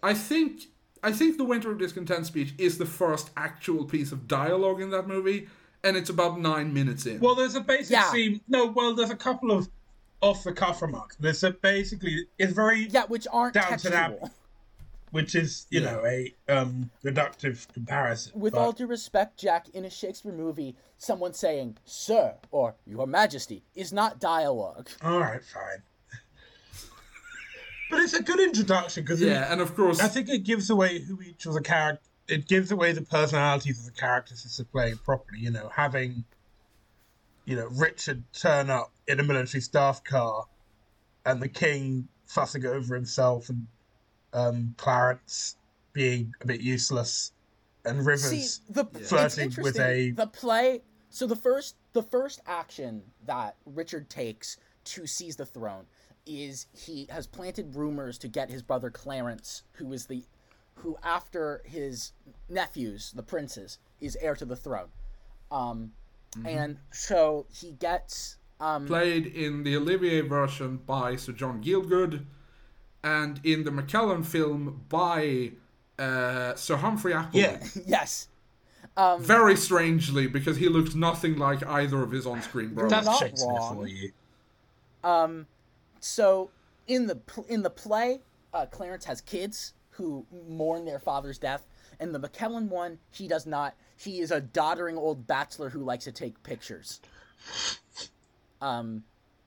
I 0.02 0.14
think 0.14 0.66
I 1.02 1.12
think 1.12 1.38
the 1.38 1.44
Winter 1.44 1.70
of 1.72 1.78
Discontent 1.78 2.26
speech 2.26 2.52
is 2.58 2.76
the 2.76 2.84
first 2.84 3.30
actual 3.34 3.86
piece 3.86 4.12
of 4.12 4.28
dialogue 4.28 4.82
in 4.82 4.90
that 4.90 5.08
movie, 5.08 5.48
and 5.82 5.96
it's 5.96 6.10
about 6.10 6.38
nine 6.38 6.74
minutes 6.74 7.06
in. 7.06 7.20
Well, 7.20 7.34
there's 7.34 7.54
a 7.54 7.60
basic 7.62 7.92
Yeah. 7.92 8.10
scene. 8.12 8.42
No, 8.48 8.66
well, 8.66 8.94
there's 8.94 9.08
a 9.08 9.16
couple 9.16 9.50
of 9.50 9.70
off 10.22 10.44
the 10.44 10.52
cuff 10.52 10.82
remarks. 10.82 11.16
There's 11.16 11.42
a 11.44 11.50
basically 11.52 12.26
it's 12.38 12.52
very 12.52 12.86
yeah, 12.90 13.04
which 13.06 13.26
aren't 13.32 13.54
Downton 13.54 13.78
to 13.78 13.90
that, 13.90 14.32
which 15.10 15.34
is 15.34 15.66
you 15.70 15.80
Yeah. 15.80 15.92
know 15.92 16.04
a 16.06 16.34
um 16.48 16.90
reductive 17.04 17.66
comparison. 17.72 18.32
With 18.38 18.52
but- 18.52 18.60
all 18.60 18.72
due 18.72 18.86
respect, 18.86 19.38
Jack, 19.38 19.68
in 19.70 19.84
a 19.84 19.90
Shakespeare 19.90 20.32
movie, 20.32 20.76
someone 20.98 21.32
saying 21.34 21.78
"Sir" 21.84 22.34
or 22.50 22.74
"Your 22.86 23.06
Majesty" 23.06 23.62
is 23.74 23.92
not 23.92 24.20
dialogue. 24.20 24.88
all 25.02 25.20
right, 25.20 25.42
fine. 25.44 25.82
but 27.90 28.00
it's 28.00 28.12
a 28.14 28.22
good 28.22 28.40
introduction 28.40 29.02
because 29.02 29.20
yeah, 29.20 29.50
and 29.52 29.60
of 29.60 29.74
course, 29.74 30.00
I 30.00 30.08
think 30.08 30.28
it 30.28 30.44
gives 30.44 30.70
away 30.70 31.00
who 31.00 31.20
each 31.22 31.46
of 31.46 31.54
the 31.54 31.60
character. 31.62 32.02
It 32.28 32.46
gives 32.46 32.70
away 32.70 32.92
the 32.92 33.02
personalities 33.02 33.80
of 33.80 33.86
the 33.86 34.00
characters 34.00 34.44
as 34.46 34.56
they're 34.56 34.64
playing 34.66 34.98
properly. 34.98 35.40
You 35.40 35.50
know, 35.50 35.68
having, 35.74 36.22
you 37.44 37.56
know, 37.56 37.68
Richard 37.72 38.22
turn 38.32 38.70
up 38.70 38.92
in 39.08 39.20
a 39.20 39.22
military 39.22 39.60
staff 39.60 40.02
car, 40.04 40.44
and 41.24 41.40
the 41.40 41.48
king 41.48 42.08
fussing 42.26 42.64
over 42.64 42.94
himself, 42.94 43.48
and 43.48 43.66
um, 44.32 44.74
Clarence 44.76 45.56
being 45.92 46.32
a 46.40 46.46
bit 46.46 46.60
useless, 46.60 47.32
and 47.84 48.06
Rivers. 48.06 48.60
See, 48.60 48.72
the 48.72 48.84
flirting 48.84 49.52
with 49.58 49.78
a- 49.78 50.10
the 50.10 50.26
play. 50.26 50.82
So 51.08 51.26
the 51.26 51.36
first 51.36 51.76
the 51.92 52.02
first 52.02 52.40
action 52.46 53.02
that 53.26 53.56
Richard 53.66 54.08
takes 54.08 54.56
to 54.84 55.06
seize 55.06 55.36
the 55.36 55.46
throne 55.46 55.86
is 56.26 56.66
he 56.72 57.06
has 57.10 57.26
planted 57.26 57.74
rumors 57.74 58.18
to 58.18 58.28
get 58.28 58.50
his 58.50 58.62
brother 58.62 58.90
Clarence, 58.90 59.62
who 59.72 59.92
is 59.92 60.06
the 60.06 60.24
who 60.76 60.96
after 61.02 61.62
his 61.64 62.12
nephews, 62.48 63.12
the 63.14 63.22
princes, 63.22 63.78
is 64.00 64.16
heir 64.20 64.34
to 64.36 64.44
the 64.44 64.56
throne. 64.56 64.88
Um, 65.50 65.92
Mm-hmm. 66.36 66.46
and 66.46 66.78
so 66.92 67.46
he 67.52 67.72
gets 67.72 68.36
um 68.60 68.86
played 68.86 69.26
in 69.26 69.64
the 69.64 69.76
Olivier 69.76 70.20
version 70.20 70.76
by 70.86 71.16
Sir 71.16 71.32
John 71.32 71.62
Gielgud, 71.62 72.24
and 73.02 73.40
in 73.42 73.64
the 73.64 73.70
McKellen 73.70 74.24
film 74.24 74.82
by 74.88 75.52
uh, 75.98 76.54
Sir 76.54 76.76
Humphrey 76.76 77.12
Appleby. 77.14 77.38
Yeah. 77.40 77.58
yes. 77.86 78.28
Very 79.18 79.56
strangely, 79.56 80.26
because 80.26 80.56
he 80.58 80.68
looks 80.68 80.94
nothing 80.94 81.36
like 81.38 81.66
either 81.66 82.02
of 82.02 82.10
his 82.10 82.26
on-screen 82.26 82.74
brothers. 82.74 82.90
That's 82.90 83.06
not 83.06 83.18
Shakespeare 83.18 83.52
wrong. 83.54 83.76
for 83.76 83.86
you. 83.86 84.12
So 86.00 86.50
in 86.86 87.06
the 87.06 87.16
pl- 87.16 87.46
in 87.48 87.62
the 87.62 87.70
play, 87.70 88.20
uh, 88.52 88.66
Clarence 88.66 89.04
has 89.06 89.20
kids 89.20 89.74
who 89.90 90.26
mourn 90.48 90.84
their 90.84 90.98
father's 90.98 91.38
death, 91.38 91.66
and 91.98 92.14
the 92.14 92.20
McKellen 92.20 92.68
one, 92.68 92.98
he 93.10 93.28
does 93.28 93.46
not. 93.46 93.74
He 94.00 94.20
is 94.20 94.30
a 94.30 94.40
doddering 94.40 94.96
old 94.96 95.26
bachelor 95.26 95.68
who 95.68 95.80
likes 95.84 96.04
to 96.04 96.12
take 96.12 96.42
pictures. 96.42 97.00
Um, 98.60 99.04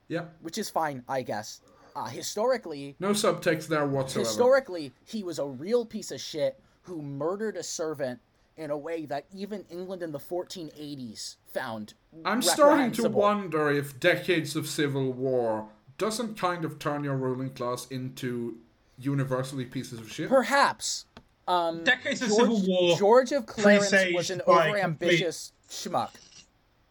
Yep. 0.08 0.36
which 0.42 0.58
is 0.58 0.68
fine, 0.70 1.02
I 1.08 1.22
guess. 1.22 1.60
Uh, 1.96 2.06
historically, 2.06 2.94
No 3.00 3.10
subtext 3.10 3.68
there 3.68 3.86
whatsoever. 3.86 4.28
historically, 4.28 4.92
he 5.04 5.24
was 5.24 5.38
a 5.38 5.46
real 5.46 5.84
piece 5.86 6.10
of 6.12 6.20
shit 6.20 6.60
who 6.82 7.00
murdered 7.02 7.56
a 7.56 7.62
servant 7.62 8.20
in 8.56 8.70
a 8.70 8.76
way 8.78 9.06
that 9.06 9.24
even 9.34 9.64
England 9.70 10.02
in 10.02 10.12
the 10.12 10.18
1480s 10.20 11.36
found. 11.52 11.94
I'm 12.24 12.42
starting 12.42 12.92
to 12.92 13.08
wonder 13.08 13.70
if 13.70 13.98
decades 13.98 14.54
of 14.54 14.68
civil 14.68 15.12
war 15.12 15.68
doesn't 15.98 16.36
kind 16.38 16.64
of 16.64 16.78
turn 16.78 17.02
your 17.02 17.16
ruling 17.16 17.50
class 17.50 17.86
into 17.90 18.58
universally 18.98 19.64
pieces 19.64 19.98
of 19.98 20.10
shit. 20.12 20.28
Perhaps. 20.28 21.06
Um, 21.46 21.84
Decades 21.84 22.22
of 22.22 22.28
George, 22.28 22.40
civil 22.40 22.62
war. 22.66 22.96
George 22.96 23.32
of 23.32 23.46
Clarence 23.46 23.92
was 24.14 24.30
an 24.30 24.40
overambitious 24.46 25.52
schmuck. 25.68 26.10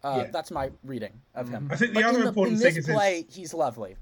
Uh, 0.03 0.23
Yeah. 0.25 0.31
That's 0.31 0.51
my 0.51 0.69
reading 0.83 1.13
of 1.33 1.49
him. 1.49 1.69
I 1.71 1.75
think 1.75 1.93
the 1.93 2.01
But 2.01 2.09
other 2.09 2.21
in, 2.21 2.27
important 2.27 2.57
in 2.57 2.63
thing 2.63 2.77
is 2.77 2.85
play, 2.85 3.25
he's 3.31 3.53
lovely. 3.53 3.95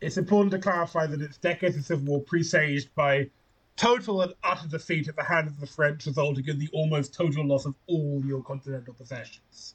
it's 0.00 0.16
important 0.18 0.52
to 0.52 0.58
clarify 0.58 1.06
that 1.06 1.20
it's 1.22 1.38
decades 1.38 1.76
of 1.76 1.84
civil 1.84 2.04
war 2.04 2.20
presaged 2.22 2.94
by 2.94 3.28
total 3.76 4.22
and 4.22 4.34
utter 4.44 4.68
defeat 4.68 5.08
at 5.08 5.16
the 5.16 5.24
hand 5.24 5.48
of 5.48 5.58
the 5.58 5.66
French, 5.66 6.06
resulting 6.06 6.46
in 6.46 6.58
the 6.58 6.68
almost 6.72 7.12
total 7.14 7.44
loss 7.44 7.64
of 7.66 7.74
all 7.88 8.22
your 8.24 8.42
continental 8.42 8.94
possessions. 8.94 9.74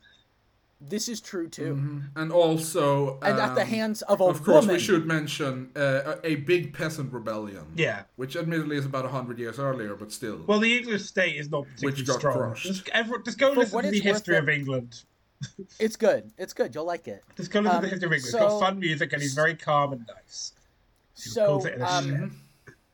This 0.82 1.09
is 1.09 1.19
true 1.19 1.49
too. 1.49 2.01
and 2.15 2.32
also, 2.32 3.19
And 3.21 3.38
at 3.38 3.53
the 3.55 3.63
um, 3.63 3.67
hands 3.67 4.01
of 4.03 4.21
a 4.21 4.23
of 4.23 4.38
course, 4.43 4.61
woman. 4.63 4.75
we 4.75 4.80
should 4.80 5.05
mention 5.05 5.71
uh, 5.75 6.15
a 6.23 6.27
a 6.27 6.36
big 6.36 6.73
peasant 6.73 7.11
rebellion. 7.11 7.65
Yeah. 7.75 8.03
Which 8.15 8.38
admittedly 8.38 8.77
is 8.77 8.86
about 8.86 9.03
100 9.03 9.38
years 9.39 9.59
earlier, 9.59 9.95
but 9.95 10.11
still. 10.13 10.39
Well, 10.47 10.59
the 10.59 10.77
English 10.77 11.03
state 11.03 11.36
is 11.36 11.51
not 11.51 11.63
particularly 11.65 11.97
Which 11.99 12.07
got 12.07 12.19
strong. 12.19 12.38
crushed. 12.38 12.65
Just, 12.65 12.89
everyone, 12.89 13.25
just 13.25 13.38
go 13.38 13.53
For 13.53 13.59
listen 13.59 13.75
what 13.75 13.86
to 13.86 13.91
the 13.91 13.99
history 13.99 14.36
though- 14.36 14.41
of 14.41 14.49
England. 14.49 15.03
It's 15.80 15.95
good. 15.97 16.32
It's 16.38 16.53
good. 16.53 16.73
You'll 16.75 16.86
like 16.86 17.07
it. 17.09 17.23
Just 17.38 17.51
go 17.51 17.59
listen 17.61 17.75
Um, 17.77 17.82
to 17.84 17.88
the 17.88 17.91
history 17.91 18.07
of 18.07 18.13
England. 18.13 18.32
so- 18.32 18.38
it's 18.38 18.53
got 18.53 18.59
fun 18.59 18.80
music 18.80 19.13
and 19.13 19.21
he's 19.21 19.34
very 19.34 19.55
calm 19.55 19.91
and 19.93 20.05
nice. 20.07 20.53
He 21.15 21.30
So, 21.30 21.45
calls 21.45 21.65
it 21.65 21.82
um, 21.82 22.41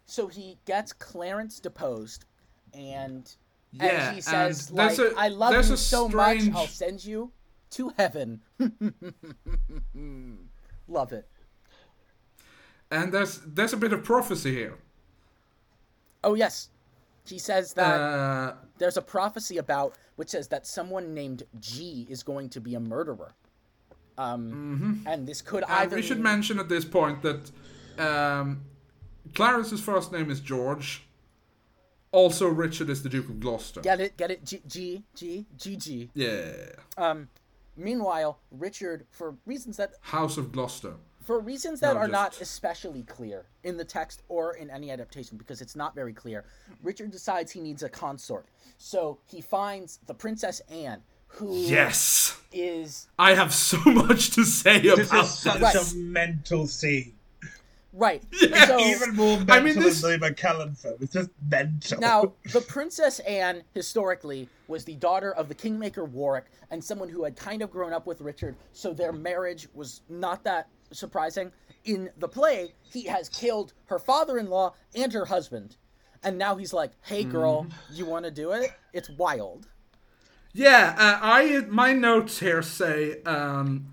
so 0.07 0.27
he 0.27 0.57
gets 0.65 0.91
Clarence 0.93 1.59
deposed, 1.59 2.25
and 2.73 3.31
Yeah, 3.71 4.07
and 4.07 4.15
he 4.15 4.21
says, 4.21 4.69
and 4.69 4.77
like, 4.77 4.95
there's 4.95 5.11
a- 5.13 5.17
"I 5.19 5.27
love 5.27 5.51
there's 5.53 5.67
you 5.69 5.73
a 5.75 5.77
so 5.77 6.07
much. 6.09 6.39
I'll 6.53 6.65
send 6.67 7.03
you 7.05 7.31
to 7.75 7.91
heaven." 7.97 8.41
love 10.87 11.11
it. 11.13 11.27
and 12.91 13.11
there's 13.13 13.39
there's 13.45 13.73
a 13.73 13.77
bit 13.77 13.93
of 13.93 14.03
prophecy 14.03 14.53
here. 14.53 14.77
Oh 16.23 16.33
yes, 16.35 16.69
he 17.27 17.39
says 17.39 17.73
that 17.73 17.99
Uh, 17.99 18.53
there's 18.77 18.97
a 18.97 19.01
prophecy 19.01 19.57
about 19.57 19.95
which 20.15 20.29
says 20.29 20.47
that 20.49 20.65
someone 20.67 21.13
named 21.13 21.43
G 21.59 22.05
is 22.09 22.23
going 22.23 22.49
to 22.49 22.61
be 22.61 22.75
a 22.75 22.79
murderer. 22.79 23.33
Um, 24.17 25.03
and 25.05 25.27
this 25.27 25.41
could 25.41 25.63
and 25.63 25.71
either 25.73 25.97
we 25.97 26.01
should 26.01 26.21
mention 26.21 26.57
at 26.59 26.69
this 26.69 26.85
point 26.85 27.21
that 27.23 27.51
um, 27.99 28.61
Clarence's 29.33 29.81
first 29.81 30.11
name 30.13 30.31
is 30.31 30.39
George. 30.39 31.01
Also, 32.13 32.47
Richard 32.47 32.89
is 32.89 33.03
the 33.03 33.09
Duke 33.09 33.27
of 33.27 33.41
Gloucester. 33.41 33.81
get 33.81 33.99
it, 33.99 34.15
get 34.15 34.31
it, 34.31 34.45
G 34.45 34.61
G 34.67 35.03
G 35.15 35.45
G 35.57 35.75
G. 35.75 36.09
Yeah. 36.13 36.53
Um, 36.97 37.27
meanwhile, 37.77 38.39
Richard, 38.51 39.05
for 39.11 39.35
reasons 39.45 39.77
that 39.77 39.93
House 40.01 40.37
of 40.37 40.51
Gloucester. 40.51 40.93
for 41.23 41.39
reasons 41.39 41.79
that 41.79 41.93
No, 41.95 41.99
are 42.01 42.07
not 42.07 42.39
especially 42.41 43.03
clear 43.03 43.45
in 43.63 43.77
the 43.77 43.85
text 43.85 44.21
or 44.27 44.55
in 44.55 44.69
any 44.69 44.91
adaptation 44.91 45.37
because 45.37 45.59
it's 45.61 45.75
not 45.75 45.95
very 45.95 46.13
clear 46.13 46.45
richard 46.83 47.09
decides 47.11 47.51
he 47.51 47.59
needs 47.59 47.81
a 47.83 47.89
consort 47.89 48.45
so 48.77 49.17
he 49.25 49.41
finds 49.41 49.99
the 50.05 50.13
princess 50.13 50.61
anne 50.69 51.01
who 51.27 51.57
Yes! 51.57 52.37
is 52.53 53.07
I 53.17 53.33
have 53.33 53.53
so 53.53 53.77
much 53.85 54.29
to 54.31 54.43
say 54.45 54.79
This 54.79 55.09
about 55.09 55.25
is 55.25 55.31
such 55.33 55.61
Right. 55.61 55.75
a 55.75 55.95
mental 55.95 56.67
scene. 56.67 57.13
Right 57.97 58.23
Yeah, 58.41 58.65
so 58.65 58.79
Even 58.79 59.15
more 59.15 59.37
mental 59.37 59.55
I 59.55 59.59
mean, 59.61 59.79
this- 59.79 60.01
than 60.01 60.19
the 60.19 60.29
McKellen 60.31 60.77
film. 60.77 60.95
It's 60.99 61.13
just 61.13 61.29
mental. 61.49 61.99
now 61.99 62.33
the 62.53 62.61
princess 62.61 63.19
anne 63.19 63.63
historically 63.73 64.49
was 64.67 64.83
the 64.85 64.95
daughter 64.95 65.31
of 65.33 65.47
the 65.47 65.55
kingmaker 65.55 66.03
warwick 66.05 66.45
and 66.71 66.83
someone 66.83 67.09
who 67.09 67.23
had 67.23 67.35
kind 67.35 67.61
of 67.61 67.71
grown 67.71 67.93
up 67.93 68.05
with 68.05 68.19
richard 68.21 68.55
so 68.73 68.93
their 68.93 69.11
marriage 69.13 69.67
was 69.73 70.01
not 70.09 70.43
that 70.43 70.67
surprising 70.91 71.51
in 71.85 72.09
the 72.17 72.27
play 72.27 72.73
he 72.81 73.03
has 73.05 73.29
killed 73.29 73.73
her 73.85 73.97
father-in-law 73.99 74.73
and 74.95 75.13
her 75.13 75.25
husband 75.25 75.77
and 76.23 76.37
now 76.37 76.55
he's 76.55 76.73
like 76.73 76.91
hey 77.03 77.23
girl 77.23 77.63
Mm-hmm. 77.63 77.95
you 77.95 78.05
want 78.05 78.25
to 78.25 78.31
do 78.31 78.51
it 78.51 78.71
it's 78.93 79.09
wild 79.11 79.67
Yeah, 80.53 80.95
uh, 80.97 81.19
I 81.21 81.65
my 81.69 81.91
notes 81.93 82.39
here 82.39 82.61
say, 82.61 83.21
um, 83.23 83.87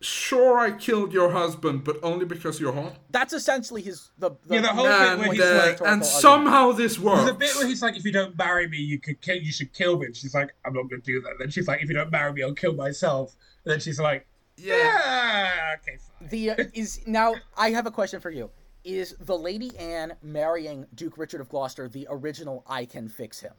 sure 0.00 0.58
I 0.58 0.70
killed 0.72 1.12
your 1.12 1.30
husband, 1.30 1.82
but 1.84 1.98
only 2.02 2.24
because 2.24 2.60
you're 2.60 2.72
hot. 2.72 2.94
That's 3.10 3.32
essentially 3.32 3.82
his 3.82 4.10
the, 4.18 4.30
the 4.46 4.54
Yeah, 4.56 4.60
the 4.62 4.68
whole 4.68 4.84
bit 4.86 4.92
And, 4.94 5.20
where 5.20 5.32
he's 5.32 5.40
uh, 5.42 5.76
like- 5.80 5.88
and 5.90 6.04
somehow 6.04 6.72
this 6.72 6.98
works. 6.98 7.18
There's 7.22 7.30
a 7.30 7.34
bit 7.34 7.54
where 7.56 7.66
he's 7.66 7.82
like, 7.82 7.96
if 7.96 8.04
you 8.04 8.12
don't 8.12 8.36
marry 8.38 8.68
me, 8.68 8.78
you 8.78 8.98
could 9.00 9.20
kill, 9.20 9.36
you 9.36 9.50
should 9.52 9.72
kill 9.72 9.98
me. 9.98 10.06
And 10.06 10.16
she's 10.16 10.34
like, 10.34 10.54
I'm 10.64 10.72
not 10.74 10.88
going 10.88 11.00
to 11.02 11.06
do 11.12 11.20
that. 11.22 11.32
then 11.38 11.50
she's 11.50 11.66
like, 11.68 11.82
if 11.82 11.88
you 11.88 11.94
don't 11.94 12.10
marry 12.12 12.32
me, 12.32 12.42
I'll 12.42 12.54
kill 12.54 12.74
myself. 12.74 13.34
And 13.64 13.72
then 13.72 13.80
she's 13.80 13.98
like, 13.98 14.26
yeah. 14.56 14.74
yeah, 14.76 15.74
okay, 15.82 15.98
fine. 16.18 16.28
the 16.30 16.50
uh, 16.50 16.64
is 16.74 17.00
now 17.06 17.34
I 17.56 17.70
have 17.70 17.86
a 17.86 17.90
question 17.90 18.20
for 18.20 18.30
you. 18.30 18.50
Is 18.84 19.14
the 19.20 19.36
Lady 19.36 19.76
Anne 19.78 20.14
marrying 20.22 20.86
Duke 20.94 21.18
Richard 21.18 21.40
of 21.40 21.48
Gloucester 21.48 21.88
the 21.88 22.06
original 22.10 22.64
I 22.66 22.84
can 22.84 23.08
fix 23.08 23.40
him? 23.40 23.52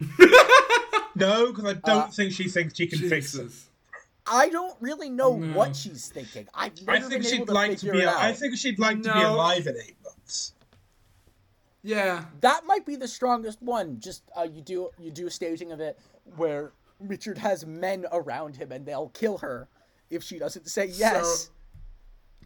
No, 1.16 1.48
because 1.48 1.64
I 1.64 1.72
don't 1.74 1.98
Uh, 2.04 2.06
think 2.06 2.32
she 2.32 2.48
thinks 2.48 2.76
she 2.76 2.86
can 2.86 3.00
fix 3.08 3.34
it. 3.34 3.50
Jesus. 4.30 4.42
I 4.46 4.48
don't 4.50 4.76
really 4.80 5.10
know 5.10 5.30
what 5.30 5.74
she's 5.76 6.08
thinking. 6.08 6.46
I've 6.54 6.76
never 6.86 6.90
I 6.92 7.00
been 7.00 7.10
think 7.10 7.24
able 7.24 7.30
she'd 7.30 7.46
to 7.46 7.52
like 7.52 7.70
to 7.72 7.76
figure 7.78 7.92
be. 7.94 7.98
it 8.00 8.08
out. 8.08 8.16
I 8.16 8.32
think 8.32 8.56
she'd 8.56 8.78
like 8.78 9.02
to 9.02 9.12
be 9.12 9.20
alive 9.20 9.66
in 9.66 9.76
eight 9.76 9.96
months. 10.04 10.54
Yeah. 11.82 12.24
that 12.42 12.64
might 12.66 12.84
be 12.84 12.96
the 12.96 13.08
strongest 13.08 13.62
one. 13.62 14.00
Just 14.00 14.22
uh, 14.36 14.42
you 14.42 14.60
do 14.60 14.90
you 14.98 15.10
do 15.10 15.26
a 15.26 15.30
staging 15.30 15.72
of 15.72 15.80
it 15.80 15.98
where 16.36 16.72
Richard 17.00 17.38
has 17.38 17.64
men 17.64 18.04
around 18.12 18.56
him 18.56 18.70
and 18.72 18.84
they'll 18.84 19.08
kill 19.10 19.38
her 19.38 19.68
if 20.10 20.22
she 20.22 20.38
doesn't 20.38 20.68
say 20.68 20.86
yes. 20.86 21.44
So- 21.44 21.50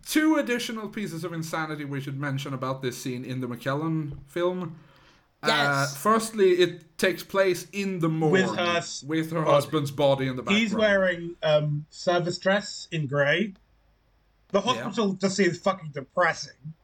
Two 0.07 0.37
additional 0.37 0.89
pieces 0.91 1.24
of 1.24 1.32
insanity 1.32 1.87
we 1.87 1.99
should 1.99 2.20
mention 2.20 2.53
about 2.53 2.82
this 2.82 2.97
scene 3.01 3.24
in 3.24 3.41
the 3.41 3.47
McKellen 3.49 4.18
film. 4.26 4.78
Uh, 5.51 5.87
firstly, 5.89 6.51
it 6.53 6.97
takes 6.99 7.23
place 7.23 7.67
in 7.73 7.99
the 8.01 8.09
morgue 8.09 8.33
With 8.33 8.57
her 8.57 8.83
with 9.07 9.33
her 9.33 9.43
husband's 9.45 9.91
body 9.91 10.27
in 10.29 10.37
the 10.37 10.43
background. 10.43 10.61
He's 10.63 10.75
wearing 10.75 11.37
um, 11.43 11.87
service 11.91 12.39
dress 12.39 12.89
in 12.91 13.07
grey. 13.07 13.55
The 14.53 14.61
hospital 14.61 15.15
just 15.15 15.37
seems 15.37 15.59
fucking 15.59 15.91
depressing. 15.93 16.75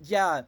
yeah, 0.00 0.42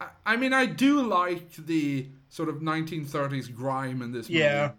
I- 0.00 0.08
I 0.26 0.36
mean, 0.36 0.52
I 0.52 0.66
do 0.66 1.02
like 1.06 1.52
the 1.66 2.08
sort 2.28 2.48
of 2.48 2.56
1930s 2.56 3.54
grime 3.54 4.02
in 4.02 4.12
this 4.12 4.28
movie. 4.28 4.40
Yeah. 4.40 4.72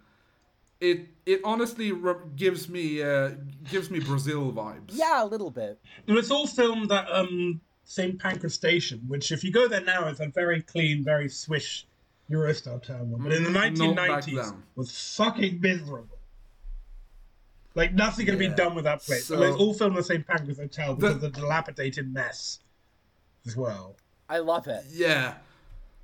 It 0.80 1.10
it 1.28 1.42
honestly 1.44 1.92
re- 1.92 2.16
gives 2.36 2.68
me 2.68 3.04
uh, 3.04 3.32
gives 3.70 3.92
me 3.92 4.00
Brazil 4.00 4.52
vibes. 4.52 4.90
yeah, 4.94 5.24
a 5.24 5.26
little 5.26 5.52
bit. 5.52 5.80
But 6.08 6.18
it's 6.18 6.32
all 6.32 6.48
filmed 6.48 6.92
at 6.92 7.08
um, 7.12 7.62
St 7.92 8.18
Pancras 8.18 8.54
Station, 8.54 9.02
which, 9.10 9.34
if 9.34 9.44
you 9.44 9.52
go 9.52 9.68
there 9.68 9.82
now, 9.82 10.08
is 10.08 10.22
a 10.22 10.28
very 10.28 10.62
clean, 10.62 11.04
very 11.04 11.28
swish 11.28 11.86
Eurostar 12.30 12.82
terminal. 12.82 13.20
But 13.20 13.34
in 13.34 13.44
the 13.44 13.50
Mm, 13.50 13.54
not 13.78 13.96
back 13.98 14.24
1990s, 14.24 14.50
then. 14.50 14.64
was 14.78 15.16
fucking 15.18 15.60
miserable. 15.60 16.18
Like 17.76 17.94
nothing 17.94 18.26
could 18.28 18.40
Yeah. 18.42 18.48
be 18.50 18.56
done 18.56 18.76
with 18.76 18.86
that 18.86 19.02
place. 19.02 19.26
So- 19.26 19.36
So, 19.36 19.44
it's 19.44 19.58
all 19.58 19.74
filmed 19.74 19.98
the 19.98 20.04
St 20.04 20.26
Pancras 20.26 20.58
Hotel 20.58 20.96
because 20.96 21.20
The- 21.20 21.28
of 21.28 21.34
the 21.34 21.42
dilapidated 21.42 22.14
mess 22.14 22.60
as 23.46 23.58
well. 23.58 23.98
I 24.30 24.38
love 24.38 24.68
it. 24.70 24.86
Yeah. 24.90 25.40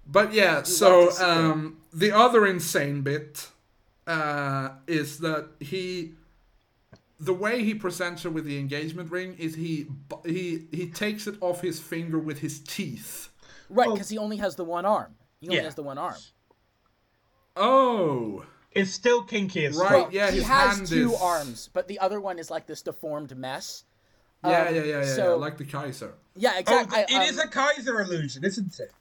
But 0.06 0.34
yeah, 0.34 0.56
love 0.56 0.68
so 0.68 1.06
to 1.08 1.12
see 1.14 1.24
it. 1.24 1.26
um, 1.30 1.78
the 1.94 2.12
other 2.12 2.46
insane 2.46 3.02
bit 3.02 3.50
uh, 4.06 4.72
is 4.88 5.20
that 5.20 5.48
he, 5.62 6.16
the 7.20 7.34
way 7.34 7.64
he 7.64 7.74
presents 7.74 8.24
her 8.24 8.30
with 8.30 8.46
the 8.46 8.60
engagement 8.60 9.12
ring 9.12 9.36
is 9.40 9.56
he 9.56 9.88
he 10.26 10.68
he 10.72 10.88
takes 10.90 11.26
it 11.28 11.36
off 11.42 11.62
his 11.62 11.80
finger 11.80 12.20
with 12.20 12.40
his 12.40 12.60
teeth. 12.60 13.30
Right, 13.70 13.88
Oh. 13.88 13.94
because 13.94 14.10
he 14.10 14.18
only 14.18 14.38
has 14.38 14.56
the 14.56 14.64
one 14.66 14.86
arm. 14.86 15.16
He 15.40 15.48
only 15.48 15.58
Yeah. 15.58 15.64
has 15.64 15.76
the 15.76 15.84
one 15.84 15.98
arm. 15.98 16.16
Oh, 17.56 18.46
It's 18.72 18.92
still 18.92 19.24
kinky 19.24 19.66
as 19.66 19.76
Right, 19.76 20.04
fuck. 20.04 20.14
yeah, 20.14 20.30
he 20.30 20.42
has 20.42 20.78
hand 20.78 20.88
two 20.88 21.14
is- 21.14 21.20
arms, 21.22 21.70
but 21.74 21.88
the 21.88 21.98
other 22.00 22.22
one 22.22 22.38
is 22.38 22.52
like 22.52 22.68
this 22.68 22.84
deformed 22.84 23.36
mess. 23.36 23.86
yeah, 24.44 24.50
Um, 24.68 24.76
yeah, 24.76 24.82
yeah, 24.84 25.00
yeah, 25.02 25.16
so- 25.16 25.30
yeah, 25.30 25.34
like 25.36 25.58
the 25.58 25.66
Kaiser. 25.66 26.14
Yeah, 26.36 26.54
Oh, 26.56 26.60
exactly. 26.60 27.00
it 27.16 27.30
is 27.30 27.40
a 27.40 27.48
Kaiser 27.48 28.00
illusion, 28.02 28.44
isn't 28.44 28.80
it? 28.80 28.92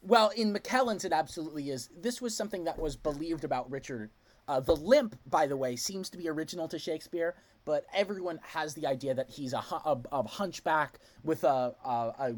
Well, 0.00 0.30
in 0.30 0.54
McKellen's, 0.54 1.04
it 1.04 1.12
absolutely 1.12 1.68
is. 1.68 1.90
This 1.94 2.22
was 2.22 2.34
something 2.34 2.64
that 2.64 2.78
was 2.78 2.96
believed 2.96 3.44
about 3.44 3.70
Richard. 3.70 4.10
Uh, 4.48 4.60
the 4.60 4.76
limp, 4.76 5.18
by 5.28 5.46
the 5.46 5.56
way, 5.56 5.74
seems 5.76 6.08
to 6.10 6.18
be 6.18 6.28
original 6.28 6.68
to 6.68 6.78
Shakespeare, 6.78 7.34
but 7.64 7.84
everyone 7.92 8.38
has 8.42 8.74
the 8.74 8.86
idea 8.86 9.12
that 9.14 9.28
he's 9.28 9.52
a, 9.52 9.58
a, 9.58 9.98
a 10.12 10.22
hunchback 10.22 11.00
with 11.24 11.42
a, 11.42 11.74
a, 11.84 11.90
a 12.18 12.36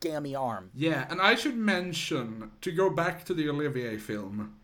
gammy 0.00 0.34
arm. 0.34 0.70
Yeah, 0.74 1.06
and 1.10 1.20
I 1.20 1.34
should 1.34 1.56
mention 1.56 2.50
to 2.62 2.72
go 2.72 2.88
back 2.90 3.24
to 3.26 3.34
the 3.34 3.48
Olivier 3.48 3.98
film. 3.98 4.56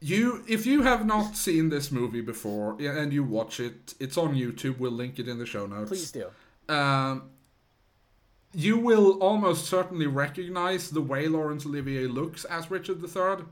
You, 0.00 0.44
if 0.48 0.66
you 0.66 0.82
have 0.82 1.06
not 1.06 1.36
seen 1.36 1.70
this 1.70 1.90
movie 1.90 2.20
before 2.20 2.80
and 2.80 3.12
you 3.12 3.24
watch 3.24 3.58
it, 3.58 3.94
it's 3.98 4.16
on 4.16 4.34
YouTube. 4.34 4.78
We'll 4.78 4.92
link 4.92 5.18
it 5.18 5.26
in 5.28 5.38
the 5.38 5.46
show 5.46 5.66
notes. 5.66 5.90
Please 5.90 6.12
do. 6.12 6.28
Um, 6.72 7.30
you 8.54 8.78
will 8.78 9.18
almost 9.20 9.66
certainly 9.66 10.06
recognize 10.06 10.90
the 10.90 11.02
way 11.02 11.26
Laurence 11.26 11.66
Olivier 11.66 12.06
looks 12.06 12.44
as 12.44 12.70
Richard 12.70 13.02
III. 13.02 13.44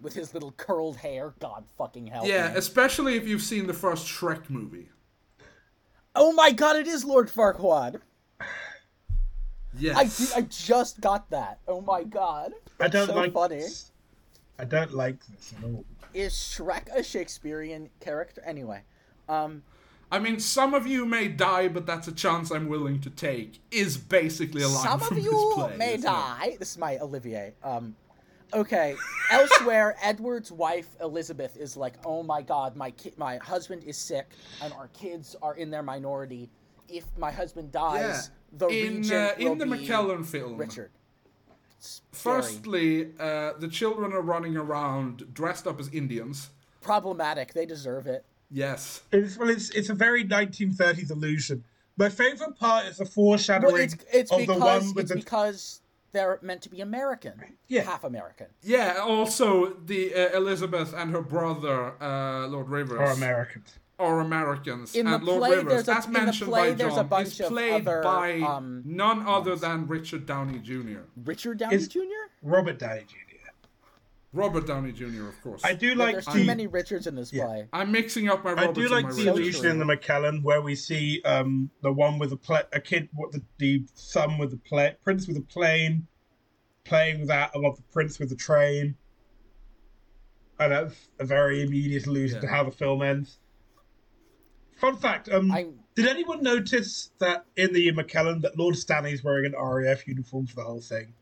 With 0.00 0.14
his 0.14 0.34
little 0.34 0.52
curled 0.52 0.96
hair. 0.98 1.34
God 1.40 1.64
fucking 1.78 2.06
hell. 2.08 2.26
Yeah, 2.26 2.50
me. 2.52 2.56
especially 2.58 3.16
if 3.16 3.26
you've 3.26 3.42
seen 3.42 3.66
the 3.66 3.74
first 3.74 4.06
Shrek 4.06 4.48
movie. 4.50 4.88
Oh 6.14 6.32
my 6.32 6.52
god, 6.52 6.76
it 6.76 6.86
is 6.86 7.04
Lord 7.04 7.28
Farquaad. 7.28 8.00
I, 8.40 8.46
Yes. 9.78 10.30
di- 10.30 10.36
I 10.38 10.42
just 10.42 11.00
got 11.00 11.30
that. 11.30 11.58
Oh 11.66 11.80
my 11.80 12.04
god. 12.04 12.52
I 12.78 12.86
don't 12.88 13.08
so 13.08 13.14
like 13.16 13.32
funny. 13.32 13.56
this. 13.56 13.90
I 14.58 14.64
don't 14.64 14.92
like 14.94 15.16
this 15.26 15.52
at 15.58 15.64
all. 15.64 15.84
Is 16.12 16.32
Shrek 16.34 16.94
a 16.94 17.02
Shakespearean 17.02 17.90
character? 17.98 18.40
Anyway, 18.46 18.82
um, 19.28 19.64
I 20.12 20.20
mean, 20.20 20.38
some 20.38 20.74
of 20.74 20.86
you 20.86 21.04
may 21.06 21.26
die, 21.26 21.66
but 21.66 21.86
that's 21.86 22.06
a 22.06 22.12
chance 22.12 22.52
I'm 22.52 22.68
willing 22.68 23.00
to 23.00 23.10
take. 23.10 23.60
Is 23.72 23.96
basically 23.96 24.62
a 24.62 24.68
line 24.68 24.84
some 24.84 25.00
from 25.00 25.08
of 25.08 25.14
this 25.16 25.24
you 25.24 25.52
play, 25.56 25.76
may 25.76 25.94
isn't 25.94 26.00
it? 26.08 26.12
die. 26.12 26.56
This 26.60 26.70
is 26.70 26.78
my 26.78 26.98
Olivier. 26.98 27.54
Um, 27.64 27.96
okay. 28.54 28.96
Elsewhere, 29.30 29.96
Edward's 30.02 30.50
wife 30.52 30.88
Elizabeth 31.00 31.56
is 31.56 31.76
like, 31.76 31.94
"Oh 32.04 32.22
my 32.22 32.42
God, 32.42 32.76
my 32.76 32.90
ki- 32.92 33.14
my 33.16 33.36
husband 33.38 33.84
is 33.84 33.96
sick, 33.96 34.30
and 34.62 34.72
our 34.74 34.88
kids 34.88 35.36
are 35.42 35.54
in 35.56 35.70
their 35.70 35.82
minority. 35.82 36.50
If 36.88 37.04
my 37.18 37.30
husband 37.30 37.72
dies, 37.72 38.30
the 38.52 38.68
in 38.68 38.98
regent 38.98 39.12
uh, 39.12 39.34
will 39.38 39.52
in 39.52 39.58
the 39.58 39.66
be 39.66 39.86
McKellen 39.86 40.24
film, 40.24 40.56
Richard." 40.56 40.90
Firstly, 42.12 43.10
uh, 43.20 43.52
the 43.58 43.68
children 43.68 44.12
are 44.12 44.22
running 44.22 44.56
around 44.56 45.34
dressed 45.34 45.66
up 45.66 45.78
as 45.80 45.88
Indians. 45.90 46.50
problematic. 46.80 47.52
They 47.52 47.66
deserve 47.66 48.06
it. 48.06 48.24
Yes. 48.50 49.02
It's 49.12 49.36
well, 49.36 49.50
it's 49.50 49.70
it's 49.70 49.88
a 49.90 49.94
very 49.94 50.24
1930s 50.24 51.10
illusion. 51.10 51.64
My 51.96 52.08
favorite 52.08 52.56
part 52.58 52.86
is 52.86 52.98
the 52.98 53.04
foreshadowing 53.04 53.72
Well, 53.74 53.82
it's 53.82 53.96
it's 54.12 54.32
of 54.32 54.46
the 54.46 54.54
one 54.54 54.94
with 54.94 55.04
it's 55.04 55.10
the 55.10 55.16
because 55.16 55.80
they're 56.14 56.38
meant 56.40 56.62
to 56.62 56.70
be 56.70 56.80
American, 56.80 57.34
Yeah. 57.68 57.82
half 57.82 58.04
American. 58.04 58.46
Yeah. 58.62 58.96
Also, 59.02 59.74
the 59.84 60.14
uh, 60.14 60.36
Elizabeth 60.38 60.94
and 60.96 61.10
her 61.10 61.20
brother, 61.20 61.92
uh, 62.02 62.46
Lord 62.46 62.70
Rivers, 62.70 62.98
are 63.00 63.12
Americans. 63.12 63.78
are 63.98 64.20
Americans. 64.20 64.94
In 64.94 65.04
the 65.06 65.16
and 65.16 65.24
Lord 65.24 65.40
play, 65.40 65.50
Rivers, 65.56 65.72
there's 65.84 65.88
a- 65.88 65.96
as 65.98 66.06
the 66.06 66.12
mentioned 66.12 66.50
play, 66.50 66.70
by 66.70 66.74
there's 66.74 66.92
a 66.94 66.96
John, 66.96 67.06
bunch 67.08 67.28
is 67.28 67.40
of 67.40 67.48
played 67.48 67.86
other, 67.88 68.02
by 68.02 68.40
um, 68.40 68.82
none 68.86 69.26
other 69.26 69.56
than 69.56 69.86
Richard 69.86 70.24
Downey 70.26 70.58
Jr. 70.60 71.00
Richard 71.24 71.58
Downey 71.58 71.74
Is- 71.76 71.88
Jr. 71.88 72.00
Robert 72.42 72.78
Downey 72.78 73.04
Jr. 73.08 73.16
Robert 74.34 74.66
Downey 74.66 74.92
Jr. 74.92 75.28
Of 75.28 75.40
course. 75.42 75.62
I 75.64 75.74
do 75.74 75.90
Yeah, 75.90 75.94
like 75.94 76.12
there's 76.14 76.26
the 76.26 76.32
too 76.32 76.44
many 76.44 76.66
Richards 76.66 77.06
in 77.06 77.14
this 77.14 77.32
Yeah. 77.32 77.46
play. 77.46 77.68
I'm 77.72 77.92
mixing 77.92 78.28
up 78.28 78.44
my 78.44 78.50
I 78.50 78.54
Roberts 78.54 78.74
do 78.78 78.82
and 78.82 78.90
like 78.90 79.04
my 79.04 79.10
the 79.12 79.22
So 79.22 79.32
illusion 79.32 79.66
in 79.66 79.78
the 79.78 79.84
McKellen 79.84 80.42
where 80.42 80.60
we 80.60 80.74
see 80.74 81.22
um 81.24 81.70
the 81.82 81.92
one 81.92 82.18
with 82.18 82.30
the 82.30 82.36
pla- 82.36 82.62
a 82.72 82.80
kid, 82.80 83.08
what 83.14 83.32
the 83.32 83.42
the 83.58 83.86
son 83.94 84.36
with 84.38 84.50
the 84.50 84.56
play, 84.58 84.96
prince 85.04 85.26
with 85.28 85.36
the 85.36 85.42
plane, 85.42 86.06
playing 86.84 87.20
with 87.20 87.28
that 87.28 87.52
above 87.54 87.76
the 87.76 87.82
prince 87.92 88.18
with 88.18 88.28
the 88.28 88.36
train, 88.36 88.96
and 90.58 90.72
that's 90.72 91.08
a 91.20 91.24
very 91.24 91.62
immediate 91.62 92.06
allusion 92.06 92.40
to 92.40 92.46
how 92.48 92.64
the 92.64 92.72
film 92.72 93.02
ends. 93.02 93.38
Fun 94.76 94.96
fact: 94.96 95.28
um, 95.28 95.48
did 95.94 96.06
anyone 96.08 96.42
notice 96.42 97.12
that 97.20 97.46
in 97.56 97.72
the 97.72 97.92
McKellen 97.92 98.42
that 98.42 98.58
Lord 98.58 98.76
Stanley's 98.76 99.22
wearing 99.22 99.46
an 99.46 99.54
RAF 99.56 100.08
uniform 100.08 100.46
for 100.46 100.56
the 100.56 100.64
whole 100.64 100.80
thing? 100.80 101.14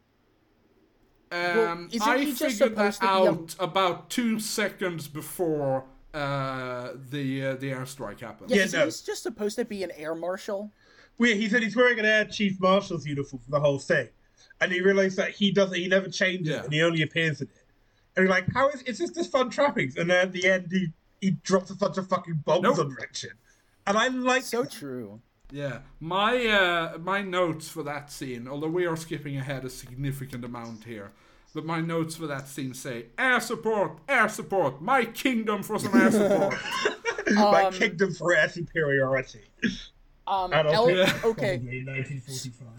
Um, 1.32 1.88
isn't 1.90 2.06
I 2.08 2.18
he 2.18 2.34
just 2.34 2.58
figured 2.58 2.76
that 2.76 2.94
supposed 2.94 3.00
to 3.00 3.06
be 3.06 3.12
a- 3.26 3.30
out 3.30 3.56
about 3.58 4.10
two 4.10 4.38
seconds 4.38 5.08
before 5.08 5.84
uh, 6.12 6.90
the 7.10 7.44
uh, 7.46 7.54
the 7.54 7.70
airstrike 7.70 8.20
happened. 8.20 8.50
Yeah, 8.50 8.58
Yeah, 8.58 8.62
isn't 8.64 8.78
no. 8.80 8.84
he's 8.84 9.00
just 9.00 9.22
supposed 9.22 9.56
to 9.56 9.64
be 9.64 9.82
an 9.82 9.92
air 9.96 10.14
marshal? 10.14 10.70
Well, 11.18 11.32
he 11.34 11.48
said 11.48 11.62
he's 11.62 11.76
wearing 11.76 11.98
an 11.98 12.04
Air 12.04 12.24
Chief 12.26 12.60
Marshal's 12.60 13.06
uniform 13.06 13.40
for 13.44 13.50
the 13.50 13.60
whole 13.60 13.78
thing, 13.78 14.08
and 14.60 14.70
he 14.72 14.80
realized 14.80 15.16
that 15.18 15.30
he 15.30 15.52
doesn't, 15.52 15.76
he 15.76 15.86
never 15.88 16.08
changes, 16.08 16.48
Yeah. 16.48 16.64
and 16.64 16.72
he 16.72 16.82
only 16.82 17.02
appears 17.02 17.40
in 17.40 17.48
it. 17.48 17.54
And 18.16 18.24
you're 18.24 18.30
like, 18.30 18.46
how 18.52 18.68
is 18.70 18.82
it's 18.86 18.98
just 18.98 19.14
this 19.14 19.26
fun 19.26 19.48
trappings? 19.48 19.96
And 19.96 20.10
then 20.10 20.26
at 20.28 20.32
the 20.32 20.46
end, 20.48 20.68
he 20.70 20.88
he 21.20 21.30
drops 21.30 21.70
a 21.70 21.76
bunch 21.76 21.96
of 21.98 22.08
fucking 22.08 22.42
bombs 22.44 22.62
Nope. 22.64 22.78
on 22.80 22.90
Richard, 23.00 23.38
and 23.86 23.96
I 23.96 24.08
like 24.08 24.42
So 24.42 24.64
true. 24.64 25.20
Yeah, 25.52 25.80
my 26.00 26.46
uh, 26.46 26.98
my 26.98 27.20
notes 27.20 27.68
for 27.68 27.82
that 27.82 28.10
scene, 28.10 28.48
although 28.48 28.68
we 28.68 28.86
are 28.86 28.96
skipping 28.96 29.36
ahead 29.36 29.66
a 29.66 29.70
significant 29.70 30.46
amount 30.46 30.84
here, 30.84 31.12
but 31.54 31.66
my 31.66 31.78
notes 31.82 32.16
for 32.16 32.26
that 32.26 32.48
scene 32.48 32.72
say 32.72 33.06
air 33.18 33.38
support, 33.38 33.98
air 34.08 34.30
support, 34.30 34.80
my 34.80 35.04
kingdom 35.04 35.62
for 35.62 35.78
some 35.78 35.94
air 35.94 36.10
support. 36.10 36.54
my 37.34 37.64
Um, 37.64 37.72
kingdom 37.74 38.14
for 38.14 38.34
air 38.34 38.48
superiority. 38.48 39.42
Um, 40.26 40.54
Adolf 40.54 40.74
El- 40.74 40.86
Hitler, 40.86 41.04
okay, 41.24 41.58
probably 41.58 41.84
1945. 41.84 42.78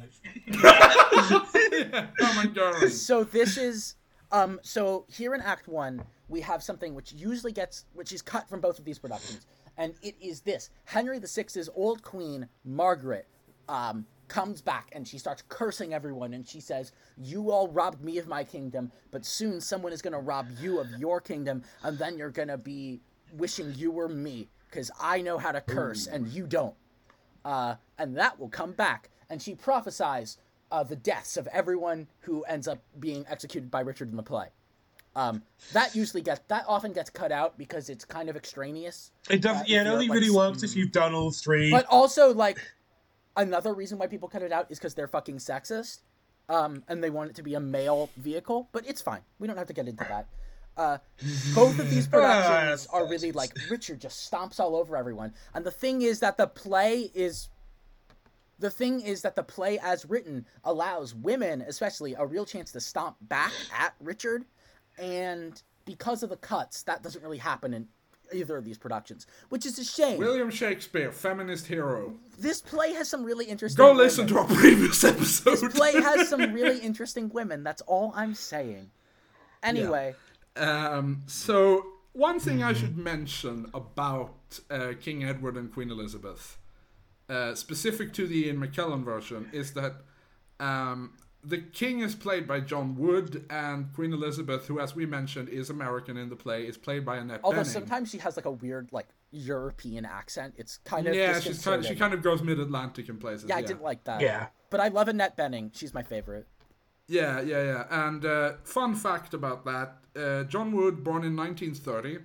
oh 2.22 2.88
so 2.88 3.24
this 3.24 3.58
is 3.58 3.96
um 4.32 4.60
so 4.64 5.06
here 5.10 5.36
in 5.36 5.42
act 5.42 5.68
one 5.68 6.04
we 6.28 6.42
have 6.42 6.64
something 6.64 6.96
which 6.96 7.14
usually 7.14 7.52
gets 7.52 7.86
which 7.94 8.12
is 8.12 8.22
cut 8.22 8.50
from 8.50 8.60
both 8.62 8.80
of 8.80 8.86
these 8.86 8.98
productions 8.98 9.46
and 9.78 9.94
it 10.02 10.16
is 10.22 10.42
this 10.42 10.70
henry 10.86 11.20
VI's 11.20 11.70
old 11.76 12.02
queen 12.02 12.48
margaret 12.64 13.28
um 13.70 14.06
comes 14.28 14.62
back 14.62 14.90
and 14.94 15.08
she 15.08 15.18
starts 15.18 15.44
cursing 15.48 15.94
everyone 15.94 16.34
and 16.34 16.48
she 16.48 16.60
says 16.60 16.92
you 17.18 17.52
all 17.52 17.68
robbed 17.68 18.04
me 18.04 18.18
of 18.18 18.28
my 18.28 18.44
kingdom 18.44 18.92
but 19.12 19.26
soon 19.26 19.62
someone 19.62 19.94
is 19.94 20.02
going 20.02 20.14
to 20.14 20.20
rob 20.20 20.48
you 20.60 20.80
of 20.80 20.88
your 20.98 21.22
kingdom 21.22 21.62
and 21.84 21.98
then 22.00 22.18
you're 22.18 22.32
going 22.32 22.48
to 22.48 22.58
be 22.58 23.02
wishing 23.34 23.74
you 23.76 23.92
were 23.92 24.10
me 24.10 24.48
because 24.70 24.90
i 25.00 25.22
know 25.22 25.38
how 25.38 25.52
to 25.52 25.62
curse 25.62 26.08
and 26.08 26.28
you 26.30 26.48
don't 26.48 26.76
uh, 27.46 27.76
and 27.98 28.18
that 28.18 28.40
will 28.40 28.50
come 28.50 28.72
back. 28.72 29.10
And 29.30 29.42
she 29.42 29.56
prophesies 29.56 30.38
uh, 30.72 30.84
the 30.84 30.96
deaths 30.96 31.38
of 31.38 31.48
everyone 31.48 32.08
who 32.22 32.44
ends 32.44 32.68
up 32.68 32.82
being 33.00 33.26
executed 33.30 33.70
by 33.70 33.82
Richard 33.82 34.10
in 34.10 34.18
the 34.18 34.24
play. 34.24 34.48
Um, 35.16 35.44
that 35.74 35.96
usually 35.96 36.22
gets 36.24 36.42
that 36.48 36.66
often 36.68 36.92
gets 36.92 37.10
cut 37.10 37.32
out 37.32 37.58
because 37.58 37.90
it's 37.90 38.04
kind 38.04 38.30
of 38.30 38.36
extraneous. 38.36 39.12
It 39.30 39.42
does, 39.42 39.58
Uh, 39.58 39.64
yeah. 39.68 39.82
It 39.82 39.88
only 39.88 40.08
like, 40.08 40.16
really 40.18 40.32
works 40.32 40.64
if 40.64 40.76
you've 40.76 40.92
done 40.92 41.14
all 41.14 41.32
three. 41.32 41.70
But 41.70 41.86
also, 41.86 42.34
like, 42.34 42.58
another 43.38 43.74
reason 43.74 43.98
why 44.00 44.08
people 44.08 44.28
cut 44.28 44.42
it 44.42 44.52
out 44.52 44.72
is 44.72 44.80
because 44.80 44.96
they're 44.96 45.08
fucking 45.08 45.38
sexist, 45.38 46.00
um, 46.50 46.84
and 46.88 47.04
they 47.04 47.12
want 47.12 47.30
it 47.30 47.36
to 47.36 47.44
be 47.44 47.54
a 47.54 47.60
male 47.60 48.10
vehicle. 48.18 48.70
But 48.72 48.88
it's 48.88 49.02
fine. 49.02 49.22
We 49.38 49.48
don't 49.48 49.58
have 49.58 49.68
to 49.68 49.74
get 49.74 49.88
into 49.88 50.04
that. 50.06 50.28
Uh, 50.76 50.98
both 51.54 51.78
of 51.78 51.88
these 51.92 52.08
productions 52.12 52.88
Ah, 52.92 52.98
are 52.98 53.06
really 53.08 53.32
like 53.32 53.52
Richard 53.70 54.02
just 54.02 54.32
stomps 54.32 54.60
all 54.60 54.76
over 54.76 54.98
everyone, 54.98 55.34
and 55.54 55.64
the 55.64 55.70
thing 55.72 56.02
is 56.02 56.20
that 56.22 56.38
the 56.38 56.48
play 56.48 57.12
is. 57.14 57.50
The 58.60 58.70
thing 58.70 59.02
is 59.02 59.24
that 59.24 59.36
the 59.36 59.44
play, 59.44 59.78
as 59.80 60.06
written, 60.06 60.46
allows 60.64 61.14
women, 61.14 61.62
especially, 61.62 62.14
a 62.14 62.26
real 62.26 62.46
chance 62.46 62.72
to 62.72 62.80
stomp 62.80 63.18
back 63.22 63.52
at 63.78 63.94
Richard, 64.00 64.46
and 64.98 65.62
because 65.86 66.24
of 66.24 66.30
the 66.30 66.38
cuts, 66.38 66.84
that 66.84 67.04
doesn't 67.04 67.22
really 67.22 67.38
happen 67.38 67.74
in 67.74 67.88
either 68.34 68.58
of 68.58 68.64
these 68.66 68.78
productions, 68.78 69.28
which 69.50 69.66
is 69.66 69.78
a 69.78 69.84
shame. 69.84 70.18
William 70.18 70.50
Shakespeare, 70.50 71.12
feminist 71.12 71.68
hero. 71.68 72.16
This 72.40 72.62
play 72.62 72.94
has 72.94 73.10
some 73.10 73.24
really 73.24 73.46
interesting. 73.46 73.78
Go 73.84 73.90
women. 73.92 74.04
listen 74.04 74.28
to 74.28 74.40
our 74.40 74.46
previous 74.46 75.04
episode. 75.14 75.52
This 75.58 75.74
play 75.74 75.94
has 75.94 76.30
some 76.30 76.54
really 76.54 76.80
interesting 76.80 77.30
women. 77.30 77.64
That's 77.64 77.82
all 77.84 78.14
I'm 78.16 78.34
saying. 78.34 78.90
Anyway, 79.62 80.16
Um, 80.58 81.24
so 81.28 81.86
one 82.14 82.40
thing 82.40 82.62
I 82.64 82.74
should 82.74 82.98
mention 82.98 83.70
about 83.74 84.60
uh, 84.70 84.94
King 85.00 85.24
Edward 85.24 85.56
and 85.58 85.72
Queen 85.72 85.90
Elizabeth, 85.90 86.58
uh, 87.30 87.56
specific 87.56 88.14
to 88.14 88.28
the 88.28 88.48
Ian 88.48 88.58
McKellen 88.58 89.04
version, 89.04 89.50
is 89.54 89.74
that 89.74 89.94
um, 90.60 91.14
the 91.46 91.58
king 91.58 92.00
is 92.00 92.16
played 92.16 92.48
by 92.48 92.62
John 92.62 92.96
Wood, 92.96 93.46
and 93.50 93.92
Queen 93.94 94.14
Elizabeth, 94.14 94.68
who, 94.68 94.80
as 94.80 94.96
we 94.96 95.06
mentioned, 95.06 95.50
is 95.50 95.70
American 95.70 96.16
in 96.18 96.30
the 96.30 96.36
play, 96.36 96.66
is 96.66 96.78
played 96.78 97.06
by 97.06 97.18
Annette 97.18 97.42
although 97.44 97.62
Bening. 97.62 97.66
sometimes 97.66 98.10
she 98.10 98.18
has 98.20 98.38
like 98.38 98.46
a 98.46 98.52
weird 98.52 98.90
like 98.92 99.08
European 99.32 100.06
accent. 100.06 100.54
It's 100.58 100.78
kind 100.86 101.08
of 101.08 101.16
yeah, 101.16 101.40
she's 101.40 101.64
kind 101.64 101.82
of, 101.82 101.86
she 101.86 101.96
kind 101.96 102.14
of 102.14 102.22
goes 102.22 102.42
mid-Atlantic 102.42 103.10
in 103.10 103.18
places. 103.18 103.50
yeah, 103.50 103.56
Yeah, 103.56 103.64
I 103.64 103.68
didn't 103.68 103.84
like 103.84 104.04
that. 104.06 104.22
yeah. 104.22 104.48
but 104.70 104.80
I 104.80 104.88
love 104.88 105.08
Annette 105.08 105.36
Bening. 105.38 105.72
She's 105.76 105.94
my 105.94 106.04
favorite. 106.04 106.48
Yeah, 107.08 107.42
yeah, 107.42 107.64
yeah. 107.64 108.08
And 108.08 108.26
uh, 108.26 108.54
fun 108.64 108.96
fact 108.96 109.34
about 109.34 109.66
that: 109.66 109.98
uh, 110.16 110.44
John 110.46 110.72
Wood, 110.72 111.04
born 111.04 111.24
in 111.26 111.36
1930, 111.36 112.20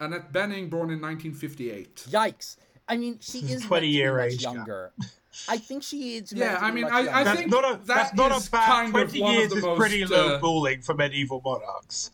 Annette 0.00 0.32
Bening, 0.32 0.68
born 0.68 0.90
in 0.90 1.00
1958. 1.00 2.06
Yikes! 2.10 2.56
I 2.88 2.96
mean, 2.96 3.18
she 3.20 3.38
is 3.40 3.62
20 3.62 3.86
meant 3.86 3.92
year 3.92 4.18
age 4.20 4.42
gap. 4.42 4.54
younger. 4.54 4.92
I 5.48 5.58
think 5.58 5.82
she 5.82 6.16
is. 6.16 6.32
Yeah, 6.32 6.58
I 6.60 6.70
mean, 6.70 6.84
I- 6.84 6.88
I 6.88 7.02
younger. 7.02 7.24
That's 7.24 7.38
think 7.40 7.50
not 7.50 7.64
a 7.64 7.76
that 7.78 7.86
that's 7.86 8.14
not 8.14 8.32
is 8.32 8.48
a 8.48 8.50
bad 8.50 8.66
kind 8.66 8.86
of 8.88 8.92
twenty 9.10 9.20
one 9.22 9.34
of 9.34 9.38
years 9.40 9.50
the 9.50 9.56
is 9.58 9.64
most, 9.64 9.78
pretty 9.78 10.04
low 10.06 10.34
uh, 10.36 10.38
bullying 10.40 10.82
for 10.82 10.94
medieval 10.94 11.40
monarchs. 11.44 12.10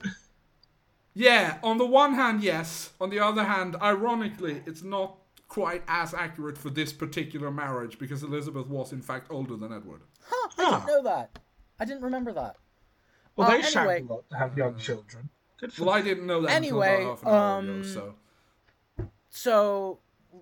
Yeah, 1.15 1.59
on 1.63 1.79
the 1.79 1.87
one 1.87 2.15
hand, 2.15 2.43
yes. 2.43 2.91
On 3.01 3.09
the 3.09 3.21
other 3.21 3.45
hand, 3.45 3.77
ironically, 3.81 4.63
it's 4.67 4.83
not 4.83 5.17
quite 5.47 5.83
as 5.87 6.13
accurate 6.13 6.59
for 6.59 6.71
this 6.71 6.93
particular 6.93 7.51
marriage 7.53 7.99
because 8.01 8.25
Elizabeth 8.25 8.67
was, 8.67 8.93
in 8.93 9.01
fact, 9.01 9.29
older 9.31 9.57
than 9.57 9.73
Edward. 9.73 10.01
Huh, 10.27 10.49
I 10.59 10.71
didn't 10.71 10.87
know 10.89 11.03
that. 11.05 11.39
I 11.79 11.85
didn't 11.85 12.03
remember 12.03 12.33
that. 12.33 12.57
Well, 13.37 13.47
Uh, 13.49 13.51
they 13.53 13.63
shagged 13.63 13.77
anyway. 13.77 14.01
a 14.09 14.13
lot 14.13 14.31
to 14.31 14.37
have 14.37 14.59
young 14.59 14.77
children. 14.79 15.31
Well, 15.79 15.91
I 15.91 16.03
didn't 16.03 16.27
know 16.27 16.43
that 16.43 16.51
Anyway, 16.51 16.95
until 17.07 17.13
about 17.13 17.19
half 17.19 17.23
an 17.23 17.29
hour 17.29 17.59
um, 17.59 17.81
ago, 17.81 17.83
so. 17.89 18.15
So 19.31 19.99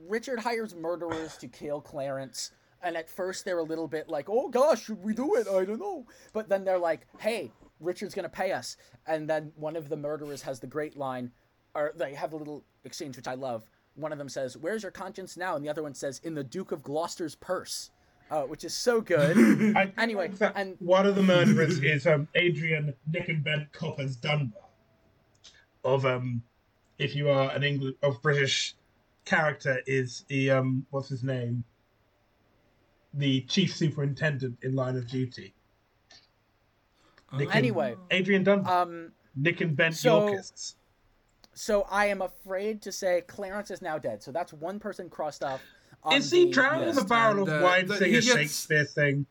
Richard 0.09 0.39
hires 0.41 0.75
murderers 0.75 1.37
to 1.39 1.49
kill 1.49 1.81
Clarence. 1.81 2.51
And 2.83 2.97
at 2.97 3.09
first 3.09 3.45
they're 3.45 3.59
a 3.59 3.63
little 3.65 3.89
bit 3.89 4.09
like, 4.09 4.29
"Oh 4.29 4.49
gosh, 4.49 4.85
should 4.85 5.03
we 5.03 5.15
do 5.15 5.37
it? 5.37 5.47
I 5.49 5.65
don't 5.65 5.81
know." 5.81 6.07
But 6.33 6.49
then 6.49 6.65
they're 6.65 6.79
like, 6.79 7.07
"Hey, 7.19 7.53
Richard's 7.81 8.15
gonna 8.15 8.29
pay 8.29 8.53
us," 8.53 8.77
and 9.07 9.29
then 9.29 9.53
one 9.57 9.77
of 9.77 9.89
the 9.89 9.97
murderers 9.97 10.43
has 10.43 10.61
the 10.61 10.67
great 10.67 10.97
line, 10.97 11.31
or 11.75 11.93
they 11.97 12.15
have 12.15 12.33
a 12.33 12.37
little 12.37 12.65
exchange 12.85 13.17
which 13.17 13.29
I 13.29 13.35
love. 13.35 13.69
One 13.95 14.13
of 14.13 14.19
them 14.19 14.29
says, 14.29 14.57
"Where's 14.57 14.83
your 14.83 14.93
conscience 14.93 15.37
now?" 15.37 15.57
and 15.57 15.65
the 15.65 15.69
other 15.69 15.83
one 15.83 15.95
says, 15.95 16.21
"In 16.25 16.35
the 16.35 16.45
Duke 16.45 16.73
of 16.73 16.83
Gloucester's 16.83 17.35
purse," 17.35 17.91
uh, 18.31 18.43
which 18.43 18.65
is 18.65 18.75
so 18.75 19.01
good. 19.01 19.37
I 19.77 19.93
Anyway, 19.99 20.31
and- 20.55 20.77
one 20.81 21.07
of 21.07 21.15
the 21.15 21.23
murderers 21.23 21.79
is 21.83 22.07
um, 22.07 22.29
Adrian 22.35 22.95
Nick 23.11 23.29
and 23.29 23.45
Ben 23.45 23.69
Copper's 23.73 24.17
Dunbar. 24.17 24.59
Of 25.85 26.07
um, 26.07 26.43
if 26.99 27.17
you 27.17 27.29
are 27.29 27.51
an 27.51 27.65
English 27.65 27.97
of 28.03 28.23
British 28.23 28.77
character, 29.25 29.81
is 29.87 30.25
the 30.29 30.51
um, 30.53 30.87
what's 30.91 31.09
his 31.09 31.23
name? 31.25 31.65
The 33.15 33.43
chief 33.43 33.77
superintendent 33.77 34.59
in 34.63 34.75
Line 34.75 34.97
of 34.97 35.07
Duty. 35.09 35.55
Nick 37.33 37.49
and- 37.49 37.57
Anyway, 37.57 37.97
Adrian 38.11 38.45
Dunbar. 38.45 38.83
um, 38.83 39.13
Nick 39.35 39.61
and 39.61 39.77
Ben 39.77 39.93
so- 39.93 40.27
Yorkists. 40.29 40.77
so 41.55 41.83
I 41.91 42.07
am 42.07 42.21
afraid 42.23 42.83
to 42.83 42.93
say 42.93 43.23
Clarence 43.23 43.71
is 43.71 43.81
now 43.83 43.99
dead. 43.99 44.23
So 44.23 44.33
that's 44.33 44.53
one 44.53 44.79
person 44.79 45.09
crossed 45.09 45.43
off. 45.43 45.63
on 46.05 46.15
Is 46.15 46.31
he 46.33 46.51
drowned 46.51 46.81
in 46.83 46.89
list. 46.89 46.99
the 46.99 47.05
barrel 47.05 47.41
And, 47.45 47.49
of 47.49 47.63
uh, 47.63 47.65
wine 47.65 47.87
the- 47.87 47.97
singer 47.97 48.07
he 48.09 48.27
gets- 48.27 48.27
Shakespeare 48.37 48.85
thing? 48.85 49.27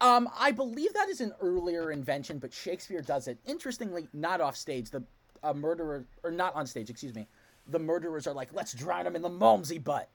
Um, 0.00 0.30
I 0.34 0.50
believe 0.50 0.94
that 0.94 1.10
is 1.10 1.20
an 1.20 1.34
earlier 1.42 1.90
invention, 1.92 2.38
but 2.38 2.54
Shakespeare 2.54 3.02
does 3.02 3.28
it. 3.28 3.38
Interestingly, 3.44 4.08
not 4.14 4.40
off 4.40 4.56
stage. 4.56 4.88
The 4.90 5.04
uh, 5.42 5.52
murderer, 5.52 6.06
or 6.22 6.30
not 6.30 6.54
on 6.54 6.66
stage, 6.66 6.88
excuse 6.88 7.14
me. 7.14 7.28
The 7.66 7.78
murderers 7.78 8.26
are 8.26 8.32
like, 8.32 8.52
let's 8.54 8.72
drown 8.72 9.06
him 9.06 9.14
in 9.14 9.20
the 9.20 9.28
Malmsey 9.28 9.82
butt. 9.82 10.08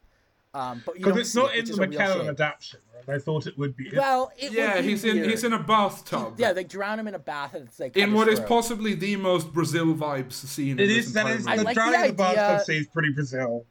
Um, 0.56 0.82
but 0.86 0.96
Because 0.96 1.18
it's 1.18 1.36
not 1.36 1.54
it, 1.54 1.70
in 1.70 1.76
the 1.76 1.84
a 1.84 1.88
real 1.88 2.00
McKellen 2.00 2.30
adaptation. 2.30 2.80
Right? 3.08 3.16
I 3.16 3.20
thought 3.20 3.46
it 3.46 3.58
would 3.58 3.76
be. 3.76 3.92
Well, 3.96 4.32
it 4.38 4.50
would 4.52 4.58
Yeah, 4.58 4.82
be 4.82 4.88
he's 4.88 5.04
in 5.04 5.30
he's 5.30 5.44
in 5.44 5.52
a 5.52 5.60
bathtub. 5.62 6.36
Yeah, 6.38 6.54
they 6.54 6.64
drown 6.64 6.98
him 6.98 7.08
in 7.10 7.14
a 7.14 7.20
bath 7.20 7.54
and 7.56 7.68
it's 7.68 7.78
like 7.80 7.98
in 7.98 8.14
what 8.14 8.30
is 8.30 8.40
possibly 8.40 8.94
the 8.96 9.18
most 9.18 9.52
Brazil 9.52 9.88
vibes 9.94 10.32
scene. 10.34 10.80
it 10.80 10.84
in 10.84 10.88
this 10.88 11.08
is 11.08 11.14
that 11.14 11.26
I 11.26 11.34
movie. 11.36 11.44
the 11.44 11.64
like 11.64 11.68
the 11.68 11.74
drowning 11.74 11.94
in 11.96 12.16
the 12.16 12.24
idea- 12.24 12.36
bathtub 12.36 12.66
scene 12.66 12.82
is 12.82 12.88
pretty 12.88 13.12
Brazil. 13.12 13.66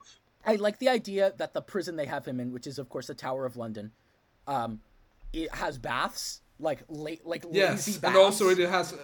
I 0.46 0.56
like 0.56 0.78
the 0.78 0.90
idea 0.90 1.32
that 1.38 1.54
the 1.54 1.62
prison 1.62 1.96
they 1.96 2.04
have 2.04 2.26
him 2.26 2.38
in, 2.38 2.52
which 2.52 2.66
is 2.66 2.78
of 2.78 2.90
course 2.90 3.06
the 3.06 3.14
Tower 3.14 3.46
of 3.46 3.56
London, 3.56 3.92
um, 4.46 4.80
it 5.32 5.52
has 5.54 5.78
baths 5.78 6.42
like 6.60 6.82
late, 6.88 7.24
like 7.26 7.44
lazy 7.46 7.58
Yes, 7.58 7.96
baths. 7.96 8.14
and 8.14 8.16
also 8.22 8.50
it 8.50 8.58
has 8.58 8.94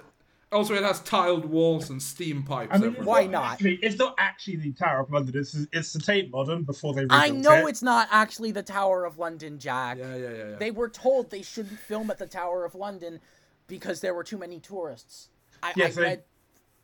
also 0.53 0.75
it 0.75 0.83
has 0.83 1.01
tiled 1.01 1.45
walls 1.45 1.91
and 1.91 2.03
steam 2.03 2.43
pipes. 2.43 2.71
I 2.73 2.79
mean, 2.79 2.89
everywhere. 2.89 3.07
Why 3.07 3.27
not? 3.27 3.53
Actually, 3.53 3.79
it's 3.83 3.97
not 3.99 4.15
actually 4.19 4.57
the 4.57 4.73
Tower 4.73 5.01
of 5.01 5.11
London. 5.11 5.39
It's 5.39 5.57
it's 5.73 5.93
the 5.93 6.01
Tate 6.01 6.31
Modern 6.31 6.65
before 6.65 6.95
they. 6.95 7.07
I 7.11 7.31
know 7.31 7.67
it. 7.67 7.71
it's 7.71 7.83
not 7.83 8.09
actually 8.11 8.51
the 8.53 8.63
Tower 8.63 9.05
of 9.05 9.19
London, 9.19 9.59
Jack. 9.59 9.99
Yeah, 9.99 10.17
yeah, 10.17 10.29
yeah, 10.31 10.37
yeah. 10.51 10.57
They 10.57 10.71
were 10.71 10.89
told 10.89 11.31
they 11.31 11.43
shouldn't 11.43 11.79
film 11.79 12.11
at 12.11 12.19
the 12.19 12.27
Tower 12.27 12.65
of 12.65 12.75
London 12.75 13.21
because 13.67 14.01
there 14.01 14.15
were 14.15 14.25
too 14.25 14.39
many 14.39 14.59
tourists. 14.61 15.29
I, 15.63 15.73
Yeah, 15.77 15.87
I 15.87 15.91
so- 15.91 16.03
read 16.03 16.23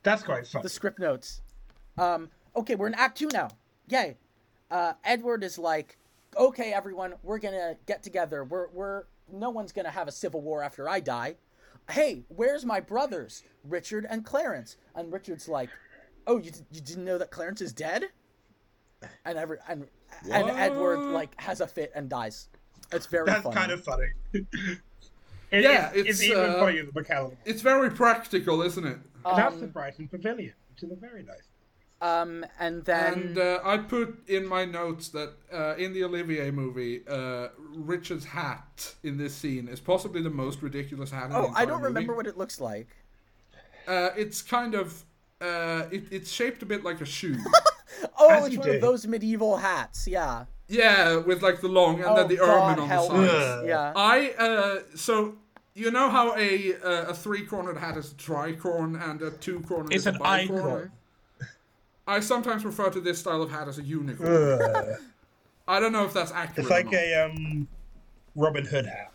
That's 0.03 0.23
quite 0.23 0.47
fun. 0.47 0.63
the 0.63 0.69
script 0.69 0.99
notes. 0.99 1.41
Um, 1.99 2.29
okay, 2.55 2.75
we're 2.77 2.87
in 2.89 2.95
Act 2.95 3.19
Two 3.19 3.29
now. 3.33 3.49
Yay! 3.89 4.17
Uh, 4.71 4.93
Edward 5.05 5.43
is 5.43 5.59
like, 5.59 5.97
okay, 6.37 6.73
everyone, 6.73 7.15
we're 7.23 7.39
gonna 7.39 7.77
get 7.87 8.03
together. 8.03 8.45
We're 8.45 8.69
we're 8.69 9.05
no 9.33 9.51
one's 9.51 9.73
gonna 9.73 9.91
have 9.91 10.07
a 10.07 10.13
civil 10.13 10.41
war 10.41 10.63
after 10.63 10.89
I 10.89 11.01
die. 11.01 11.37
Hey, 11.91 12.25
where's 12.29 12.65
my 12.65 12.81
brothers, 12.81 13.43
Richard 13.65 14.07
and 14.09 14.25
Clarence? 14.25 14.77
And 14.95 15.13
Richard's 15.13 15.49
like, 15.49 15.71
oh, 16.27 16.39
you, 16.39 16.51
you 16.71 16.81
didn't 16.81 17.05
know 17.05 17.19
that 17.19 17.31
Clarence 17.31 17.61
is 17.61 17.73
dead? 17.73 18.07
And 19.25 19.39
every 19.39 19.59
and 19.69 19.87
and 20.33 20.51
Edward 20.51 20.99
like 20.99 21.39
has 21.41 21.61
a 21.61 21.67
fit 21.67 21.93
and 21.95 22.09
dies. 22.09 22.49
It's 22.93 23.07
very 23.07 23.27
That's 23.27 23.43
funny. 23.43 23.55
kind 23.55 23.73
of 23.73 23.85
funny. 23.85 24.07
It- 25.53 25.63
Yeah, 25.63 25.93
it's, 25.95 26.09
it's, 26.09 26.23
even 26.25 26.39
uh, 26.39 26.59
funnier 26.59 26.85
than 26.87 26.93
McKellen. 27.05 27.37
It's 27.45 27.63
very 27.63 27.89
practical, 27.89 28.63
isn't 28.63 28.85
it? 28.85 28.99
And 29.25 29.39
that's 29.39 29.55
Um, 29.55 29.61
the 29.61 29.67
Brighton 29.69 30.09
Pavilion, 30.09 30.55
which 30.73 30.83
is 30.83 30.91
a 30.91 30.97
very 30.97 31.23
nice. 31.23 31.47
Um, 32.03 32.45
and 32.59 32.85
then 32.85 33.13
And 33.15 33.39
uh, 33.39 33.61
I 33.65 33.79
put 33.79 34.29
in 34.29 34.47
my 34.47 34.65
notes 34.67 35.09
that 35.09 35.33
uh, 35.53 35.77
in 35.77 35.95
the 35.95 36.05
Olivier 36.05 36.51
movie, 36.51 37.03
uh, 37.09 37.49
Richard's 37.75 38.27
hat 38.27 38.95
in 39.03 39.17
this 39.17 39.35
scene 39.35 39.67
is 39.67 39.81
possibly 39.81 40.21
the 40.23 40.31
most 40.31 40.61
ridiculous 40.63 41.11
hat. 41.11 41.27
In 41.27 41.31
the 41.33 41.39
oh, 41.39 41.53
I 41.55 41.65
don't 41.65 41.77
movie. 41.79 41.85
remember 41.95 42.15
what 42.15 42.27
it 42.27 42.37
looks 42.37 42.61
like. 42.61 42.89
Uh, 43.89 44.11
it's 44.17 44.43
kind 44.43 44.75
of 44.75 45.05
uh, 45.41 45.85
it, 45.91 46.05
it's 46.11 46.31
shaped 46.31 46.63
a 46.63 46.67
bit 46.67 46.85
like 46.85 47.01
a 47.01 47.07
shoe. 47.07 47.39
Oh, 48.19 48.29
As 48.29 48.47
it's 48.49 48.57
one 48.59 48.67
do. 48.69 48.75
of 48.75 48.81
those 48.83 49.07
medieval 49.07 49.57
hats. 49.57 50.07
Yeah. 50.07 50.45
yeah, 50.69 51.17
with 51.17 51.43
like 51.43 51.63
the 51.63 51.69
long 51.69 51.97
and 51.97 52.05
oh 52.11 52.17
then 52.17 52.29
the 52.29 52.37
God, 52.37 52.49
ermine 52.73 52.79
on 52.81 52.89
the 52.89 52.95
help 52.95 53.11
side. 53.11 53.63
me. 53.63 53.69
Yeah. 53.69 53.93
I 53.97 54.31
uh, 54.39 54.79
so 54.95 55.37
you 55.75 55.91
know 55.91 56.11
how 56.11 56.37
a 56.37 56.75
uh, 56.75 57.11
a 57.11 57.15
three 57.15 57.47
cornered 57.47 57.79
hat 57.79 57.97
is 57.97 58.13
a 58.13 58.15
tricorn 58.17 59.01
and 59.03 59.23
a 59.23 59.31
two 59.31 59.61
cornered 59.61 59.93
It's 59.95 60.03
is 60.07 60.09
a 60.09 60.11
an 60.11 60.19
bicorn. 60.19 60.91
Icon. 62.07 62.17
I 62.17 62.21
sometimes 62.21 62.65
refer 62.65 62.91
to 62.91 63.01
this 63.01 63.19
style 63.19 63.43
of 63.43 63.51
hat 63.51 63.69
as 63.69 63.79
a 63.79 63.83
unicorn. 63.83 64.97
I 65.69 65.81
don't 65.81 65.93
know 65.93 66.05
if 66.05 66.13
that's 66.13 66.33
accurate. 66.33 66.59
It's 66.59 66.71
like 66.71 66.87
or 66.87 66.93
not. 66.93 66.95
a 66.95 67.25
um, 67.27 67.69
Robin 68.35 68.65
Hood 68.65 68.87
hat. 68.87 69.13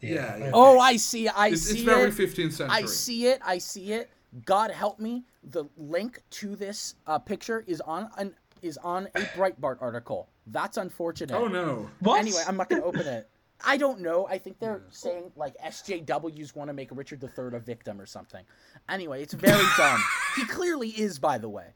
Yeah, 0.00 0.36
yeah. 0.36 0.50
Oh, 0.52 0.78
I 0.78 0.96
see. 0.96 1.28
I 1.28 1.48
It's, 1.48 1.62
see 1.62 1.74
it's 1.78 1.82
very 1.82 2.08
it. 2.10 2.14
15th 2.14 2.52
century. 2.52 2.76
I 2.76 2.84
see 2.84 3.26
it. 3.26 3.40
I 3.44 3.58
see 3.58 3.92
it. 3.92 4.10
God 4.44 4.70
help 4.70 4.98
me. 4.98 5.24
The 5.44 5.64
link 5.76 6.20
to 6.30 6.56
this 6.56 6.96
uh, 7.06 7.18
picture 7.18 7.64
is 7.66 7.80
on 7.80 8.10
an 8.18 8.34
is 8.62 8.78
on 8.78 9.06
a 9.14 9.20
Breitbart 9.20 9.78
article. 9.80 10.28
That's 10.48 10.76
unfortunate. 10.76 11.34
Oh 11.34 11.46
no. 11.46 11.88
What? 12.00 12.18
Anyway, 12.20 12.42
I'm 12.46 12.56
not 12.56 12.68
going 12.68 12.82
to 12.82 12.88
open 12.88 13.06
it. 13.06 13.28
I 13.64 13.76
don't 13.76 14.00
know. 14.00 14.26
I 14.26 14.38
think 14.38 14.58
they're 14.58 14.82
saying 14.90 15.32
like 15.36 15.54
SJWs 15.64 16.54
want 16.54 16.68
to 16.68 16.74
make 16.74 16.88
Richard 16.92 17.22
III 17.22 17.56
a 17.56 17.60
victim 17.60 18.00
or 18.00 18.06
something. 18.06 18.44
Anyway, 18.88 19.22
it's 19.22 19.34
very 19.34 19.64
dumb. 19.76 20.02
He 20.36 20.44
clearly 20.44 20.88
is, 20.90 21.18
by 21.18 21.38
the 21.38 21.48
way. 21.48 21.68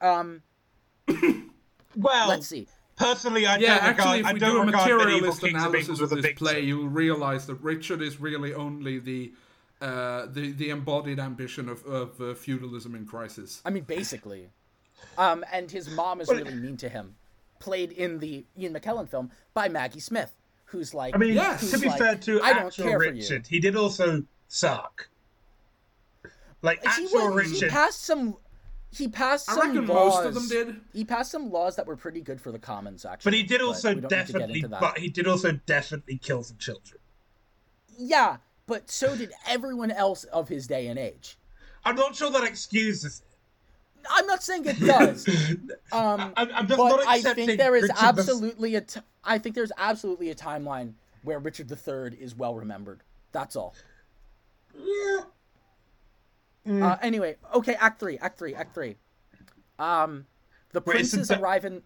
Um, 0.00 0.42
Well, 1.96 2.28
let's 2.28 2.46
see. 2.46 2.68
personally, 2.96 3.46
I 3.46 3.56
Yeah, 3.56 3.76
don't 3.76 3.84
actually, 3.84 4.18
regard, 4.18 4.20
if 4.20 4.26
I 4.26 4.32
we 4.34 4.38
don't 4.38 4.54
do 4.54 4.60
a 4.62 4.64
materialist 4.66 5.42
analysis 5.42 5.88
of 6.00 6.04
as 6.04 6.10
this 6.10 6.20
victim. 6.26 6.46
play, 6.46 6.60
you'll 6.60 6.88
realize 6.88 7.46
that 7.46 7.54
Richard 7.56 8.02
is 8.02 8.20
really 8.20 8.54
only 8.54 8.98
the 8.98 9.32
uh, 9.80 10.26
the 10.26 10.52
the 10.52 10.70
embodied 10.70 11.18
ambition 11.18 11.68
of, 11.68 11.84
of 11.86 12.20
uh, 12.20 12.34
feudalism 12.34 12.94
in 12.94 13.06
crisis. 13.06 13.62
I 13.64 13.70
mean, 13.70 13.84
basically. 13.84 14.50
Um, 15.16 15.44
and 15.52 15.70
his 15.70 15.88
mom 15.90 16.20
is 16.20 16.28
really 16.28 16.54
mean 16.54 16.76
to 16.78 16.88
him. 16.88 17.14
Played 17.60 17.92
in 17.92 18.18
the 18.18 18.44
Ian 18.56 18.74
McKellen 18.74 19.08
film 19.08 19.30
by 19.54 19.68
Maggie 19.68 20.00
Smith, 20.00 20.32
who's 20.68 20.94
like, 20.94 21.14
I 21.14 21.18
mean, 21.18 21.34
Yes. 21.34 21.70
to 21.70 21.78
be 21.78 21.88
Like, 21.88 21.98
fair 21.98 22.14
to 22.16 22.42
I 22.42 22.52
don't 22.52 22.66
actual 22.66 22.84
care 22.84 22.98
for 22.98 23.04
you. 23.06 23.10
Richard, 23.12 23.46
he 23.46 23.58
did 23.60 23.76
also 23.76 24.22
suck. 24.48 25.08
Like 26.62 26.80
he, 26.82 26.86
actual 27.04 27.32
was, 27.34 27.46
he 27.46 27.54
Richard, 27.54 27.70
passed 27.70 28.04
some. 28.04 28.36
He 28.90 29.06
passed 29.08 29.48
I 29.50 29.54
some 29.54 29.68
reckon 29.68 29.86
laws. 29.86 30.14
most 30.14 30.26
of 30.26 30.34
them 30.34 30.48
did. 30.48 30.80
He 30.92 31.04
passed 31.04 31.30
some 31.30 31.50
laws 31.50 31.76
that 31.76 31.86
were 31.86 31.96
pretty 31.96 32.20
good 32.20 32.40
for 32.40 32.50
the 32.52 32.58
commons, 32.58 33.04
actually. 33.04 33.30
but 33.30 33.36
he 33.36 33.42
did 33.44 33.60
also 33.60 33.94
we 33.94 34.00
don't 34.00 34.10
need 34.10 34.26
to 34.26 34.32
get 34.32 34.38
definitely, 34.48 34.64
but 34.68 34.98
he 34.98 35.08
did 35.08 35.26
also 35.28 35.52
definitely 35.66 36.16
kill 36.18 36.42
some 36.42 36.56
children. 36.58 36.98
Yeah, 37.96 38.38
but 38.66 38.90
so 38.90 39.14
did 39.16 39.32
everyone 39.46 39.90
else 39.90 40.24
of 40.24 40.48
his 40.48 40.66
day 40.66 40.88
and 40.88 40.98
age. 40.98 41.36
I'm 41.84 41.96
not 41.96 42.16
sure 42.16 42.30
that 42.30 42.44
excuses. 42.44 43.22
It. 44.00 44.06
I'm 44.10 44.26
not 44.26 44.42
saying 44.42 44.64
it 44.66 44.78
does. 44.80 45.26
Um, 45.90 46.34
I'm, 46.36 46.50
I'm 46.54 46.66
just 46.66 46.76
but 46.76 46.88
not 46.88 47.06
I 47.06 47.22
think 47.22 47.56
there 47.56 47.74
is 47.74 47.84
Richard 47.84 47.96
the- 47.96 48.02
absolutely 48.04 48.74
a. 48.74 48.82
T- 48.82 49.00
I 49.24 49.38
think 49.38 49.54
there's 49.54 49.72
absolutely 49.78 50.28
a 50.30 50.34
timeline 50.34 50.92
where 51.22 51.38
Richard 51.38 51.70
III 51.72 52.14
is 52.20 52.34
well 52.34 52.54
remembered. 52.54 53.00
That's 53.32 53.56
all. 53.56 53.74
Yeah. 54.76 55.20
Uh, 56.86 56.96
anyway, 57.00 57.36
okay, 57.54 57.74
Act 57.74 57.98
Three, 57.98 58.18
Act 58.18 58.38
Three, 58.38 58.54
Act 58.54 58.74
Three. 58.74 58.96
Um, 59.78 60.26
the 60.72 60.80
Wait, 60.80 60.84
so 60.84 60.92
princes 60.92 61.28
that- 61.28 61.40
arrive 61.40 61.64
in. 61.64 61.82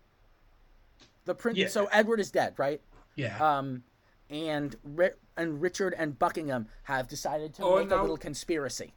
The 1.25 1.35
prince. 1.37 1.57
Yeah. 1.59 1.69
So 1.69 1.87
Edward 1.93 2.19
is 2.19 2.33
dead, 2.33 2.55
right? 2.57 2.81
Yeah. 3.15 3.37
Um, 3.59 3.85
and 4.29 4.75
Ri- 4.83 5.11
and 5.37 5.63
Richard 5.63 5.95
and 5.97 6.19
Buckingham 6.19 6.67
have 6.85 7.07
decided 7.07 7.55
to 7.55 7.63
Oh, 7.63 7.75
make 7.77 7.83
and 7.85 7.93
a 7.93 8.01
little 8.01 8.17
conspiracy. 8.17 8.95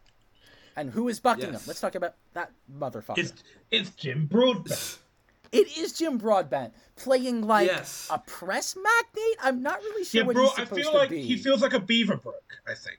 And 0.76 0.92
who 0.92 1.08
is 1.08 1.20
Buckingham? 1.20 1.54
Yes. 1.54 1.68
Let's 1.68 1.80
talk 1.80 1.96
about 1.96 2.16
that 2.34 2.52
motherfucker. 2.72 3.18
it's 3.18 3.34
it's 3.72 3.90
Jim 3.92 4.26
Broadbent. 4.28 5.00
It 5.52 5.78
is 5.78 5.94
Jim 5.94 6.18
Broadbent 6.18 6.74
playing 6.98 7.44
like 7.48 7.68
Yes. 7.68 8.10
a 8.12 8.18
press 8.20 8.76
magnate. 8.76 9.38
I'm 9.42 9.62
not 9.62 9.80
really 9.80 10.04
sure 10.04 10.22
Yeah, 10.22 10.28
what 10.28 10.34
bro. 10.36 10.48
he's 10.50 10.60
I 10.60 10.66
feel 10.66 10.92
to 10.92 10.98
like 10.98 11.10
be. 11.12 11.22
he 11.22 11.38
feels 11.38 11.62
like 11.62 11.74
a 11.74 11.80
Beaverbrook. 11.80 12.34
I 12.68 12.74
think. 12.74 12.98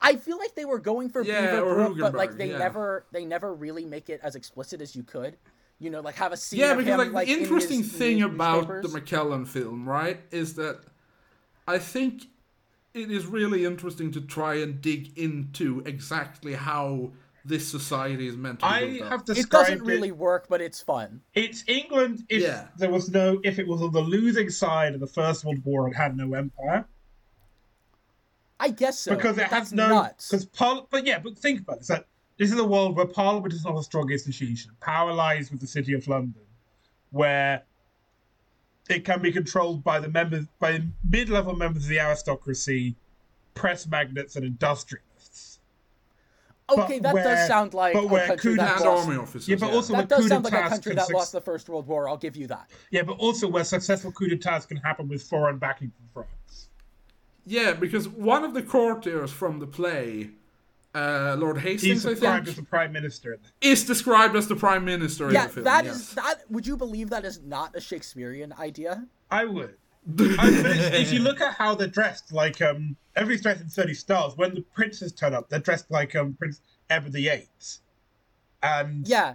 I 0.00 0.14
feel 0.14 0.38
like 0.38 0.54
they 0.54 0.66
were 0.66 0.78
going 0.78 1.08
for 1.08 1.22
Yeah, 1.24 1.54
Beaverbrook, 1.56 1.98
but 1.98 2.14
like 2.14 2.36
they 2.36 2.50
yeah. 2.50 2.58
never 2.58 3.06
they 3.10 3.24
never 3.24 3.52
really 3.52 3.84
make 3.86 4.08
it 4.08 4.20
as 4.22 4.36
explicit 4.36 4.80
as 4.82 4.94
you 4.94 5.02
could. 5.02 5.36
You 5.80 5.90
know, 5.90 6.00
like 6.00 6.14
have 6.16 6.30
a 6.32 6.36
scene. 6.36 6.60
Yeah, 6.60 6.74
because 6.74 6.92
him, 6.92 6.98
like, 6.98 7.12
like 7.12 7.26
the 7.26 7.32
in 7.34 7.40
interesting 7.40 7.78
his 7.82 7.92
thing 7.92 8.16
news- 8.20 8.26
about 8.34 8.68
the. 8.68 8.88
McKellen 8.88 9.48
film, 9.48 9.88
right, 9.88 10.20
is 10.30 10.54
that 10.56 10.80
I 11.66 11.78
think 11.78 12.26
it 12.96 13.10
is 13.10 13.26
really 13.26 13.64
interesting 13.64 14.10
to 14.12 14.20
try 14.20 14.54
and 14.56 14.80
dig 14.80 15.16
into 15.18 15.82
exactly 15.84 16.54
how 16.54 17.12
this 17.44 17.68
society 17.70 18.26
is 18.26 18.36
meant 18.36 18.58
to 18.60 18.66
be 18.66 18.70
I 18.72 18.86
built 18.86 19.02
up. 19.02 19.08
have 19.28 19.36
It 19.38 19.50
doesn't 19.50 19.82
really 19.82 20.10
work, 20.10 20.46
but 20.48 20.60
it's 20.60 20.80
fun. 20.80 21.20
It's 21.34 21.62
England 21.68 22.24
if 22.28 22.42
Yeah. 22.42 22.68
there 22.78 22.90
was 22.90 23.08
no 23.10 23.40
if 23.44 23.58
it 23.58 23.68
was 23.68 23.82
on 23.82 23.92
the 23.92 24.00
losing 24.00 24.50
side 24.50 24.94
of 24.94 25.00
the 25.00 25.06
First 25.06 25.44
World 25.44 25.64
War 25.64 25.86
and 25.86 25.94
had 25.94 26.16
no 26.16 26.32
empire. 26.34 26.86
I 28.58 28.70
guess 28.70 28.98
so. 29.00 29.14
because 29.14 29.36
it 29.36 29.42
but 29.42 29.50
has 29.50 29.72
no 29.72 30.08
because 30.16 30.46
par- 30.46 30.86
but 30.90 31.04
yeah 31.06 31.18
but 31.18 31.38
think 31.38 31.60
about 31.60 31.78
this. 31.80 31.88
that 31.88 32.06
this 32.38 32.50
is 32.50 32.58
a 32.58 32.64
world 32.64 32.96
where 32.96 33.06
parliament 33.06 33.52
is 33.52 33.62
not 33.64 33.76
a 33.76 33.82
strong 33.82 34.10
institution 34.10 34.70
power 34.80 35.12
lies 35.12 35.50
with 35.50 35.60
the 35.60 35.66
city 35.66 35.92
of 35.92 36.08
london 36.08 36.40
where 37.10 37.62
it 38.88 39.04
can 39.04 39.20
be 39.20 39.32
controlled 39.32 39.82
by 39.82 39.98
the 40.00 40.08
members 40.08 40.46
by 40.58 40.80
mid-level 41.08 41.54
members 41.56 41.84
of 41.84 41.88
the 41.88 41.98
aristocracy 42.00 42.94
press 43.54 43.86
magnates 43.86 44.36
and 44.36 44.44
industrialists 44.44 45.60
Okay, 46.68 46.98
that 46.98 47.14
where- 47.14 47.22
does 47.22 47.46
sound 47.46 47.74
like 47.74 47.94
but 47.94 48.04
a 48.04 48.06
where 48.08 48.26
country 48.26 48.56
that 48.56 48.76
and 48.76 48.84
lost. 48.84 49.06
army 49.08 49.18
officers. 49.20 49.48
yeah 49.48 49.56
but 49.56 49.72
also 49.72 49.92
That 49.92 49.98
where 49.98 50.06
does 50.06 50.18
coup 50.24 50.28
sound 50.28 50.44
like 50.44 50.52
a 50.52 50.68
country 50.68 50.94
that 50.96 51.06
suc- 51.06 51.14
lost 51.14 51.32
the 51.32 51.40
First 51.40 51.68
World 51.68 51.86
War. 51.86 52.08
I'll 52.08 52.16
give 52.16 52.36
you 52.36 52.46
that. 52.48 52.68
yeah 52.90 53.02
but 53.02 53.16
also 53.18 53.46
where 53.48 53.64
successful 53.64 54.10
coup 54.12 54.28
d'etats 54.28 54.66
can 54.66 54.76
happen 54.78 55.08
with 55.08 55.22
foreign 55.22 55.58
backing 55.58 55.90
from 55.92 56.08
france 56.12 56.68
Yeah, 57.44 57.72
because 57.74 58.08
one 58.08 58.42
of 58.44 58.52
the 58.54 58.62
courtiers 58.62 59.30
from 59.30 59.60
the 59.60 59.66
play, 59.68 60.30
uh, 60.96 61.36
Lord 61.38 61.58
he's 61.58 61.82
Hastings, 61.82 62.06
I 62.06 62.10
described 62.10 62.46
think, 62.46 62.58
as 62.58 62.62
the 62.64 62.68
prime 62.68 62.92
minister 62.92 63.32
in 63.34 63.40
is 63.60 63.84
described 63.84 64.34
as 64.36 64.48
the 64.48 64.56
prime 64.56 64.84
minister 64.84 65.30
Yeah, 65.30 65.42
in 65.42 65.46
the 65.48 65.52
film. 65.54 65.64
that 65.64 65.86
is 65.86 65.98
yes. 65.98 66.14
that. 66.14 66.50
Would 66.50 66.66
you 66.66 66.76
believe 66.76 67.10
that 67.10 67.24
is 67.24 67.40
not 67.42 67.76
a 67.76 67.80
Shakespearean 67.80 68.52
idea? 68.58 69.06
I 69.30 69.44
would. 69.44 69.76
I, 70.18 70.50
if 70.94 71.12
you 71.12 71.18
look 71.18 71.40
at 71.40 71.54
how 71.54 71.74
they're 71.74 71.88
dressed, 71.88 72.32
like 72.32 72.62
um, 72.62 72.96
everybody's 73.16 73.42
dressed 73.42 73.60
in 73.60 73.68
thirty 73.68 73.94
stars. 73.94 74.36
When 74.36 74.54
the 74.54 74.62
princes 74.62 75.12
turn 75.12 75.34
up, 75.34 75.48
they're 75.48 75.58
dressed 75.58 75.90
like 75.90 76.14
um 76.14 76.34
Prince 76.38 76.60
Edward 76.88 77.12
the 77.12 77.28
Eighth, 77.28 77.80
and 78.62 79.06
Yeah. 79.06 79.34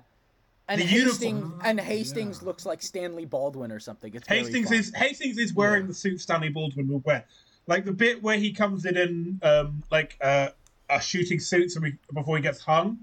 And 0.69 0.79
The 0.79 0.85
Hastings 0.85 1.21
uniform- 1.41 1.61
and 1.65 1.79
Hastings 1.81 2.41
looks 2.41 2.65
like 2.65 2.81
Stanley 2.81 3.25
Baldwin 3.25 3.73
or 3.73 3.79
something. 3.79 4.13
It's 4.15 4.25
Hastings 4.27 4.71
is 4.71 4.93
Hastings 4.95 5.37
is 5.37 5.53
wearing 5.53 5.83
Yeah. 5.83 5.87
the 5.87 5.93
suit 5.93 6.21
Stanley 6.21 6.47
Baldwin 6.49 6.87
would 6.87 7.03
wear. 7.03 7.25
Like 7.67 7.83
the 7.83 7.91
bit 7.91 8.23
where 8.23 8.37
he 8.37 8.53
comes 8.53 8.85
in 8.85 8.95
in 8.95 9.39
um 9.43 9.83
like 9.91 10.17
uh, 10.21 10.49
a 10.91 11.01
shooting 11.01 11.39
suit 11.39 11.71
so 11.71 11.79
we, 11.79 11.95
before 12.13 12.37
he 12.37 12.43
gets 12.43 12.61
hung. 12.61 12.99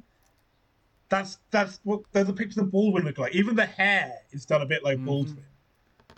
That's 1.08 1.38
that's 1.50 1.80
what 1.84 2.00
those 2.12 2.28
are 2.28 2.32
pictures 2.32 2.58
of 2.58 2.70
Baldwin 2.70 3.04
look 3.04 3.18
like. 3.18 3.34
Even 3.34 3.56
the 3.56 3.64
hair 3.66 4.12
is 4.30 4.44
done 4.44 4.60
a 4.62 4.66
bit 4.66 4.84
like 4.84 5.02
Baldwin. 5.02 5.42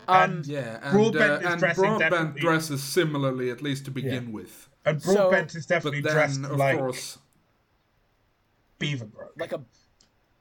Um, 0.09 0.31
and 0.33 0.47
Yeah, 0.47 0.81
and, 0.83 0.93
Broadbent 0.93 1.33
uh, 1.33 1.47
is 1.47 1.53
and 1.53 1.61
dressing 1.61 1.85
Broadbent 1.85 2.37
dresses 2.37 2.83
similarly, 2.83 3.51
at 3.51 3.63
least 3.63 3.85
to 3.85 3.91
begin 3.93 4.33
with. 4.33 4.69
and 4.85 5.01
So- 5.01 5.15
Broadbent 5.15 5.55
is 5.55 5.67
definitely 5.67 6.01
then, 6.01 6.13
dressed 6.13 6.45
of 6.45 6.57
like 6.57 6.79
course, 6.79 7.19
Beaverbrook. 8.81 9.31
like 9.39 9.53
a. 9.53 9.61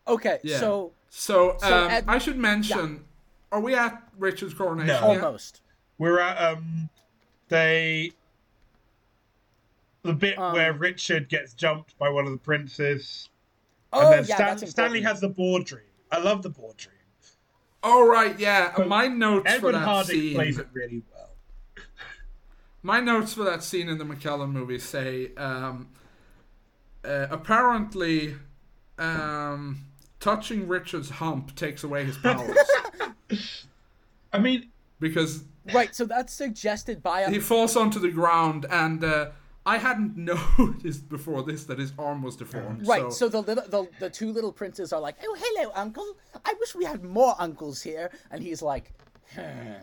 Okay, 0.08 0.40
yeah. 0.44 0.60
so 0.60 0.94
so, 1.10 1.58
so 1.60 1.86
um, 1.86 1.92
Ed- 1.92 2.06
I 2.08 2.18
should 2.18 2.38
mention. 2.38 3.04
Are 3.52 3.60
we 3.60 3.76
at 3.76 4.02
Richard's 4.18 4.54
coronation? 4.54 4.88
No. 4.88 5.12
yet? 5.12 5.24
almost. 5.24 5.62
We're 5.98 6.20
at 6.20 6.38
um 6.54 6.90
they 7.50 8.12
the 10.04 10.14
bit 10.14 10.38
Um, 10.38 10.54
where 10.54 10.74
Richard 10.74 11.30
gets 11.30 11.54
jumped 11.54 11.98
by 11.98 12.10
one 12.10 12.26
of 12.26 12.32
the 12.32 12.38
princes. 12.38 13.30
Oh 13.92 14.02
and 14.02 14.14
then 14.14 14.26
yeah, 14.28 14.36
Stan- 14.36 14.58
that's 14.58 14.72
Stanley 14.72 15.02
has 15.02 15.20
the 15.20 15.30
board 15.30 15.66
dream. 15.66 15.84
I 16.12 16.20
love 16.20 16.42
the 16.44 16.50
board 16.50 16.78
dream. 16.78 16.96
All 17.82 18.06
right, 18.08 18.38
yeah. 18.40 18.74
But 18.76 18.88
My 18.88 19.08
notes 19.08 19.50
for 19.50 19.56
Edward 19.56 19.72
that 19.74 19.88
Hardwicke 19.88 20.06
scene. 20.08 20.36
plays 20.36 20.58
it 20.58 20.68
really 20.74 21.02
well. 21.14 21.30
My 22.82 23.00
notes 23.00 23.34
for 23.34 23.44
that 23.44 23.64
scene 23.64 23.90
in 23.90 23.98
the 23.98 24.06
McKellen 24.06 24.52
movie 24.52 24.80
say 24.80 25.34
um, 25.36 25.90
uh, 27.04 27.28
apparently 27.30 28.36
um, 28.98 29.86
touching 30.20 30.68
Richard's 30.68 31.10
hump 31.10 31.56
takes 31.56 31.84
away 31.84 32.06
his 32.06 32.18
powers 32.18 32.58
I 34.34 34.40
mean, 34.40 34.70
because 35.00 35.44
Right, 35.74 35.94
so 35.94 36.06
that's 36.06 36.34
suggested 36.34 37.04
by 37.04 37.22
a 37.22 37.30
he 37.30 37.40
falls 37.40 37.76
onto 37.76 38.00
the 38.00 38.10
ground 38.12 38.66
and 38.70 39.04
uh, 39.04 39.30
I 39.70 39.78
hadn't 39.78 40.18
noticed 40.58 41.10
before 41.10 41.44
this 41.44 41.66
that 41.66 41.78
his 41.78 41.94
arm 42.00 42.24
was 42.24 42.36
deformed. 42.36 42.88
Right, 42.88 43.12
so, 43.12 43.30
so, 43.30 43.30
the 43.30 43.42
little 43.42 43.64
the, 43.68 43.90
the 44.00 44.10
two 44.10 44.32
little 44.32 44.52
princes 44.52 44.92
are 44.92 45.00
like, 45.00 45.16
"Oh, 45.24 45.38
hello, 45.40 45.72
uncle. 45.76 46.18
I 46.44 46.54
wish 46.60 46.74
we 46.76 46.86
had 46.86 47.04
more 47.04 47.36
uncles 47.38 47.82
here." 47.82 48.12
And 48.32 48.42
he's 48.42 48.62
like, 48.62 48.94
"Hmm." 49.36 49.74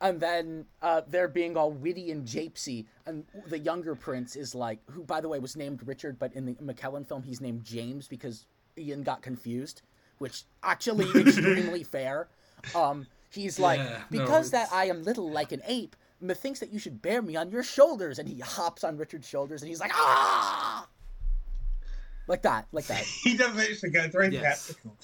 and 0.00 0.20
then 0.20 0.66
uh, 0.82 1.00
they're 1.08 1.28
being 1.28 1.56
all 1.56 1.72
witty 1.72 2.10
and 2.10 2.26
japesy, 2.26 2.84
and 3.06 3.24
the 3.46 3.58
younger 3.58 3.94
prince 3.94 4.36
is 4.36 4.54
like, 4.54 4.78
who 4.90 5.02
by 5.02 5.20
the 5.20 5.28
way 5.28 5.38
was 5.38 5.56
named 5.56 5.80
Richard, 5.86 6.18
but 6.18 6.34
in 6.34 6.44
the 6.44 6.54
McKellen 6.54 7.06
film 7.06 7.22
he's 7.22 7.40
named 7.40 7.64
James 7.64 8.06
because 8.06 8.46
Ian 8.76 9.02
got 9.02 9.22
confused, 9.22 9.80
which 10.18 10.44
actually 10.62 11.08
extremely 11.20 11.82
fair. 11.82 12.28
Um, 12.74 13.06
he's 13.30 13.58
like, 13.58 13.78
Yeah, 13.78 14.02
no, 14.10 14.18
because 14.20 14.50
that 14.50 14.68
I 14.72 14.86
am 14.86 15.02
little 15.02 15.30
like 15.30 15.52
an 15.52 15.62
ape. 15.66 15.96
Methinks 16.20 16.60
that 16.60 16.72
you 16.72 16.78
should 16.78 17.02
bear 17.02 17.20
me 17.22 17.36
on 17.36 17.50
your 17.50 17.62
shoulders, 17.62 18.18
and 18.18 18.28
he 18.28 18.38
hops 18.40 18.84
on 18.84 18.96
Richard's 18.96 19.28
shoulders, 19.28 19.62
and 19.62 19.68
he's 19.68 19.80
like, 19.80 19.90
ah, 19.94 20.86
like 22.26 22.42
that, 22.42 22.66
like 22.72 22.86
that. 22.86 23.02
he 23.22 23.36
doesn't 23.36 23.58
actually 23.60 23.90
go 23.90 24.08
through 24.08 24.28
Yes. 24.30 24.66
theatrical. 24.66 24.96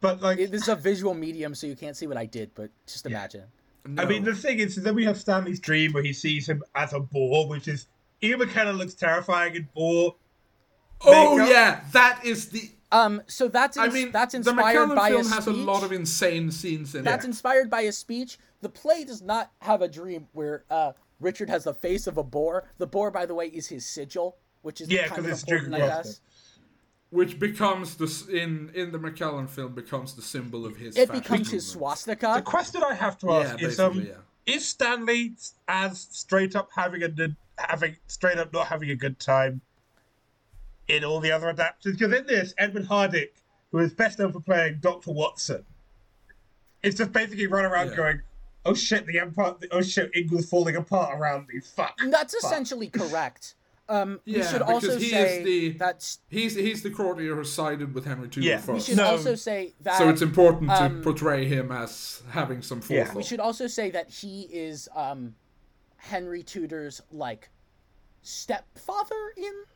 But 0.00 0.20
like 0.20 0.38
It- 0.38 0.50
this 0.50 0.62
is 0.62 0.68
a 0.68 0.76
visual 0.76 1.14
medium, 1.14 1.54
so 1.54 1.66
you 1.66 1.76
can't 1.76 1.96
see 1.96 2.06
what 2.06 2.16
I 2.16 2.26
did, 2.26 2.50
but 2.54 2.70
just 2.86 3.06
imagine. 3.06 3.44
I 3.98 4.04
mean 4.04 4.22
the 4.22 4.34
thing 4.34 4.60
is 4.60 4.76
then 4.76 4.94
we 4.94 5.04
have 5.06 5.18
Stanley's 5.18 5.58
dream 5.58 5.92
where 5.92 6.04
he 6.04 6.12
sees 6.12 6.48
him 6.48 6.62
as 6.76 6.92
a 6.92 7.00
boar, 7.00 7.48
which 7.48 7.66
is 7.66 7.86
Ian 8.22 8.38
McKellen 8.40 8.78
looks 8.78 8.94
terrifying 8.94 9.56
in 9.56 9.68
boar. 9.74 10.14
oh 11.00 11.36
makeup. 11.36 11.50
yeah, 11.52 11.80
that 11.92 12.24
is 12.24 12.48
the. 12.50 12.70
Um, 12.92 13.22
so 13.26 13.48
that's 13.48 13.76
I 13.78 13.88
mean, 13.88 14.12
that's 14.12 14.32
the 14.32 14.38
inspired 14.38 14.90
McKellen 14.90 14.94
by 14.96 15.08
film 15.10 15.26
a 15.26 15.28
has 15.34 15.44
speech. 15.44 15.56
a 15.56 15.58
lot 15.58 15.82
of 15.82 15.92
insane 15.92 16.50
scenes 16.50 16.94
in 16.94 17.04
that's 17.04 17.24
it. 17.24 17.28
inspired 17.28 17.70
by 17.70 17.80
a 17.82 17.92
speech. 17.92 18.38
The 18.60 18.68
play 18.68 19.04
does 19.04 19.22
not 19.22 19.50
have 19.60 19.80
a 19.82 19.88
dream 19.88 20.28
where 20.32 20.64
uh, 20.70 20.92
Richard 21.18 21.48
has 21.48 21.64
the 21.64 21.74
face 21.74 22.06
of 22.06 22.18
a 22.18 22.22
boar. 22.22 22.68
The 22.78 22.86
boar, 22.86 23.10
by 23.10 23.24
the 23.26 23.34
way, 23.34 23.46
is 23.46 23.66
his 23.66 23.86
sigil, 23.86 24.36
which 24.60 24.80
is 24.82 24.88
Yeah, 24.90 25.08
kind 25.08 25.16
'cause 25.16 25.24
of 25.24 25.30
it's 25.32 25.42
Duke 25.42 25.58
of 25.60 25.64
important, 25.68 25.90
I 25.92 25.96
guess. 26.02 26.20
which 27.10 27.38
becomes 27.38 27.96
the 27.96 28.06
in 28.42 28.70
in 28.74 28.92
the 28.92 28.98
McKellen 28.98 29.48
film 29.48 29.74
becomes 29.74 30.14
the 30.14 30.22
symbol 30.22 30.66
of 30.66 30.76
his. 30.76 30.96
It 30.96 31.08
fascist 31.08 31.22
becomes 31.24 31.50
his 31.50 31.66
swastika. 31.66 32.34
The 32.36 32.42
question 32.42 32.82
I 32.88 32.94
have 32.94 33.16
to 33.18 33.26
Yeah, 33.28 33.32
ask 33.38 33.62
is 33.62 33.80
um 33.80 34.00
yeah. 34.02 34.12
is 34.54 34.68
Stanley 34.68 35.34
as 35.66 36.08
straight 36.10 36.54
up 36.54 36.68
having 36.76 37.02
a 37.02 37.08
good- 37.08 37.36
having 37.58 37.96
straight 38.06 38.38
up 38.38 38.52
not 38.52 38.66
having 38.66 38.90
a 38.90 38.96
good 38.96 39.18
time 39.18 39.60
in 40.88 41.04
all 41.04 41.20
the 41.20 41.30
other 41.32 41.48
adaptations? 41.48 41.98
Because 41.98 42.12
in 42.18 42.26
this, 42.26 42.54
Edmund 42.58 42.88
Hardwicke, 42.88 43.30
who 43.70 43.78
is 43.78 43.92
best 43.94 44.18
known 44.18 44.32
for 44.32 44.40
playing 44.40 44.78
Doctor 44.80 45.12
Watson, 45.12 45.64
is 46.82 46.94
just 46.96 47.12
basically 47.12 47.46
run 47.46 47.64
around 47.64 47.90
Yeah. 47.90 47.96
going, 47.96 48.22
"Oh 48.64 48.74
shit, 48.74 49.06
the 49.06 49.18
empire! 49.18 49.54
Oh 49.70 49.82
shit, 49.82 50.10
England's 50.14 50.48
falling 50.48 50.76
apart 50.76 51.18
around 51.18 51.48
me. 51.48 51.60
Fuck." 51.60 51.98
That's 52.10 52.34
fuck." 52.34 52.44
essentially 52.50 52.88
correct. 52.90 53.54
Um, 53.88 54.20
we 54.24 54.36
Yeah, 54.36 54.50
should 54.50 54.62
also 54.62 54.96
he 54.98 55.10
say 55.10 55.42
the- 55.42 55.68
that 55.78 56.16
He's 56.28 56.54
he's 56.54 56.82
the 56.82 56.90
courtier 56.90 57.34
who 57.34 57.44
sided 57.44 57.92
with 57.94 58.04
Henry 58.06 58.28
Tudor 58.28 58.46
Yeah, 58.46 58.56
we 58.66 58.74
we 58.74 58.78
first. 58.78 58.86
should 58.88 58.96
No. 58.96 59.06
also 59.06 59.34
say 59.34 59.74
that 59.80 59.98
So 59.98 60.08
it's 60.08 60.22
important 60.22 60.70
to 60.70 60.82
um, 60.84 61.02
portray 61.02 61.46
him 61.46 61.70
as 61.72 62.22
having 62.30 62.62
some 62.62 62.80
Yeah. 62.88 63.12
We 63.12 63.22
should 63.24 63.40
also 63.40 63.66
say 63.66 63.90
that 63.90 64.08
he 64.08 64.42
is 64.42 64.88
um, 64.94 65.34
Henry 65.96 66.42
Tudor's 66.44 67.02
like 67.10 67.50
stepfather-in-law. 68.22 69.66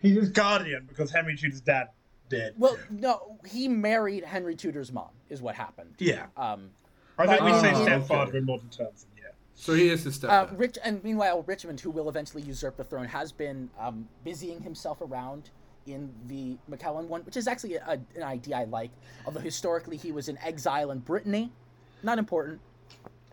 He's 0.00 0.16
his 0.16 0.28
guardian 0.30 0.84
because 0.88 1.10
Henry 1.10 1.36
Tudor's 1.36 1.60
dad 1.60 1.88
did. 2.28 2.54
Well, 2.58 2.76
no, 2.90 3.38
he 3.46 3.68
married 3.68 4.24
Henry 4.24 4.54
Tudor's 4.54 4.92
mom. 4.92 5.08
Is 5.28 5.42
what 5.42 5.54
happened. 5.54 5.94
yeah, 5.98 6.26
Um, 6.36 6.70
I 7.18 7.26
think 7.26 7.40
we 7.42 7.52
say 7.54 7.72
okay. 7.74 7.82
stepfather 7.82 8.36
in 8.36 8.44
modern 8.44 8.68
terms. 8.68 9.06
Yeah. 9.16 9.24
So 9.54 9.74
he 9.74 9.88
is 9.88 10.04
his 10.04 10.22
uh. 10.22 10.48
Rich, 10.56 10.78
and 10.84 11.02
meanwhile, 11.02 11.42
Richmond, 11.42 11.80
who 11.80 11.90
will 11.90 12.08
eventually 12.08 12.42
usurp 12.42 12.76
the 12.76 12.84
throne, 12.84 13.06
has 13.06 13.32
been 13.32 13.70
um, 13.78 14.08
busying 14.24 14.62
himself 14.62 15.00
around 15.00 15.50
in 15.86 16.12
the 16.26 16.56
McKellen 16.70 17.06
one, 17.06 17.22
which 17.22 17.36
is 17.36 17.48
actually 17.48 17.76
a, 17.76 17.98
an 18.14 18.22
idea 18.22 18.56
I 18.56 18.64
like. 18.64 18.90
Although 19.24 19.40
historically 19.40 19.96
he 19.96 20.12
was 20.12 20.28
in 20.28 20.38
exile 20.38 20.90
in 20.90 20.98
Brittany, 20.98 21.50
not 22.02 22.18
important. 22.18 22.60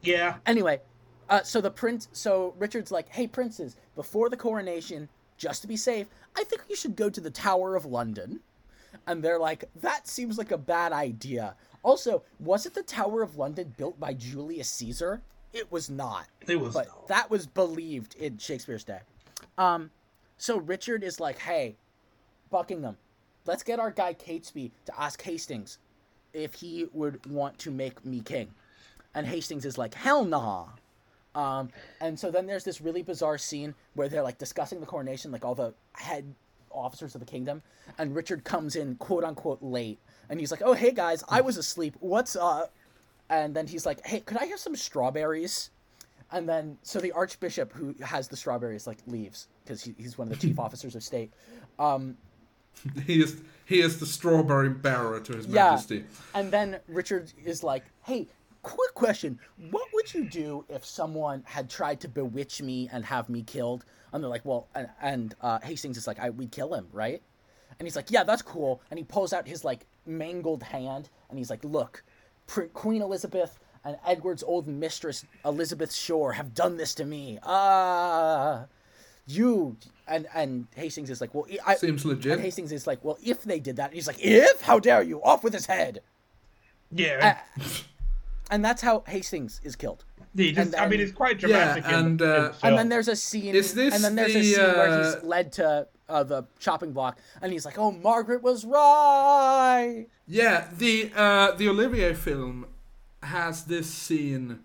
Yeah. 0.02 0.36
Anyway, 0.46 0.82
uh, 1.30 1.44
so 1.44 1.62
the 1.62 1.72
prince, 1.72 2.08
so 2.14 2.54
Richard's 2.58 2.92
like, 2.92 3.10
"Hey, 3.10 3.28
princes, 3.28 3.76
before 3.96 4.30
the 4.30 4.38
coronation, 4.38 5.10
just 5.38 5.62
to 5.62 5.68
be 5.68 5.78
safe, 5.78 6.08
I 6.36 6.44
think 6.44 6.64
you 6.70 6.76
should 6.76 6.96
go 6.96 7.10
to 7.10 7.22
the 7.22 7.32
Tower 7.32 7.76
of 7.76 7.86
London." 7.86 8.42
And 9.08 9.24
they're 9.24 9.40
like, 9.40 9.66
"That 9.76 10.08
seems 10.08 10.38
like 10.38 10.52
a 10.52 10.58
bad 10.58 10.92
idea." 10.94 11.56
Also, 11.84 12.24
wasn't 12.40 12.76
the 12.76 12.84
Tower 12.84 13.22
of 13.22 13.38
London 13.38 13.74
built 13.78 14.00
by 14.00 14.14
Julius 14.14 14.70
Caesar? 14.70 15.22
It 15.52 15.72
was 15.72 15.90
not, 15.90 16.28
It 16.48 16.56
was 16.56 16.74
but 16.74 16.88
not. 16.88 17.08
that 17.08 17.30
was 17.30 17.46
believed 17.46 18.16
in 18.16 18.38
Shakespeare's 18.38 18.84
day. 18.84 19.02
Um, 19.58 19.92
so 20.38 20.58
Richard 20.58 21.04
is 21.04 21.20
like, 21.20 21.38
"Hey, 21.40 21.76
Buckingham, 22.50 22.98
let's 23.46 23.64
get 23.64 23.80
our 23.80 23.92
guy 23.92 24.14
Catesby 24.14 24.72
to 24.86 25.00
ask 25.00 25.22
Hastings 25.22 25.78
if 26.34 26.56
he 26.56 26.88
would 26.94 27.26
want 27.28 27.60
to 27.60 27.72
make 27.72 28.04
me 28.06 28.22
king." 28.22 28.54
And 29.14 29.28
Hastings 29.28 29.64
is 29.66 29.78
like, 29.78 29.94
hell 29.94 30.26
nah. 30.26 30.70
Um, 31.36 31.70
and 32.00 32.18
so 32.20 32.30
then 32.32 32.46
there's 32.46 32.64
this 32.64 32.80
really 32.82 33.02
bizarre 33.02 33.38
scene 33.38 33.74
where 33.96 34.08
they're 34.08 34.22
like 34.24 34.38
discussing 34.38 34.80
the 34.80 34.86
coronation, 34.86 35.32
like 35.32 35.44
all 35.44 35.56
the 35.56 35.74
head 35.94 36.36
officers 36.70 37.16
of 37.16 37.20
the 37.20 37.26
kingdom, 37.26 37.62
and 37.98 38.16
Richard 38.16 38.44
comes 38.44 38.76
in 38.76 38.96
quote 38.96 39.24
unquote 39.24 39.62
late, 39.62 40.00
and 40.30 40.40
he's 40.40 40.52
like, 40.52 40.62
"Oh 40.64 40.74
hey 40.74 40.92
guys, 40.92 41.24
I 41.30 41.42
was 41.42 41.58
asleep. 41.58 41.96
What's 42.00 42.36
up?" 42.36 42.74
And 43.30 43.56
then 43.56 43.68
he's 43.68 43.86
like, 43.86 44.06
"Hey, 44.06 44.20
could 44.20 44.38
I 44.38 44.46
have 44.46 44.60
some 44.60 44.76
strawberries?" 44.76 45.70
And 46.32 46.48
then 46.50 46.78
so 46.84 47.00
the 47.00 47.12
archbishop 47.12 47.74
who 47.74 47.96
has 48.04 48.28
the 48.28 48.38
strawberries 48.38 48.88
like 48.88 48.98
leaves 49.08 49.48
because 49.64 49.84
he, 49.84 49.94
he's 49.98 50.18
one 50.18 50.28
of 50.32 50.40
the 50.40 50.48
chief 50.48 50.60
officers 50.66 50.96
of 50.96 51.04
state. 51.04 51.32
Um, 51.80 52.18
He 53.06 53.22
is 53.22 53.42
he 53.66 53.82
is 53.82 54.00
the 54.00 54.06
strawberry 54.06 54.70
bearer 54.70 55.20
to 55.20 55.34
his 55.36 55.46
Yeah. 55.48 55.72
majesty. 55.72 56.06
And 56.34 56.52
then 56.52 56.80
Richard 56.88 57.32
is 57.46 57.64
like, 57.64 57.86
"Hey, 58.04 58.28
quick 58.64 58.94
question. 58.96 59.40
What 59.70 59.88
would 59.94 60.14
you 60.14 60.26
do 60.26 60.66
if 60.70 60.84
someone 60.84 61.44
had 61.46 61.70
tried 61.70 62.00
to 62.02 62.08
bewitch 62.08 62.62
me 62.62 62.90
and 62.92 63.06
have 63.06 63.30
me 63.30 63.44
killed?" 63.44 63.86
And 64.12 64.24
they're 64.24 64.30
like, 64.30 64.46
"Well," 64.46 64.68
and, 64.74 64.90
and 65.02 65.36
uh, 65.42 65.60
Hastings 65.60 65.98
is 65.98 66.08
like, 66.08 66.20
"I 66.20 66.32
we'd 66.32 66.52
kill 66.52 66.74
him, 66.74 66.88
right?" 66.92 67.22
And 67.78 67.86
he's 67.86 67.96
like, 67.96 68.10
"Yeah, 68.10 68.24
that's 68.24 68.42
cool." 68.42 68.82
And 68.90 68.98
he 68.98 69.04
pulls 69.04 69.34
out 69.34 69.48
his 69.48 69.64
like 69.64 69.86
mangled 70.06 70.64
hand, 70.64 71.10
and 71.30 71.38
he's 71.38 71.50
like, 71.50 71.64
"Look, 71.64 72.04
Pr- 72.48 72.64
Queen 72.74 73.02
Elizabeth 73.02 73.60
and 73.86 73.98
Edward's 74.08 74.44
old 74.44 74.68
mistress 74.68 75.26
Elizabeth 75.46 75.94
Shore 75.94 76.34
have 76.34 76.56
done 76.56 76.78
this 76.78 76.96
to 76.96 77.06
me. 77.06 77.38
Ah." 77.44 78.66
you 79.26 79.78
and 80.08 80.28
and 80.34 80.68
Hastings 80.76 81.10
is 81.10 81.22
like, 81.22 81.34
well, 81.34 81.46
I, 81.66 81.76
Seems 81.76 82.06
legit. 82.06 82.34
And 82.34 82.42
Hastings 82.42 82.72
is 82.72 82.88
like, 82.88 83.04
well, 83.04 83.18
if 83.24 83.44
they 83.44 83.60
did 83.60 83.78
that, 83.78 83.86
and 83.86 83.94
he's 83.94 84.08
like, 84.08 84.20
if? 84.20 84.62
How 84.62 84.80
dare 84.80 85.02
you? 85.02 85.22
Off 85.24 85.44
with 85.44 85.54
his 85.54 85.66
head. 85.66 86.02
Yeah, 86.92 87.40
And 88.52 88.64
that's 88.64 88.82
how 88.82 89.04
Hastings 89.08 89.62
is 89.64 89.76
killed. 89.76 90.06
he 90.36 90.52
just, 90.52 90.74
and 90.74 90.76
I 90.76 90.88
mean, 90.88 91.00
it's 91.00 91.12
quite 91.12 91.40
dramatic. 91.40 91.86
in- 91.86 91.94
and, 91.94 92.22
in 92.22 92.28
uh, 92.28 92.52
film. 92.54 92.70
And 92.72 92.78
then 92.78 92.90
there's 92.90 93.08
a 93.08 93.16
scene. 93.16 93.56
Is 93.56 93.74
this 93.74 93.94
and 93.94 94.04
then 94.04 94.16
there's 94.16 94.36
a 94.36 94.40
the, 94.40 94.44
scene 94.44 94.64
where 94.64 95.04
he's 95.04 95.16
uh, 95.16 95.20
led 95.24 95.52
to 95.54 95.88
uh, 96.10 96.24
the 96.24 96.44
chopping 96.60 96.92
block, 96.92 97.20
and 97.42 97.52
he's 97.52 97.66
like, 97.66 97.78
"Oh, 97.78 97.92
Margaret 97.92 98.44
was 98.44 98.66
right." 98.66 100.08
Yeah, 100.28 100.68
the 100.78 101.12
uh, 101.16 101.52
the 101.52 101.70
Olivier 101.70 102.14
film 102.14 102.68
has 103.22 103.64
this 103.66 103.90
scene 103.90 104.60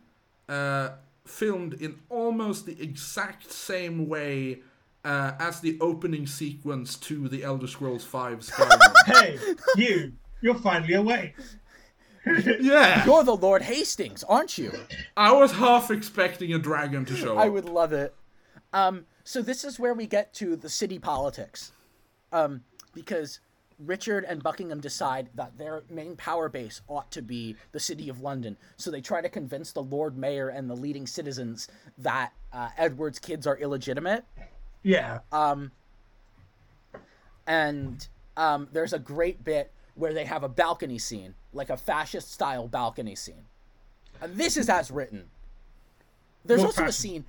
uh, 0.49 0.91
filmed 1.25 1.75
in 1.75 2.01
almost 2.09 2.67
the 2.67 2.81
exact 2.83 3.53
same 3.53 4.09
way 4.09 4.61
uh, 5.05 5.33
as 5.39 5.61
the 5.61 5.79
opening 5.81 6.27
sequence 6.27 6.97
to 6.97 7.29
the 7.29 7.45
Elder 7.45 7.67
Scrolls 7.67 8.05
V 8.05 8.19
Skyrim. 8.19 8.95
hey, 9.07 9.39
you, 9.77 10.13
you're 10.41 10.55
finally 10.55 10.95
awake. 10.95 11.35
Yeah, 12.61 13.05
You're 13.05 13.25
the 13.25 13.37
Lord 13.37 13.63
Hastings, 13.63 14.25
aren't 14.25 14.59
you? 14.59 14.73
I 15.17 15.33
was 15.33 15.53
half 15.53 15.91
expecting 15.91 16.53
a 16.53 16.59
dragon 16.59 17.05
to 17.07 17.17
show 17.17 17.39
up. 17.39 17.45
I 17.45 17.49
would 17.49 17.67
love 17.67 17.93
it. 17.93 18.15
Um, 18.73 19.07
so 19.25 19.43
this 19.43 19.65
is 19.65 19.79
where 19.79 19.95
we 19.95 20.07
get 20.07 20.35
to 20.35 20.57
the 20.57 20.69
city 20.69 20.99
politics, 20.99 21.73
um, 22.33 22.63
because 22.95 23.41
Richard 23.79 24.25
and 24.25 24.43
Buckingham 24.43 24.81
decide 24.81 25.29
that 25.35 25.57
their 25.57 25.83
main 25.89 26.17
power 26.17 26.49
base 26.49 26.81
ought 26.89 27.11
to 27.13 27.23
be 27.23 27.57
the 27.73 27.81
city 27.81 28.09
of 28.09 28.21
London. 28.21 28.57
So 28.77 28.91
they 28.91 29.01
try 29.01 29.21
to 29.21 29.29
convince 29.29 29.73
the 29.73 29.83
Lord 29.83 30.19
Mayor 30.19 30.49
and 30.49 30.69
the 30.69 30.75
leading 30.75 31.07
citizens 31.07 31.69
that 31.99 32.33
uh, 32.53 32.71
Edward's 32.77 33.19
kids 33.19 33.47
are 33.47 33.57
illegitimate. 33.57 34.25
Yeah, 34.83 35.21
Um, 35.33 35.73
and 37.47 38.07
um, 38.37 38.69
there's 38.73 38.93
a 38.93 38.99
great 38.99 39.43
bit 39.45 39.73
where 39.95 40.15
they 40.15 40.25
have 40.25 40.45
a 40.45 40.49
balcony 40.49 40.99
scene, 40.99 41.35
like 41.53 41.71
a 41.71 41.77
fascist 41.77 42.33
style 42.33 42.69
balcony 42.69 43.15
scene. 43.15 43.45
And 44.21 44.37
this 44.37 44.57
is 44.57 44.69
as 44.69 44.91
written. 44.91 45.31
There's 46.45 46.59
More 46.59 46.69
also 46.69 46.85
a 46.85 46.93
scene. 46.93 47.25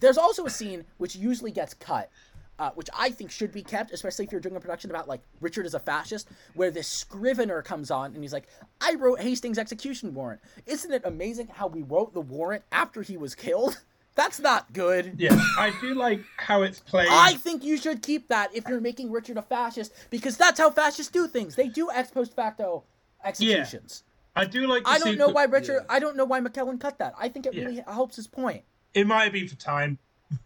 There's 0.00 0.18
also 0.18 0.46
a 0.46 0.50
scene 0.50 0.84
which 0.98 1.16
usually 1.16 1.50
gets 1.50 1.74
cut, 1.74 2.10
uh, 2.58 2.70
which 2.74 2.88
I 2.96 3.10
think 3.10 3.30
should 3.30 3.52
be 3.52 3.62
kept, 3.62 3.92
especially 3.92 4.24
if 4.24 4.32
you're 4.32 4.40
doing 4.40 4.56
a 4.56 4.60
production 4.60 4.90
about 4.90 5.08
like 5.08 5.20
Richard 5.40 5.66
is 5.66 5.74
a 5.74 5.80
fascist, 5.80 6.28
where 6.54 6.70
this 6.70 6.88
scrivener 6.88 7.62
comes 7.62 7.90
on 7.90 8.14
and 8.14 8.22
he's 8.22 8.32
like, 8.32 8.48
"I 8.80 8.94
wrote 8.94 9.20
Hastings' 9.20 9.58
execution 9.58 10.14
warrant. 10.14 10.40
Isn't 10.66 10.92
it 10.92 11.02
amazing 11.04 11.48
how 11.48 11.66
we 11.66 11.82
wrote 11.82 12.14
the 12.14 12.20
warrant 12.20 12.64
after 12.70 13.02
he 13.02 13.16
was 13.16 13.34
killed? 13.34 13.80
That's 14.14 14.40
not 14.40 14.72
good." 14.72 15.14
yeah. 15.18 15.40
I 15.58 15.72
do 15.80 15.94
like 15.94 16.20
how 16.36 16.62
it's 16.62 16.80
played. 16.80 17.08
I 17.10 17.34
think 17.34 17.64
you 17.64 17.76
should 17.76 18.02
keep 18.02 18.28
that 18.28 18.54
if 18.54 18.68
you're 18.68 18.80
making 18.80 19.10
Richard 19.10 19.36
a 19.36 19.42
fascist, 19.42 19.92
because 20.10 20.36
that's 20.36 20.58
how 20.60 20.70
fascists 20.70 21.12
do 21.12 21.26
things. 21.26 21.54
They 21.54 21.68
do 21.68 21.90
ex 21.90 22.10
post 22.10 22.34
facto 22.34 22.84
executions. 23.24 24.04
I 24.36 24.44
do 24.44 24.66
like. 24.66 24.84
The 24.84 24.90
I 24.90 24.98
don't 24.98 25.18
know 25.18 25.28
sequ- 25.30 25.34
why 25.34 25.44
Richard. 25.44 25.80
yeah. 25.80 25.86
I 25.94 25.98
don't 25.98 26.16
know 26.16 26.24
why 26.24 26.40
McKellen 26.40 26.80
cut 26.80 26.98
that. 26.98 27.14
I 27.18 27.28
think 27.28 27.46
it 27.46 27.54
Yeah. 27.54 27.64
really 27.64 27.82
helps 27.86 28.16
his 28.16 28.26
point. 28.26 28.62
It 28.94 29.06
might 29.06 29.32
be 29.32 29.46
for 29.46 29.56
time. 29.56 29.98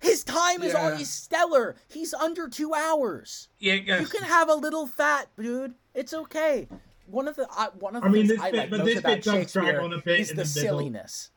His 0.00 0.22
time 0.22 0.62
is 0.62 0.72
Yeah. 0.74 0.84
already 0.84 1.04
stellar. 1.04 1.74
He's 1.88 2.14
under 2.14 2.48
two 2.48 2.72
hours. 2.72 3.48
Yeah, 3.58 3.74
You 3.98 4.06
can 4.06 4.22
have 4.22 4.48
a 4.48 4.54
little 4.54 4.86
fat, 4.86 5.28
dude. 5.36 5.74
It's 5.94 6.14
okay. 6.14 6.68
One 7.06 7.26
of 7.26 7.34
the 7.36 7.48
uh, 7.50 7.70
one 7.80 7.96
of 7.96 8.02
the 8.02 8.08
I 8.08 8.12
mean, 8.12 8.26
things 8.28 8.38
this 8.38 8.40
I 8.46 8.50
bit- 8.52 8.58
like 8.58 8.70
but 8.70 8.84
this 8.84 9.00
bit 9.00 9.24
does 9.24 9.52
drag 9.52 9.74
on 9.76 9.92
a 9.92 9.98
bit 10.00 10.20
is 10.20 10.30
in 10.30 10.36
the, 10.36 10.42
the 10.44 10.48
silliness. 10.48 11.30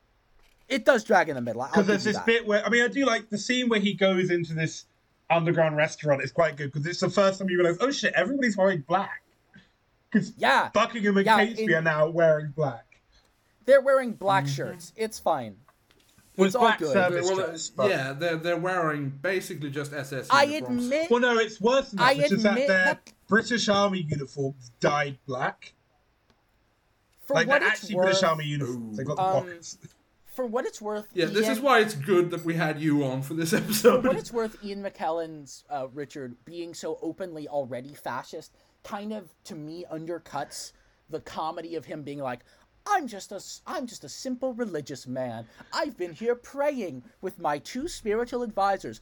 It 0.68 0.86
does 0.86 1.04
drag 1.04 1.30
in 1.30 1.36
the 1.36 1.42
middle. 1.42 1.62
I'll 1.64 1.70
because 1.70 1.88
there's 1.88 2.04
this 2.04 2.18
that. 2.18 2.26
bit 2.26 2.46
where 2.46 2.64
I 2.66 2.70
mean 2.70 2.84
I 2.84 2.88
do 2.90 3.06
like 3.06 3.30
the 3.30 3.38
scene 3.38 3.68
where 3.70 3.80
he 3.80 3.94
goes 3.94 4.30
into 4.30 4.54
this 4.54 4.86
underground 5.30 5.76
restaurant 5.78 6.22
is 6.22 6.32
quite 6.32 6.56
good 6.58 6.72
because 6.72 6.86
it's 6.86 7.00
the 7.00 7.10
first 7.10 7.40
time 7.40 7.50
you 7.50 7.58
realize 7.58 7.78
oh 7.80 7.90
shit 7.90 8.14
everybody's 8.14 8.58
wearing 8.58 8.82
black 8.82 9.21
because 10.12 10.34
Yeah, 10.38 10.70
Buckingham 10.74 11.18
and 11.18 11.26
Yeah, 11.26 11.40
Catesby 11.46 11.60
in- 11.70 11.74
are 11.76 11.82
now 11.82 12.10
wearing 12.10 12.52
black. 12.56 12.86
they're 13.66 13.82
wearing 13.82 14.14
black 14.14 14.48
shirts. 14.48 14.94
It's 14.96 15.20
fine. 15.20 15.58
Well, 16.38 16.48
It's 16.48 16.56
all 16.56 16.62
black 16.64 16.80
good. 16.80 16.94
service 16.94 17.26
well, 17.28 17.36
dress, 17.36 17.70
but- 17.70 17.90
yeah, 17.90 18.14
they're 18.14 18.38
they're 18.38 18.58
wearing 18.58 19.10
basically 19.10 19.70
just 19.70 19.94
SS. 19.94 20.28
I 20.30 20.44
uniforms. 20.44 20.84
admit 20.86 21.12
Well, 21.12 21.20
no, 21.20 21.38
it's 21.38 21.60
worse 21.62 21.90
than 21.90 21.98
that, 21.98 22.06
I 22.06 22.14
which 22.16 22.32
is 22.32 22.44
that 22.44 22.56
their 22.56 22.68
that- 22.68 23.14
British 23.28 23.70
Army 23.70 24.06
uniforms 24.10 24.72
dyed 24.80 25.18
black. 25.26 25.74
for 27.26 27.36
like 27.36 27.48
what 27.48 27.60
they're 27.62 27.70
it's 27.70 27.82
actually 27.84 27.96
worth, 27.96 28.06
British 28.06 28.24
Army 28.24 28.46
uniforms. 28.46 28.98
They 28.98 29.04
got 29.04 29.16
the 29.18 29.22
Um, 29.24 29.44
pockets. 29.46 29.78
for 30.36 30.46
what 30.46 30.66
it's 30.66 30.82
worth, 30.82 31.08
Yeah, 31.14 31.26
this 31.26 31.48
is 31.48 31.60
why 31.60 31.80
it's 31.80 31.94
good 31.96 32.32
that 32.32 32.44
we 32.44 32.56
had 32.56 32.80
you 32.82 33.04
on 33.06 33.22
for 33.22 33.34
this 33.34 33.54
episode. 33.54 34.02
For 34.02 34.08
what 34.10 34.18
it's 34.18 34.32
worth, 34.34 34.58
Ian 34.64 34.84
McKellen's 34.84 35.64
uh, 35.70 35.88
Richard 35.94 36.36
being 36.46 36.74
so 36.74 36.98
openly 37.02 37.48
already 37.48 37.94
fascist 37.94 38.52
kind 38.84 39.14
of 39.14 39.30
to 39.46 39.56
me 39.56 39.86
undercuts 39.92 40.72
the 41.10 41.20
comedy 41.20 41.76
of 41.76 41.86
him 41.86 42.04
being 42.04 42.20
like, 42.20 42.42
"I'm 42.86 43.08
just 43.08 43.32
a 43.32 43.42
I'm 43.68 43.88
just 43.88 44.04
a 44.04 44.10
simple 44.10 44.54
religious 44.54 45.08
man. 45.08 45.46
I've 45.74 45.98
been 45.98 46.14
here 46.14 46.36
praying 46.36 47.04
with 47.22 47.40
my 47.40 47.58
two 47.60 47.88
spiritual 47.88 48.44
advisors. 48.44 49.02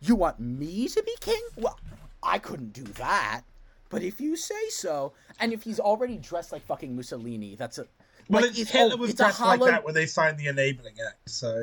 You 0.00 0.14
want 0.14 0.40
me 0.40 0.88
to 0.88 1.02
be 1.02 1.14
king? 1.20 1.42
Well, 1.56 1.78
I 2.22 2.38
couldn't 2.38 2.72
do 2.72 2.84
that." 2.84 3.42
But 3.90 4.02
if 4.02 4.20
you 4.20 4.36
say 4.36 4.68
so, 4.68 5.12
and 5.40 5.52
if 5.52 5.62
he's 5.62 5.80
already 5.80 6.18
dressed 6.18 6.52
like 6.52 6.64
fucking 6.66 6.94
Mussolini, 6.94 7.54
that's 7.54 7.78
a 7.78 7.86
Well, 8.28 8.42
like, 8.42 8.58
it's, 8.58 8.74
oh, 8.74 8.78
Hitler 8.78 8.96
was 8.96 9.10
it's 9.10 9.20
a 9.20 9.24
dressed 9.24 9.40
like 9.40 9.60
that 9.60 9.84
when 9.84 9.94
they 9.94 10.06
signed 10.06 10.38
the 10.38 10.48
Enabling 10.48 10.94
Act. 11.06 11.30
So 11.30 11.62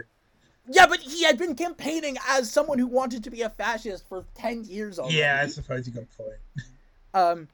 Yeah, 0.68 0.88
but 0.88 1.00
he 1.00 1.24
had 1.24 1.38
been 1.38 1.56
campaigning 1.56 2.18
as 2.28 2.52
someone 2.52 2.80
who 2.80 2.88
wanted 2.88 3.24
to 3.26 3.30
be 3.30 3.42
a 3.44 3.50
fascist 3.50 4.08
for 4.10 4.26
ten 4.34 4.64
years 4.64 4.98
already. 4.98 5.18
yeah, 5.18 5.40
I 5.44 5.48
suppose 5.48 5.86
you 5.88 5.94
got 5.94 6.04
a 6.04 6.24
point. 6.24 6.40
Um, 7.16 7.48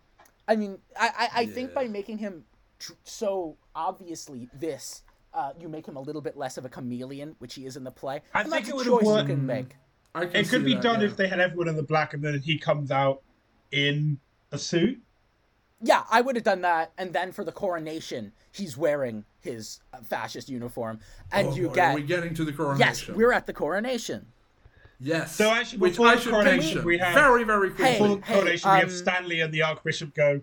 I 0.47 0.55
mean, 0.57 0.79
I 0.99 1.07
I, 1.17 1.29
I 1.41 1.45
think 1.45 1.73
by 1.73 1.87
making 1.87 2.17
him 2.17 2.43
tr- 2.79 2.93
so 3.03 3.55
obviously 3.75 4.49
this, 4.59 5.03
uh, 5.33 5.53
you 5.57 5.69
make 5.69 5.87
him 5.87 5.95
a 5.95 6.01
little 6.01 6.21
bit 6.21 6.35
less 6.35 6.57
of 6.57 6.65
a 6.65 6.69
chameleon, 6.69 7.35
which 7.39 7.53
he 7.53 7.65
is 7.65 7.77
in 7.77 7.83
the 7.85 7.91
play. 7.91 8.21
I 8.33 8.41
and 8.41 8.49
think 8.51 8.65
that's 8.65 8.69
it 8.69 8.75
would've 8.75 8.91
choice 8.91 9.05
worked- 9.05 9.29
you 9.29 9.35
can 9.35 9.45
make. 9.45 9.75
I 10.13 10.25
can 10.25 10.35
It 10.35 10.49
could 10.49 10.65
be 10.65 10.73
that, 10.73 10.83
done 10.83 10.99
yeah. 10.99 11.07
if 11.07 11.15
they 11.15 11.27
had 11.29 11.39
everyone 11.39 11.69
in 11.69 11.77
the 11.77 11.83
black 11.83 12.13
and 12.13 12.21
then 12.21 12.37
he 12.41 12.57
comes 12.57 12.91
out 12.91 13.21
in 13.71 14.19
a 14.51 14.57
suit. 14.57 14.99
Yeah, 15.83 16.03
I 16.11 16.19
would 16.21 16.35
have 16.35 16.43
done 16.43 16.61
that, 16.61 16.91
and 16.97 17.13
then 17.13 17.31
for 17.31 17.43
the 17.45 17.51
coronation, 17.53 18.33
he's 18.51 18.75
wearing 18.75 19.23
his 19.39 19.79
uh, 19.93 19.97
fascist 20.03 20.49
uniform, 20.49 20.99
and 21.31 21.47
Oh, 21.47 21.55
you 21.55 21.67
boy, 21.69 21.73
get 21.75 21.91
Are 21.91 21.95
we 21.95 22.03
getting 22.03 22.33
to 22.35 22.43
the 22.45 22.51
coronation? 22.51 22.79
yes, 22.87 23.07
we're 23.07 23.31
at 23.31 23.45
the 23.47 23.53
coronation. 23.53 24.27
Yes. 25.03 25.35
So 25.35 25.49
actually, 25.49 25.79
which 25.79 25.93
before 25.93 26.07
I 26.07 26.15
the 26.15 26.29
coronation, 26.29 26.83
we 26.85 26.97
have- 26.99 27.13
very, 27.15 27.43
very 27.43 27.69
quickly. 27.69 27.85
Hey, 27.85 27.93
Before 27.99 28.15
the 28.17 28.25
hey, 28.25 28.33
coronation, 28.33 28.71
we 28.71 28.77
have 28.79 28.89
um, 28.89 28.95
Stanley 28.95 29.39
and 29.41 29.51
the 29.53 29.63
Archbishop 29.63 30.13
go. 30.13 30.41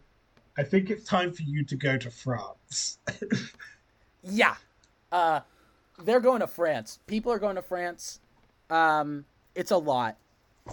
I 0.57 0.65
think 0.65 0.91
it's 0.91 1.05
time 1.05 1.33
for 1.33 1.43
you 1.43 1.65
to 1.65 1.77
go 1.77 1.97
to 1.97 2.11
France. 2.11 2.99
Yeah, 4.31 4.57
uh, 5.13 5.41
they're 6.05 6.21
going 6.21 6.41
to 6.41 6.47
France. 6.49 6.99
People 7.07 7.33
are 7.33 7.39
going 7.39 7.55
to 7.55 7.63
France. 7.63 8.21
Um, 8.69 9.25
it's 9.55 9.71
a 9.71 9.77
lot. 9.77 10.17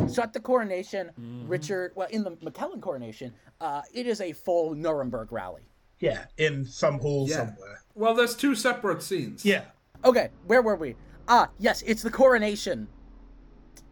So 0.10 0.24
at 0.24 0.34
the 0.34 0.40
coronation, 0.40 1.12
Mm-hmm. 1.20 1.48
Richard, 1.48 1.92
well, 1.96 2.08
in 2.10 2.24
the 2.24 2.32
McKellen 2.32 2.82
coronation, 2.82 3.32
uh, 3.62 3.84
it 3.94 4.08
is 4.08 4.20
a 4.20 4.34
full 4.34 4.74
Nuremberg 4.74 5.32
rally. 5.32 5.62
yeah, 6.00 6.26
in 6.38 6.66
some 6.66 7.00
hall 7.00 7.28
Yeah. 7.30 7.36
somewhere. 7.46 7.84
Well, 7.94 8.14
there's 8.16 8.36
two 8.36 8.56
separate 8.56 9.02
scenes. 9.04 9.46
Yeah. 9.46 9.66
Okay, 10.04 10.30
where 10.48 10.64
were 10.64 10.76
we? 10.76 10.96
Ah, 11.28 11.50
yes, 11.60 11.84
it's 11.86 12.02
the 12.02 12.10
coronation. 12.12 12.88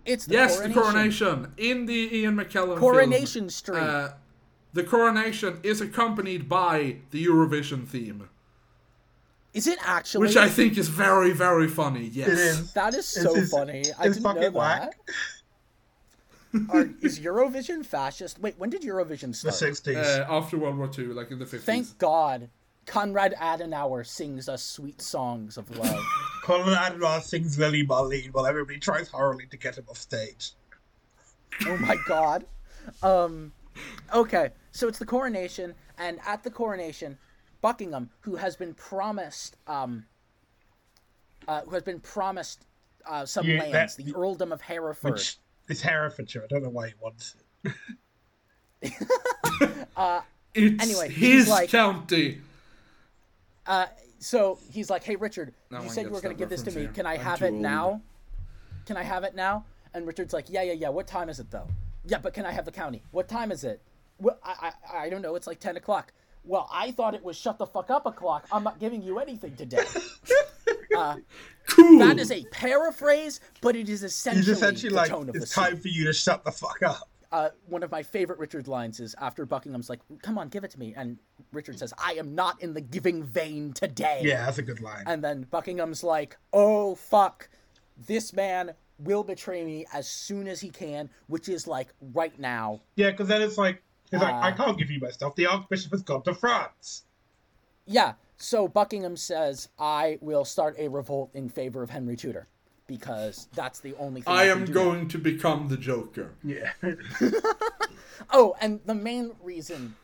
It's 0.06 0.26
the 0.26 0.34
yes, 0.34 0.58
coronation. 0.58 0.74
the 0.76 0.82
coronation 0.82 1.54
in 1.58 1.86
the 1.86 2.18
Ian 2.18 2.36
McKellen 2.36 2.78
Coronation 2.78 3.42
film, 3.44 3.50
Street. 3.50 3.78
Uh, 3.80 4.10
the 4.74 4.84
coronation 4.84 5.60
is 5.64 5.82
accompanied 5.82 6.50
by 6.50 6.98
the 7.12 7.26
Eurovision 7.26 7.88
theme, 7.88 8.30
Is 9.54 9.68
it 9.68 9.80
actually? 9.84 10.28
which 10.28 10.36
I 10.36 10.50
think 10.50 10.78
is 10.78 10.88
very, 10.90 11.32
very 11.32 11.68
funny. 11.68 12.06
Yes. 12.12 12.28
It 12.28 12.34
is. 12.40 12.74
That 12.74 12.94
is 12.96 13.06
so 13.08 13.22
It's- 13.22 13.36
it's- 13.36 13.52
funny. 13.52 13.84
I 13.98 14.08
didn't 14.10 14.24
know 14.24 14.34
fucking 14.34 14.54
whack. 14.54 14.94
that. 16.54 16.70
are, 16.70 16.90
is 17.02 17.20
Eurovision 17.20 17.86
fascist? 17.86 18.40
Wait, 18.40 18.56
when 18.58 18.70
did 18.70 18.82
Eurovision 18.82 19.34
start? 19.36 19.54
The 19.54 19.58
sixties. 19.58 19.98
Uh, 19.98 20.26
after 20.30 20.58
World 20.58 20.78
War 20.78 20.90
II, 20.98 21.06
like 21.08 21.32
in 21.32 21.40
the 21.40 21.46
50s. 21.46 21.62
Thank 21.62 21.98
God, 21.98 22.50
Konrad 22.86 23.34
Adenauer 23.40 24.06
sings 24.06 24.50
us 24.50 24.64
sweet 24.64 25.02
songs 25.02 25.58
of 25.58 25.76
love. 25.78 26.04
Colin 26.44 26.74
Admiral 26.78 27.22
sings 27.22 27.58
Lily 27.58 27.88
Marlene 27.88 28.34
while 28.34 28.46
everybody 28.46 28.78
tries 28.78 29.08
horribly 29.08 29.46
to 29.48 29.56
get 29.56 29.78
him 29.78 29.86
off 29.90 29.98
stage. 29.98 30.52
oh 31.66 31.78
my 31.78 31.96
God. 32.06 32.46
Um, 33.02 33.54
okay, 34.14 34.50
so 34.74 34.90
it's 34.90 35.00
the 35.00 35.06
coronation, 35.06 35.74
and 35.98 36.20
at 36.28 36.44
the 36.44 36.50
coronation, 36.52 37.18
Buckingham, 37.62 38.10
who 38.20 38.36
has 38.36 38.58
been 38.58 38.74
promised, 38.74 39.56
um, 39.68 40.06
uh, 41.48 41.62
who 41.62 41.72
has 41.72 41.84
been 41.84 42.02
promised 42.02 42.66
uh, 43.06 43.26
some 43.26 43.46
Yeah, 43.48 43.60
lands, 43.64 43.96
that- 43.96 44.04
the 44.06 44.14
earldom 44.14 44.52
of 44.52 44.60
Hereford. 44.60 45.14
Which 45.14 45.38
is 45.70 45.82
Herefordshire. 45.82 46.44
I 46.44 46.48
don't 46.48 46.64
know 46.64 46.70
why 46.70 46.90
he 46.90 46.94
wants 47.02 47.36
it. 47.64 47.72
It's 50.56 50.84
Anyway, 50.84 51.10
he's 51.10 51.46
his 51.46 51.48
like- 51.50 51.70
county. 51.70 52.40
Uh, 53.66 53.86
so 54.24 54.58
he's 54.72 54.90
like, 54.90 55.04
"Hey, 55.04 55.16
Richard, 55.16 55.54
No 55.70 55.82
you 55.84 55.90
said 55.90 56.06
you 56.06 56.12
were 56.12 56.22
going 56.22 56.36
to 56.36 56.40
give 56.40 56.50
this 56.50 56.62
to 56.64 56.72
me. 56.72 56.82
here. 56.82 56.92
Can 56.92 57.06
I 57.06 57.14
I'm 57.14 57.20
have 57.20 57.42
it 57.42 57.52
old. 57.54 57.62
now? 57.62 58.02
Can 58.86 58.98
I 58.98 59.04
have 59.04 59.24
it 59.24 59.36
now?" 59.36 59.66
And 59.94 60.08
Richard's 60.08 60.34
like, 60.34 60.46
"Yeah, 60.50 60.64
yeah, 60.64 60.74
yeah. 60.74 60.90
What 60.90 61.08
time 61.08 61.30
is 61.30 61.40
it 61.40 61.52
though? 61.52 61.68
Yeah, 62.06 62.18
but 62.20 62.34
can 62.34 62.46
I 62.46 62.52
have 62.52 62.66
the 62.66 62.72
county? 62.72 63.04
What 63.12 63.28
time 63.28 63.52
is 63.52 63.64
it? 63.64 63.82
Well, 64.20 64.38
I, 64.44 64.72
I, 64.92 64.98
I 65.06 65.10
don't 65.10 65.22
know. 65.22 65.36
It's 65.36 65.48
like 65.48 65.60
ten 65.60 65.78
o'clock. 65.78 66.14
Well, 66.46 66.70
I 66.74 66.92
thought 66.92 67.16
it 67.16 67.24
was 67.24 67.38
shut 67.38 67.58
the 67.58 67.66
fuck 67.66 67.90
up 67.90 68.06
o'clock. 68.06 68.48
I'm 68.52 68.64
not 68.64 68.80
giving 68.80 69.02
you 69.02 69.20
anything 69.20 69.56
today. 69.56 69.84
Uh, 70.96 71.16
cool. 71.70 71.98
that 71.98 72.20
is 72.20 72.30
a 72.32 72.44
paraphrase, 72.52 73.40
but 73.62 73.76
it 73.76 73.90
is 73.90 74.04
essentially, 74.04 74.46
He's 74.46 74.50
essentially 74.50 74.90
the 74.92 74.96
like, 74.96 75.10
tone 75.10 75.28
of 75.28 75.36
it's 75.36 75.46
the 75.46 75.48
scene. 75.48 75.64
time 75.64 75.78
for 75.78 75.88
you 75.88 76.06
to 76.06 76.14
shut 76.14 76.44
the 76.46 76.52
fuck 76.52 76.84
up. 76.84 77.10
Uh, 77.34 77.50
one 77.66 77.82
of 77.82 77.90
my 77.90 78.04
favorite 78.04 78.38
Richard 78.38 78.68
lines 78.68 79.00
is 79.00 79.16
after 79.20 79.44
Buckingham's 79.46 79.90
like, 79.90 80.00
"Come 80.22 80.38
on, 80.38 80.50
give 80.50 80.64
it 80.64 80.70
to 80.72 80.80
me," 80.80 80.94
and 80.96 81.18
Richard 81.52 81.80
says, 81.80 81.92
"I 81.98 82.14
am 82.14 82.36
not 82.36 82.62
in 82.62 82.76
the 82.76 82.80
giving 82.80 83.24
vein 83.24 83.74
today." 83.74 84.22
Yeah, 84.24 84.46
that's 84.46 84.60
a 84.60 84.62
good 84.62 84.82
line. 84.82 85.04
And 85.08 85.24
then 85.24 85.48
Buckingham's 85.50 86.04
like, 86.04 86.38
"Oh 86.54 86.94
fuck, 86.94 87.50
this 87.98 88.34
man 88.34 88.76
will 89.00 89.24
betray 89.24 89.66
me 89.66 89.88
as 89.92 90.08
soon 90.08 90.48
as 90.48 90.62
he 90.62 90.70
can, 90.70 91.10
which 91.26 91.50
is 91.50 91.66
like 91.66 91.90
right 92.00 92.38
now." 92.40 92.82
yeah, 92.96 93.10
because 93.10 93.28
then 93.28 93.42
it's 93.42 93.58
like, 93.58 93.82
he's 94.12 94.22
like, 94.22 94.32
Uh, 94.32 94.40
I 94.40 94.52
can't 94.52 94.78
give 94.78 94.92
you 94.92 95.00
my 95.00 95.10
stuff. 95.10 95.34
The 95.36 95.48
Archbishop 95.48 95.92
has 95.92 96.04
gone 96.04 96.22
to 96.24 96.36
France. 96.36 97.04
Yeah. 97.88 98.14
So 98.38 98.68
Buckingham 98.68 99.18
says, 99.18 99.70
"I 99.80 100.20
will 100.22 100.46
start 100.46 100.76
a 100.78 100.88
revolt 100.88 101.32
in 101.34 101.50
favor 101.50 101.82
of 101.82 101.90
Henry 101.90 102.16
Tudor." 102.16 102.48
Because 102.86 103.48
that's 103.54 103.80
the 103.80 103.96
only 103.98 104.22
thing 104.22 104.34
I 104.34 104.48
can 104.48 104.60
am 104.60 104.66
do 104.66 104.74
going 104.74 105.08
to 105.10 105.18
become 105.18 105.70
the 105.70 105.78
Joker. 105.78 106.34
Yeah. 106.44 106.74
Oh, 108.32 108.56
and 108.62 108.80
the 108.86 108.96
main 108.96 109.32
reason, 109.42 109.96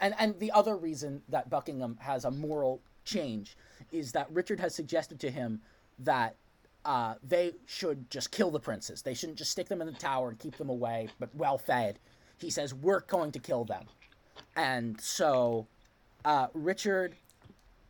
and 0.00 0.14
and 0.18 0.38
the 0.38 0.52
other 0.52 0.76
reason 0.76 1.22
that 1.28 1.50
Buckingham 1.50 1.98
has 2.00 2.24
a 2.24 2.30
moral 2.30 2.80
change 3.04 3.56
is 3.92 4.12
that 4.12 4.26
Richard 4.30 4.60
has 4.60 4.74
suggested 4.74 5.20
to 5.20 5.30
him 5.30 5.60
that 5.98 6.36
uh, 6.84 7.14
they 7.26 7.52
should 7.66 8.10
just 8.10 8.30
kill 8.30 8.50
the 8.50 8.60
princes. 8.60 9.02
They 9.02 9.14
shouldn't 9.14 9.38
just 9.38 9.50
stick 9.50 9.68
them 9.68 9.80
in 9.80 9.86
the 9.86 9.92
tower 9.92 10.28
and 10.28 10.38
keep 10.38 10.56
them 10.56 10.68
away, 10.68 11.08
but 11.18 11.34
well 11.34 11.58
fed. 11.58 11.98
He 12.38 12.50
says 12.50 12.72
we're 12.72 13.00
going 13.00 13.32
to 13.32 13.38
kill 13.38 13.64
them, 13.64 13.84
and 14.56 15.00
so 15.00 15.66
uh, 16.24 16.48
Richard 16.54 17.14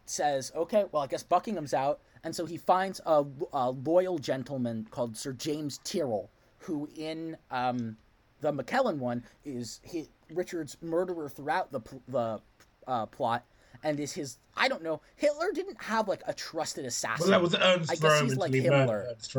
says, 0.07 0.53
"Okay, 0.55 0.87
well, 0.91 1.03
I 1.03 1.07
guess 1.07 1.23
Buckingham's 1.23 1.75
out." 1.75 2.01
And 2.29 2.37
so 2.37 2.45
he 2.45 2.59
finds 2.59 3.01
a, 3.07 3.25
a 3.55 3.71
loyal 3.71 4.19
gentleman 4.19 4.87
called 4.91 5.17
Sir 5.17 5.33
James 5.33 5.81
Tyrrell, 5.83 6.29
who 6.59 6.87
in 6.95 7.39
um, 7.51 7.97
the 8.43 8.53
McKellen 8.53 8.99
one 8.99 9.23
is 9.47 9.81
he, 9.83 10.09
Richard's 10.31 10.77
murderer 10.83 11.31
throughout 11.31 11.73
the 11.73 11.81
the 12.07 12.43
uh, 12.87 13.07
plot, 13.07 13.47
and 13.83 13.99
is 13.99 14.13
his. 14.13 14.37
I 14.55 14.69
don't 14.69 14.83
know. 14.83 15.01
Hitler 15.17 15.53
didn't 15.55 15.83
have 15.83 16.07
like 16.07 16.21
a 16.27 16.35
trusted 16.35 16.85
assassin. 16.85 17.31
Well, 17.31 17.41
that 17.41 17.41
was 17.41 17.55
Ernst 17.55 17.91
I 17.93 17.95
guess 17.95 18.03
Röhm 18.03 18.23
he's 18.25 18.37
like 18.37 18.53
he 18.53 18.61
Himmler. 18.61 18.87
murdered 18.87 19.07
Ernst 19.13 19.35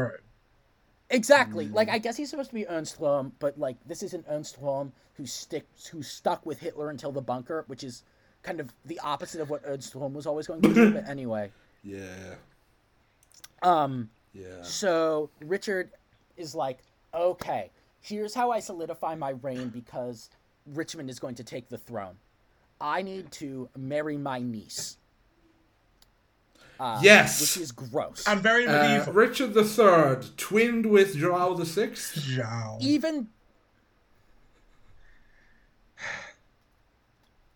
Exactly. 1.11 1.67
Like 1.67 1.89
I 1.89 1.99
guess 1.99 2.17
he's 2.17 2.31
supposed 2.31 2.49
to 2.49 2.55
be 2.55 2.67
Ernst 2.67 2.99
Röhm, 2.99 3.33
but 3.37 3.59
like 3.59 3.77
this 3.85 4.01
isn't 4.01 4.25
Ernst 4.27 4.59
Röhm 4.59 4.93
who 5.13 5.27
sticks 5.27 5.85
who 5.85 6.01
stuck 6.01 6.43
with 6.43 6.59
Hitler 6.59 6.89
until 6.89 7.11
the 7.11 7.21
bunker, 7.21 7.65
which 7.67 7.83
is 7.83 8.01
kind 8.41 8.59
of 8.59 8.73
the 8.83 8.99
opposite 9.01 9.41
of 9.41 9.51
what 9.51 9.61
Ernst 9.63 9.93
Röhm 9.93 10.13
was 10.13 10.25
always 10.25 10.47
going 10.47 10.63
to 10.63 10.73
do. 10.73 10.91
But 10.93 11.07
anyway, 11.07 11.51
Yeah. 11.83 12.33
Um, 13.61 14.09
Yeah. 14.33 14.61
so 14.63 15.29
Richard 15.41 15.91
is 16.37 16.55
like, 16.55 16.79
okay, 17.13 17.71
here's 18.01 18.33
how 18.33 18.51
I 18.51 18.59
solidify 18.59 19.15
my 19.15 19.31
reign 19.31 19.69
because 19.69 20.29
Richmond 20.65 21.09
is 21.09 21.19
going 21.19 21.35
to 21.35 21.43
take 21.43 21.69
the 21.69 21.77
throne. 21.77 22.15
I 22.81 23.01
need 23.01 23.31
to 23.33 23.67
marry 23.77 24.17
my 24.17 24.39
niece. 24.39 24.97
Uh, 26.79 26.97
Yes! 27.03 27.41
which 27.41 27.57
is 27.57 27.73
gross. 27.73 28.25
I'm 28.25 28.39
very 28.39 28.65
Uh, 28.65 28.71
medieval. 28.71 29.13
Richard 29.13 29.53
III, 29.57 30.29
twinned 30.37 30.85
with 30.85 31.13
Joao 31.17 31.53
the 31.55 31.65
Sixth. 31.65 32.15
Zhao. 32.15 32.77
Even 32.79 33.27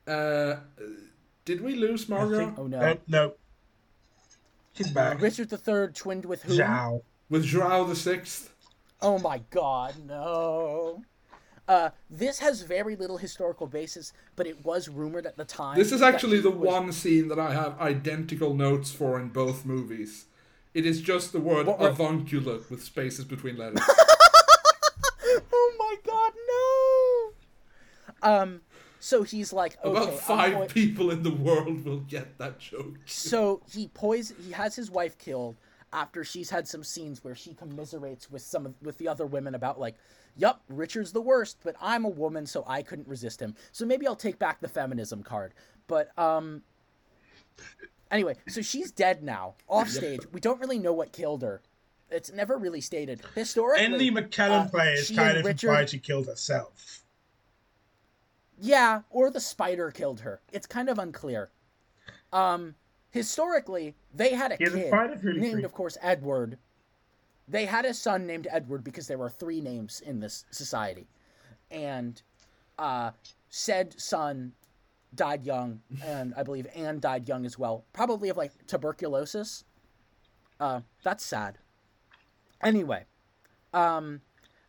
Uh, 0.06 0.58
did 1.46 1.62
we 1.62 1.76
lose 1.76 2.10
Margot? 2.10 2.54
oh 2.58 2.68
no, 2.68 2.80
Uh, 2.80 2.96
no. 3.08 3.34
She's 4.74 4.90
back. 4.91 5.22
Richard 5.22 5.52
III 5.52 5.88
twinned 5.94 6.26
with 6.26 6.44
who? 6.44 6.58
Zhao. 6.58 7.02
With 7.30 7.45
Joao 7.45 7.86
the 7.86 7.95
Sixth? 7.95 8.54
Oh 9.02 9.20
my 9.20 9.41
god, 9.50 9.95
no. 10.06 11.04
Uh, 11.68 11.90
this 12.10 12.40
has 12.40 12.62
very 12.62 12.95
little 12.95 13.18
historical 13.18 13.68
basis, 13.68 14.12
but 14.36 14.45
it 14.48 14.66
was 14.66 14.90
rumored 14.90 15.26
at 15.26 15.38
the 15.38 15.45
time. 15.45 15.78
This 15.78 15.91
is 15.91 16.02
actually 16.02 16.40
the 16.40 16.50
was- 16.52 16.68
one 16.68 16.91
scene 16.91 17.28
that 17.30 17.40
I 17.40 17.54
have 17.54 17.80
identical 17.80 18.54
notes 18.54 18.91
for 18.91 19.20
in 19.20 19.30
both 19.30 19.66
movies. 19.66 20.26
It 20.74 20.86
is 20.86 21.02
just 21.02 21.32
the 21.34 21.40
word 21.40 21.68
What 21.68 21.80
were- 21.80 21.90
avunculate 21.90 22.70
with 22.70 22.84
spaces 22.84 23.26
between 23.26 23.58
letters. 23.58 23.82
Oh 25.56 25.74
my 25.80 25.95
god, 26.06 27.34
no! 28.24 28.30
Um, 28.44 28.62
so 29.04 29.24
he's 29.24 29.52
like, 29.52 29.78
okay, 29.84 29.90
About 30.04 30.14
five 30.20 30.54
going- 30.54 30.70
people 30.70 31.12
in 31.12 31.24
the 31.24 31.34
world 31.34 31.84
will 31.84 32.00
get 32.00 32.38
that 32.38 32.58
joke. 32.60 32.96
So 33.06 33.62
he 33.70 33.90
poison. 33.90 34.38
He 34.46 34.54
has 34.54 34.78
his 34.78 34.90
wife 34.90 35.18
killed 35.18 35.58
after 35.92 36.24
she's 36.24 36.50
had 36.50 36.70
some 36.70 36.86
scenes 36.86 37.22
where 37.22 37.36
she 37.36 37.54
commiserates 37.54 38.32
with 38.32 38.42
some 38.42 38.66
of, 38.66 38.76
with 38.82 38.98
the 39.00 39.10
other 39.10 39.26
women 39.26 39.56
about 39.56 39.78
like, 39.78 39.96
"Yup, 40.38 40.64
Richard's 40.70 41.12
the 41.12 41.20
worst, 41.22 41.58
but 41.66 41.76
I'm 41.82 42.06
a 42.06 42.10
woman, 42.10 42.46
so 42.46 42.64
I 42.66 42.82
couldn't 42.82 43.10
resist 43.10 43.42
him. 43.42 43.56
So 43.74 43.86
maybe 43.86 44.08
I'll 44.08 44.16
take 44.16 44.40
back 44.40 44.62
the 44.62 44.70
feminism 44.70 45.22
card." 45.22 45.54
But 45.88 46.18
um. 46.18 46.64
Anyway, 48.10 48.36
so 48.48 48.62
she's 48.62 48.92
dead 48.92 49.22
now, 49.24 49.56
off 49.68 49.90
stage. 49.90 50.22
We 50.32 50.40
don't 50.40 50.60
really 50.62 50.78
know 50.80 50.94
what 50.94 51.12
killed 51.12 51.42
her. 51.42 51.62
It's 52.10 52.32
never 52.32 52.58
really 52.58 52.80
stated. 52.82 53.22
Historically, 53.36 53.86
In 53.86 53.98
the 53.98 54.12
McKellen 54.12 54.68
uh, 54.68 54.70
play, 54.70 54.94
it's 54.94 55.08
she 55.08 55.16
kind 55.16 55.38
of 55.38 55.44
Richard- 55.46 55.68
implied 55.70 55.90
she 55.90 55.98
killed 56.00 56.28
herself. 56.28 57.03
Yeah, 58.64 59.02
or 59.10 59.30
the 59.30 59.41
spider 59.41 59.91
killed 59.91 60.22
her. 60.22 60.40
It's 60.53 60.65
kind 60.65 60.88
of 60.88 60.98
unclear. 60.98 61.49
Um, 62.31 62.76
historically, 63.11 63.94
they 64.15 64.35
had 64.35 64.53
a 64.53 64.57
kid 64.57 64.73
named, 65.35 65.65
of 65.65 65.73
course, 65.73 65.98
Edward. 66.02 66.57
They 67.45 67.65
had 67.65 67.84
a 67.84 67.94
son 67.94 68.26
named 68.26 68.48
Edward 68.49 68.85
because 68.85 69.06
there 69.06 69.18
were 69.18 69.30
three 69.30 69.60
names 69.60 69.99
in 69.99 70.22
this 70.22 70.45
society, 70.49 71.07
and 71.69 72.22
uh, 72.80 73.11
said 73.49 73.99
son 73.99 74.53
died 75.14 75.45
young, 75.45 75.81
and 76.02 76.34
I 76.38 76.44
believe 76.44 76.65
Anne 76.73 77.02
died 77.02 77.27
young 77.27 77.45
as 77.45 77.60
well, 77.60 77.84
probably 77.91 78.30
of 78.30 78.38
like 78.38 78.65
tuberculosis. 78.65 79.65
Uh, 80.61 80.80
that's 81.03 81.26
sad. 81.26 81.57
Anyway, 82.64 83.03
um, 83.73 84.22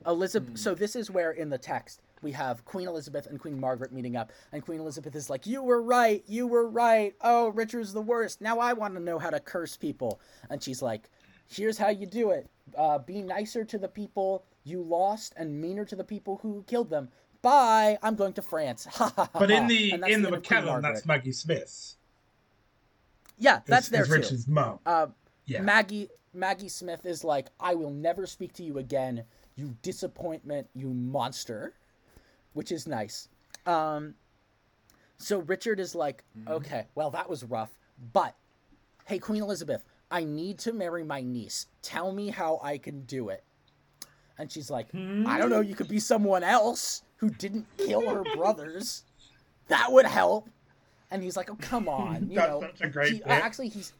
Elizabeth. 0.04 0.58
So 0.58 0.74
this 0.74 0.96
is 0.96 1.12
where 1.12 1.30
in 1.30 1.50
the 1.50 1.58
text 1.58 2.00
we 2.24 2.32
have 2.32 2.64
Queen 2.64 2.88
Elizabeth 2.88 3.26
and 3.26 3.38
Queen 3.38 3.60
Margaret 3.60 3.92
meeting 3.92 4.16
up, 4.16 4.32
and 4.50 4.64
Queen 4.64 4.80
Elizabeth 4.80 5.14
is 5.14 5.30
like, 5.30 5.46
"You 5.46 5.62
were 5.62 5.80
right. 5.80 6.24
You 6.26 6.46
were 6.48 6.66
right. 6.68 7.14
Oh, 7.20 7.48
Richard's 7.50 7.92
the 7.92 8.00
worst. 8.02 8.40
Now 8.40 8.58
I 8.58 8.72
want 8.72 8.94
to 8.94 9.00
know 9.00 9.18
how 9.20 9.30
to 9.30 9.38
curse 9.38 9.76
people." 9.76 10.18
And 10.50 10.60
she's 10.62 10.82
like, 10.82 11.10
"Here's 11.46 11.78
how 11.78 11.90
you 11.90 12.06
do 12.06 12.30
it. 12.30 12.48
Uh, 12.76 12.98
be 12.98 13.22
nicer 13.22 13.64
to 13.64 13.78
the 13.78 13.88
people 13.88 14.44
you 14.64 14.82
lost, 14.82 15.34
and 15.36 15.60
meaner 15.60 15.84
to 15.84 15.94
the 15.94 16.04
people 16.04 16.38
who 16.42 16.64
killed 16.66 16.90
them." 16.90 17.10
Bye. 17.42 17.98
I'm 18.02 18.14
going 18.16 18.32
to 18.32 18.42
France. 18.42 18.88
But 19.34 19.50
in 19.50 19.66
the 19.66 19.92
in 19.92 20.22
the 20.22 20.30
McKellen, 20.30 20.80
that's 20.82 21.04
Maggie 21.04 21.30
Smith. 21.32 21.94
yeah, 23.38 23.60
that's 23.66 23.86
As- 23.86 23.90
there 23.90 24.02
as 24.02 24.08
too. 24.08 24.14
Richard's 24.14 24.48
mom. 24.48 24.78
Uh, 24.86 25.08
yeah. 25.46 25.60
Maggie 25.60 26.08
Maggie 26.32 26.68
Smith 26.68 27.06
is 27.06 27.22
like, 27.22 27.48
I 27.60 27.74
will 27.74 27.90
never 27.90 28.26
speak 28.26 28.54
to 28.54 28.64
you 28.64 28.78
again, 28.78 29.24
you 29.56 29.76
disappointment, 29.82 30.68
you 30.74 30.88
monster, 30.88 31.74
which 32.54 32.72
is 32.72 32.86
nice. 32.86 33.28
Um, 33.66 34.14
so 35.18 35.38
Richard 35.40 35.78
is 35.80 35.94
like, 35.94 36.24
okay, 36.48 36.86
well 36.94 37.10
that 37.10 37.28
was 37.28 37.44
rough, 37.44 37.70
but 38.12 38.34
hey, 39.06 39.18
Queen 39.18 39.42
Elizabeth, 39.42 39.84
I 40.10 40.24
need 40.24 40.58
to 40.60 40.72
marry 40.72 41.04
my 41.04 41.20
niece. 41.20 41.66
Tell 41.82 42.12
me 42.12 42.28
how 42.30 42.58
I 42.62 42.78
can 42.78 43.02
do 43.02 43.28
it. 43.28 43.44
And 44.38 44.50
she's 44.50 44.70
like, 44.70 44.88
I 44.94 45.38
don't 45.38 45.50
know, 45.50 45.60
you 45.60 45.74
could 45.76 45.88
be 45.88 46.00
someone 46.00 46.42
else 46.42 47.02
who 47.16 47.30
didn't 47.30 47.66
kill 47.78 48.08
her 48.08 48.24
brothers. 48.36 49.04
That 49.68 49.92
would 49.92 50.06
help. 50.06 50.48
And 51.10 51.22
he's 51.22 51.36
like, 51.36 51.48
oh, 51.50 51.56
come 51.60 51.88
on. 51.88 52.26
You 52.30 52.36
That's 52.36 52.50
know, 52.50 52.60
such 52.62 52.80
a 52.80 52.88
great 52.88 53.12
he- 53.14 53.22
actually, 53.24 53.68
he's 53.68 53.92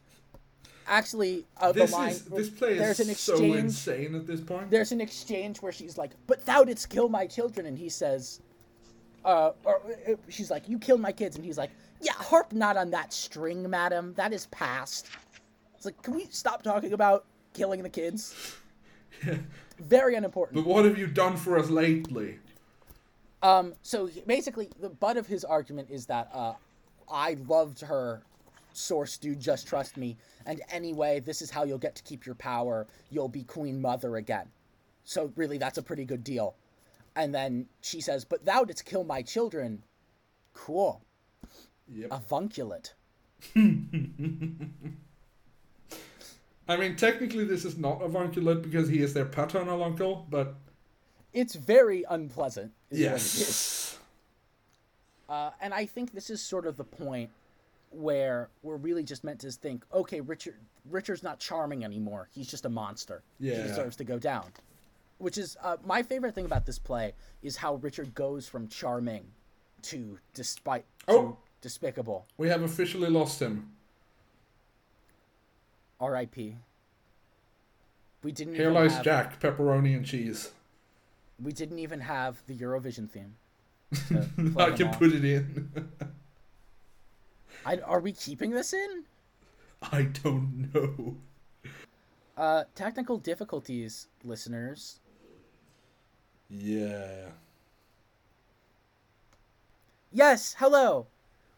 actually 0.87 1.45
uh, 1.57 1.71
This 1.71 1.91
the 1.91 1.97
line. 1.97 2.09
is 2.11 2.25
this 2.25 2.49
play 2.49 2.77
there's 2.77 2.99
is 2.99 3.07
an 3.09 3.15
so 3.15 3.33
exchange. 3.33 3.55
insane 3.55 4.15
at 4.15 4.27
this 4.27 4.41
point. 4.41 4.69
There's 4.69 4.91
an 4.91 5.01
exchange 5.01 5.61
where 5.61 5.71
she's 5.71 5.97
like, 5.97 6.11
"But 6.27 6.45
thou 6.45 6.63
didst 6.63 6.89
kill 6.89 7.09
my 7.09 7.25
children," 7.25 7.65
and 7.65 7.77
he 7.77 7.89
says, 7.89 8.41
"Uh," 9.25 9.51
or 9.65 9.81
uh, 10.07 10.13
she's 10.29 10.49
like, 10.49 10.69
"You 10.69 10.79
killed 10.79 11.01
my 11.01 11.11
kids," 11.11 11.35
and 11.35 11.43
he's 11.43 11.57
like, 11.57 11.71
"Yeah, 11.99 12.13
harp 12.13 12.53
not 12.53 12.77
on 12.77 12.91
that 12.91 13.11
string, 13.11 13.69
madam. 13.69 14.13
That 14.15 14.31
is 14.31 14.45
past." 14.47 15.09
It's 15.85 15.93
like, 15.93 16.01
can 16.01 16.15
we 16.15 16.25
stop 16.31 16.63
talking 16.63 16.93
about 16.93 17.25
killing 17.53 17.83
the 17.83 17.89
kids? 17.89 18.55
Very 19.79 20.15
unimportant. 20.15 20.55
But 20.55 20.65
what 20.65 20.83
have 20.85 20.97
you 20.97 21.05
done 21.05 21.37
for 21.37 21.59
us 21.59 21.69
lately? 21.69 22.39
Um, 23.43 23.73
so 23.83 24.09
basically, 24.25 24.69
the 24.79 24.89
butt 24.89 25.17
of 25.17 25.27
his 25.27 25.43
argument 25.43 25.89
is 25.91 26.07
that 26.07 26.31
uh, 26.33 26.53
I 27.11 27.37
loved 27.47 27.81
her, 27.81 28.23
source 28.73 29.17
dude. 29.17 29.39
Just 29.39 29.67
trust 29.67 29.95
me. 29.95 30.17
And 30.47 30.61
anyway, 30.69 31.19
this 31.19 31.41
is 31.43 31.51
how 31.51 31.63
you'll 31.63 31.77
get 31.77 31.93
to 31.95 32.03
keep 32.03 32.25
your 32.25 32.35
power. 32.35 32.87
You'll 33.11 33.29
be 33.29 33.43
queen 33.43 33.79
mother 33.79 34.15
again. 34.15 34.47
So 35.03 35.31
really, 35.35 35.59
that's 35.59 35.77
a 35.77 35.83
pretty 35.83 36.05
good 36.05 36.23
deal. 36.23 36.55
And 37.15 37.33
then 37.33 37.67
she 37.81 38.01
says, 38.01 38.25
"But 38.25 38.45
thou 38.45 38.63
didst 38.65 38.85
kill 38.85 39.03
my 39.03 39.21
children." 39.21 39.83
Cool. 40.53 41.01
Yep. 41.93 42.09
Avunculate. 42.11 42.93
I 46.67 46.77
mean, 46.77 46.95
technically, 46.95 47.45
this 47.45 47.63
is 47.63 47.77
not 47.77 48.01
avunculate 48.01 48.63
because 48.63 48.89
he 48.89 48.99
is 49.01 49.13
their 49.13 49.25
paternal 49.25 49.83
uncle, 49.83 50.25
but 50.29 50.55
It's 51.33 51.53
very 51.55 52.03
unpleasant. 52.09 52.71
is 52.89 52.99
what 53.05 53.11
it 53.11 53.15
is. 53.15 53.39
yes. 53.39 53.97
Uh, 55.29 55.51
and 55.61 55.73
I 55.73 55.85
think 55.85 56.11
this 56.13 56.29
is 56.29 56.41
sort 56.41 56.65
of 56.65 56.77
the 56.77 56.83
point 56.83 57.29
where 57.91 58.49
we're 58.63 58.77
really 58.77 59.03
just 59.03 59.23
meant 59.23 59.39
to 59.41 59.51
think, 59.51 59.83
okay, 59.93 60.21
Richard 60.21 60.55
Richard's 60.89 61.23
not 61.23 61.39
charming 61.39 61.83
anymore. 61.83 62.29
He's 62.31 62.47
just 62.47 62.65
a 62.65 62.69
monster. 62.69 63.23
He 63.39 63.49
Yeah. 63.49 63.63
deserves 63.63 63.95
to 63.97 64.03
go 64.03 64.19
down. 64.19 64.51
Which 65.17 65.37
is 65.37 65.55
uh, 65.63 65.77
my 65.85 66.03
favorite 66.03 66.35
thing 66.35 66.45
about 66.45 66.65
this 66.65 66.77
play 66.79 67.13
is 67.41 67.57
how 67.57 67.75
Richard 67.75 68.13
goes 68.13 68.47
from 68.47 68.67
charming 68.67 69.25
to 69.83 70.19
despite 70.33 70.85
to 71.07 71.13
Oh. 71.13 71.37
despicable. 71.61 72.25
We 72.37 72.49
have 72.49 72.61
officially 72.63 73.09
lost 73.09 73.41
him. 73.41 73.71
R.I.P. 75.99 76.57
We 78.23 78.31
didn't 78.31 78.55
Here 78.55 78.63
even 78.63 78.73
lies 78.73 78.93
have, 78.95 79.03
Jack, 79.03 79.39
pepperoni 79.39 79.95
and 79.95 80.05
cheese. 80.05 80.51
we 81.41 81.53
didn't 81.53 81.79
even 81.79 82.01
have 82.01 82.41
the 82.47 82.55
Eurovision 82.57 83.09
theme. 83.09 83.35
I 84.57 84.71
can 84.71 84.89
put 84.93 85.13
it 85.13 85.23
in. 85.23 85.69
I, 87.65 87.77
are 87.77 87.99
we 87.99 88.11
keeping 88.11 88.51
this 88.51 88.73
in? 88.73 89.03
I 89.91 90.03
don't 90.03 90.69
know. 90.73 91.15
Uh, 92.35 92.63
technical 92.75 93.17
difficulties, 93.17 94.07
listeners. 94.23 94.99
Yeah. 96.49 97.29
Yes, 100.11 100.55
hello. 100.59 101.07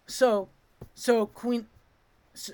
So, 0.07 0.49
so 0.95 1.27
Queen. 1.27 1.68
So, 2.34 2.53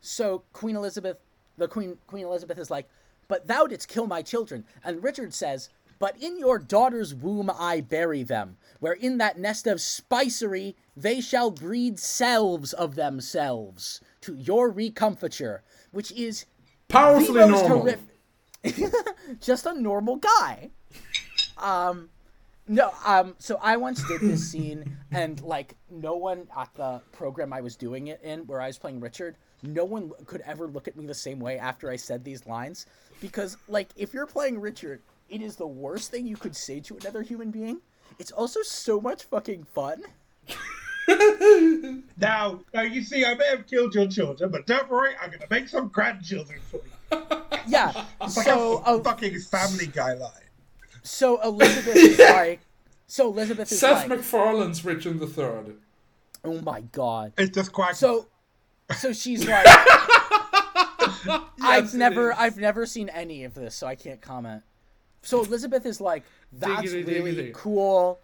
so 0.00 0.42
Queen 0.52 0.76
Elizabeth, 0.76 1.18
the 1.56 1.68
Queen 1.68 1.96
Queen 2.06 2.26
Elizabeth 2.26 2.58
is 2.58 2.70
like, 2.70 2.88
but 3.28 3.46
thou 3.46 3.66
didst 3.66 3.88
kill 3.88 4.06
my 4.06 4.22
children, 4.22 4.64
and 4.84 5.02
Richard 5.02 5.32
says, 5.32 5.70
but 6.00 6.16
in 6.20 6.38
your 6.38 6.58
daughter's 6.58 7.14
womb 7.14 7.50
I 7.56 7.82
bury 7.82 8.22
them, 8.22 8.56
where 8.80 8.94
in 8.94 9.18
that 9.18 9.38
nest 9.38 9.66
of 9.66 9.80
spicery 9.80 10.74
they 10.96 11.20
shall 11.20 11.50
breed 11.50 11.98
selves 11.98 12.72
of 12.72 12.96
themselves 12.96 14.00
to 14.22 14.34
your 14.34 14.70
recomfiture, 14.70 15.62
which 15.92 16.10
is 16.12 16.46
Powerfully 16.90 17.40
the 17.40 17.46
most 17.48 17.68
normal. 17.68 17.94
just 19.40 19.66
a 19.66 19.74
normal 19.74 20.16
guy. 20.16 20.70
Um, 21.58 22.10
no, 22.68 22.92
um, 23.04 23.34
so 23.38 23.58
I 23.62 23.76
once 23.76 24.06
did 24.06 24.20
this 24.20 24.50
scene, 24.50 24.96
and 25.10 25.40
like 25.42 25.74
no 25.90 26.14
one 26.14 26.46
at 26.56 26.72
the 26.74 27.00
program 27.12 27.52
I 27.52 27.60
was 27.60 27.76
doing 27.76 28.08
it 28.08 28.20
in, 28.22 28.40
where 28.46 28.60
I 28.60 28.68
was 28.68 28.78
playing 28.78 29.00
Richard, 29.00 29.36
no 29.62 29.84
one 29.84 30.12
could 30.26 30.42
ever 30.42 30.66
look 30.66 30.88
at 30.88 30.96
me 30.96 31.06
the 31.06 31.14
same 31.14 31.40
way 31.40 31.58
after 31.58 31.90
I 31.90 31.96
said 31.96 32.24
these 32.24 32.46
lines, 32.46 32.86
because 33.20 33.56
like 33.68 33.88
if 33.96 34.14
you're 34.14 34.26
playing 34.26 34.60
Richard, 34.60 35.02
it 35.28 35.42
is 35.42 35.56
the 35.56 35.66
worst 35.66 36.10
thing 36.10 36.26
you 36.26 36.36
could 36.36 36.56
say 36.56 36.80
to 36.80 36.96
another 36.96 37.22
human 37.22 37.50
being. 37.50 37.80
It's 38.18 38.32
also 38.32 38.62
so 38.62 39.00
much 39.00 39.24
fucking 39.24 39.64
fun. 39.74 40.02
Now, 42.18 42.60
now 42.74 42.82
you 42.82 43.02
see, 43.02 43.24
I 43.24 43.34
may 43.34 43.46
have 43.46 43.66
killed 43.66 43.94
your 43.94 44.06
children, 44.06 44.50
but 44.50 44.66
don't 44.66 44.88
worry, 44.90 45.14
I'm 45.22 45.30
gonna 45.30 45.46
make 45.50 45.68
some 45.68 45.88
grandchildren 45.88 46.60
for 46.70 46.76
you. 46.76 47.26
Yeah. 47.66 48.04
It's 48.22 48.36
like 48.36 48.46
So, 48.46 48.78
a 48.86 48.96
uh, 48.98 49.02
fucking 49.02 49.38
Family 49.40 49.86
Guy 49.86 50.14
line. 50.14 50.30
so 51.02 51.40
Elizabeth 51.42 51.96
is 51.96 52.18
like, 52.34 52.60
so 53.06 53.28
Elizabeth 53.28 53.72
is 53.72 53.80
Seth 53.80 54.08
like, 54.08 54.18
MacFarlane's 54.20 54.84
Richard 54.84 55.18
the 55.18 55.26
Third. 55.26 55.76
oh 56.44 56.60
my 56.60 56.82
god. 56.82 57.32
It's 57.38 57.54
just 57.54 57.72
quite. 57.72 57.96
So, 57.96 58.26
so 58.96 59.12
she's 59.14 59.46
like, 59.46 59.66
I've 61.62 61.94
never, 61.94 62.32
is. 62.32 62.36
I've 62.38 62.56
never 62.58 62.86
seen 62.86 63.08
any 63.08 63.44
of 63.44 63.54
this, 63.54 63.74
so 63.74 63.86
I 63.86 63.94
can't 63.94 64.20
comment. 64.20 64.62
So 65.22 65.40
Elizabeth 65.42 65.86
is 65.86 66.00
like, 66.00 66.24
that's 66.52 66.92
really 66.92 67.04
diggity. 67.32 67.52
cool. 67.54 68.20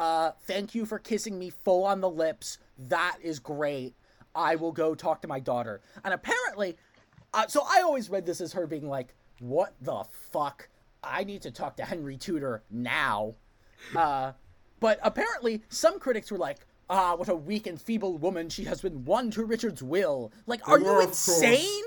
Uh, 0.00 0.32
thank 0.46 0.74
you 0.74 0.86
for 0.86 0.98
kissing 0.98 1.38
me 1.38 1.50
full 1.50 1.84
on 1.84 2.00
the 2.00 2.08
lips. 2.08 2.56
That 2.88 3.18
is 3.22 3.38
great. 3.38 3.94
I 4.34 4.56
will 4.56 4.72
go 4.72 4.94
talk 4.94 5.20
to 5.22 5.28
my 5.28 5.40
daughter. 5.40 5.82
And 6.02 6.14
apparently, 6.14 6.78
uh, 7.34 7.46
so 7.48 7.62
I 7.68 7.82
always 7.82 8.08
read 8.08 8.24
this 8.24 8.40
as 8.40 8.54
her 8.54 8.66
being 8.66 8.88
like, 8.88 9.14
what 9.40 9.74
the 9.82 10.04
fuck? 10.32 10.70
I 11.04 11.24
need 11.24 11.42
to 11.42 11.50
talk 11.50 11.76
to 11.76 11.84
Henry 11.84 12.16
Tudor 12.16 12.62
now. 12.70 13.34
Uh, 13.94 14.32
but 14.80 14.98
apparently, 15.02 15.62
some 15.68 16.00
critics 16.00 16.30
were 16.30 16.38
like, 16.38 16.60
ah, 16.88 17.14
what 17.14 17.28
a 17.28 17.36
weak 17.36 17.66
and 17.66 17.80
feeble 17.80 18.16
woman. 18.16 18.48
She 18.48 18.64
has 18.64 18.80
been 18.80 19.04
won 19.04 19.30
to 19.32 19.44
Richard's 19.44 19.82
will. 19.82 20.32
Like, 20.46 20.66
are 20.66 20.78
you 20.78 20.84
course. 20.84 21.28
insane? 21.28 21.84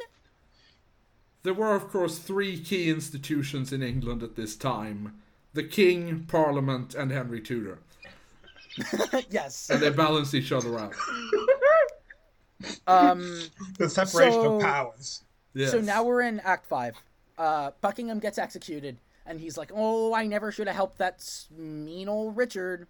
There 1.41 1.53
were, 1.55 1.75
of 1.75 1.89
course, 1.89 2.19
three 2.19 2.59
key 2.59 2.91
institutions 2.91 3.73
in 3.73 3.81
England 3.81 4.21
at 4.21 4.35
this 4.35 4.55
time 4.55 5.19
the 5.53 5.63
King, 5.63 6.25
Parliament, 6.27 6.95
and 6.95 7.11
Henry 7.11 7.39
Tudor. 7.39 7.79
yes. 9.29 9.69
And 9.69 9.81
they 9.81 9.89
balance 9.89 10.33
each 10.33 10.51
other 10.51 10.77
out. 10.79 10.93
Um, 12.87 13.41
the 13.77 13.89
separation 13.89 14.33
so- 14.33 14.55
of 14.55 14.61
powers. 14.61 15.23
Yes. 15.53 15.71
So 15.71 15.81
now 15.81 16.03
we're 16.03 16.21
in 16.21 16.39
Act 16.39 16.65
Five. 16.65 16.95
Uh, 17.37 17.71
Buckingham 17.81 18.19
gets 18.19 18.37
executed, 18.37 18.99
and 19.25 19.39
he's 19.39 19.57
like, 19.57 19.71
"Oh, 19.75 20.13
I 20.13 20.25
never 20.25 20.51
should 20.51 20.67
have 20.67 20.75
helped 20.75 20.97
that 20.99 21.23
mean 21.51 22.07
old 22.07 22.37
Richard." 22.37 22.87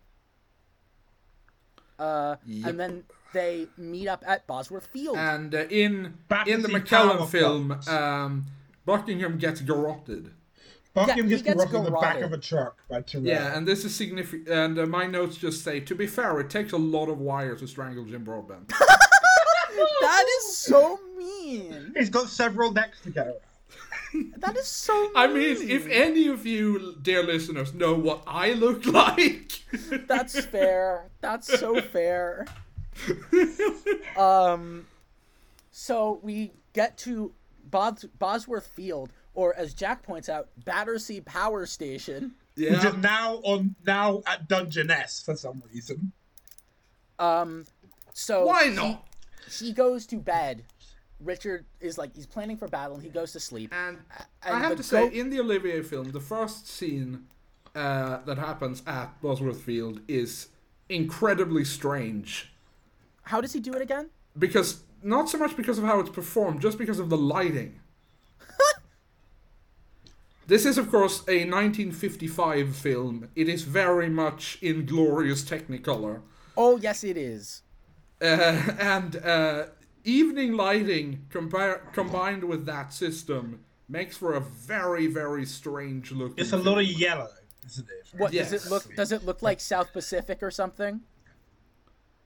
Uh, 2.00 2.36
Yep. 2.46 2.70
and 2.70 2.80
then 2.80 3.04
they 3.34 3.68
meet 3.78 4.08
up 4.08 4.24
at 4.28 4.46
Bosworth 4.48 4.88
Field. 4.88 5.18
And 5.18 5.54
uh, 5.54 5.66
in 5.70 6.18
Back 6.28 6.48
in 6.48 6.62
the 6.62 6.68
see 6.68 6.76
McKellen 6.76 7.28
film, 7.28 7.72
um, 7.88 8.46
Buckingham 8.86 9.38
gets 9.38 9.62
garroted. 9.62 10.32
Buckingham 10.94 11.26
he 11.26 11.30
gets, 11.32 11.42
gets 11.42 11.60
robbed 11.60 11.74
in 11.74 11.84
the 11.86 11.92
back 11.92 12.22
of 12.22 12.34
a 12.34 12.38
truck 12.38 12.78
by 12.88 13.02
Tyrrell. 13.02 13.26
Yeah, 13.26 13.58
and 13.58 13.68
this 13.68 13.84
is 13.84 13.96
significant. 13.96 14.48
And 14.48 14.78
uh, 14.78 14.86
my 14.86 15.08
notes 15.08 15.38
just 15.38 15.64
say, 15.64 15.80
to 15.80 15.96
be 15.96 16.06
fair, 16.06 16.40
it 16.40 16.50
takes 16.50 16.72
a 16.72 16.78
lot 16.78 17.10
of 17.10 17.20
wire 17.20 17.56
to 17.56 17.68
strangle 17.68 18.06
Jim 18.06 18.24
Broadbent. 18.24 18.68
that 20.02 20.26
is 20.40 20.58
so 20.58 21.00
mean. 21.18 21.94
He's 21.98 22.10
got 22.10 22.30
several 22.30 22.72
necks 22.72 23.02
to 23.02 23.10
go 23.10 23.22
around. 23.22 23.34
That 24.38 24.56
is 24.56 24.68
so. 24.68 24.94
Mean. 24.94 25.12
I 25.16 25.26
mean, 25.26 25.58
if 25.72 25.88
any 25.88 26.28
of 26.28 26.46
you, 26.46 26.96
dear 27.02 27.24
listeners, 27.24 27.74
know 27.74 27.96
what 27.96 28.22
I 28.28 28.54
look 28.54 28.86
like, 29.02 29.54
That's 30.08 30.46
fair. 30.46 31.10
That's 31.22 31.48
so 31.60 31.82
fair. 31.82 32.46
Um, 34.16 34.86
so 35.72 36.20
we 36.22 36.52
get 36.74 36.96
to 37.00 37.34
Bos- 37.66 38.06
Bosworth 38.20 38.68
Field, 38.68 39.10
or 39.34 39.56
as 39.56 39.74
Jack 39.74 40.04
points 40.04 40.30
out, 40.30 40.50
Battersea 40.66 41.22
Power 41.22 41.66
Station. 41.66 42.34
Which 42.56 42.70
yeah, 42.70 42.88
is 42.88 42.98
now 42.98 43.36
on 43.44 43.76
now 43.86 44.22
at 44.28 44.48
Dungeness 44.48 45.24
for 45.24 45.36
some 45.36 45.64
reason. 45.74 46.12
Um, 47.18 47.66
so 48.14 48.46
why 48.46 48.68
not? 48.68 49.08
He, 49.60 49.72
goes 49.72 50.06
to 50.08 50.18
bed. 50.18 50.64
Richard 51.20 51.66
is 51.80 51.98
like 51.98 52.16
he's 52.16 52.26
planning 52.26 52.58
for 52.58 52.68
battle, 52.68 52.96
and 52.96 53.04
he 53.04 53.10
goes 53.10 53.32
to 53.34 53.40
sleep. 53.40 53.74
And, 53.74 53.98
and 54.44 54.56
I 54.56 54.60
have 54.60 54.72
the 54.72 54.76
to 54.78 54.84
say, 54.84 55.04
goat- 55.04 55.14
in 55.14 55.30
the 55.30 55.40
Olivier 55.40 55.82
film, 55.82 56.12
the 56.12 56.20
first 56.20 56.68
scene 56.68 57.26
uh, 57.76 58.20
that 58.26 58.38
happens 58.38 58.84
at 58.86 59.20
Bosworth 59.22 59.62
Field 59.62 60.02
is 60.08 60.50
incredibly 60.90 61.66
strange. 61.66 62.54
How 63.24 63.42
does 63.42 63.54
he 63.54 63.60
do 63.60 63.74
it 63.74 63.82
again? 63.82 64.10
Because, 64.38 64.84
not 65.02 65.30
so 65.30 65.38
much 65.38 65.56
because 65.56 65.78
of 65.78 65.86
how 65.86 66.00
it's 66.00 66.10
performed, 66.10 66.62
just 66.62 66.78
because 66.78 67.00
of 67.00 67.10
the 67.10 67.18
lighting. 67.18 67.80
This 70.48 70.66
is, 70.66 70.78
of 70.78 70.92
course, 70.92 71.20
a 71.28 71.46
1955 71.46 72.76
film. 72.76 73.30
It 73.36 73.48
is 73.48 73.64
very 73.64 74.10
much 74.10 74.58
in 74.62 74.86
glorious 74.86 75.44
Technicolor. 75.44 76.22
Oh 76.58 76.78
yes, 76.78 77.04
it 77.04 77.18
is. 77.18 77.62
Uh, 78.22 78.26
and 78.80 79.16
uh, 79.18 79.66
evening 80.04 80.54
lighting 80.54 81.26
combi- 81.32 81.94
combined 81.94 82.44
with 82.44 82.66
that 82.66 82.94
system 82.94 83.64
makes 83.88 84.18
for 84.18 84.34
a 84.34 84.40
very, 84.40 85.08
very 85.08 85.46
strange 85.46 86.12
look. 86.12 86.34
It's 86.38 86.52
a 86.52 86.58
lot 86.58 86.80
of 86.80 86.86
yellow, 86.86 87.30
isn't 87.66 87.88
it? 87.90 88.18
What 88.18 88.32
does 88.32 88.54
it 88.54 88.70
look? 88.70 88.96
Does 88.96 89.12
it 89.12 89.26
look 89.26 89.42
like 89.42 89.60
South 89.60 89.94
Pacific 89.94 90.44
or 90.44 90.52
something? 90.52 91.02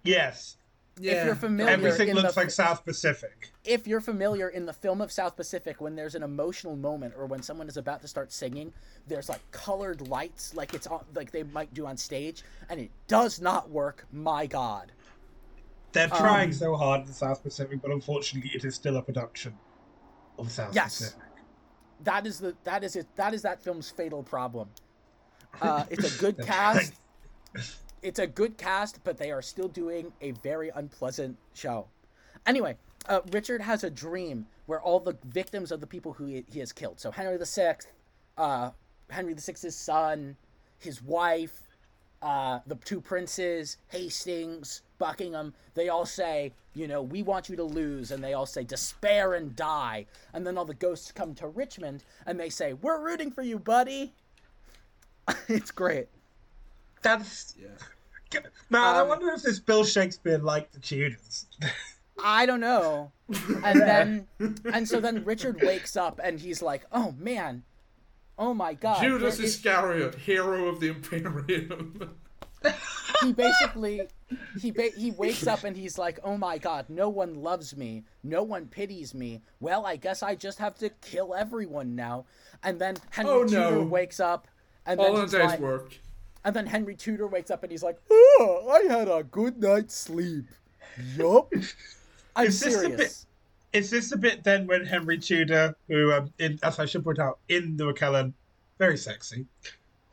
Yes. 0.03 0.57
Yeah. 0.99 1.14
If 1.22 1.26
you're 1.26 1.36
familiar, 1.36 1.72
Everything 1.72 2.10
in 2.10 2.15
looks 2.15 2.34
the, 2.36 2.40
like 2.41 2.49
South 2.52 2.84
Pacific. 2.86 3.52
if 3.64 3.88
you're 3.88 4.02
familiar 4.02 4.49
in 4.49 4.65
the 4.65 4.74
film 4.74 5.02
of 5.02 5.11
South 5.11 5.36
Pacific, 5.36 5.80
when 5.80 5.95
there's 5.95 6.15
an 6.15 6.24
emotional 6.24 6.76
moment 6.76 7.14
or 7.18 7.26
when 7.26 7.41
someone 7.44 7.68
is 7.68 7.78
about 7.78 8.02
to 8.02 8.07
start 8.07 8.32
singing, 8.32 8.74
there's 9.07 9.30
like 9.30 9.41
colored 9.52 10.07
lights, 10.07 10.56
like 10.56 10.74
it's 10.74 10.88
on, 10.88 11.03
like 11.14 11.32
they 11.32 11.44
might 11.44 11.74
do 11.74 11.86
on 11.86 11.98
stage, 11.98 12.44
and 12.69 12.80
it 12.80 12.90
does 13.07 13.40
not 13.40 13.69
work. 13.69 14.06
My 14.11 14.45
God. 14.48 14.91
They're 15.94 16.11
Um, 16.11 16.19
trying 16.19 16.52
so 16.53 16.76
hard 16.76 17.02
in 17.07 17.14
South 17.14 17.44
Pacific, 17.44 17.80
but 17.82 17.91
unfortunately, 17.91 18.52
it 18.53 18.65
is 18.65 18.76
still 18.76 18.98
a 18.98 19.02
production 19.02 19.57
of 20.38 20.52
South 20.52 20.68
Pacific. 20.69 20.76
Yes. 20.76 20.98
Pacific. 20.98 21.22
that 22.03 22.28
is 22.28 22.40
the 22.40 22.56
that 22.64 22.84
is 22.84 22.95
it 22.95 23.07
that 23.15 23.34
is 23.34 23.41
that 23.44 23.61
film's 23.61 23.90
fatal 23.90 24.24
problem. 24.24 24.69
Uh, 25.61 25.86
it's 25.90 26.15
a 26.15 26.19
good 26.19 26.38
cast. 26.45 26.94
It's 28.07 28.19
a 28.19 28.27
good 28.27 28.57
cast, 28.57 29.03
but 29.03 29.17
they 29.17 29.31
are 29.31 29.41
still 29.41 29.67
doing 29.67 30.13
a 30.21 30.31
very 30.31 30.69
unpleasant 30.73 31.38
show. 31.53 31.88
Anyway, 32.45 32.77
uh, 33.09 33.19
Richard 33.31 33.61
has 33.61 33.84
a 33.84 33.89
dream 33.89 34.45
where 34.65 34.79
all 34.79 35.01
the 35.01 35.17
victims 35.25 35.73
of 35.73 35.81
the 35.81 35.88
people 35.88 36.13
who 36.13 36.25
he, 36.25 36.45
he 36.49 36.59
has 36.59 36.71
killed. 36.71 37.01
So 37.01 37.11
Henry 37.11 37.38
VI, 37.38 37.75
uh, 38.38 38.71
Henry 39.09 39.34
VI's 39.34 39.75
son, 39.75 40.38
his 40.79 41.01
wife, 41.01 41.63
uh, 42.21 42.59
the 42.65 42.75
two 42.75 43.01
princes, 43.01 43.75
Hastings, 43.89 44.84
Buckingham, 44.99 45.53
they 45.73 45.89
all 45.89 46.05
say, 46.05 46.53
you 46.75 46.88
know, 46.88 47.01
we 47.01 47.23
want 47.23 47.49
you 47.49 47.57
to 47.57 47.63
lose. 47.63 48.11
And 48.11 48.23
they 48.23 48.34
all 48.34 48.45
say, 48.45 48.63
despair 48.63 49.34
and 49.34 49.53
die. 49.53 50.05
And 50.34 50.47
then 50.47 50.57
all 50.57 50.65
the 50.65 50.73
ghosts 50.73 51.11
come 51.11 51.35
to 51.35 51.47
Richmond 51.47 52.05
and 52.25 52.39
they 52.39 52.49
say, 52.49 52.71
we're 52.71 53.03
rooting 53.03 53.31
for 53.31 53.41
you, 53.41 53.59
buddy. 53.59 54.13
it's 55.49 55.71
great. 55.71 56.07
That's. 57.01 57.55
Man, 58.70 58.82
I 58.82 58.99
Um, 58.99 59.08
wonder 59.08 59.30
if 59.30 59.44
this 59.44 59.60
Bill 59.60 59.84
Shakespeare 59.86 60.38
liked 60.38 60.74
the 60.74 60.80
Tudors. 60.80 61.45
I 62.24 62.45
don't 62.45 62.60
know. 62.60 63.12
And 63.64 63.80
then, 63.82 64.28
and 64.74 64.88
so 64.88 64.99
then 64.99 65.24
Richard 65.24 65.62
wakes 65.62 65.95
up 65.95 66.20
and 66.24 66.40
he's 66.40 66.62
like, 66.62 66.86
oh 66.91 67.14
man, 67.18 67.64
oh 68.40 68.54
my 68.54 68.74
god. 68.74 69.02
Judas 69.02 69.38
there 69.38 69.45
is- 69.45 69.56
Iscariot, 69.56 70.16
hero 70.16 70.68
of 70.68 70.80
the 70.80 70.90
Imperium. 70.90 72.16
he 73.22 73.34
basically 73.34 74.08
he 74.60 74.72
ba- 74.72 74.91
he 74.98 75.12
wakes 75.12 75.45
up 75.48 75.64
and 75.64 75.78
he's 75.78 75.98
like, 75.98 76.20
"Oh 76.24 76.38
my 76.38 76.58
god, 76.58 76.88
no 76.90 77.08
one 77.08 77.36
loves 77.36 77.78
me. 77.78 78.04
No 78.24 78.41
one 78.44 78.66
pities 78.66 79.14
me. 79.14 79.41
Well, 79.60 79.86
I 79.86 79.95
guess 79.95 80.22
I 80.24 80.36
just 80.36 80.58
have 80.60 80.76
to 80.80 80.90
kill 80.90 81.34
everyone 81.36 81.95
now." 81.95 82.26
And 82.64 82.80
then 82.82 82.98
Henry 83.12 83.32
Oh, 83.32 83.44
Tudor 83.45 83.72
no. 83.72 83.84
wakes 83.84 84.20
up 84.20 84.48
and 84.86 84.99
then 84.99 85.12
All 85.12 85.16
in 85.18 85.22
he's 85.22 85.32
day's 85.32 85.45
like, 85.45 85.60
work. 85.60 85.94
And 86.48 86.56
then 86.56 86.65
Henry 86.65 86.95
Tudor 86.95 87.28
wakes 87.28 87.52
up 87.52 87.64
and 87.64 87.72
he's 87.72 87.84
like, 87.84 87.98
"Oh, 88.10 88.69
I 88.72 88.91
had 88.91 89.10
a 89.10 89.22
good 89.24 89.61
night's 89.61 89.94
sleep." 89.94 90.45
Yup. 91.18 91.52
I'm 92.38 92.48
Is 92.48 92.61
this 92.61 92.76
a 92.76 92.80
serious. 92.80 92.98
bit- 92.98 93.26
Is 93.82 93.90
this 93.90 94.10
the 94.11 94.18
bit 94.18 94.45
then 94.45 94.65
when 94.65 94.86
Henry 94.86 95.18
Tudor, 95.18 95.76
who, 95.90 96.14
um, 96.14 96.32
in, 96.40 96.57
as 96.64 96.80
I 96.80 96.86
should 96.86 97.03
point 97.03 97.19
out, 97.19 97.40
in 97.49 97.76
the 97.76 97.84
McKellen, 97.84 98.32
very 98.80 98.95
sexy, 98.98 99.45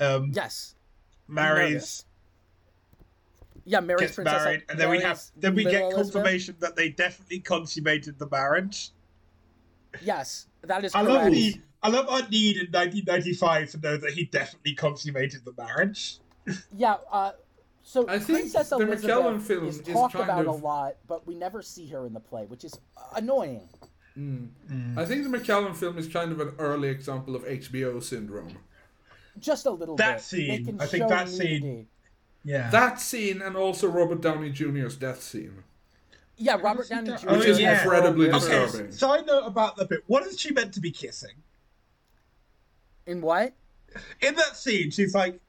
um, 0.01 0.32
Yes. 0.35 0.74
marries, 1.28 1.73
Notice. 1.73 2.05
Yeah, 3.66 3.81
Mary's 3.81 4.01
gets 4.01 4.15
princess. 4.16 4.44
married, 4.44 4.62
and 4.69 4.78
then 4.78 4.90
we 4.90 5.01
have 5.02 5.23
then 5.36 5.55
we 5.55 5.62
get 5.62 5.73
little 5.85 5.90
Elizabeth. 5.93 6.12
confirmation 6.15 6.56
that 6.59 6.74
they 6.74 6.89
definitely 6.89 7.39
consummated 7.39 8.19
the 8.19 8.28
marriage. 8.28 8.90
Yes, 10.02 10.48
that 10.62 10.85
is 10.85 10.93
I 10.97 11.05
correct. 11.05 11.24
love 11.27 11.32
the 11.32 11.55
I 11.85 11.89
love 11.90 12.09
our 12.09 12.28
need 12.28 12.56
in 12.56 12.66
1995 12.73 13.70
to 13.73 13.78
know 13.78 13.97
that 13.98 14.12
he 14.12 14.24
definitely 14.24 14.74
consummated 14.74 15.44
the 15.44 15.52
marriage. 15.56 16.19
Yeah, 16.76 16.96
uh, 17.10 17.32
so 17.82 18.06
I 18.08 18.18
think 18.18 18.40
Princess 18.40 18.70
the 18.70 18.76
Elizabeth 18.76 19.04
McKellen 19.04 19.40
film 19.42 19.66
is 19.68 19.80
is 19.80 19.86
talked 19.94 20.14
kind 20.14 20.24
about 20.24 20.46
a 20.46 20.50
lot, 20.52 20.96
but 21.06 21.26
we 21.26 21.34
never 21.34 21.62
see 21.62 21.86
her 21.88 22.06
in 22.06 22.12
the 22.12 22.20
play, 22.20 22.46
which 22.46 22.64
is 22.64 22.78
annoying. 23.14 23.68
I 24.16 25.04
think 25.04 25.24
the 25.24 25.38
McKellen 25.38 25.74
film 25.74 25.98
is 25.98 26.06
kind 26.06 26.30
of 26.32 26.40
an 26.40 26.52
early 26.58 26.88
example 26.88 27.34
of 27.34 27.42
HBO 27.44 28.02
syndrome. 28.02 28.56
Just 29.38 29.66
a 29.66 29.70
little 29.70 29.96
bit. 29.96 30.04
That 30.04 30.16
bit. 30.16 30.22
scene, 30.22 30.78
I 30.80 30.86
think 30.86 31.02
show 31.02 31.08
that 31.08 31.28
scene- 31.28 31.88
Yeah. 32.44 32.70
That 32.70 33.00
scene 33.00 33.42
and 33.42 33.56
also 33.56 33.88
Robert 33.88 34.20
Downey 34.20 34.50
Jr.'s 34.50 34.96
death 34.96 35.20
scene. 35.22 35.64
Yeah, 36.36 36.56
Robert 36.62 36.88
Downey 36.88 37.16
Jr. 37.16 37.30
Which 37.30 37.46
is 37.46 37.58
yeah. 37.60 37.82
incredibly 37.82 38.28
Okay, 38.28 38.36
okay, 38.36 38.62
disturbing. 38.64 38.92
side 38.92 39.26
note 39.26 39.46
about 39.46 39.76
the 39.76 39.84
bit. 39.86 40.04
What 40.06 40.24
is 40.26 40.38
she 40.38 40.52
meant 40.52 40.72
to 40.74 40.80
be 40.80 40.90
kissing? 40.92 41.34
In 43.06 43.20
what? 43.20 43.52
In 44.20 44.34
that 44.36 44.56
scene, 44.56 44.90
she's 44.90 45.14
like 45.14 45.40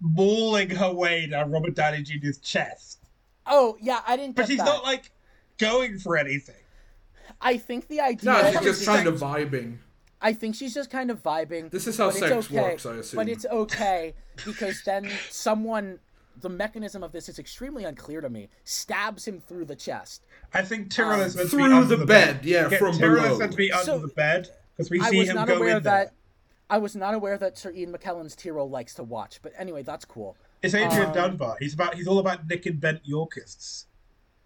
mauling 0.00 0.70
her 0.70 0.92
way 0.92 1.26
down 1.26 1.50
Robert 1.50 1.74
Downey 1.74 2.02
Jr.'s 2.02 2.38
chest. 2.38 2.98
Oh, 3.46 3.76
yeah, 3.80 4.00
I 4.06 4.16
didn't. 4.16 4.36
But 4.36 4.42
get 4.42 4.48
she's 4.48 4.58
that. 4.58 4.64
not 4.66 4.84
like 4.84 5.10
going 5.58 5.98
for 5.98 6.16
anything. 6.16 6.54
I 7.40 7.56
think 7.56 7.88
the 7.88 8.00
idea. 8.00 8.30
No, 8.32 8.50
she's 8.52 8.60
just 8.60 8.80
she's- 8.80 8.86
kind 8.96 9.06
of 9.08 9.18
vibing. 9.20 9.78
I 10.20 10.32
think 10.32 10.56
she's 10.56 10.74
just 10.74 10.90
kind 10.90 11.12
of 11.12 11.22
vibing. 11.22 11.70
This 11.70 11.86
is 11.86 11.96
how 11.96 12.08
it's 12.08 12.18
sex 12.18 12.32
okay. 12.46 12.60
works, 12.60 12.84
I 12.84 12.94
assume. 12.96 13.18
But 13.18 13.28
it's 13.28 13.46
okay 13.46 14.14
because 14.44 14.82
then 14.84 15.08
someone, 15.30 16.00
the 16.40 16.48
mechanism 16.48 17.04
of 17.04 17.12
this 17.12 17.28
is 17.28 17.38
extremely 17.38 17.84
unclear 17.84 18.20
to 18.20 18.28
me. 18.28 18.48
Stabs 18.64 19.28
him 19.28 19.38
through 19.40 19.66
the 19.66 19.76
chest. 19.76 20.24
I 20.52 20.62
think 20.62 20.90
Tyrrell 20.90 21.20
um, 21.20 21.26
is 21.26 21.36
meant 21.36 21.50
to 21.50 21.56
be 21.56 21.62
Through 21.62 21.72
under 21.72 21.86
the 21.88 21.96
the 21.98 22.06
bed, 22.06 22.40
yeah, 22.44 22.68
from 22.68 22.98
Tyrrell 22.98 23.22
below. 23.22 23.32
is 23.34 23.38
meant 23.38 23.52
to 23.52 23.56
be 23.58 23.70
under 23.70 23.84
So- 23.84 23.98
the 24.00 24.08
bed 24.08 24.48
because 24.76 24.90
we 24.90 25.00
I 25.00 25.08
see 25.10 25.24
him 25.24 25.36
not 25.36 25.46
go 25.46 25.62
in 25.62 25.68
that. 25.68 25.82
there. 25.84 26.10
I 26.70 26.78
was 26.78 26.94
not 26.94 27.14
aware 27.14 27.38
that 27.38 27.56
Sir 27.56 27.72
Ian 27.72 27.92
McKellen's 27.92 28.36
Tyrrell 28.36 28.68
likes 28.68 28.94
to 28.94 29.02
watch, 29.02 29.40
but 29.42 29.52
anyway, 29.56 29.82
that's 29.82 30.04
cool. 30.04 30.36
It's 30.62 30.74
Adrian 30.74 31.06
um, 31.06 31.14
Dunbar. 31.14 31.56
He's 31.60 31.74
about. 31.74 31.94
He's 31.94 32.06
all 32.06 32.18
about 32.18 32.46
Nick 32.46 32.66
and 32.66 32.80
bent 32.80 33.00
Yorkists. 33.04 33.86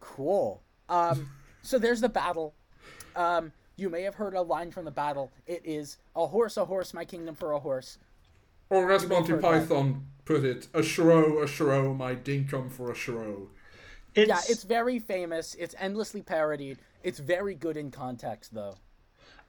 Cool. 0.00 0.62
Um, 0.88 1.30
so 1.62 1.78
there's 1.78 2.00
the 2.00 2.08
battle. 2.08 2.54
Um, 3.16 3.52
you 3.76 3.88
may 3.88 4.02
have 4.02 4.14
heard 4.14 4.34
a 4.34 4.42
line 4.42 4.70
from 4.70 4.84
the 4.84 4.90
battle. 4.90 5.30
It 5.46 5.62
is 5.64 5.98
a 6.14 6.26
horse, 6.26 6.56
a 6.56 6.64
horse, 6.64 6.92
my 6.92 7.04
kingdom 7.04 7.34
for 7.34 7.52
a 7.52 7.58
horse. 7.58 7.98
Or 8.68 8.90
as 8.92 9.06
Monty 9.06 9.32
heard 9.32 9.42
that. 9.42 9.68
Python 9.68 10.06
put 10.24 10.44
it, 10.44 10.68
a 10.74 10.80
shro, 10.80 11.42
a 11.42 11.46
shro, 11.46 11.96
my 11.96 12.14
dinkum 12.14 12.70
for 12.70 12.90
a 12.90 12.94
shro. 12.94 13.48
It's, 14.14 14.28
Yeah, 14.28 14.40
it's 14.48 14.62
very 14.62 14.98
famous. 14.98 15.54
It's 15.54 15.74
endlessly 15.78 16.22
parodied. 16.22 16.78
It's 17.02 17.18
very 17.18 17.54
good 17.54 17.76
in 17.76 17.90
context, 17.90 18.54
though. 18.54 18.76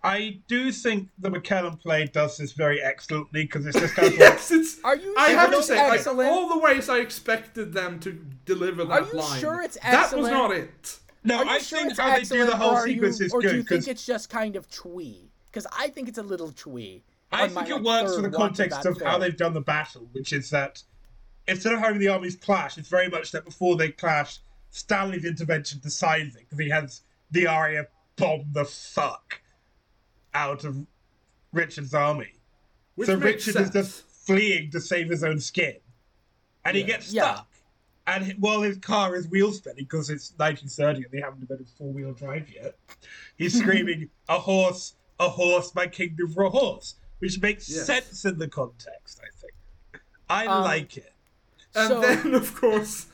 I 0.03 0.39
do 0.49 0.71
think 0.71 1.09
the 1.17 1.29
McKellen 1.29 1.79
play 1.79 2.07
does 2.07 2.37
this 2.37 2.51
very 2.51 2.81
excellently 2.81 3.43
because 3.43 3.65
it's 3.65 3.79
just 3.79 3.95
kind 3.95 4.07
of 4.09 4.13
like 4.13 4.19
Yes, 4.19 4.51
it's. 4.51 4.83
Are 4.83 4.97
you 4.97 5.15
I 5.17 5.29
sure 5.29 5.39
have 5.39 5.51
to 5.51 5.63
say, 5.63 5.89
like, 5.89 6.27
all 6.27 6.49
the 6.49 6.59
ways 6.59 6.89
I 6.89 6.97
expected 6.97 7.71
them 7.73 7.99
to 8.01 8.11
deliver 8.45 8.83
that 8.83 9.03
are 9.03 9.07
you 9.07 9.13
line. 9.13 9.39
sure 9.39 9.61
it's 9.61 9.77
excellent. 9.81 10.11
That 10.11 10.17
was 10.17 10.29
not 10.29 10.51
it. 10.51 10.97
no. 11.23 11.39
I 11.39 11.59
sure 11.59 11.79
think 11.79 11.91
it's 11.91 11.99
how 11.99 12.15
they 12.15 12.23
do 12.23 12.45
the 12.45 12.57
whole 12.57 12.71
or 12.71 12.85
sequence 12.85 13.19
you, 13.19 13.27
is 13.27 13.33
or 13.33 13.41
do 13.41 13.47
good 13.47 13.55
you 13.55 13.63
think 13.63 13.69
because 13.69 13.87
it's 13.87 14.05
just 14.05 14.29
kind 14.29 14.57
of 14.57 14.69
twee? 14.69 15.31
Because 15.45 15.65
I 15.71 15.87
think 15.87 16.09
it's 16.09 16.17
a 16.17 16.23
little 16.23 16.51
twee. 16.51 17.03
I 17.31 17.43
on 17.43 17.53
my, 17.53 17.63
think 17.63 17.77
it 17.77 17.81
like, 17.81 18.03
works 18.03 18.15
for 18.15 18.21
the 18.21 18.29
context 18.29 18.83
that 18.83 18.89
of 18.89 19.01
how 19.01 19.17
they've 19.17 19.37
done 19.37 19.53
the 19.53 19.61
battle, 19.61 20.07
which 20.11 20.33
is 20.33 20.49
that 20.49 20.83
instead 21.47 21.73
of 21.73 21.79
having 21.79 21.99
the 21.99 22.09
armies 22.09 22.35
clash, 22.35 22.77
it's 22.77 22.89
very 22.89 23.09
much 23.09 23.31
that 23.31 23.45
before 23.45 23.77
they 23.77 23.89
clash, 23.89 24.39
Stanley's 24.69 25.23
intervention 25.23 25.79
decides 25.81 26.35
it 26.35 26.39
because 26.39 26.59
he 26.59 26.69
has 26.69 27.01
the 27.31 27.47
Arya 27.47 27.87
bomb 28.17 28.45
the 28.51 28.65
fuck 28.65 29.39
out 30.33 30.63
of 30.63 30.85
Richard's 31.51 31.93
army. 31.93 32.33
Which 32.95 33.07
so 33.07 33.15
Richard 33.15 33.53
sense. 33.53 33.67
is 33.67 33.73
just 33.73 34.03
fleeing 34.25 34.69
to 34.71 34.79
save 34.81 35.09
his 35.09 35.23
own 35.23 35.39
skin, 35.39 35.77
and 36.65 36.77
he 36.77 36.83
gets 36.83 37.11
Yeah. 37.11 37.33
stuck. 37.33 37.47
And 38.05 38.25
he- 38.25 38.33
while 38.33 38.61
his 38.61 38.77
car 38.77 39.15
is 39.15 39.27
wheel 39.27 39.51
spinning 39.53 39.85
because 39.85 40.09
it's 40.09 40.33
1930 40.37 41.03
and 41.03 41.11
they 41.11 41.21
haven't 41.21 41.41
invented 41.41 41.67
four 41.77 41.91
wheel 41.91 42.13
drive 42.13 42.49
yet, 42.51 42.77
he's 43.37 43.53
screaming, 43.59 44.09
"A 44.29 44.37
horse, 44.39 44.95
a 45.19 45.29
horse, 45.29 45.73
my 45.73 45.87
kingdom 45.87 46.29
for 46.31 46.43
a 46.43 46.49
horse," 46.49 46.95
which 47.19 47.41
makes 47.41 47.69
Yes. 47.69 47.85
sense 47.85 48.25
in 48.25 48.37
the 48.39 48.47
context. 48.47 49.19
I 49.23 49.29
think 49.39 49.53
I 50.29 50.45
Um, 50.47 50.63
like 50.63 50.97
it. 50.97 51.13
And 51.75 51.87
So- 51.87 52.01
then, 52.01 52.33
of 52.35 52.53
course, 52.55 53.07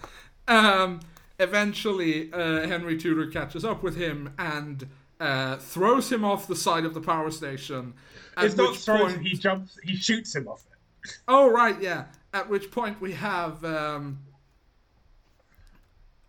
um, 0.47 0.99
eventually 1.39 2.31
uh, 2.33 2.67
Henry 2.67 2.97
Tudor 2.97 3.27
catches 3.27 3.63
up 3.63 3.81
with 3.83 3.95
him 3.95 4.33
and 4.37 4.87
uh, 5.19 5.57
throws 5.57 6.11
him 6.11 6.23
off 6.23 6.47
the 6.47 6.55
side 6.55 6.85
of 6.85 6.93
the 6.93 7.01
power 7.01 7.31
station. 7.31 7.93
At 8.37 8.45
It's 8.45 8.55
not 8.55 8.71
which 8.71 8.79
throws; 8.79 9.13
point, 9.13 9.21
he 9.25 9.35
jumps, 9.37 9.77
he 9.83 9.95
shoots 9.95 10.35
him 10.35 10.47
off 10.47 10.63
it. 10.71 11.11
Oh 11.27 11.49
right, 11.49 11.79
yeah. 11.81 12.05
At 12.33 12.49
which 12.49 12.69
point 12.71 12.99
we 13.01 13.13
have, 13.13 13.63
um, 13.65 14.19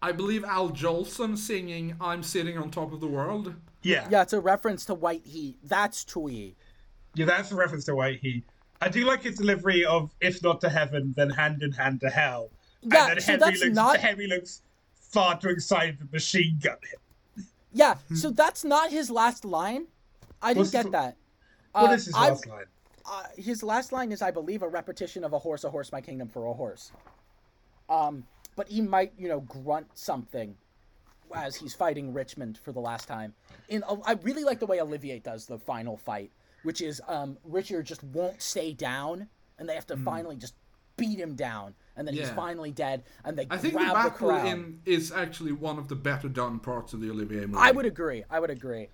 I 0.03 0.13
believe 0.13 0.45
Al 0.45 0.71
Jolson 0.71 1.37
singing 1.37 1.95
"I'm 2.01 2.23
sitting 2.23 2.57
on 2.59 2.71
top 2.71 2.93
of 2.93 3.01
the 3.01 3.07
world." 3.07 3.55
Yeah, 3.83 4.07
Yeah, 4.11 4.23
it's 4.23 4.33
a 4.33 4.41
reference 4.41 4.85
to 4.87 4.95
White 4.95 5.25
Heat. 5.25 5.57
That's 5.65 6.05
twee. 6.05 6.55
Yeah, 7.15 7.25
that's 7.27 7.51
a 7.51 7.57
reference 7.57 7.85
to 7.87 7.95
White 7.95 8.21
Heat. 8.21 8.45
I 8.83 8.89
do 8.89 9.05
like 9.07 9.23
his 9.23 9.37
delivery 9.37 9.85
of 9.85 10.11
"If 10.21 10.43
not 10.43 10.61
to 10.63 10.69
heaven, 10.69 11.13
then 11.17 11.31
hand 11.31 11.63
in 11.63 11.73
hand 11.73 12.01
to 12.01 12.11
hell." 12.11 12.51
Yeah, 12.83 13.09
and 13.09 13.11
then 13.17 13.21
so 13.21 13.33
Henry 13.33 13.39
that's 13.51 13.61
looks, 13.65 13.75
not- 13.75 13.97
Henry 13.99 14.27
looks 14.27 14.63
far 14.95 15.39
too 15.39 15.49
excited 15.51 15.99
to 15.99 16.09
machine 16.13 16.59
gun 16.63 16.77
him. 16.91 17.01
Yeah, 17.73 17.97
so 18.15 18.31
that's 18.31 18.65
not 18.65 18.91
his 18.91 19.11
last 19.11 19.45
line. 19.45 19.87
I 20.43 20.49
didn't 20.49 20.59
What's 20.59 20.71
get 20.73 20.85
the- 20.85 20.91
that. 20.91 21.17
What 21.73 21.91
Uh, 21.91 21.95
is 21.95 22.07
his 22.07 22.15
I- 22.15 22.29
last 22.31 22.47
line? 22.47 22.65
uh, 23.07 23.25
his 23.37 23.63
last 23.63 23.93
line 23.93 24.11
is, 24.13 24.23
I 24.23 24.31
believe, 24.31 24.63
a 24.63 24.69
repetition 24.69 25.23
of 25.25 25.33
"A 25.33 25.39
horse, 25.39 25.65
a 25.65 25.71
horse, 25.71 25.93
my 25.93 26.01
kingdom 26.01 26.29
for 26.29 26.47
a 26.47 26.53
horse." 26.55 26.93
Um, 27.89 28.27
but 28.57 28.69
he 28.69 28.81
might, 28.81 29.13
you 29.17 29.29
know, 29.29 29.41
grunt 29.41 29.87
something 29.97 30.57
as 31.33 31.55
he's 31.57 31.75
fighting 31.75 32.13
Richmond 32.13 32.59
for 32.59 32.73
the 32.73 32.81
last 32.81 33.07
time. 33.07 33.35
In 33.69 33.85
I 34.05 34.13
really 34.23 34.43
like 34.45 34.59
the 34.59 34.67
way 34.67 34.81
Olivier 34.81 35.21
does 35.21 35.47
the 35.47 35.59
final 35.59 35.97
fight, 35.97 36.33
which 36.65 36.81
is 36.81 37.01
um, 37.07 37.39
Richard 37.45 37.87
just 37.87 38.03
won't 38.03 38.43
stay 38.43 38.73
down, 38.73 39.29
and 39.59 39.69
they 39.69 39.75
have 39.75 39.87
to 39.89 39.97
finally 39.97 40.37
just 40.37 40.55
beat 41.01 41.19
him 41.19 41.35
down, 41.35 41.75
and 41.97 42.07
then 42.07 42.15
he's 42.15 42.31
finally 42.31 42.71
dead, 42.71 43.03
and 43.25 43.37
they 43.37 43.47
I 43.51 43.57
think 43.59 43.73
the 43.75 43.79
grab 43.81 43.89
the, 43.89 43.95
battle 44.11 44.29
crown. 44.29 44.47
in 44.47 44.81
is 44.87 45.11
actually 45.11 45.53
one 45.53 45.79
of 45.79 45.89
the 45.89 45.97
better 45.97 46.29
done 46.29 46.59
parts 46.61 46.93
of 46.93 47.01
the 47.01 47.11
Olivier 47.11 47.41
movie. 47.47 47.55
I 47.59 47.73
would 47.73 47.87
agree. 47.87 48.25
I 48.31 48.39
would 48.39 48.51
agree. 48.51 48.89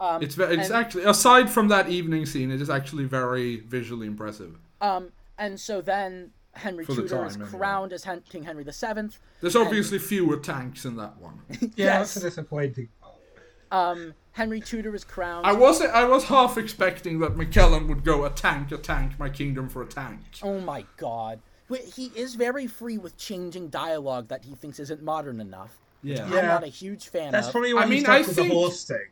Um, 0.00 0.22
It's 0.22 0.34
ve- 0.34 0.44
it's 0.44 0.66
and- 0.68 0.74
actually 0.74 1.04
aside 1.04 1.48
from 1.48 1.68
that 1.68 1.88
evening 1.88 2.26
scene, 2.26 2.50
it 2.50 2.60
is 2.60 2.68
actually 2.68 3.04
very 3.04 3.60
visually 3.60 4.06
impressive. 4.06 4.58
Um, 4.80 5.12
and 5.38 5.58
so 5.60 5.80
then 5.80 6.32
Henry 6.54 6.84
For 6.84 6.92
the 6.94 7.02
Tudor 7.02 7.24
is 7.26 7.34
time, 7.34 7.42
anyway. 7.44 7.58
crowned 7.58 7.92
as 7.92 8.04
Hen- 8.04 8.24
King 8.28 8.42
Henry 8.42 8.64
VII. 8.64 9.10
There's 9.40 9.56
obviously 9.56 9.98
fewer 9.98 10.36
tanks 10.36 10.84
in 10.84 10.96
that 10.96 11.16
one. 11.18 11.40
Yeah, 11.60 11.68
yes. 11.76 12.14
that's 12.14 12.16
a 12.24 12.28
disappointing. 12.28 12.88
Um, 13.70 14.12
Henry 14.32 14.60
Tudor 14.60 14.94
is 14.94 15.04
crowned. 15.04 15.46
I 15.46 15.52
was 15.52 15.80
I 15.80 16.04
was 16.04 16.24
half 16.24 16.58
expecting 16.58 17.20
that 17.20 17.34
McKellen 17.36 17.88
would 17.88 18.04
go 18.04 18.24
a 18.24 18.30
tank, 18.30 18.70
a 18.72 18.76
tank, 18.78 19.18
my 19.18 19.28
kingdom 19.30 19.68
for 19.68 19.82
a 19.82 19.86
tank. 19.86 20.20
Oh 20.42 20.60
my 20.60 20.84
god. 20.96 21.40
Wait, 21.72 21.84
He 21.84 22.06
is 22.14 22.34
very 22.34 22.66
free 22.66 22.98
with 22.98 23.16
changing 23.16 23.68
dialogue 23.68 24.28
that 24.28 24.44
he 24.44 24.54
thinks 24.54 24.78
isn't 24.78 25.02
modern 25.02 25.40
enough. 25.40 25.78
Yeah. 26.02 26.24
I'm 26.24 26.30
not 26.46 26.64
a 26.64 26.68
huge 26.68 27.08
fan 27.08 27.32
That's 27.32 27.46
of. 27.46 27.52
probably 27.52 27.74
why 27.74 27.82
I 27.82 27.84
mean, 27.86 27.92
he's 27.94 28.02
stuck 28.04 28.14
I 28.14 28.18
with 28.20 28.36
think- 28.36 28.48
the 28.48 28.54
horse 28.54 28.84
thing. 28.84 29.06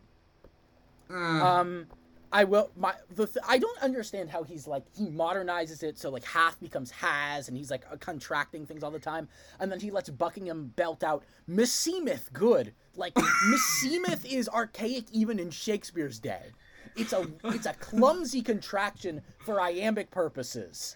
Uh, 1.10 1.14
Um, 1.16 1.86
I 2.32 2.44
will. 2.44 2.70
My 2.76 2.94
the 3.12 3.26
th- 3.26 3.44
I 3.48 3.58
don't 3.58 3.82
understand 3.82 4.30
how 4.30 4.44
he's 4.44 4.68
like 4.68 4.84
he 4.96 5.06
modernizes 5.08 5.82
it 5.82 5.98
so 5.98 6.10
like 6.10 6.24
half 6.24 6.60
becomes 6.60 6.92
has 6.92 7.48
and 7.48 7.56
he's 7.56 7.72
like 7.72 7.84
uh, 7.90 7.96
contracting 7.96 8.66
things 8.66 8.84
all 8.84 8.92
the 8.92 9.00
time 9.00 9.26
and 9.58 9.72
then 9.72 9.80
he 9.80 9.90
lets 9.90 10.08
Buckingham 10.10 10.72
belt 10.76 11.02
out 11.02 11.24
Misseemeth 11.48 12.32
good 12.32 12.72
like 12.94 13.14
Misseemeth 13.50 14.24
is 14.30 14.48
archaic 14.48 15.06
even 15.10 15.40
in 15.40 15.50
Shakespeare's 15.50 16.20
day. 16.20 16.52
It's 16.94 17.12
a 17.12 17.26
it's 17.46 17.66
a 17.66 17.72
clumsy 17.74 18.42
contraction 18.42 19.22
for 19.40 19.60
iambic 19.60 20.12
purposes. 20.12 20.94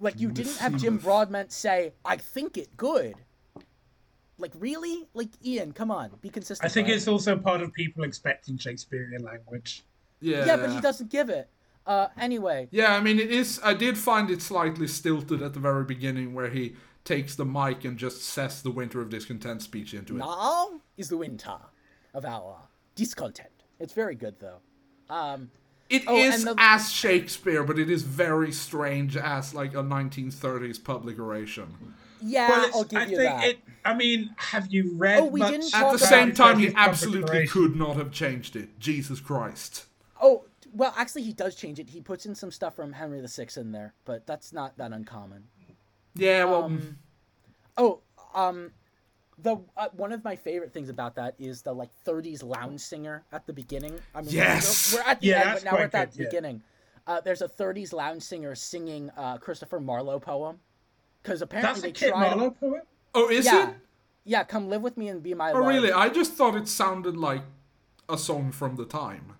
Like 0.00 0.20
you 0.20 0.30
didn't 0.30 0.56
have 0.56 0.76
Jim 0.76 0.98
Broadbent 0.98 1.52
say 1.52 1.92
I 2.04 2.16
think 2.16 2.56
it 2.56 2.76
good. 2.76 3.14
Like 4.38 4.52
really? 4.58 5.08
Like 5.14 5.30
Ian, 5.44 5.72
come 5.72 5.90
on, 5.90 6.10
be 6.20 6.28
consistent. 6.28 6.68
I 6.68 6.72
think 6.72 6.88
bud. 6.88 6.94
it's 6.94 7.08
also 7.08 7.36
part 7.36 7.62
of 7.62 7.72
people 7.72 8.04
expecting 8.04 8.58
Shakespearean 8.58 9.22
language. 9.22 9.84
yeah. 10.20 10.44
yeah, 10.44 10.56
but 10.56 10.70
he 10.70 10.80
doesn't 10.80 11.10
give 11.10 11.30
it. 11.30 11.48
Uh, 11.86 12.08
anyway, 12.18 12.66
Yeah, 12.72 12.96
I 12.96 13.00
mean, 13.00 13.20
it 13.20 13.30
is. 13.30 13.60
I 13.62 13.72
did 13.72 13.96
find 13.96 14.28
it 14.28 14.42
slightly 14.42 14.88
stilted 14.88 15.40
at 15.40 15.54
the 15.54 15.60
very 15.60 15.84
beginning, 15.84 16.34
where 16.34 16.48
he 16.48 16.74
takes 17.04 17.36
the 17.36 17.44
mic 17.44 17.84
and 17.84 17.96
just 17.96 18.22
says 18.22 18.60
the 18.60 18.72
Winter 18.72 19.00
of 19.00 19.08
Discontent 19.08 19.62
speech 19.62 19.94
into 19.94 20.16
it. 20.16 20.18
now 20.18 20.80
is 20.96 21.08
the 21.08 21.16
winter 21.16 21.56
of 22.12 22.24
our 22.24 22.58
discontent. 22.96 23.64
It's 23.78 23.92
very 23.92 24.16
good 24.16 24.34
though. 24.40 24.58
Um, 25.08 25.50
It 25.88 26.02
Oh, 26.06 26.16
is 26.16 26.44
the- 26.44 26.54
as 26.58 26.90
Shakespeare, 26.92 27.62
but 27.62 27.78
it 27.78 27.90
is 27.90 28.02
very 28.02 28.50
strange 28.52 29.16
as 29.16 29.54
like 29.54 29.74
a 29.74 29.82
1930s 29.82 30.78
public 30.82 31.18
oration. 31.18 31.94
yeah, 32.20 32.48
Well, 32.48 32.70
I'll 32.74 32.84
give 32.84 32.98
I 33.00 33.04
you 33.04 33.16
think 33.16 33.30
that. 33.40 33.44
it. 33.48 33.58
I 33.84 33.94
mean, 33.94 34.34
have 34.36 34.72
you 34.72 34.94
read? 34.96 35.20
Oh, 35.20 35.26
we 35.26 35.38
much 35.40 35.52
didn't 35.52 35.74
At 35.74 35.80
talk 35.80 35.92
the 35.92 35.98
same 35.98 36.34
time, 36.34 36.58
he 36.58 36.72
absolutely 36.74 37.46
could 37.46 37.76
not 37.76 37.96
have 37.96 38.10
changed 38.10 38.56
it. 38.56 38.80
Jesus 38.80 39.20
Christ. 39.20 39.84
Oh, 40.20 40.44
well, 40.72 40.92
actually, 40.96 41.22
he 41.22 41.32
does 41.32 41.54
change 41.54 41.78
it. 41.78 41.90
He 41.90 42.00
puts 42.00 42.26
in 42.26 42.34
some 42.34 42.50
stuff 42.50 42.74
from 42.74 42.94
Henry 42.94 43.24
VI 43.24 43.46
in 43.56 43.70
there, 43.72 43.94
but 44.04 44.26
that's 44.26 44.52
not 44.52 44.76
that 44.78 44.92
uncommon. 44.92 45.44
Yeah, 46.14 46.44
well, 46.46 46.64
Um, 46.64 46.98
Oh, 47.78 48.00
um, 48.34 48.72
the 49.38 49.56
uh, 49.76 49.88
one 49.92 50.12
of 50.12 50.24
my 50.24 50.34
favorite 50.36 50.72
things 50.72 50.88
about 50.88 51.14
that 51.16 51.34
is 51.38 51.62
the 51.62 51.72
like 51.72 51.90
30s 52.06 52.42
lounge 52.42 52.80
singer 52.80 53.22
at 53.32 53.46
the 53.46 53.52
beginning. 53.52 53.98
I 54.14 54.22
mean, 54.22 54.34
Yes! 54.34 54.92
we're, 54.94 55.00
we're 55.02 55.08
at 55.10 55.20
the 55.20 55.26
Yeah, 55.28 55.40
end, 55.40 55.50
but 55.54 55.64
now 55.64 55.72
we're 55.72 55.84
at 55.84 55.90
quite 55.90 55.92
that 55.92 56.12
good, 56.12 56.20
yeah. 56.20 56.26
beginning. 56.26 56.62
Uh, 57.06 57.20
there's 57.20 57.42
a 57.42 57.48
30s 57.48 57.92
lounge 57.92 58.22
singer 58.22 58.54
singing 58.54 59.10
uh, 59.16 59.38
Christopher 59.38 59.78
Marlowe 59.80 60.18
poem 60.18 60.58
because 61.22 61.42
apparently 61.42 61.68
That's 61.72 61.78
a 61.80 61.82
they 61.82 61.92
Kit 61.92 62.08
tried. 62.10 62.36
Marlowe 62.36 62.50
poem. 62.50 62.82
oh, 63.14 63.28
is 63.28 63.44
yeah, 63.46 63.68
it? 63.70 63.74
yeah, 64.24 64.44
come 64.44 64.68
live 64.68 64.82
with 64.82 64.96
me 64.96 65.08
and 65.08 65.22
be 65.22 65.34
my 65.34 65.52
Oh, 65.52 65.60
love. 65.60 65.68
really? 65.68 65.92
I 65.92 66.08
just 66.08 66.32
thought 66.32 66.56
it 66.56 66.66
sounded 66.68 67.16
like 67.16 67.42
a 68.08 68.16
song 68.18 68.52
from 68.52 68.76
the 68.76 68.84
time. 68.86 69.34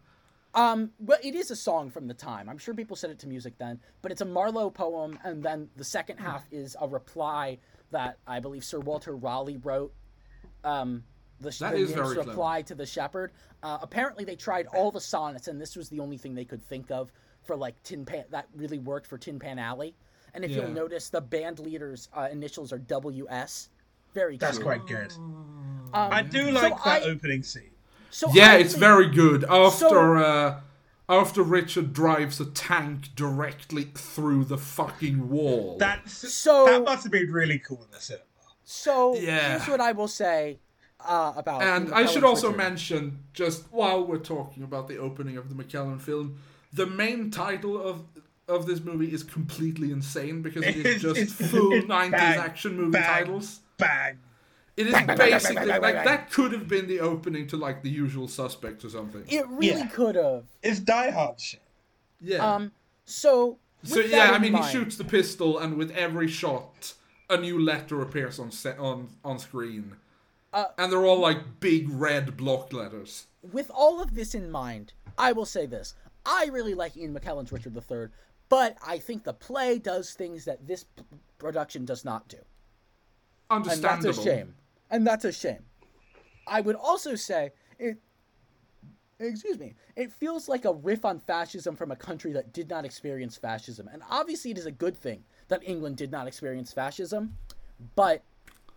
Um, 0.54 0.92
well, 0.98 1.18
it 1.22 1.34
is 1.34 1.50
a 1.50 1.56
song 1.56 1.90
from 1.90 2.06
the 2.06 2.14
time. 2.14 2.48
I'm 2.48 2.56
sure 2.56 2.72
people 2.72 2.96
said 2.96 3.10
it 3.10 3.18
to 3.20 3.26
music 3.28 3.54
then, 3.58 3.78
but 4.00 4.10
it's 4.10 4.22
a 4.22 4.24
Marlowe 4.24 4.70
poem, 4.70 5.18
and 5.22 5.42
then 5.42 5.68
the 5.76 5.84
second 5.84 6.16
half 6.18 6.46
is 6.50 6.74
a 6.80 6.88
reply 6.88 7.58
that 7.90 8.18
I 8.26 8.40
believe 8.40 8.64
Sir 8.64 8.80
Walter 8.80 9.14
Raleigh 9.16 9.58
wrote. 9.58 9.92
Um, 10.64 11.04
the, 11.40 11.50
That 11.60 11.72
the 11.72 11.76
is 11.78 11.90
nymph's 11.90 11.92
very 11.94 12.14
clever. 12.14 12.30
reply 12.30 12.62
to 12.62 12.74
the 12.74 12.86
shepherd. 12.86 13.32
Uh, 13.62 13.78
apparently, 13.82 14.24
they 14.24 14.36
tried 14.36 14.66
all 14.68 14.90
the 14.90 15.00
sonnets, 15.00 15.48
and 15.48 15.60
this 15.60 15.76
was 15.76 15.88
the 15.88 16.00
only 16.00 16.16
thing 16.16 16.34
they 16.34 16.44
could 16.44 16.62
think 16.62 16.90
of 16.90 17.12
for 17.44 17.56
like 17.56 17.80
Tin 17.82 18.04
Pan 18.04 18.24
that 18.30 18.48
really 18.56 18.78
worked 18.78 19.06
for 19.06 19.18
Tin 19.18 19.38
Pan 19.38 19.58
Alley. 19.58 19.94
And 20.34 20.44
if 20.44 20.50
Yeah. 20.50 20.62
you'll 20.62 20.70
notice, 20.70 21.08
the 21.10 21.20
band 21.20 21.58
leader's 21.58 22.08
uh, 22.14 22.28
initials 22.30 22.72
are 22.72 22.78
WS. 22.78 23.68
Very 24.14 24.32
good. 24.34 24.40
That's 24.40 24.56
cute. 24.58 24.66
quite 24.66 24.86
good. 24.86 25.12
Um, 25.16 25.90
I 25.92 26.22
do 26.22 26.46
so 26.46 26.50
like 26.52 26.82
that 26.84 27.02
I- 27.02 27.06
opening 27.06 27.42
scene. 27.42 27.70
So 28.10 28.30
Yeah, 28.32 28.52
I 28.52 28.56
it's 28.56 28.72
think- 28.72 28.80
very 28.80 29.08
good. 29.10 29.44
After 29.44 29.88
So- 29.88 30.14
uh, 30.16 30.60
after 31.08 31.42
Richard 31.42 31.92
drives 31.92 32.40
a 32.40 32.46
tank 32.46 33.14
directly 33.14 33.84
through 33.94 34.44
the 34.44 34.58
fucking 34.58 35.28
wall. 35.28 35.76
That's 35.78 36.32
So- 36.34 36.66
that 36.66 36.82
must 36.84 37.04
have 37.04 37.12
been 37.12 37.30
really 37.32 37.58
cool 37.58 37.82
in 37.84 37.90
the 37.92 38.00
cinema. 38.00 38.24
So 38.64 39.16
Yeah. 39.16 39.50
here's 39.58 39.68
what 39.68 39.80
I 39.80 39.92
will 39.92 40.08
say 40.08 40.58
uh, 40.98 41.34
about. 41.36 41.62
It. 41.62 41.68
And 41.68 41.94
I 41.94 42.06
should 42.06 42.24
also 42.24 42.48
Richard. 42.48 42.56
mention, 42.58 43.18
just 43.32 43.64
while 43.70 44.04
we're 44.04 44.18
talking 44.18 44.62
about 44.64 44.88
the 44.88 44.96
opening 44.98 45.36
of 45.36 45.48
the 45.54 45.54
McKellen 45.62 46.00
film, 46.00 46.38
the 46.72 46.86
main 46.86 47.30
title 47.30 47.80
of 47.80 48.04
of 48.48 48.64
this 48.66 48.80
movie 48.80 49.12
is 49.12 49.24
completely 49.24 49.90
insane 49.90 50.40
because 50.40 50.62
it 50.64 50.76
is 50.76 51.02
just 51.08 51.32
full 51.34 51.70
90s 51.72 52.10
bang, 52.12 52.38
action 52.38 52.76
movie 52.76 52.92
bang. 52.92 53.02
titles. 53.24 53.60
Bang. 53.76 54.18
It 54.76 54.88
is 54.88 54.92
basically 54.92 55.54
bang, 55.56 55.68
bang, 55.68 55.80
like 55.82 56.04
that 56.04 56.30
could 56.30 56.52
have 56.52 56.68
been 56.68 56.86
the 56.86 57.00
opening 57.00 57.46
to 57.48 57.56
like 57.56 57.82
the 57.82 57.88
usual 57.90 58.28
suspects 58.28 58.84
or 58.84 58.90
something. 58.90 59.24
It 59.28 59.46
really 59.48 59.80
Yeah. 59.80 59.86
could 59.86 60.16
have. 60.16 60.44
It's 60.62 60.80
Die 60.80 61.10
Hard 61.10 61.40
shit. 61.40 61.62
yeah. 62.20 62.54
Um. 62.54 62.72
So. 63.04 63.58
So 63.84 64.00
yeah, 64.00 64.32
I 64.32 64.36
in 64.36 64.42
mean, 64.42 64.54
he 64.54 64.62
shoots 64.70 64.96
the 64.96 65.04
pistol, 65.04 65.58
and 65.58 65.76
with 65.76 65.90
every 65.92 66.26
shot, 66.28 66.94
a 67.30 67.36
new 67.36 67.58
letter 67.58 68.02
appears 68.02 68.38
on 68.38 68.50
set 68.50 68.78
on 68.78 69.08
on 69.24 69.38
screen, 69.38 69.96
Uh, 70.52 70.66
and 70.76 70.90
they're 70.92 71.04
all 71.06 71.20
like 71.20 71.60
big 71.60 71.88
red 71.88 72.36
block 72.36 72.72
letters. 72.72 73.26
With 73.52 73.70
all 73.70 74.02
of 74.02 74.14
this 74.14 74.34
in 74.34 74.50
mind, 74.50 74.92
I 75.16 75.32
will 75.32 75.46
say 75.46 75.66
this: 75.66 75.94
I 76.24 76.46
really 76.52 76.74
like 76.74 76.96
Ian 76.96 77.14
McKellen's 77.14 77.52
Richard 77.52 77.76
III, 77.76 78.08
but 78.48 78.76
I 78.84 78.98
think 78.98 79.24
the 79.24 79.32
play 79.34 79.78
does 79.78 80.12
things 80.14 80.44
that 80.46 80.66
this 80.66 80.84
p- 80.84 81.04
production 81.38 81.84
does 81.84 82.04
not 82.04 82.26
do, 82.28 82.38
and 83.50 83.64
that's 83.64 84.04
a 84.04 84.12
shame. 84.12 84.54
And 84.90 85.06
that's 85.06 85.24
a 85.24 85.32
shame. 85.32 85.64
I 86.46 86.60
would 86.60 86.76
also 86.76 87.14
say 87.14 87.52
it. 87.78 87.98
Excuse 89.18 89.58
me. 89.58 89.74
It 89.96 90.12
feels 90.12 90.46
like 90.46 90.66
a 90.66 90.72
riff 90.74 91.04
on 91.06 91.18
fascism 91.20 91.74
from 91.74 91.90
a 91.90 91.96
country 91.96 92.32
that 92.34 92.52
did 92.52 92.68
not 92.68 92.84
experience 92.84 93.36
fascism, 93.36 93.88
and 93.92 94.02
obviously 94.10 94.50
it 94.50 94.58
is 94.58 94.66
a 94.66 94.70
good 94.70 94.96
thing 94.96 95.24
that 95.48 95.62
England 95.64 95.96
did 95.96 96.10
not 96.12 96.26
experience 96.26 96.72
fascism, 96.72 97.34
but 97.94 98.22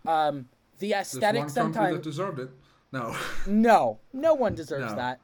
um, 0.08 0.48
the 0.80 0.94
aesthetic 0.94 1.40
one 1.42 1.48
country 1.50 1.64
that 1.64 1.74
sometimes 1.74 2.04
deserved 2.04 2.40
it. 2.40 2.50
No. 2.94 3.16
no, 3.46 4.00
no 4.14 4.34
one 4.34 4.56
deserves 4.56 4.94
No. 4.94 4.96
that. 4.96 5.20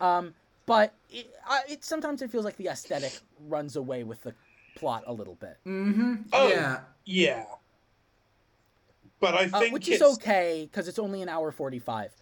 Um, 0.00 0.34
but 0.66 0.94
it, 1.10 1.32
uh, 1.48 1.60
it 1.68 1.84
sometimes 1.84 2.20
it 2.20 2.30
feels 2.30 2.44
like 2.44 2.56
the 2.56 2.66
aesthetic 2.66 3.12
runs 3.46 3.76
away 3.76 4.02
with 4.02 4.22
the 4.24 4.34
plot 4.74 5.04
a 5.06 5.12
little 5.12 5.36
bit, 5.36 5.58
Mm-hmm. 5.64 6.14
Oh, 6.32 6.48
yeah. 6.48 6.80
Yeah. 7.04 7.44
But 9.20 9.34
I 9.34 9.44
uh, 9.52 9.70
which 9.70 9.88
it's, 9.88 10.02
is 10.02 10.14
okay 10.14 10.68
because 10.70 10.88
it's 10.88 10.98
only 10.98 11.22
an 11.22 11.28
hour 11.28 11.50
forty-five. 11.50 12.12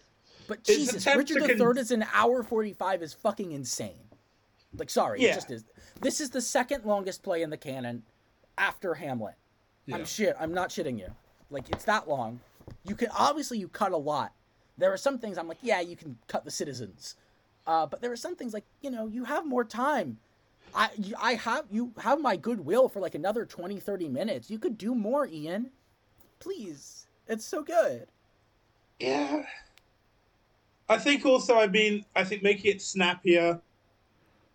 But 0.47 0.63
Jesus, 0.63 1.05
Richard 1.05 1.43
the 1.43 1.55
con- 1.57 1.77
is 1.77 1.91
an 1.91 2.05
hour 2.13 2.43
forty-five 2.43 3.01
is 3.01 3.13
fucking 3.13 3.51
insane. 3.51 3.95
Like, 4.77 4.89
sorry, 4.89 5.21
it 5.21 5.33
just 5.33 5.51
is. 5.51 5.65
This 6.01 6.19
is 6.19 6.29
the 6.29 6.41
second 6.41 6.85
longest 6.85 7.23
play 7.23 7.41
in 7.41 7.49
the 7.49 7.57
canon 7.57 8.03
after 8.57 8.93
Hamlet. 8.93 9.35
Yeah. 9.85 9.95
I'm 9.95 10.05
shit. 10.05 10.35
I'm 10.39 10.53
not 10.53 10.69
shitting 10.69 10.99
you. 10.99 11.07
Like, 11.49 11.69
it's 11.69 11.85
that 11.85 12.07
long. 12.07 12.39
You 12.83 12.95
can 12.95 13.09
obviously 13.17 13.57
you 13.57 13.67
cut 13.67 13.91
a 13.91 13.97
lot. 13.97 14.33
There 14.77 14.91
are 14.91 14.97
some 14.97 15.17
things 15.17 15.37
I'm 15.37 15.47
like, 15.47 15.59
yeah, 15.61 15.79
you 15.79 15.95
can 15.95 16.17
cut 16.27 16.43
the 16.43 16.51
citizens. 16.51 17.15
Uh, 17.67 17.85
but 17.85 18.01
there 18.01 18.11
are 18.11 18.17
some 18.17 18.35
things 18.35 18.53
like, 18.53 18.65
you 18.81 18.91
know, 18.91 19.07
you 19.07 19.23
have 19.23 19.45
more 19.45 19.63
time. 19.63 20.17
I 20.73 20.89
I 21.21 21.33
have 21.35 21.65
you 21.71 21.93
have 21.99 22.19
my 22.19 22.35
goodwill 22.35 22.89
for 22.89 22.99
like 22.99 23.15
another 23.15 23.45
20 23.45 23.79
30 23.79 24.09
minutes. 24.09 24.49
You 24.49 24.59
could 24.59 24.77
do 24.77 24.93
more, 24.93 25.25
Ian. 25.25 25.71
Please. 26.39 27.07
It's 27.27 27.45
so 27.45 27.63
good. 27.63 28.07
Yeah. 28.99 29.43
I 30.87 30.97
think 30.97 31.25
also, 31.25 31.57
I 31.57 31.67
mean, 31.67 32.05
I 32.15 32.23
think 32.23 32.43
making 32.43 32.71
it 32.71 32.81
snappier. 32.81 33.59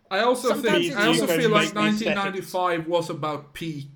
I 0.09 0.19
also 0.19 0.49
Sometimes 0.49 0.87
think 0.87 0.97
I 0.97 1.07
also 1.07 1.27
feel 1.27 1.49
like 1.49 1.73
make 1.73 1.93
these 1.97 2.05
1995 2.05 2.87
was 2.87 3.09
about 3.09 3.53
peak. 3.53 3.89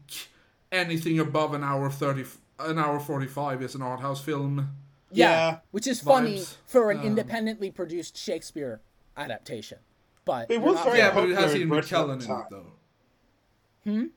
Anything 0.71 1.19
above 1.19 1.53
an 1.53 1.63
hour 1.63 1.89
30, 1.89 2.25
an 2.59 2.79
hour 2.79 2.99
45 2.99 3.61
is 3.61 3.75
an 3.75 3.81
art 3.81 4.01
house 4.01 4.21
film. 4.21 4.75
Yeah, 5.11 5.29
Yeah. 5.29 5.59
which 5.71 5.87
is 5.87 6.01
funny 6.01 6.39
Vibes. 6.39 6.55
for 6.65 6.91
an 6.91 6.99
Um, 6.99 7.05
independently 7.05 7.71
produced 7.71 8.17
Shakespeare 8.17 8.81
adaptation. 9.15 9.77
But 10.25 10.49
It 10.51 10.61
was 10.61 10.75
not- 10.75 10.85
very 10.85 10.97
Yeah, 10.97 11.09
but 11.13 11.19
it 11.29 11.35
popular 11.35 11.41
has 11.41 11.53
in 11.53 11.59
Ian 11.61 11.69
McKellen 11.69 12.13
in 12.13 12.19
the 12.19 12.25
it 12.25 12.27
time. 12.27 12.45
though. 12.49 14.09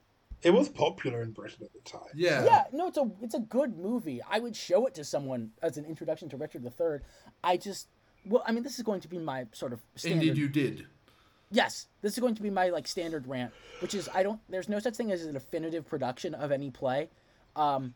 It 0.42 0.50
was 0.50 0.68
popular 0.68 1.22
in 1.22 1.32
Britain 1.32 1.64
at 1.64 1.72
the 1.72 1.80
time. 1.80 2.10
Yeah. 2.14 2.44
Yeah, 2.44 2.64
no, 2.72 2.88
it's 2.88 2.98
a 2.98 3.10
it's 3.20 3.34
a 3.34 3.40
good 3.40 3.76
movie. 3.76 4.20
I 4.28 4.38
would 4.38 4.54
show 4.54 4.86
it 4.86 4.94
to 4.94 5.04
someone 5.04 5.50
as 5.62 5.76
an 5.76 5.84
introduction 5.84 6.28
to 6.30 6.36
Richard 6.36 6.64
III. 6.64 7.00
I 7.42 7.56
just 7.56 7.88
well, 8.26 8.42
I 8.46 8.52
mean, 8.52 8.62
this 8.62 8.78
is 8.78 8.84
going 8.84 9.00
to 9.00 9.08
be 9.08 9.18
my 9.18 9.46
sort 9.52 9.72
of 9.72 9.80
standard. 9.94 10.28
Indeed, 10.28 10.38
you 10.38 10.48
did. 10.48 10.86
Yes, 11.50 11.86
this 12.02 12.12
is 12.12 12.18
going 12.18 12.34
to 12.34 12.42
be 12.42 12.50
my 12.50 12.68
like 12.68 12.86
standard 12.86 13.26
rant, 13.26 13.52
which 13.80 13.94
is 13.94 14.08
I 14.14 14.22
don't. 14.22 14.40
There's 14.48 14.68
no 14.68 14.78
such 14.78 14.96
thing 14.96 15.10
as 15.10 15.24
a 15.24 15.32
definitive 15.32 15.88
production 15.88 16.34
of 16.34 16.52
any 16.52 16.70
play, 16.70 17.08
um, 17.56 17.94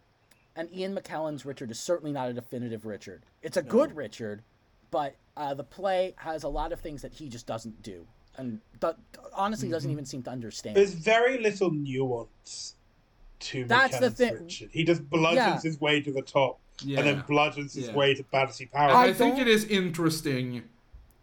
and 0.56 0.74
Ian 0.74 0.94
McKellen's 0.94 1.44
Richard 1.44 1.70
is 1.70 1.78
certainly 1.78 2.12
not 2.12 2.31
a 2.31 2.32
definitive 2.32 2.86
Richard. 2.86 3.24
It's 3.43 3.59
a 3.59 3.62
good 3.62 3.94
Richard, 3.94 4.43
but 4.90 5.16
uh, 5.36 5.52
the 5.55 5.64
play 5.64 6.14
has 6.16 6.44
a 6.44 6.48
lot 6.48 6.73
of 6.73 6.81
things 6.81 7.02
that 7.02 7.12
he 7.12 7.28
just 7.28 7.47
doesn't 7.47 7.82
do, 7.82 8.06
and 8.37 8.61
do- 8.81 8.95
honestly 9.35 9.69
doesn't 9.69 9.91
even 9.91 10.05
seem 10.05 10.23
to 10.25 10.31
understand. 10.31 10.77
There's 10.77 10.95
very 10.95 11.39
little 11.39 11.71
nuance 11.71 12.75
to 13.41 13.65
That's 13.65 13.99
the 13.99 14.11
thing. 14.11 14.35
Richard. 14.45 14.71
He 14.73 14.85
just 14.85 15.09
bludgeons 15.09 15.37
Yeah. 15.65 15.71
his 15.71 15.81
way 15.81 16.01
to 16.01 16.13
the 16.13 16.23
top, 16.23 16.59
Yeah. 16.83 16.99
and 17.01 17.07
then 17.09 17.25
bludgeons 17.27 17.75
his 17.75 17.89
Yeah. 17.89 17.95
way 17.95 18.15
to 18.15 18.23
fantasy 18.25 18.65
And 18.65 18.73
power. 18.73 18.91
I, 18.91 19.09
I 19.09 19.13
think 19.13 19.37
don't- 19.37 19.47
it 19.47 19.49
is 19.49 19.65
interesting 19.65 20.65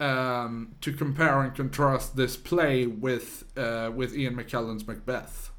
um, 0.01 0.75
to 0.79 0.93
compare 0.93 1.41
and 1.41 1.53
contrast 1.53 2.15
this 2.15 2.37
play 2.37 2.87
with 2.87 3.43
uh, 3.57 3.91
with 3.93 4.15
Ian 4.15 4.35
McKellen's 4.37 4.87
Macbeth. 4.87 5.51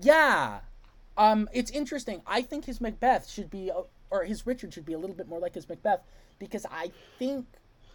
Yeah. 0.00 0.60
Um, 1.16 1.48
it's 1.52 1.70
interesting. 1.70 2.20
I 2.26 2.42
think 2.42 2.64
his 2.64 2.80
Macbeth 2.80 3.28
should 3.28 3.48
be, 3.48 3.70
uh, 3.70 3.82
or 4.10 4.24
his 4.24 4.44
Richard 4.44 4.74
should 4.74 4.84
be 4.84 4.92
a 4.92 4.98
little 4.98 5.14
bit 5.16 5.28
more 5.28 5.38
like 5.38 5.54
his 5.54 5.68
Macbeth, 5.68 6.00
because 6.40 6.66
I 6.70 6.90
think, 7.18 7.46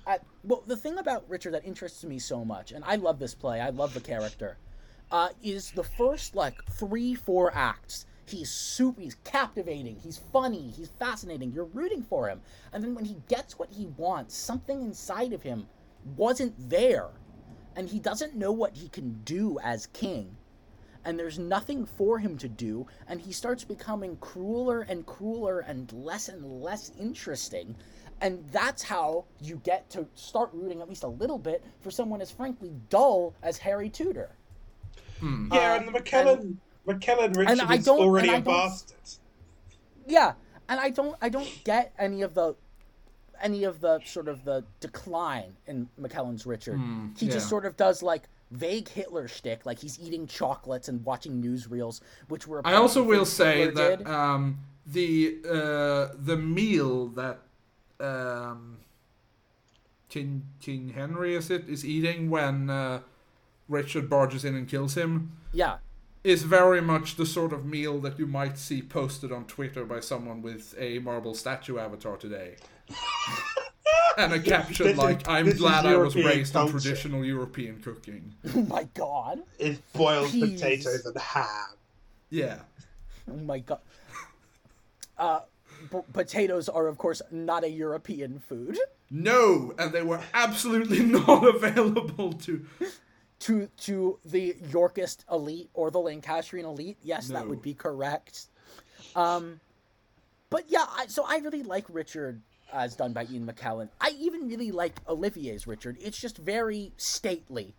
at, 0.07 0.23
well, 0.43 0.63
the 0.65 0.77
thing 0.77 0.97
about 0.97 1.29
Richard 1.29 1.53
that 1.53 1.65
interests 1.65 2.03
me 2.03 2.19
so 2.19 2.43
much, 2.43 2.71
and 2.71 2.83
I 2.83 2.95
love 2.95 3.19
this 3.19 3.35
play, 3.35 3.59
I 3.59 3.69
love 3.69 3.93
the 3.93 4.01
character, 4.01 4.57
uh, 5.11 5.29
is 5.43 5.71
the 5.71 5.83
first 5.83 6.35
like 6.35 6.63
three, 6.71 7.15
four 7.15 7.51
acts. 7.53 8.05
He's 8.25 8.49
super, 8.49 9.01
he's 9.01 9.17
captivating, 9.23 9.97
he's 9.97 10.17
funny, 10.31 10.69
he's 10.69 10.89
fascinating. 10.99 11.51
You're 11.51 11.65
rooting 11.65 12.03
for 12.03 12.29
him, 12.29 12.41
and 12.71 12.83
then 12.83 12.95
when 12.95 13.05
he 13.05 13.17
gets 13.27 13.59
what 13.59 13.69
he 13.69 13.87
wants, 13.97 14.35
something 14.35 14.81
inside 14.81 15.33
of 15.33 15.43
him 15.43 15.67
wasn't 16.15 16.69
there, 16.69 17.09
and 17.75 17.89
he 17.89 17.99
doesn't 17.99 18.35
know 18.35 18.51
what 18.51 18.75
he 18.75 18.89
can 18.89 19.21
do 19.23 19.59
as 19.63 19.87
king 19.87 20.37
and 21.03 21.17
there's 21.17 21.39
nothing 21.39 21.85
for 21.85 22.19
him 22.19 22.37
to 22.37 22.47
do, 22.47 22.85
and 23.07 23.19
he 23.19 23.31
starts 23.31 23.63
becoming 23.63 24.17
crueler 24.17 24.81
and 24.81 25.05
crueler 25.05 25.59
and 25.59 25.91
less 25.93 26.29
and 26.29 26.61
less 26.61 26.91
interesting. 26.99 27.75
And 28.21 28.45
that's 28.51 28.83
how 28.83 29.25
you 29.41 29.59
get 29.63 29.89
to 29.91 30.05
start 30.13 30.51
rooting 30.53 30.79
at 30.81 30.87
least 30.87 31.03
a 31.03 31.07
little 31.07 31.39
bit 31.39 31.63
for 31.81 31.89
someone 31.89 32.21
as 32.21 32.29
frankly 32.31 32.71
dull 32.89 33.33
as 33.41 33.57
Harry 33.57 33.89
Tudor. 33.89 34.29
yeah, 35.21 35.27
uh, 35.51 35.77
and 35.77 35.87
the 35.87 35.91
McKellen 35.99 36.55
McKellen 36.87 37.35
Richard 37.35 37.59
I 37.61 37.75
is 37.75 37.85
don't- 37.85 37.99
already 37.99 38.27
and 38.29 38.35
I 38.37 38.39
a 38.39 38.41
don't- 38.41 38.53
bastard. 38.53 38.97
Yeah, 40.07 40.33
and 40.69 40.79
I 40.79 40.89
don't 40.89 41.15
I 41.21 41.29
don't 41.29 41.49
get 41.63 41.93
any 41.97 42.21
of 42.21 42.33
the 42.33 42.55
any 43.41 43.63
of 43.63 43.81
the 43.81 43.99
sort 44.05 44.27
of 44.27 44.43
the 44.45 44.63
decline 44.79 45.55
in 45.67 45.89
McKellen's 45.99 46.45
Richard. 46.45 46.79
he 47.17 47.25
yeah. 47.25 47.31
just 47.33 47.49
sort 47.49 47.65
of 47.65 47.75
does 47.77 48.03
like 48.03 48.23
vague 48.51 48.87
Hitler 48.89 49.27
shtick, 49.27 49.65
like 49.65 49.79
he's 49.79 49.99
eating 49.99 50.27
chocolates 50.27 50.89
and 50.89 51.03
watching 51.05 51.41
newsreels, 51.41 52.01
which 52.27 52.47
were. 52.47 52.61
I 52.65 52.73
also 52.73 53.01
will 53.03 53.25
say 53.25 53.61
Hitler 53.65 53.89
that 53.89 53.97
did. 53.99 54.07
um, 54.07 54.59
the 54.85 55.37
uh, 55.47 56.13
the 56.19 56.37
meal 56.37 57.07
that 57.09 57.39
um, 58.01 58.77
King 60.09 60.43
King 60.59 60.89
Henry 60.89 61.35
is 61.35 61.49
it 61.49 61.69
is 61.69 61.85
eating 61.85 62.29
when 62.29 62.69
uh, 62.69 62.99
Richard 63.69 64.09
barges 64.09 64.43
in 64.43 64.55
and 64.55 64.67
kills 64.67 64.95
him 64.97 65.31
yeah, 65.53 65.77
is 66.23 66.43
very 66.43 66.81
much 66.81 67.15
the 67.15 67.25
sort 67.25 67.53
of 67.53 67.65
meal 67.65 67.99
that 67.99 68.19
you 68.19 68.27
might 68.27 68.57
see 68.57 68.81
posted 68.81 69.31
on 69.31 69.45
Twitter 69.45 69.85
by 69.85 69.99
someone 69.99 70.41
with 70.41 70.75
a 70.77 70.99
marble 70.99 71.33
statue 71.33 71.77
avatar 71.77 72.17
today. 72.17 72.55
and 74.17 74.33
a 74.33 74.39
caption 74.39 74.85
This 74.87 74.93
is- 74.93 74.99
like, 74.99 75.27
I'm 75.27 75.49
glad 75.51 75.85
I 75.85 75.95
was 75.95 76.15
raised 76.15 76.53
culture." 76.53 76.75
on 76.75 76.81
traditional 76.81 77.23
European 77.25 77.81
cooking. 77.81 78.33
oh 78.55 78.61
my 78.63 78.83
god. 78.93 79.41
Is 79.57 79.79
boiled 79.93 80.31
Peas. 80.31 80.59
potatoes 80.61 81.05
and 81.05 81.17
ham. 81.17 81.45
Yeah. 82.29 82.59
Oh 83.29 83.35
my 83.37 83.59
god. 83.59 83.79
Uh, 85.17 85.39
p- 85.89 85.99
potatoes 86.13 86.69
are, 86.69 86.87
of 86.87 86.97
course, 86.97 87.21
not 87.31 87.63
a 87.63 87.69
European 87.69 88.39
food. 88.39 88.77
No, 89.09 89.73
and 89.77 89.91
they 89.91 90.03
were 90.03 90.21
absolutely 90.33 90.99
not 91.03 91.43
available 91.55 92.33
to. 92.33 92.65
To 93.41 93.67
to 93.77 94.19
the 94.23 94.55
Yorkist 94.69 95.25
elite 95.31 95.69
or 95.73 95.89
the 95.89 95.99
Lancastrian 95.99 96.65
elite, 96.65 96.97
yes, 97.01 97.27
that 97.29 97.47
would 97.47 97.61
be 97.61 97.73
correct. 97.73 98.45
Um, 99.15 99.59
but 100.51 100.65
yeah, 100.67 100.85
I, 100.87 101.07
so 101.07 101.25
I 101.27 101.37
really 101.37 101.63
like 101.63 101.85
Richard 101.89 102.41
as 102.71 102.95
done 102.95 103.13
by 103.13 103.25
Ian 103.25 103.45
McKellen. 103.47 103.89
I 103.99 104.11
even 104.19 104.47
really 104.47 104.71
like 104.71 104.99
Olivier's 105.07 105.67
Richard. 105.67 105.97
It's 105.99 106.19
just 106.19 106.37
very 106.37 106.93
stately, 106.97 107.73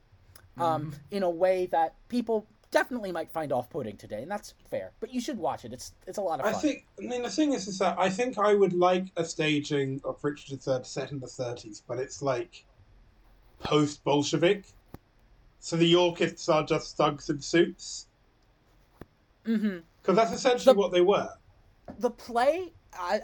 um, 0.58 0.94
in 1.10 1.22
a 1.22 1.30
way 1.30 1.66
that 1.66 1.94
people 2.08 2.46
definitely 2.73 3.12
might 3.12 3.31
find 3.31 3.53
off-putting 3.53 3.97
today, 3.97 4.23
and 4.23 4.31
that's 4.31 4.55
fair. 4.69 4.90
But 4.99 5.12
you 5.15 5.20
should 5.20 5.39
watch 5.39 5.65
it. 5.65 5.73
It's 5.73 5.93
it's 6.09 6.19
a 6.19 6.20
lot 6.20 6.40
of 6.40 6.47
fun. 6.47 6.55
I 6.55 6.59
think. 6.59 6.86
I 6.99 7.03
mean, 7.07 7.23
the 7.23 7.31
thing 7.31 7.53
is, 7.53 7.69
is 7.69 7.78
that 7.78 7.97
I 7.99 8.11
think 8.11 8.39
I 8.39 8.55
would 8.55 8.73
like 8.73 9.07
a 9.16 9.24
staging 9.24 10.01
of 10.05 10.19
Richard 10.24 10.59
III 10.66 10.81
set 10.82 11.12
in 11.12 11.20
the 11.20 11.27
30s, 11.28 11.82
but 11.86 11.99
it's 12.01 12.20
like 12.23 12.65
post 13.61 14.03
Bolshevik. 14.03 14.65
So 15.61 15.77
the 15.77 15.86
Yorkists 15.86 16.49
are 16.49 16.65
just 16.65 16.97
thugs 16.97 17.31
in 17.31 17.40
suits. 17.40 18.09
hmm 19.47 19.78
Because 20.01 20.16
that's 20.16 20.32
essentially 20.32 20.73
The- 20.74 20.78
what 20.81 20.90
they 20.90 21.03
were. 21.03 21.28
the 22.01 22.11
play 22.11 22.73
uh, 22.99 23.19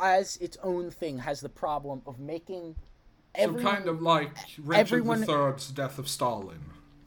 as 0.00 0.36
its 0.36 0.56
own 0.62 0.90
thing 0.90 1.18
has 1.18 1.40
the 1.40 1.48
problem 1.48 2.00
of 2.06 2.20
making 2.20 2.76
So 3.36 3.42
everyone. 3.42 3.74
kind 3.74 3.88
of 3.88 4.02
like 4.02 4.30
Richard 4.58 4.80
everyone- 4.80 5.24
III's 5.28 5.68
Death 5.68 5.98
of 5.98 6.08
Stalin. 6.08 6.60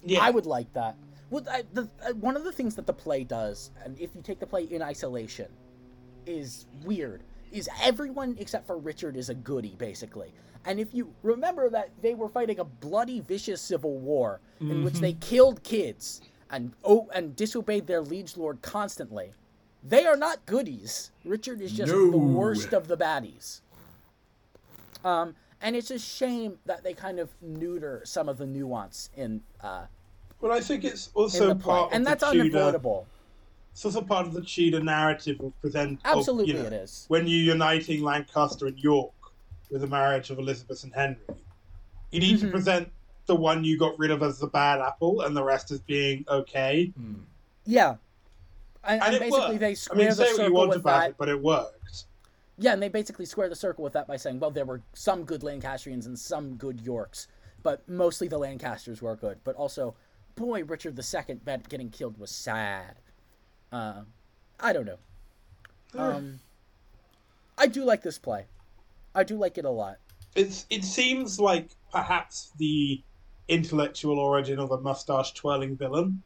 Yeah. 0.05 0.19
I 0.21 0.29
would 0.31 0.45
like 0.45 0.71
that. 0.73 0.95
Well, 1.33 1.43
I, 1.49 1.63
the, 1.73 1.89
uh, 2.07 2.13
one 2.13 2.37
of 2.37 2.43
the 2.43 2.51
things 2.51 2.75
that 2.75 2.85
the 2.85 2.93
play 2.93 3.23
does, 3.23 3.71
and 3.83 3.99
if 3.99 4.11
you 4.13 4.21
take 4.21 4.39
the 4.39 4.45
play 4.45 4.65
in 4.65 4.83
isolation, 4.83 5.47
is 6.27 6.67
weird. 6.83 7.23
Is 7.51 7.67
everyone 7.81 8.35
except 8.39 8.67
for 8.67 8.77
Richard 8.77 9.17
is 9.17 9.29
a 9.29 9.33
goody, 9.33 9.73
basically. 9.79 10.31
And 10.63 10.79
if 10.79 10.93
you 10.93 11.11
remember 11.23 11.71
that 11.71 11.89
they 12.03 12.13
were 12.13 12.29
fighting 12.29 12.59
a 12.59 12.63
bloody, 12.63 13.19
vicious 13.19 13.61
civil 13.61 13.97
war 13.97 14.41
in 14.59 14.83
which 14.83 14.99
they 14.99 15.13
killed 15.13 15.63
kids 15.63 16.21
and 16.51 16.71
oh, 16.83 17.09
and 17.15 17.35
disobeyed 17.35 17.87
their 17.87 18.01
liege 18.01 18.37
lord 18.37 18.61
constantly, 18.61 19.31
they 19.83 20.05
are 20.05 20.15
not 20.15 20.45
goodies. 20.45 21.09
Richard 21.25 21.61
is 21.61 21.71
just 21.71 21.91
the 21.91 22.15
worst 22.15 22.73
of 22.73 22.87
the 22.87 22.95
baddies. 22.95 23.61
Um, 25.03 25.33
and 25.59 25.75
it's 25.75 25.89
a 25.89 25.97
shame 25.97 26.59
that 26.65 26.83
they 26.83 26.93
kind 26.93 27.17
of 27.17 27.31
neuter 27.41 28.03
some 28.05 28.29
of 28.29 28.37
the 28.37 28.45
nuance 28.45 29.09
in 29.17 29.41
uh, 29.61 29.87
But 30.43 30.51
I 30.51 30.59
think 30.59 30.83
it's 30.83 31.09
also 31.13 31.55
part 31.55 31.93
and 31.93 32.03
of 32.05 32.09
that's 32.19 32.23
the 32.25 32.31
Tudor. 32.33 32.57
unavoidable. 32.57 33.07
It's 33.71 33.85
also 33.85 34.01
part 34.01 34.27
of 34.27 34.33
the 34.33 34.41
Tudor 34.41 34.81
narrative 34.83 35.39
of 35.39 35.53
present. 35.61 36.01
of, 36.03 36.17
Absolutely, 36.17 36.51
you 36.53 36.59
know, 36.59 36.65
it 36.65 36.73
is. 36.73 37.05
When 37.07 37.25
you're 37.27 37.39
uniting 37.55 38.03
Lancaster 38.03 38.67
and 38.67 38.77
York 38.77 39.13
with 39.71 39.79
the 39.79 39.87
marriage 39.87 40.31
of 40.31 40.39
Elizabeth 40.39 40.83
and 40.83 40.93
Henry, 40.93 41.15
you 42.11 42.19
need 42.19 42.35
Mm-hmm. 42.39 42.47
to 42.47 42.51
present 42.51 42.91
the 43.25 43.35
one 43.37 43.63
you 43.63 43.79
got 43.79 43.97
rid 43.97 44.11
of 44.11 44.21
as 44.21 44.37
the 44.37 44.47
bad 44.47 44.81
apple, 44.81 45.21
and 45.21 45.35
the 45.35 45.41
rest 45.41 45.71
as 45.71 45.79
being 45.79 46.25
okay. 46.27 46.91
Yeah, 47.63 47.95
and, 48.83 49.01
And 49.01 49.13
and 49.15 49.19
basically 49.21 49.39
worked. 49.47 49.59
they 49.61 49.67
I 49.69 49.73
square 49.75 49.97
mean, 49.97 50.09
the 50.09 50.15
say 50.15 50.23
what 50.23 50.29
you 50.31 50.35
circle 50.35 50.53
want 50.57 50.69
with 50.71 50.79
about 50.79 50.99
that. 50.99 51.09
it, 51.11 51.15
but 51.17 51.29
it 51.29 51.41
worked. 51.41 52.03
Yeah, 52.57 52.73
and 52.73 52.83
they 52.83 52.89
basically 52.89 53.25
square 53.27 53.47
the 53.47 53.55
circle 53.55 53.81
with 53.85 53.93
that 53.93 54.07
by 54.07 54.17
saying, 54.17 54.41
well, 54.41 54.51
there 54.51 54.65
were 54.65 54.81
some 54.93 55.23
good 55.23 55.41
Lancastrians 55.41 56.05
and 56.05 56.19
some 56.19 56.55
good 56.57 56.81
Yorks, 56.81 57.27
but 57.63 57.87
mostly 57.87 58.27
the 58.27 58.37
Lancasters 58.37 59.01
were 59.01 59.15
good. 59.15 59.37
But 59.45 59.55
also, 59.55 59.95
boy, 60.35 60.63
Richard 60.63 60.97
II 60.97 61.35
bet- 61.43 61.69
getting 61.69 61.89
killed 61.89 62.17
was 62.17 62.31
sad. 62.31 62.95
Uh, 63.71 64.03
I 64.59 64.73
don't 64.73 64.85
know. 64.85 64.99
Um, 65.95 66.39
I 67.57 67.67
do 67.67 67.83
like 67.83 68.01
this 68.01 68.17
play. 68.17 68.45
I 69.15 69.23
do 69.23 69.37
like 69.37 69.57
it 69.57 69.65
a 69.65 69.69
lot. 69.69 69.97
It's 70.35 70.65
it 70.69 70.83
seems 70.83 71.39
like 71.39 71.69
perhaps 71.91 72.51
the 72.57 73.01
intellectual 73.47 74.17
origin 74.17 74.59
of 74.59 74.71
a 74.71 74.79
mustache 74.79 75.33
twirling 75.33 75.75
villain. 75.75 76.23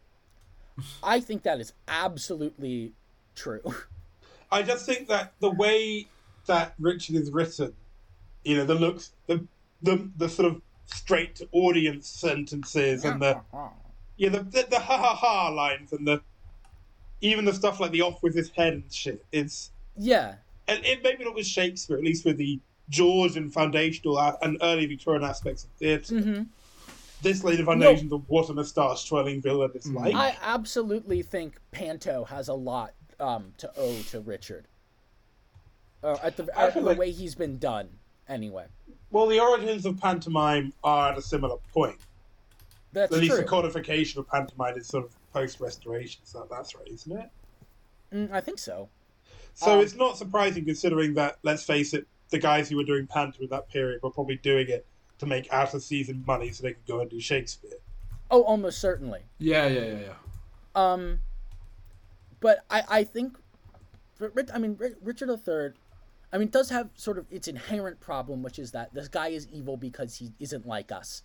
I 1.04 1.20
think 1.20 1.44
that 1.44 1.60
is 1.60 1.74
absolutely 1.88 2.94
true. 3.36 3.62
I 4.52 4.62
just 4.62 4.86
think 4.86 5.10
that 5.10 5.34
the 5.40 5.52
way 5.52 6.08
that 6.46 6.74
Richard 6.80 7.16
is 7.16 7.32
written, 7.32 7.74
you 8.46 8.56
know, 8.56 8.64
the 8.64 8.76
looks, 8.76 9.12
the 9.28 9.46
the 9.82 10.10
the 10.18 10.30
sort 10.30 10.48
of 10.54 10.62
straight 10.86 11.36
to 11.36 11.48
audience 11.52 12.08
sentences 12.08 13.04
and 13.04 13.22
the 13.22 13.42
yeah 14.18 14.30
the, 14.30 14.40
the 14.40 14.68
the 14.70 14.80
ha 14.80 14.98
ha 14.98 15.16
ha 15.16 15.50
lines 15.50 15.94
and 15.94 16.08
the 16.08 16.22
even 17.22 17.46
the 17.46 17.54
stuff 17.54 17.80
like 17.80 17.92
the 17.92 18.02
off 18.02 18.22
with 18.22 18.36
his 18.36 18.50
head 18.52 18.74
and 18.74 18.94
shit. 18.94 19.26
It's 19.32 19.72
yeah, 19.98 20.36
and 20.68 20.86
it 20.86 21.02
maybe 21.04 21.24
not 21.24 21.34
with 21.36 21.48
Shakespeare, 21.48 21.98
at 21.98 22.04
least 22.04 22.26
with 22.26 22.38
the 22.38 22.60
Georgian 22.90 23.50
foundational 23.50 24.20
and 24.42 24.58
early 24.62 24.86
Victorian 24.86 25.24
aspects 25.24 25.64
of 25.64 25.70
theatre. 25.72 26.20
hmm 26.20 26.42
This 27.22 27.44
later 27.44 27.66
foundations 27.66 28.14
of 28.14 28.24
what 28.30 28.50
a 28.50 28.54
moustache 28.54 29.06
twirling 29.06 29.42
villain 29.42 29.72
is 29.74 29.92
like. 29.92 30.14
I 30.14 30.38
absolutely 30.42 31.24
think 31.24 31.60
Panto 31.72 32.24
has 32.26 32.48
a 32.48 32.54
lot 32.54 32.94
um, 33.20 33.54
to 33.58 33.72
owe 33.78 34.00
to 34.12 34.20
Richard. 34.20 34.66
Uh, 36.04 36.18
at 36.22 36.38
the, 36.38 36.48
at 36.58 36.76
the 36.76 36.82
like- 36.82 36.98
way 37.00 37.10
he's 37.12 37.34
been 37.34 37.58
done, 37.58 37.90
anyway. 38.30 38.66
Well, 39.10 39.26
the 39.28 39.40
origins 39.40 39.86
of 39.86 40.00
pantomime 40.00 40.74
are 40.84 41.12
at 41.12 41.18
a 41.18 41.22
similar 41.22 41.58
point. 41.74 41.98
That's 42.98 43.14
at 43.14 43.20
least 43.20 43.34
true. 43.34 43.42
the 43.42 43.48
codification 43.48 44.20
of 44.20 44.28
pantomime 44.28 44.76
is 44.76 44.88
sort 44.88 45.06
of 45.06 45.16
post 45.32 45.60
restoration, 45.60 46.22
so 46.24 46.48
that's 46.50 46.76
right, 46.76 46.88
isn't 46.88 47.18
it? 47.18 47.30
Mm, 48.12 48.32
I 48.32 48.42
think 48.42 48.58
so. 48.58 48.90
So 49.54 49.74
Um, 49.74 49.80
it's 49.82 49.96
not 49.96 50.18
surprising 50.18 50.66
considering 50.66 51.14
that, 51.14 51.38
let's 51.44 51.64
face 51.64 51.94
it, 51.94 52.08
the 52.30 52.40
guys 52.40 52.70
who 52.70 52.76
were 52.78 52.84
doing 52.84 53.06
pantomime 53.06 53.44
in 53.44 53.50
that 53.50 53.70
period 53.70 54.02
were 54.02 54.10
probably 54.10 54.38
doing 54.38 54.68
it 54.68 54.86
to 55.20 55.28
make 55.28 55.52
out 55.54 55.74
of 55.76 55.84
season 55.84 56.24
money 56.26 56.52
so 56.52 56.64
they 56.64 56.74
could 56.74 56.86
go 56.88 57.00
and 57.02 57.10
do 57.10 57.20
Shakespeare. 57.20 57.78
Oh, 58.32 58.42
almost 58.42 58.80
certainly. 58.80 59.22
Yeah, 59.38 59.68
yeah, 59.68 59.86
yeah, 59.86 60.00
yeah. 60.00 60.14
Um, 60.76 61.20
but 62.40 62.60
I, 62.70 62.84
I 62.90 63.04
think, 63.04 63.38
for 64.16 64.32
I 64.54 64.58
mean, 64.58 64.80
Richard 65.02 65.30
III, 65.30 65.72
I 66.34 66.38
mean, 66.38 66.50
does 66.50 66.70
have 66.72 66.90
sort 66.96 67.18
of 67.20 67.26
its 67.32 67.48
inherent 67.48 68.00
problem, 68.00 68.42
which 68.42 68.58
is 68.58 68.72
that 68.72 68.94
this 68.94 69.08
guy 69.08 69.28
is 69.28 69.48
evil 69.52 69.78
because 69.78 70.16
he 70.18 70.34
isn't 70.40 70.66
like 70.68 70.92
us. 70.92 71.22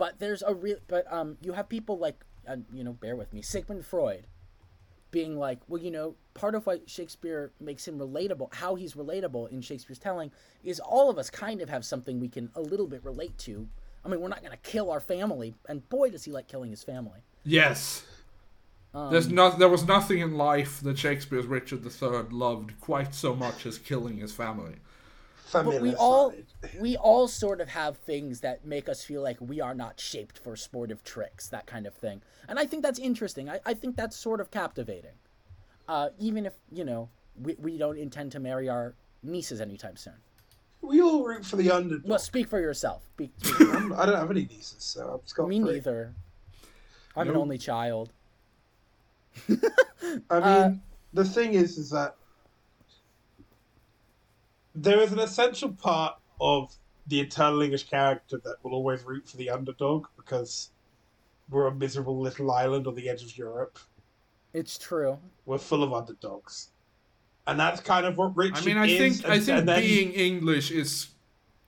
But 0.00 0.18
there's 0.18 0.42
a 0.42 0.54
real, 0.54 0.78
but 0.88 1.04
um, 1.12 1.36
you 1.42 1.52
have 1.52 1.68
people 1.68 1.98
like, 1.98 2.24
uh, 2.48 2.56
you 2.72 2.82
know, 2.82 2.94
bear 2.94 3.16
with 3.16 3.34
me, 3.34 3.42
Sigmund 3.42 3.84
Freud, 3.84 4.26
being 5.10 5.36
like, 5.36 5.58
well, 5.68 5.82
you 5.82 5.90
know, 5.90 6.14
part 6.32 6.54
of 6.54 6.64
what 6.64 6.88
Shakespeare 6.88 7.52
makes 7.60 7.86
him 7.86 7.98
relatable, 7.98 8.54
how 8.54 8.76
he's 8.76 8.94
relatable 8.94 9.52
in 9.52 9.60
Shakespeare's 9.60 9.98
telling, 9.98 10.30
is 10.64 10.80
all 10.80 11.10
of 11.10 11.18
us 11.18 11.28
kind 11.28 11.60
of 11.60 11.68
have 11.68 11.84
something 11.84 12.18
we 12.18 12.28
can 12.28 12.48
a 12.54 12.62
little 12.62 12.86
bit 12.86 13.04
relate 13.04 13.36
to. 13.40 13.68
I 14.02 14.08
mean, 14.08 14.22
we're 14.22 14.28
not 14.28 14.40
going 14.40 14.52
to 14.52 14.70
kill 14.70 14.90
our 14.90 15.00
family, 15.00 15.54
and 15.68 15.86
boy, 15.90 16.08
does 16.08 16.24
he 16.24 16.32
like 16.32 16.48
killing 16.48 16.70
his 16.70 16.82
family. 16.82 17.20
Yes. 17.44 18.02
Um, 18.94 19.10
There's 19.10 19.28
no, 19.28 19.50
there 19.50 19.68
was 19.68 19.86
nothing 19.86 20.20
in 20.20 20.34
life 20.38 20.80
that 20.80 20.98
Shakespeare's 20.98 21.44
Richard 21.44 21.84
III 21.84 22.22
loved 22.30 22.80
quite 22.80 23.14
so 23.14 23.36
much 23.36 23.66
as 23.66 23.76
killing 23.76 24.16
his 24.16 24.32
family. 24.32 24.76
But 25.52 25.80
we 25.80 25.94
all 25.94 26.32
we 26.80 26.96
all 26.96 27.28
sort 27.28 27.60
of 27.60 27.68
have 27.68 27.96
things 27.98 28.40
that 28.40 28.64
make 28.64 28.88
us 28.88 29.02
feel 29.04 29.22
like 29.22 29.36
we 29.40 29.60
are 29.60 29.74
not 29.74 29.98
shaped 30.00 30.38
for 30.38 30.56
sportive 30.56 31.02
tricks 31.04 31.48
that 31.48 31.66
kind 31.66 31.86
of 31.86 31.94
thing. 31.94 32.22
And 32.48 32.58
i 32.58 32.66
think 32.66 32.82
that's 32.82 32.98
interesting. 32.98 33.48
I, 33.48 33.60
I 33.66 33.74
think 33.74 33.96
that's 33.96 34.16
sort 34.16 34.40
of 34.40 34.50
captivating. 34.50 35.16
Uh, 35.88 36.10
even 36.18 36.46
if 36.46 36.54
you 36.72 36.84
know 36.84 37.08
we, 37.40 37.54
we 37.58 37.78
don't 37.78 37.98
intend 37.98 38.32
to 38.32 38.40
marry 38.40 38.68
our 38.68 38.94
nieces 39.22 39.60
anytime 39.60 39.96
soon. 39.96 40.14
We 40.82 41.02
all 41.02 41.24
root 41.24 41.44
for 41.44 41.56
the 41.56 41.70
underdog. 41.70 42.08
well 42.08 42.18
speak 42.18 42.48
for 42.48 42.60
yourself. 42.60 43.02
Speak, 43.14 43.32
speak 43.38 43.54
for- 43.68 43.76
I'm- 43.76 43.92
I 43.96 44.06
don't 44.06 44.16
have 44.16 44.30
any 44.30 44.46
nieces, 44.46 44.82
so 44.82 45.20
I'm 45.20 45.26
scot 45.26 45.48
me 45.48 45.60
free. 45.60 45.72
neither. 45.74 46.14
I'm 47.16 47.28
an 47.28 47.36
only 47.36 47.58
child. 47.58 48.12
I 49.48 49.50
mean, 50.02 50.22
Uh, 50.30 50.70
the 51.12 51.24
thing 51.24 51.54
is, 51.54 51.76
is 51.76 51.90
that 51.90 52.16
there 54.74 55.00
is 55.00 55.12
an 55.12 55.18
essential 55.18 55.70
part 55.70 56.14
of 56.40 56.74
the 57.06 57.20
eternal 57.20 57.60
English 57.62 57.84
character 57.88 58.38
that 58.44 58.56
will 58.62 58.72
always 58.74 59.02
root 59.02 59.28
for 59.28 59.36
the 59.36 59.50
underdog 59.50 60.06
because 60.16 60.70
we're 61.48 61.66
a 61.66 61.74
miserable 61.74 62.20
little 62.20 62.50
island 62.52 62.86
on 62.86 62.94
the 62.94 63.08
edge 63.08 63.22
of 63.22 63.36
Europe. 63.36 63.78
it's 64.52 64.78
true 64.78 65.18
We're 65.46 65.58
full 65.58 65.82
of 65.82 65.92
underdogs, 65.92 66.70
and 67.46 67.58
that's 67.58 67.80
kind 67.80 68.06
of 68.06 68.16
what 68.16 68.36
Richard 68.36 68.62
I 68.62 68.64
mean, 68.66 68.76
I 68.78 68.86
is. 68.86 69.20
think 69.20 69.30
I 69.32 69.38
think 69.40 69.66
then- 69.66 69.80
being 69.80 70.12
English 70.12 70.70
is 70.70 71.08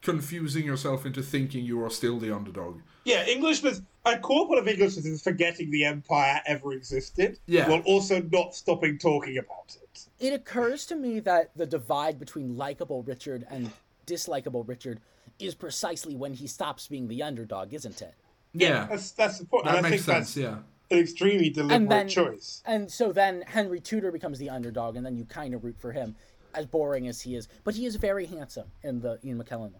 confusing 0.02 0.64
yourself 0.66 1.06
into 1.06 1.22
thinking 1.22 1.64
you 1.64 1.82
are 1.82 1.90
still 1.90 2.18
the 2.18 2.34
underdog. 2.34 2.80
yeah, 3.04 3.24
Englishness. 3.26 3.80
A 4.04 4.18
core 4.18 4.48
part 4.48 4.58
of 4.58 4.66
Englishness 4.66 5.06
is 5.06 5.22
forgetting 5.22 5.70
the 5.70 5.84
empire 5.84 6.40
ever 6.46 6.72
existed, 6.72 7.38
Yeah. 7.46 7.68
while 7.68 7.80
also 7.82 8.20
not 8.20 8.52
stopping 8.54 8.98
talking 8.98 9.38
about 9.38 9.76
it. 9.80 10.06
it 10.18 10.32
occurs 10.32 10.86
to 10.86 10.96
me 10.96 11.20
that 11.20 11.50
the 11.56 11.66
divide 11.66 12.18
between 12.18 12.56
likable 12.56 13.02
richard 13.04 13.46
and 13.48 13.70
dislikable 14.06 14.66
richard 14.66 15.00
is 15.38 15.54
precisely 15.54 16.16
when 16.16 16.34
he 16.34 16.46
stops 16.48 16.88
being 16.88 17.06
the 17.08 17.22
underdog 17.22 17.72
isn't 17.72 18.02
it 18.02 18.14
Yeah, 18.52 18.86
That's 18.90 19.12
that's 19.12 19.38
the 19.38 19.46
point. 19.46 19.64
that 19.66 19.76
and 19.76 19.86
I 19.86 19.90
makes 19.90 20.04
think 20.04 20.16
sense. 20.16 20.34
that's 20.34 20.36
Yeah, 20.36 20.58
an 20.90 20.98
extremely 20.98 21.48
deliberate 21.50 21.88
then- 21.88 22.08
choice. 22.08 22.62
And 22.66 22.90
so 22.90 23.12
then 23.12 23.42
Henry 23.46 23.78
Tudor 23.80 24.10
becomes 24.10 24.38
the 24.40 24.50
underdog, 24.50 24.96
and 24.96 25.06
then 25.06 25.16
you 25.16 25.24
kind 25.24 25.54
of 25.54 25.62
root 25.64 25.76
for 25.78 25.92
him, 25.92 26.16
as 26.54 26.66
boring 26.66 27.06
as 27.08 27.20
he 27.22 27.34
is. 27.36 27.48
But 27.64 27.74
he 27.76 27.86
is 27.86 27.96
very 27.96 28.26
handsome 28.26 28.70
in 28.82 29.00
the 29.00 29.18
Ian 29.24 29.42
McKellen 29.42 29.72
one. 29.72 29.74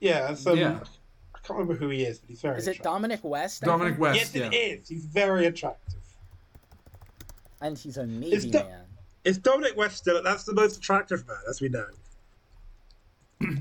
Yeah, 0.00 0.34
so 0.34 0.54
Yeah. 0.54 0.80
I 1.34 1.38
can't 1.40 1.58
remember 1.58 1.74
who 1.74 1.88
he 1.88 2.02
is, 2.04 2.18
but 2.18 2.28
he's 2.28 2.40
very. 2.42 2.58
Is 2.58 2.68
it. 2.68 2.82
Dominic 2.82 3.20
West? 3.24 3.62
Dominic? 3.62 3.98
West. 3.98 4.18
Yes, 4.18 4.34
yeah. 4.34 4.46
it 4.50 4.80
is. 4.82 4.88
He's 4.88 5.04
very 5.06 5.46
attractive. 5.46 5.94
And 7.60 7.76
he's 7.76 7.96
a 7.96 8.06
Navy 8.06 8.50
Do- 8.50 8.58
man. 8.58 8.84
Is 9.24 9.38
Dominic 9.38 9.76
West 9.76 9.96
still? 9.98 10.22
That's 10.22 10.44
the 10.44 10.54
most 10.54 10.76
attractive 10.76 11.26
man, 11.26 11.38
as 11.48 11.60
we 11.60 11.68
know. 11.68 11.86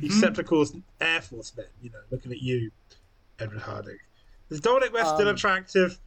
Except, 0.02 0.38
of 0.40 0.46
course, 0.46 0.74
Air 1.02 1.22
Force 1.22 1.56
men. 1.56 1.68
You 1.82 1.92
know, 1.92 2.00
looking 2.10 2.32
at 2.32 2.42
you, 2.42 2.72
Edward 3.40 3.62
Hardwicke. 3.62 3.98
Is 4.50 4.60
Dominic 4.60 4.94
West 4.94 5.16
still 5.16 5.28
Um, 5.28 5.36
attractive? 5.36 6.00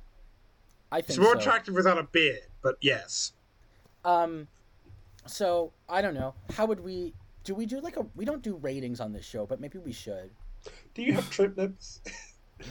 I 0.90 0.96
think 0.96 1.06
He's 1.06 1.16
think 1.16 1.24
more 1.24 1.34
so. 1.34 1.40
attractive 1.40 1.74
without 1.74 1.98
a 1.98 2.02
beard, 2.02 2.40
but 2.62 2.76
yes. 2.80 3.32
Um, 4.04 4.48
so 5.26 5.72
I 5.88 6.02
don't 6.02 6.14
know. 6.14 6.34
How 6.54 6.66
would 6.66 6.80
we? 6.80 7.14
Do 7.44 7.54
we 7.54 7.66
do 7.66 7.80
like 7.80 7.96
a? 7.96 8.06
We 8.14 8.24
don't 8.24 8.42
do 8.42 8.56
ratings 8.56 9.00
on 9.00 9.12
this 9.12 9.24
show, 9.24 9.46
but 9.46 9.60
maybe 9.60 9.78
we 9.78 9.92
should. 9.92 10.30
Do 10.94 11.02
you 11.02 11.14
have 11.14 11.30
trip 11.30 11.56
nips? 11.56 12.00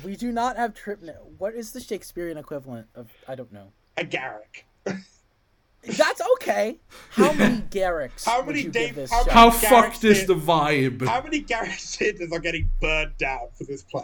We 0.04 0.16
do 0.16 0.32
not 0.32 0.56
have 0.56 0.76
trip. 0.76 1.04
What 1.40 1.56
is 1.56 1.72
the 1.72 1.80
Shakespearean 1.80 2.38
equivalent 2.38 2.86
of? 2.94 3.08
I 3.28 3.34
don't 3.34 3.52
know. 3.52 3.72
a 3.98 4.04
Garrick. 4.04 4.68
That's 4.86 6.22
okay. 6.36 6.78
How 7.10 7.32
many 7.34 7.62
Garricks 7.72 8.24
How 8.26 8.38
would 8.41 8.48
many 8.54 8.62
you 8.66 8.70
Dave- 8.70 8.88
give 8.90 8.96
this 8.98 9.12
how 9.12 9.24
show? 9.24 9.32
How 9.32 9.50
Garrick 9.50 9.94
fucked 9.94 10.04
is 10.04 10.20
said- 10.20 10.28
the 10.28 10.36
vibe? 10.36 11.08
How 11.08 11.24
many 11.24 11.40
Garrick 11.40 11.72
Sanders 11.80 12.32
are 12.32 12.38
getting 12.40 12.70
burned 12.80 13.18
down 13.18 13.48
for 13.58 13.64
this 13.64 13.82
play? 13.82 14.04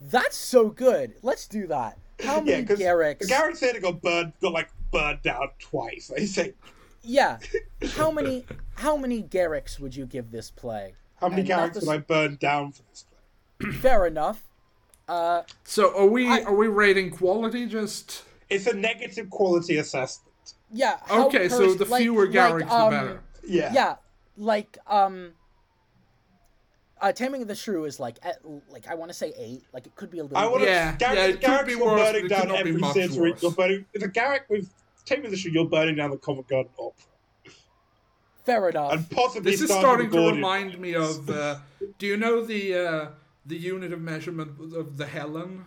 That's 0.00 0.36
so 0.36 0.68
good. 0.68 1.14
Let's 1.22 1.48
do 1.48 1.66
that. 1.66 1.98
How 2.22 2.40
many 2.40 2.62
because 2.62 2.78
Garricks? 2.78 3.26
Garrick 3.26 3.56
Sanders 3.56 3.82
got 3.82 4.00
burned, 4.00 4.32
got 4.40 4.52
like 4.52 4.68
burned 4.92 5.22
down 5.22 5.48
twice. 5.58 6.06
They 6.14 6.26
say. 6.26 6.52
Yeah. 7.06 7.38
How 7.94 8.10
many 8.10 8.44
how 8.74 8.96
many 8.96 9.22
Garricks 9.22 9.78
would 9.80 9.94
you 9.94 10.06
give 10.06 10.30
this 10.30 10.50
play? 10.50 10.94
How 11.20 11.28
many 11.28 11.42
And 11.42 11.50
Garricks 11.50 11.80
the 11.80 11.86
would 11.86 11.94
I 11.94 11.98
burn 11.98 12.36
down 12.36 12.72
for 12.72 12.82
this 12.90 13.04
play? 13.60 13.70
Fair 13.80 14.06
enough. 14.06 14.42
Uh 15.08 15.42
So 15.64 15.96
are 15.96 16.06
we 16.06 16.28
I- 16.28 16.42
are 16.42 16.54
we 16.54 16.66
rating 16.68 17.10
quality 17.10 17.66
just? 17.66 18.24
It's 18.50 18.66
a 18.66 18.74
negative 18.74 19.30
quality 19.30 19.76
assessment. 19.78 20.32
yeah. 20.72 20.98
how 21.06 21.26
Okay, 21.28 21.48
so 21.48 21.74
the 21.74 21.84
like- 21.84 22.02
fewer 22.02 22.26
like, 22.26 22.34
Garricks, 22.34 22.70
um, 22.70 22.90
the 22.92 22.98
better. 22.98 23.20
Yeah. 23.46 23.72
Yeah, 23.72 23.96
like 24.36 24.78
um 24.88 25.32
uh, 27.00 27.12
Taming 27.12 27.42
of 27.42 27.48
the 27.48 27.54
Shrew 27.54 27.84
is 27.84 28.00
like 28.00 28.16
at, 28.22 28.38
like 28.70 28.88
I 28.88 28.94
want 28.94 29.10
to 29.10 29.14
say 29.14 29.32
eight. 29.36 29.64
Like 29.72 29.86
it 29.86 29.94
could 29.96 30.10
be 30.10 30.18
a 30.18 30.22
little. 30.22 30.38
I 30.38 30.46
want 30.46 30.62
to. 30.62 30.68
Yeah, 30.68 30.96
Garrick, 30.96 31.16
yeah, 31.18 31.24
it 31.26 31.32
could 31.32 31.42
Garricks 31.42 31.66
be 31.66 31.74
worse, 31.76 32.00
burning 32.00 32.16
it 32.16 32.20
could 32.22 32.28
down 32.30 32.48
not 32.48 32.54
be 32.64 32.70
every 32.70 32.80
much 32.80 32.94
sensory. 32.94 33.30
worse. 33.32 33.42
You're 33.42 33.52
burning. 33.52 33.84
If 33.92 34.02
a 34.02 34.08
Garrick 34.08 34.44
with 34.48 34.72
Take 35.06 35.22
Me 35.22 35.30
the 35.30 35.36
Shoe, 35.36 35.50
you're 35.50 35.64
burning 35.64 35.94
down 35.94 36.10
the 36.10 36.18
Covent 36.18 36.48
Garden 36.48 36.70
Opera 36.78 37.52
Fair 38.44 38.68
enough. 38.68 38.92
and 38.92 39.10
possibly 39.10 39.50
This 39.50 39.62
is 39.62 39.70
starting 39.70 40.10
to 40.10 40.30
remind 40.30 40.78
me 40.78 40.94
of. 40.94 41.28
Uh, 41.28 41.56
do 41.98 42.06
you 42.06 42.16
know 42.16 42.44
the 42.44 42.74
uh, 42.74 43.08
the 43.44 43.56
unit 43.56 43.92
of 43.92 44.00
measurement 44.00 44.52
of 44.74 44.96
the 44.96 45.06
Helen, 45.06 45.64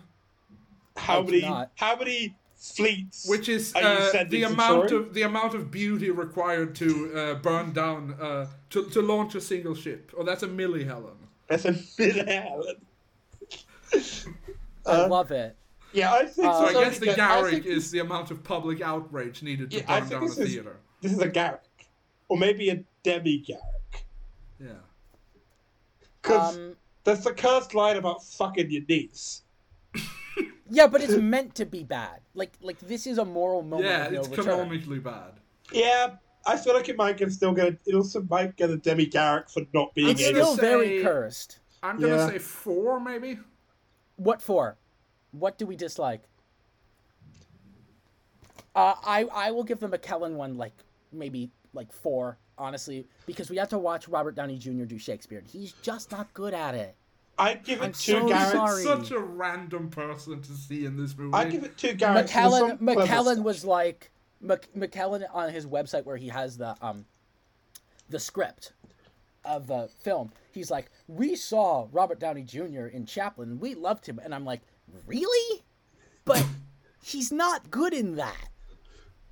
how 0.95 1.21
many 1.21 1.41
not. 1.41 1.71
how 1.75 1.97
many 1.97 2.35
fleets? 2.55 3.27
which 3.27 3.49
is 3.49 3.73
Are 3.75 3.83
uh, 3.83 4.11
sending 4.11 4.41
the 4.41 4.47
amount 4.47 4.91
of 4.91 5.13
the 5.13 5.23
amount 5.23 5.55
of 5.55 5.71
beauty 5.71 6.09
required 6.09 6.73
to 6.75 7.13
uh, 7.13 7.33
burn 7.35 7.73
down 7.73 8.15
uh, 8.19 8.47
to 8.69 8.89
to 8.89 9.01
launch 9.01 9.35
a 9.35 9.41
single 9.41 9.75
ship? 9.75 10.13
Oh, 10.17 10.23
that's 10.23 10.43
a 10.43 10.47
milli 10.47 10.85
Helen. 10.85 11.17
That's 11.47 11.65
a 11.65 11.75
bit 11.97 12.27
Helen. 12.27 12.75
I 14.85 15.03
uh, 15.03 15.07
love 15.09 15.31
it. 15.31 15.57
Yeah, 15.91 16.13
I 16.13 16.25
think 16.25 16.47
Uh, 16.47 16.53
So 16.53 16.65
I 16.79 16.83
guess 16.83 16.99
the 16.99 17.05
think- 17.07 17.17
Garrick 17.17 17.51
think 17.51 17.65
is 17.65 17.89
the 17.91 17.99
amount 17.99 18.31
of 18.31 18.43
public 18.43 18.81
outrage 18.81 19.41
needed 19.41 19.71
to 19.71 19.77
Yeah, 19.77 19.83
I 19.87 19.99
burn 19.99 20.09
think 20.09 20.11
down 20.11 20.23
a 20.23 20.27
this 20.29 20.37
is- 20.37 20.53
theater. 20.53 20.79
This 21.01 21.11
is 21.13 21.19
a 21.19 21.27
Garrick, 21.29 21.89
or 22.27 22.37
maybe 22.37 22.69
a 22.69 22.83
demi 23.03 23.37
Garrick, 23.39 24.05
Yeah. 24.59 24.73
because 26.21 26.55
Um, 26.57 26.75
that's 27.03 27.23
the 27.23 27.33
cursed 27.33 27.73
line 27.73 27.97
about 27.97 28.23
fucking 28.23 28.69
your 28.69 28.83
niece. 28.87 29.43
Yeah, 30.71 30.85
but 30.85 31.01
it's 31.01 31.15
meant 31.15 31.55
to 31.55 31.65
be 31.65 31.83
bad. 31.83 32.21
Like 32.35 32.53
like 32.61 32.77
this 32.79 33.07
is 33.07 33.17
a 33.17 33.25
moral 33.25 33.63
moment 33.63 33.85
yeah, 33.89 34.07
no 34.09 34.19
it's 34.19 34.29
return. 34.29 34.45
canonically 34.45 34.99
bad. 34.99 35.39
Yeah, 35.71 36.17
I 36.45 36.57
feel 36.57 36.75
like 36.75 36.87
it 36.89 36.95
might 36.97 37.17
get 37.17 37.31
still 37.31 37.53
get. 37.53 37.79
It 37.87 37.95
also 37.95 38.21
might 38.29 38.55
get 38.55 38.69
a 38.69 38.77
Demi 38.77 39.07
Garrick 39.07 39.49
for 39.49 39.63
not 39.73 39.95
being 39.95 40.09
It's 40.09 40.21
in 40.21 40.33
gonna 40.35 40.45
still 40.45 40.53
it. 40.53 40.61
very 40.61 41.01
cursed. 41.01 41.57
I'm 41.81 41.99
gonna 41.99 42.17
Yeah. 42.17 42.29
say 42.29 42.37
four, 42.37 42.99
maybe. 42.99 43.39
What 44.17 44.43
for? 44.43 44.77
What 45.31 45.57
do 45.57 45.65
we 45.65 45.75
dislike? 45.75 46.21
Uh, 48.75 48.95
I 49.03 49.25
I 49.33 49.51
will 49.51 49.63
give 49.63 49.79
the 49.79 49.89
McKellen 49.89 50.33
one 50.33 50.57
like 50.57 50.73
maybe 51.11 51.51
like 51.73 51.91
four, 51.91 52.37
honestly, 52.57 53.07
because 53.25 53.49
we 53.49 53.57
have 53.57 53.69
to 53.69 53.79
watch 53.79 54.07
Robert 54.07 54.35
Downey 54.35 54.57
Jr. 54.57 54.85
do 54.85 54.97
Shakespeare. 54.97 55.43
He's 55.51 55.73
just 55.81 56.11
not 56.11 56.33
good 56.33 56.53
at 56.53 56.75
it. 56.75 56.95
I'd 57.37 57.63
give 57.63 57.81
it 57.81 57.85
I'm 57.85 57.91
two 57.93 58.11
so 58.11 58.27
Garricks. 58.27 58.51
sorry. 58.51 58.83
Such 58.83 59.11
a 59.11 59.19
random 59.19 59.89
person 59.89 60.41
to 60.41 60.51
see 60.51 60.85
in 60.85 60.97
this 60.97 61.17
movie. 61.17 61.33
I'd 61.33 61.51
give 61.51 61.63
it 61.63 61.77
two 61.77 61.93
Garricks. 61.93 62.29
McKellen 62.29 62.79
McKellen 62.79 63.43
was 63.43 63.63
like 63.63 64.11
Mc, 64.41 64.67
McKellen 64.77 65.25
on 65.33 65.51
his 65.51 65.65
website 65.65 66.05
where 66.05 66.17
he 66.17 66.27
has 66.27 66.57
the 66.57 66.75
um 66.81 67.05
the 68.09 68.19
script 68.19 68.73
of 69.45 69.67
the 69.67 69.89
film. 69.99 70.31
He's 70.51 70.69
like, 70.69 70.91
"We 71.07 71.35
saw 71.35 71.87
Robert 71.91 72.19
Downey 72.19 72.43
Jr. 72.43 72.87
in 72.87 73.05
Chaplin. 73.05 73.59
We 73.59 73.73
loved 73.73 74.05
him." 74.05 74.19
And 74.23 74.35
I'm 74.35 74.43
like, 74.45 74.61
"Really?" 75.05 75.63
But 76.25 76.45
he's 77.03 77.31
not 77.31 77.71
good 77.71 77.93
in 77.93 78.15
that. 78.15 78.49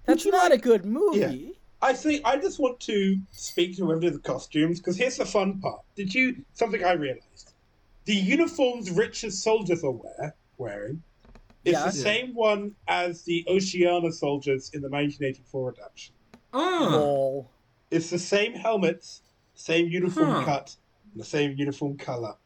That's 0.06 0.26
not 0.26 0.52
like- 0.52 0.60
a 0.60 0.62
good 0.62 0.86
movie. 0.86 1.54
I 1.82 1.94
think 1.94 2.22
I 2.26 2.38
just 2.38 2.58
want 2.58 2.80
to 2.82 3.18
speak 3.32 3.76
to 3.78 3.86
whoever 3.86 4.00
did 4.02 4.14
the 4.14 4.20
costumes 4.20 4.80
because 4.80 4.98
here's 4.98 5.18
the 5.18 5.26
fun 5.26 5.60
part. 5.60 5.82
Did 5.96 6.14
you 6.14 6.44
something 6.54 6.84
I 6.84 6.94
realized? 6.94 7.54
The 8.06 8.16
uniforms 8.16 8.90
Richard 8.90 9.34
soldiers 9.34 9.84
are 9.84 9.92
wear, 9.92 10.36
wearing 10.58 11.04
is 11.66 11.74
Yeah. 11.74 11.90
the 11.92 11.98
Yeah. 11.98 12.04
same 12.04 12.34
one 12.34 12.76
as 12.88 13.22
the 13.24 13.46
Oceania 13.48 14.12
soldiers 14.12 14.72
in 14.74 14.82
the 14.82 14.90
1984 14.90 15.74
adaptation. 15.74 16.16
Ah, 16.54 17.44
It's 17.92 18.10
the 18.10 18.18
same 18.20 18.54
helmets, 18.54 19.22
same 19.54 19.88
uniform 19.90 20.30
Huh. 20.30 20.46
cut, 20.46 20.76
and 21.12 21.22
the 21.22 21.26
same 21.26 21.56
uniform 21.58 21.98
color. 21.98 22.38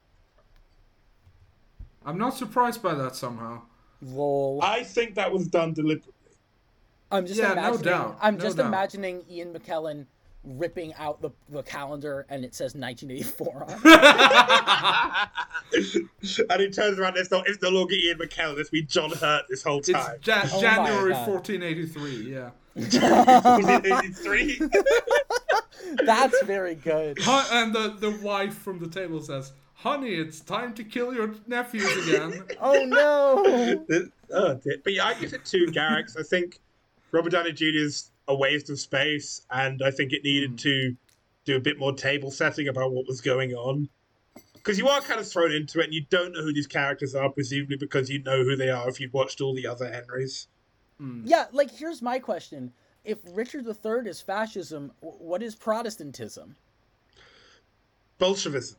I'm 2.05 2.17
not 2.17 2.35
surprised 2.35 2.81
by 2.81 2.93
that 2.95 3.15
somehow. 3.15 3.61
Lol. 4.01 4.59
I 4.63 4.83
think 4.83 5.15
that 5.15 5.31
was 5.31 5.47
done 5.47 5.73
deliberately. 5.73 6.13
I'm 7.11 7.25
just 7.27 7.39
Yeah, 7.39 7.47
no 7.47 7.51
imagining. 7.53 7.81
doubt, 7.83 8.17
I'm 8.21 8.35
no 8.37 8.41
just 8.41 8.57
doubt. 8.57 8.65
imagining 8.67 9.23
Ian 9.29 9.53
McKellen 9.53 10.05
ripping 10.43 10.91
out 10.95 11.21
the, 11.21 11.29
the 11.49 11.61
calendar 11.61 12.25
and 12.29 12.43
it 12.43 12.55
says 12.55 12.73
1984 12.73 13.63
on 13.63 13.69
it. 15.73 16.45
and 16.49 16.61
he 16.61 16.69
turns 16.71 16.97
around. 16.97 17.17
It's 17.17 17.29
not. 17.29 17.47
It's 17.47 17.61
no 17.61 17.69
longer 17.69 17.93
Ian 17.93 18.17
McKellen. 18.17 18.57
It's 18.57 18.69
been 18.71 18.87
John 18.87 19.11
Hurt 19.11 19.43
this 19.49 19.61
whole 19.63 19.79
It's 19.79 19.89
time. 19.91 20.17
Ja- 20.25 20.41
Oh 20.53 20.61
January 20.61 21.11
1483. 21.13 22.33
Yeah. 22.33 22.49
Was 22.75 23.67
it 23.67 23.85
83? 23.85 24.61
That's 26.05 26.41
very 26.43 26.75
good. 26.75 27.19
And 27.27 27.75
the 27.75 27.89
the 27.99 28.11
wife 28.23 28.55
from 28.57 28.79
the 28.79 28.87
table 28.87 29.21
says, 29.21 29.51
"Honey, 29.81 30.13
it's 30.13 30.39
time 30.39 30.73
to 30.75 30.83
kill 30.83 31.13
your 31.13 31.33
nephews 31.47 32.07
again." 32.07 32.43
Oh 32.59 32.85
no! 32.85 33.85
oh. 34.33 34.61
But 34.83 34.93
yeah, 34.93 35.05
I 35.05 35.13
give 35.15 35.33
it 35.33 35.43
two 35.45 35.65
Garricks. 35.67 36.17
I 36.17 36.23
think 36.23 36.59
Robert 37.11 37.31
Downey 37.31 37.51
Jr. 37.51 37.65
is 37.73 38.11
a 38.27 38.35
waste 38.35 38.69
of 38.69 38.79
space, 38.79 39.41
and 39.49 39.81
I 39.83 39.91
think 39.91 40.13
it 40.13 40.23
needed 40.23 40.51
hmm. 40.51 40.55
to 40.57 40.95
do 41.45 41.55
a 41.57 41.59
bit 41.59 41.79
more 41.79 41.93
table 41.93 42.31
setting 42.31 42.67
about 42.67 42.91
what 42.91 43.07
was 43.07 43.21
going 43.21 43.53
on. 43.53 43.89
Because 44.53 44.77
you 44.77 44.87
are 44.87 45.01
kind 45.01 45.19
of 45.19 45.27
thrown 45.27 45.51
into 45.51 45.79
it, 45.79 45.85
and 45.85 45.93
you 45.93 46.05
don't 46.09 46.33
know 46.33 46.43
who 46.43 46.53
these 46.53 46.67
characters 46.67 47.15
are, 47.15 47.29
presumably 47.29 47.77
because 47.77 48.09
you 48.09 48.21
know 48.21 48.43
who 48.43 48.55
they 48.55 48.69
are 48.69 48.87
if 48.87 48.99
you've 48.99 49.13
watched 49.13 49.41
all 49.41 49.55
the 49.55 49.65
other 49.65 49.91
Henrys. 49.91 50.47
Hmm. 50.97 51.23
Yeah, 51.25 51.45
like 51.51 51.71
here's 51.71 52.01
my 52.01 52.19
question: 52.19 52.71
If 53.03 53.17
Richard 53.31 53.65
III 53.65 54.07
is 54.07 54.21
fascism, 54.21 54.91
what 54.99 55.41
is 55.41 55.55
Protestantism? 55.55 56.55
Bolshevism. 58.19 58.77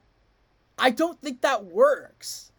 I 0.78 0.90
don't 0.90 1.20
think 1.20 1.42
that 1.42 1.64
works. 1.64 2.50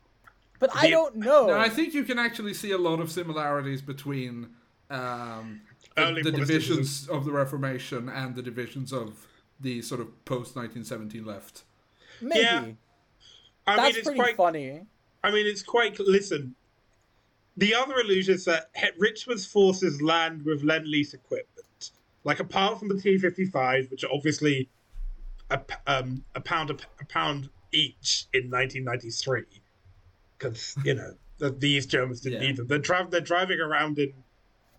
But 0.59 0.69
I 0.73 0.89
don't 0.89 1.17
know. 1.17 1.47
Now, 1.47 1.59
I 1.59 1.67
think 1.69 1.93
you 1.93 2.03
can 2.03 2.17
actually 2.17 2.53
see 2.53 2.71
a 2.71 2.77
lot 2.77 2.99
of 3.01 3.11
similarities 3.11 3.81
between 3.81 4.49
um, 4.89 5.61
the, 5.97 6.21
the 6.23 6.31
divisions 6.31 7.07
of 7.09 7.25
the 7.25 7.31
Reformation 7.31 8.07
and 8.07 8.33
the 8.33 8.41
divisions 8.41 8.93
of 8.93 9.27
the 9.59 9.81
sort 9.81 9.99
of 9.99 10.07
post 10.25 10.55
1917 10.55 11.25
left. 11.25 11.63
Maybe 12.21 12.39
Yeah. 12.41 12.65
I 13.67 13.75
that's 13.75 13.87
mean, 13.89 13.95
it's 13.97 14.05
pretty 14.05 14.19
quite. 14.19 14.35
funny. 14.37 14.81
I 15.23 15.31
mean, 15.31 15.45
it's 15.47 15.63
quite. 15.63 15.99
Listen, 15.99 16.55
the 17.57 17.73
other 17.75 17.95
illusion 17.99 18.35
is 18.35 18.45
that 18.45 18.69
he- 18.75 18.87
Richmond's 18.97 19.45
forces 19.45 20.01
land 20.01 20.43
with 20.45 20.63
lend 20.63 20.87
lease 20.87 21.13
equipment. 21.13 21.91
Like, 22.23 22.39
apart 22.39 22.79
from 22.79 22.87
the 22.89 22.97
T 22.99 23.17
55s, 23.17 23.91
which 23.91 24.03
are 24.05 24.11
obviously 24.13 24.69
a, 25.49 25.57
p- 25.57 25.75
um, 25.87 26.23
a, 26.35 26.41
pound, 26.41 26.71
a 26.71 27.05
pound 27.05 27.49
each 27.73 28.27
in 28.33 28.49
1993, 28.49 29.43
because, 30.37 30.75
you 30.83 30.93
know, 30.93 31.13
the, 31.39 31.49
these 31.51 31.85
Germans 31.85 32.21
didn't 32.21 32.41
Yeah. 32.41 32.47
need 32.47 32.57
them. 32.57 32.67
They're, 32.67 32.77
dri- 32.79 33.07
they're 33.09 33.21
driving 33.21 33.59
around 33.59 33.97
in 33.99 34.13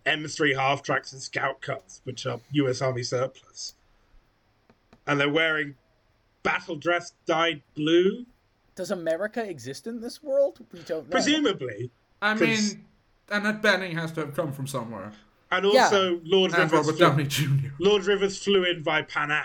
M3 0.07 0.55
half 0.57 0.83
tracks 0.83 1.12
and 1.12 1.21
scout 1.21 1.61
cars, 1.61 2.01
which 2.05 2.27
are 2.27 2.41
US 2.53 2.81
Army 2.83 3.03
surplus. 3.03 3.75
And 5.07 5.21
they're 5.21 5.29
wearing 5.31 5.75
battle 6.43 6.77
dress 6.77 7.12
dyed 7.27 7.62
blue, 7.75 8.27
Does 8.77 8.91
America 8.91 9.43
exist 9.49 9.87
in 9.87 10.01
this 10.01 10.23
world? 10.23 10.59
We 10.73 10.81
don't 10.81 11.05
know. 11.05 11.11
presumably. 11.11 11.91
I 12.23 12.33
'Cause- 12.37 12.41
mean, 12.75 12.85
and 13.31 13.45
that 13.47 13.62
Bening 13.62 13.95
has 13.95 14.12
to 14.12 14.21
have 14.21 14.35
come 14.35 14.53
from 14.53 14.66
somewhere. 14.66 15.12
And 15.51 15.65
Yeah. 15.73 15.85
also, 15.85 16.21
Lord 16.25 16.51
And 16.53 16.59
Rivers, 16.71 16.73
Robert 16.87 16.97
flew, 16.97 17.07
Downey 17.09 17.25
Jr. 17.25 17.69
Lord 17.79 18.05
Rivers 18.07 18.43
flew 18.43 18.65
in 18.65 18.83
by 18.83 19.03
Pan 19.03 19.31
Am. 19.31 19.45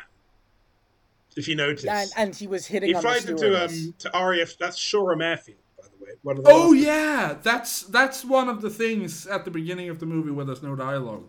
If 1.39 1.47
you 1.47 1.55
notice, 1.55 1.85
And, 1.85 2.11
and 2.17 2.35
he 2.35 2.45
was 2.47 2.65
hitting 2.67 2.89
he 2.89 2.93
on 2.95 3.01
the 3.01 3.07
flies 3.09 3.25
into 3.25 3.63
um 3.63 3.93
to 3.99 4.11
RAF. 4.13 4.55
That's 4.59 4.77
Shoreham 4.77 5.21
Airfield, 5.21 5.57
by 5.77 5.83
the 5.97 6.03
way. 6.03 6.11
One 6.21 6.37
of 6.37 6.43
the 6.43 6.51
Oh 6.51 6.69
last- 6.69 6.75
yeah, 6.83 7.35
that's 7.41 7.81
that's 7.83 8.23
one 8.25 8.49
of 8.49 8.61
the 8.61 8.69
things 8.69 9.25
at 9.25 9.45
the 9.45 9.51
beginning 9.51 9.89
of 9.89 9.99
the 9.99 10.05
movie 10.05 10.31
where 10.31 10.45
there's 10.45 10.61
no 10.63 10.75
dialogue. 10.75 11.25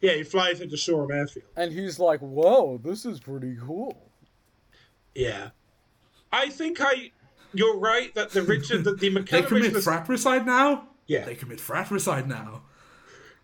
yeah. 0.00 0.12
He 0.12 0.22
flies 0.22 0.60
into 0.60 0.76
Shoreham 0.76 1.10
Airfield. 1.10 1.46
and 1.56 1.72
he's 1.72 1.98
like, 1.98 2.20
"Whoa, 2.20 2.78
this 2.82 3.04
is 3.04 3.20
pretty 3.20 3.56
cool." 3.66 4.10
Yeah, 5.14 5.50
I 6.32 6.48
think 6.50 6.78
I. 6.80 7.10
You're 7.54 7.78
right 7.78 8.14
that 8.14 8.30
the 8.32 8.42
Richard 8.42 8.84
that 8.84 9.00
the 9.00 9.08
They 9.14 9.20
McKellen 9.22 9.46
commit 9.46 9.62
Richard, 9.64 9.82
fratricide 9.84 10.44
now. 10.46 10.88
Yeah. 11.06 11.24
they 11.24 11.34
commit 11.34 11.58
fratricide 11.60 12.28
now. 12.28 12.62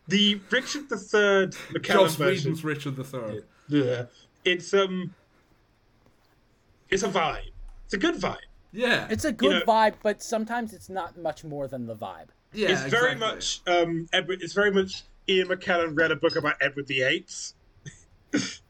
the 0.08 0.40
Richard 0.50 0.88
the 0.90 0.96
Third 0.98 1.52
McKellen 1.72 1.82
Joss 1.84 2.16
version. 2.16 2.52
Whedon's 2.52 2.64
Richard 2.64 2.98
III. 2.98 3.40
Yeah, 3.68 4.04
it's 4.44 4.74
um, 4.74 5.14
it's 6.92 7.02
a 7.02 7.08
vibe. 7.08 7.50
It's 7.86 7.94
a 7.94 7.98
good 7.98 8.14
vibe. 8.16 8.36
Yeah, 8.74 9.06
It's 9.10 9.24
a 9.26 9.32
good 9.32 9.66
know- 9.66 9.72
vibe, 9.72 9.94
but 10.02 10.22
sometimes 10.22 10.72
it's 10.72 10.88
not 10.88 11.18
much 11.18 11.44
more 11.44 11.68
than 11.68 11.86
the 11.86 11.94
vibe. 11.96 12.28
yeah, 12.54 12.68
it's 12.70 12.84
very 12.84 13.14
much 13.14 13.60
um, 13.66 14.08
Edward. 14.12 14.40
It's 14.42 14.54
very 14.54 14.70
much 14.70 15.02
Ian 15.28 15.48
McKellen 15.48 15.98
read 15.98 16.10
a 16.10 16.16
book 16.16 16.36
about 16.36 16.54
Edward 16.60 16.86
the 16.86 17.02
Eighth. 17.02 17.52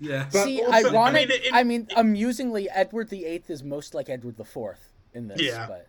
yeah. 0.00 0.26
But 0.32 0.44
See, 0.44 0.62
also- 0.62 0.90
ironic. 0.90 1.30
I 1.52 1.60
I 1.60 1.64
mean, 1.64 1.68
mean, 1.82 1.86
it- 1.90 1.94
amusingly, 1.96 2.68
Edward 2.70 3.08
the 3.10 3.24
Eighth 3.24 3.50
is 3.50 3.62
most 3.62 3.94
like 3.94 4.08
Edward 4.08 4.36
the 4.36 4.44
Fourth 4.44 4.92
in 5.14 5.28
this. 5.28 5.40
Yeah. 5.42 5.66
but 5.66 5.88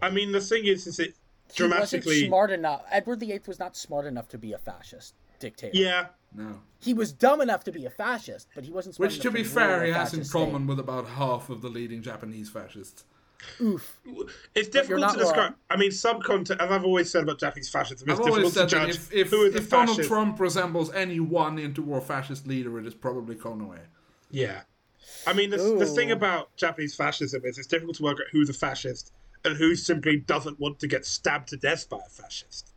I 0.00 0.10
mean, 0.10 0.32
the 0.32 0.40
thing 0.40 0.64
is, 0.66 0.86
is 0.86 0.98
it 0.98 1.14
he 1.52 1.62
wasn't 1.62 1.70
dramatically? 1.70 2.26
smart 2.26 2.50
enough. 2.50 2.82
Edward 2.90 3.20
the 3.20 3.32
Eighth 3.32 3.46
was 3.48 3.58
not 3.58 3.76
smart 3.76 4.06
enough 4.06 4.28
to 4.28 4.38
be 4.38 4.52
a 4.52 4.58
fascist 4.58 5.14
dictator. 5.38 5.76
Yeah, 5.76 6.06
no. 6.34 6.60
He 6.80 6.94
was 6.94 7.12
dumb 7.12 7.40
enough 7.40 7.64
to 7.64 7.72
be 7.72 7.86
a 7.86 7.90
fascist, 7.90 8.48
but 8.54 8.64
he 8.64 8.70
wasn't. 8.70 8.96
Smart 8.96 9.12
enough 9.12 9.22
to 9.22 9.30
be 9.30 9.40
a 9.40 9.44
fascist. 9.44 9.54
Which, 9.54 9.62
to 9.62 9.66
be 9.66 9.76
fair, 9.76 9.84
he 9.84 9.92
has 9.92 10.12
in 10.12 10.20
fascist 10.20 10.32
common 10.32 10.66
with 10.66 10.80
about 10.80 11.06
half 11.06 11.50
of 11.50 11.62
the 11.62 11.68
leading 11.68 12.02
Japanese 12.02 12.50
fascists. 12.50 13.04
Oof. 13.60 14.00
it's 14.54 14.68
difficult 14.68 15.12
to 15.14 15.18
describe. 15.18 15.36
wrong. 15.50 15.54
I 15.68 15.76
mean, 15.76 15.90
subcontext, 15.90 16.60
as 16.60 16.70
I've 16.70 16.84
always 16.84 17.10
said 17.10 17.24
about 17.24 17.40
Japanese 17.40 17.68
fascism, 17.68 18.08
it's 18.08 18.20
I've 18.20 18.24
difficult 18.24 18.38
always 18.38 18.54
to 18.54 18.60
said 18.60 18.70
that 18.70 18.86
judge 18.86 18.96
if, 18.96 19.12
if, 19.12 19.30
who 19.30 19.46
are 19.46 19.50
the 19.50 19.58
if 19.58 19.70
Donald 19.70 19.88
fascists. 19.88 20.08
Trump 20.08 20.38
resembles 20.38 20.92
any 20.92 21.18
one 21.18 21.58
interwar 21.58 22.02
fascist 22.02 22.46
leader, 22.46 22.78
it 22.78 22.86
is 22.86 22.94
probably 22.94 23.34
Konoe. 23.34 23.80
Yeah, 24.30 24.62
I 25.26 25.32
mean, 25.32 25.50
the, 25.50 25.56
the 25.56 25.86
thing 25.86 26.10
about 26.10 26.54
Japanese 26.56 26.94
fascism 26.94 27.42
is 27.44 27.58
it's 27.58 27.66
difficult 27.66 27.96
to 27.96 28.02
work 28.02 28.18
out 28.18 28.26
who's 28.32 28.48
a 28.48 28.54
fascist 28.54 29.12
and 29.44 29.56
who 29.56 29.74
simply 29.74 30.18
doesn't 30.18 30.58
want 30.60 30.78
to 30.80 30.86
get 30.86 31.04
stabbed 31.04 31.48
to 31.48 31.56
death 31.56 31.88
by 31.88 31.98
a 31.98 32.08
fascist. 32.08 32.71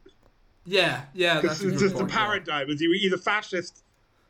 Yeah, 0.66 1.04
yeah, 1.14 1.42
that's 1.42 1.62
a 1.62 1.66
Because 1.66 1.82
good 1.82 1.92
the 1.92 1.96
point. 2.00 2.10
yeah. 2.12 2.18
paradigm 2.18 2.70
is 2.70 2.82
you're 2.82 2.94
either 2.96 3.18
fascist 3.18 3.84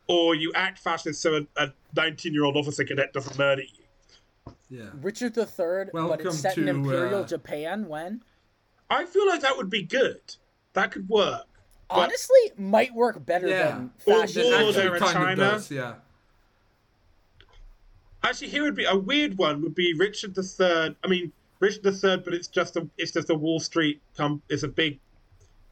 or 0.06 0.34
you 0.34 0.52
act 0.54 0.78
fascist 0.78 1.20
so 1.22 1.46
a 1.56 1.72
19 1.96 2.32
year 2.34 2.44
old 2.44 2.56
officer 2.56 2.84
cadet 2.84 3.12
doesn't 3.12 3.38
murder 3.38 3.62
you. 3.62 4.52
Yeah. 4.68 4.90
Richard 5.00 5.36
III, 5.36 5.44
Third, 5.46 5.90
but 5.92 6.20
it's 6.20 6.38
set 6.40 6.58
in 6.58 6.68
Imperial 6.68 7.22
uh, 7.22 7.26
Japan. 7.26 7.88
When 7.88 8.22
I 8.90 9.04
feel 9.06 9.26
like 9.26 9.40
that 9.42 9.56
would 9.56 9.70
be 9.70 9.82
good. 9.82 10.20
That 10.74 10.90
could 10.92 11.08
work. 11.08 11.42
But- 11.88 11.96
honestly 11.98 12.52
might 12.58 12.92
work 12.94 13.24
better 13.24 13.48
Yeah. 13.48 13.68
than 13.70 13.90
Or 14.06 14.20
fascist. 14.20 14.36
It 14.38 14.44
War 14.44 14.54
actually 14.54 14.72
there 14.74 14.94
in 14.96 15.00
kind 15.02 15.12
China. 15.14 15.30
of 15.30 15.52
does, 15.52 15.70
yeah. 15.70 15.94
Actually, 18.22 18.48
here 18.48 18.64
would 18.64 18.74
be 18.74 18.84
a 18.84 18.96
weird 18.96 19.38
one. 19.38 19.62
Would 19.62 19.74
be 19.74 19.94
Richard 19.94 20.36
III. 20.36 20.96
I 21.04 21.06
mean, 21.08 21.32
Richard 21.60 21.86
III, 21.86 22.16
but 22.18 22.34
it's 22.34 22.48
just 22.48 22.76
a 22.76 22.88
it's 22.98 23.12
just 23.12 23.30
a 23.30 23.34
Wall 23.34 23.60
Street 23.60 24.00
com- 24.16 24.42
it's 24.48 24.64
a 24.64 24.68
big 24.68 24.98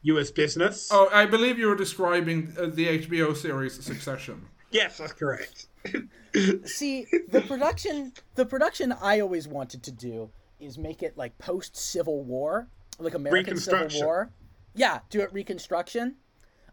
U.S. 0.05 0.31
business. 0.31 0.89
Oh, 0.91 1.09
I 1.11 1.25
believe 1.25 1.57
you 1.57 1.67
were 1.67 1.75
describing 1.75 2.53
uh, 2.59 2.67
the 2.67 2.99
HBO 2.99 3.35
series 3.35 3.83
Succession. 3.83 4.45
Yes, 4.71 4.97
that's 4.97 5.13
correct. 5.13 5.67
See, 6.65 7.05
the 7.29 7.41
production 7.47 8.13
the 8.35 8.45
production 8.45 8.91
I 8.91 9.19
always 9.19 9.47
wanted 9.47 9.83
to 9.83 9.91
do 9.91 10.29
is 10.59 10.77
make 10.77 11.01
it 11.01 11.17
like 11.17 11.37
post 11.37 11.77
Civil 11.77 12.23
War, 12.23 12.67
like 12.99 13.13
American 13.13 13.57
Civil 13.57 13.87
War. 14.01 14.31
Yeah, 14.75 14.99
do 15.09 15.21
it 15.21 15.31
Reconstruction. 15.31 16.15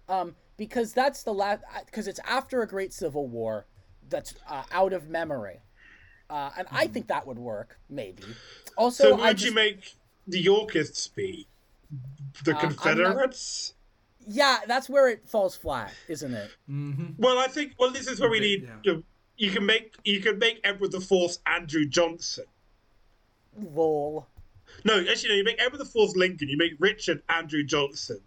Um, 0.09 0.35
because 0.57 0.93
that's 0.93 1.23
the 1.23 1.33
last 1.33 1.63
because 1.87 2.09
it's 2.09 2.21
after 2.27 2.63
a 2.63 2.67
great 2.67 2.93
Civil 2.93 3.29
War 3.29 3.67
that's 4.09 4.35
uh, 4.49 4.65
out 4.73 4.93
of 4.93 5.09
memory. 5.09 5.61
Uh, 6.29 6.51
and 6.57 6.67
I 6.71 6.87
think 6.87 7.09
that 7.09 7.27
would 7.27 7.39
work, 7.39 7.79
maybe. 7.91 8.23
Also, 8.77 9.05
So, 9.05 9.17
who 9.17 9.23
I 9.23 9.29
would 9.29 9.37
just, 9.37 9.51
you 9.51 9.55
make 9.55 9.97
the 10.27 10.41
Yorkists 10.41 11.07
be? 11.09 11.47
The 12.45 12.53
Uh, 12.55 12.59
I'm 12.59 12.63
not- 12.69 12.77
Confederates? 12.79 13.75
yeah, 14.27 14.61
that's 14.67 14.89
where 14.89 15.09
it 15.09 15.29
falls 15.29 15.57
flat, 15.57 15.93
isn't 16.09 16.33
it? 16.35 16.51
Well, 17.19 17.39
I 17.39 17.47
think. 17.49 17.75
Well, 17.79 17.91
this 17.91 18.07
is 18.09 18.21
where 18.21 18.31
we 18.31 18.41
need. 18.41 18.63
yeah. 18.65 18.77
You, 18.83 19.05
you 19.37 19.51
can 19.51 19.67
make 19.67 19.95
you 20.05 20.21
can 20.21 20.39
make 20.39 20.61
Edward 20.65 20.93
the 20.93 21.01
Fourth 21.01 21.39
Andrew 21.47 21.85
Johnson. 21.87 22.45
Lol. 23.57 24.27
No, 24.85 24.99
actually, 25.01 25.31
no. 25.31 25.35
You 25.37 25.45
make 25.45 25.61
Edward 25.61 25.79
the 25.79 25.85
Fourth 25.85 26.17
Lincoln. 26.17 26.49
You 26.49 26.57
make 26.57 26.73
Richard 26.79 27.23
Andrew 27.29 27.63
Johnson. 27.63 28.21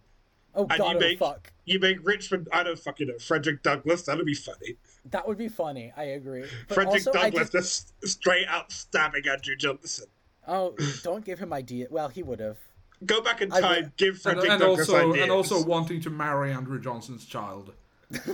Oh 0.54 0.62
And 0.70 0.78
god, 0.78 0.90
you 0.92 0.96
oh 0.96 1.00
make 1.00 1.18
fuck. 1.18 1.52
you 1.64 1.78
make 1.80 1.98
Richmond. 2.06 2.48
I 2.52 2.62
don't 2.62 2.78
fucking 2.78 3.08
know 3.08 3.18
Frederick 3.18 3.62
Douglass. 3.62 4.02
That'd 4.02 4.24
be 4.24 4.34
funny. 4.34 4.76
That 5.10 5.26
would 5.26 5.36
be 5.38 5.48
funny. 5.48 5.92
I 5.96 6.04
agree. 6.04 6.44
But 6.68 6.74
Frederick 6.74 6.94
also, 7.06 7.12
Douglass 7.12 7.50
just- 7.50 7.92
just 8.00 8.12
straight 8.18 8.46
out 8.46 8.72
stabbing 8.72 9.26
Andrew 9.28 9.56
Johnson. 9.56 10.06
Oh, 10.48 10.76
don't 11.02 11.24
give 11.24 11.38
him 11.40 11.52
idea. 11.52 11.88
Well, 11.90 12.08
he 12.08 12.22
would 12.22 12.40
have. 12.40 12.58
Go 13.04 13.20
back 13.20 13.42
in 13.42 13.52
I 13.52 13.60
time. 13.60 13.82
would- 13.84 13.96
give 13.96 14.14
And, 14.14 14.22
Frederick 14.22 14.50
and 14.50 14.60
Douglass 14.60 14.88
also 14.88 15.10
ideas. 15.10 15.22
and 15.22 15.30
also 15.32 15.62
wanting 15.64 16.00
to 16.02 16.10
marry 16.10 16.52
Andrew 16.52 16.80
Johnson's 16.80 17.24
child. 17.26 17.72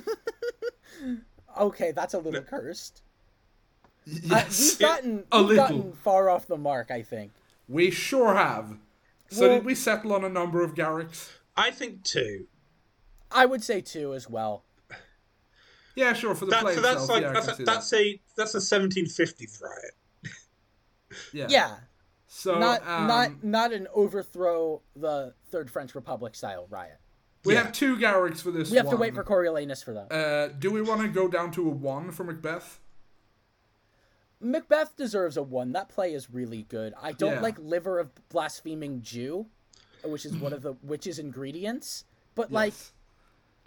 Okay, 1.59 1.93
that's 1.93 2.15
a 2.15 2.19
little 2.19 2.41
cursed. 2.43 3.03
Uh, 4.09 4.13
Yes, 4.23 4.59
we've 4.59 4.79
gotten 4.89 5.25
a 5.31 5.39
we've 5.41 5.49
little. 5.51 5.65
gotten 5.65 5.93
far 5.93 6.31
off 6.31 6.47
the 6.47 6.57
mark, 6.57 6.91
I 6.91 7.03
think. 7.03 7.33
We 7.69 7.91
sure 7.91 8.35
have. 8.35 8.79
So 9.31 9.43
Well- 9.49 9.57
did 9.59 9.65
we 9.67 9.75
settle 9.75 10.13
on 10.15 10.25
a 10.25 10.29
number 10.29 10.63
of 10.63 10.75
Garricks? 10.75 11.29
I 11.57 11.71
think 11.71 12.03
two. 12.05 12.47
I 13.31 13.45
would 13.47 13.63
say 13.63 13.81
two 13.83 14.15
as 14.15 14.29
well. 14.31 14.65
Yeah, 15.95 16.15
sure. 16.15 16.35
For 16.35 16.47
the 16.47 16.53
That, 16.53 16.63
play 16.63 16.75
so 16.75 16.81
that's 16.81 17.03
itself, 17.03 17.11
like 17.11 17.23
yeah, 17.23 17.33
that's 17.33 17.49
a, 17.49 17.55
see 17.57 17.65
that's 17.65 17.93
a 17.93 18.21
that's 18.37 18.55
a 18.55 18.59
1750s 18.59 19.61
riot. 19.61 20.35
Yeah. 21.35 21.47
Yeah, 21.51 21.77
So 22.35 22.59
not 22.59 22.81
um, 22.89 23.07
not 23.07 23.45
not 23.45 23.73
an 23.75 23.87
overthrow 23.93 24.81
the 24.97 25.35
Third 25.51 25.71
French 25.71 25.95
Republic 25.95 26.35
style 26.35 26.67
riot. 26.71 26.99
we 27.45 27.53
yeah. 27.53 27.65
have 27.65 27.73
two 27.73 27.99
Garricks 27.99 28.41
for 28.41 28.51
this. 28.51 28.71
We 28.71 28.79
have 28.79 28.89
to 28.89 28.97
wait 28.97 29.15
for 29.15 29.23
Coriolanus 29.23 29.85
for 29.85 29.93
that. 29.93 30.11
Uh, 30.11 30.49
do 30.49 30.71
we 30.71 30.81
want 30.81 31.03
to 31.03 31.09
go 31.09 31.29
down 31.29 31.51
to 31.53 31.69
a 31.69 31.71
one 31.71 32.11
for 32.11 32.25
Macbeth? 32.25 32.81
Macbeth 34.41 34.97
deserves 34.97 35.37
a 35.37 35.43
one. 35.43 35.73
That 35.73 35.91
play 35.91 36.15
is 36.15 36.31
really 36.31 36.63
good. 36.63 36.95
I 37.01 37.13
don't 37.13 37.35
Yeah. 37.35 37.41
like 37.41 37.59
liver 37.59 37.99
of 37.99 38.11
blaspheming 38.31 39.03
Jew, 39.03 39.47
which 40.03 40.25
is 40.25 40.35
one 40.35 40.55
of 40.55 40.63
the 40.63 40.73
witch's 40.83 41.19
ingredients. 41.19 42.07
But 42.35 42.51
like, 42.51 42.75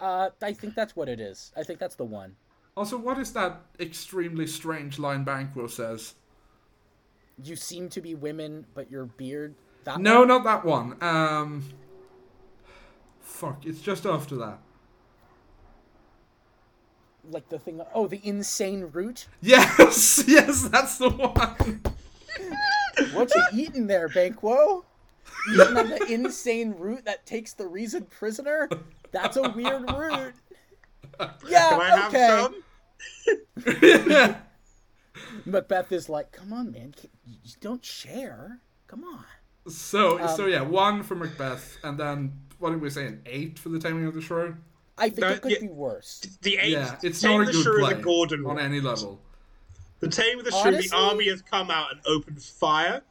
uh, 0.00 0.30
I 0.42 0.52
think 0.52 0.74
that's 0.74 0.96
what 0.96 1.08
it 1.08 1.20
is. 1.20 1.52
I 1.56 1.62
think 1.62 1.78
that's 1.78 1.94
the 1.94 2.04
one. 2.04 2.34
Also, 2.76 2.98
what 2.98 3.16
is 3.18 3.32
that 3.34 3.60
extremely 3.78 4.48
strange 4.48 4.98
line 4.98 5.22
Banquo 5.22 5.68
says? 5.68 6.14
You 7.42 7.56
seem 7.56 7.88
to 7.90 8.00
be 8.00 8.14
women, 8.14 8.66
but 8.74 8.90
your 8.90 9.04
beard. 9.04 9.54
That 9.84 10.00
No, 10.00 10.20
one? 10.20 10.28
not 10.28 10.44
that 10.44 10.64
one. 10.64 10.96
Um, 11.02 11.64
fuck, 13.20 13.66
it's 13.66 13.80
just 13.80 14.06
after 14.06 14.36
that. 14.36 14.58
like 17.28 17.48
the 17.48 17.58
thing. 17.58 17.80
Oh, 17.92 18.06
the 18.06 18.20
insane 18.22 18.88
root. 18.92 19.26
Yes, 19.42 20.22
yes, 20.28 20.68
that's 20.68 20.96
the 20.98 21.10
one. 21.10 21.80
What 23.12 23.34
you 23.34 23.42
eating 23.52 23.86
there, 23.88 24.08
Banquo? 24.08 24.84
Eating 25.52 25.76
on 25.76 25.88
the 25.90 26.06
insane 26.08 26.74
root 26.78 27.04
that 27.04 27.26
takes 27.26 27.52
the 27.52 27.66
reason 27.66 28.04
prisoner? 28.06 28.68
That's 29.10 29.36
a 29.36 29.50
weird 29.50 29.90
root. 29.92 30.34
Yeah, 31.48 31.68
Can 31.70 31.80
I 31.80 31.96
have 31.96 32.14
okay. 32.14 32.48
some? 33.64 34.36
Macbeth 35.46 35.92
is 35.92 36.08
like, 36.08 36.32
come 36.32 36.52
on, 36.52 36.72
man, 36.72 36.92
c- 36.96 37.08
you 37.26 37.36
just 37.42 37.60
don't 37.60 37.84
share. 37.84 38.60
Come 38.88 39.04
on. 39.04 39.24
so, 39.68 40.20
Um, 40.20 40.36
so 40.36 40.46
yeah, 40.46 40.60
one 40.62 41.02
for 41.02 41.14
Macbeth, 41.14 41.78
and 41.84 41.98
then 41.98 42.32
what 42.58 42.70
did 42.70 42.80
we 42.80 42.90
say? 42.90 43.06
An 43.06 43.22
eight 43.26 43.58
for 43.58 43.68
the 43.68 43.78
Taming 43.78 44.06
of 44.06 44.14
the 44.14 44.20
Shrew. 44.20 44.56
I 44.98 45.08
think 45.08 45.20
No, 45.20 45.28
it 45.28 45.42
could 45.42 45.52
yeah. 45.52 45.58
be 45.60 45.68
worse. 45.68 46.20
The 46.42 46.56
eight. 46.58 46.70
Yeah, 46.72 46.96
it's 47.02 47.22
not 47.22 47.42
a 47.42 47.44
the 47.44 47.52
good 47.52 47.62
Shrew 47.62 47.78
play 47.80 47.94
the 47.94 48.02
Gordon 48.02 48.46
on 48.46 48.58
any 48.58 48.80
level. 48.80 49.20
The 50.00 50.08
Tame 50.08 50.38
of 50.38 50.44
the 50.44 50.52
Shrew, 50.52 50.72
the 50.76 50.90
army 50.94 51.28
has 51.28 51.42
come 51.42 51.70
out 51.70 51.92
and 51.92 52.00
opened 52.06 52.42
fire. 52.42 53.02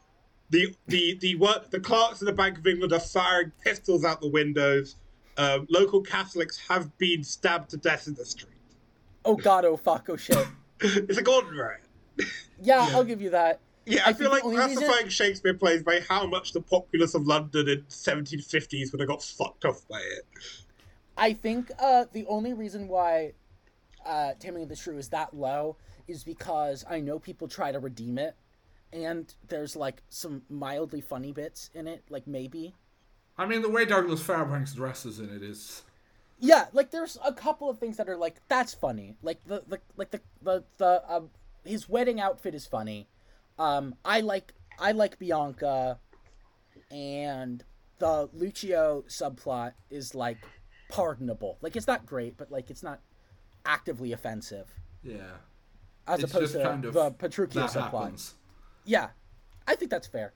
The 0.50 0.76
the 0.88 1.18
the 1.20 1.36
work 1.36 1.72
the 1.72 1.80
clerks 1.80 2.22
of 2.22 2.28
the 2.28 2.34
Bank 2.34 2.58
of 2.60 2.68
England 2.68 2.94
are 2.94 3.00
firing 3.00 3.52
pistols 3.64 4.04
out 4.06 4.22
the 4.22 4.30
windows. 4.30 4.96
Um, 5.38 5.68
local 5.70 6.02
Catholics 6.02 6.58
have 6.70 6.96
been 6.98 7.24
stabbed 7.24 7.70
to 7.72 7.78
death 7.78 8.08
in 8.08 8.14
the 8.14 8.26
street. 8.26 8.52
Oh 9.26 9.36
god, 9.36 9.66
oh 9.66 9.76
fuck, 9.78 10.08
oh 10.10 10.16
shit. 10.16 10.48
it's 10.80 11.18
a 11.18 11.24
Gordon 11.24 11.56
riot. 11.58 11.82
Yeah, 12.62 12.88
I'll 12.92 13.04
give 13.04 13.22
you 13.22 13.32
that. 13.32 13.60
Yeah, 13.86 14.04
I 14.06 14.12
I, 14.12 14.14
feel 14.14 14.32
like 14.32 14.42
the 14.42 14.48
only 14.48 14.76
classifying 14.76 15.10
Shakespeare 15.10 15.54
plays 15.54 15.84
by 15.84 16.00
how 16.08 16.26
much 16.26 16.54
the 16.54 16.62
populace 16.62 17.14
of 17.14 17.28
London 17.28 17.68
in 17.68 17.82
1750s 17.84 18.92
would 18.92 19.02
have 19.02 19.10
got 19.10 19.22
fucked 19.22 19.66
off 19.66 19.86
by 19.90 20.00
it. 20.00 20.26
I 21.18 21.34
think 21.34 21.72
uh, 21.80 22.06
the 22.12 22.26
only 22.28 22.54
reason 22.54 22.88
why 22.88 23.34
uh, 24.06 24.34
Taming 24.40 24.64
of 24.64 24.70
the 24.70 24.76
Shrew 24.76 24.98
is 24.98 25.10
that 25.10 25.36
low 25.36 25.78
is 26.08 26.24
because 26.24 26.86
I 26.90 27.00
know 27.00 27.20
people 27.20 27.48
try 27.48 27.72
to 27.72 27.80
redeem 27.80 28.18
it, 28.18 28.36
and 28.92 29.34
there's 29.48 29.76
like 29.76 30.02
some 30.10 30.44
mildly 30.50 31.02
funny 31.02 31.32
bits 31.32 31.70
in 31.74 31.88
it, 31.88 32.04
like 32.10 32.28
maybe. 32.28 32.76
I 33.38 33.46
mean, 33.46 33.62
the 33.62 33.70
way 33.70 33.86
Douglas 33.86 34.22
Fairbanks 34.22 34.74
dresses 34.74 35.20
in 35.20 35.30
it 35.30 35.44
is. 35.44 35.84
Yeah, 36.40 36.66
like 36.74 36.92
there's 36.92 37.18
a 37.24 37.34
couple 37.34 37.70
of 37.70 37.80
things 37.80 37.98
that 37.98 38.10
are 38.10 38.18
like 38.18 38.36
that's 38.48 38.74
funny. 38.74 39.16
Like 39.22 39.44
the 39.46 39.64
the 39.68 39.80
like 39.96 40.12
the 40.12 40.22
the 40.42 40.64
the 40.78 41.04
um, 41.08 41.30
his 41.66 41.90
wedding 41.90 42.20
outfit 42.20 42.54
is 42.56 42.66
funny. 42.66 43.08
Um, 43.58 43.96
I 44.06 44.22
like 44.22 44.54
I 44.80 44.92
like 44.92 45.18
Bianca, 45.20 46.00
and 46.92 47.64
the 48.00 48.30
Lucio 48.34 49.04
subplot 49.08 49.74
is 49.90 50.14
like 50.16 50.38
pardonable. 50.90 51.58
Like 51.62 51.76
it's 51.76 51.88
not 51.88 52.06
great, 52.06 52.38
but 52.38 52.52
like 52.52 52.70
it's 52.70 52.84
not 52.84 53.00
actively 53.66 54.12
offensive 54.12 54.68
Yeah. 55.04 55.16
as 56.08 56.22
it's 56.22 56.32
opposed 56.32 56.54
just 56.54 56.64
to 56.64 56.70
kind 56.70 56.86
of 56.86 56.94
the 56.94 57.12
Petruchio 57.12 57.54
that 57.54 57.70
subplot. 57.72 57.92
happens. 58.04 58.36
Yeah, 58.84 59.10
I 59.68 59.76
think 59.76 59.90
that's 59.90 60.08
fair. 60.08 60.34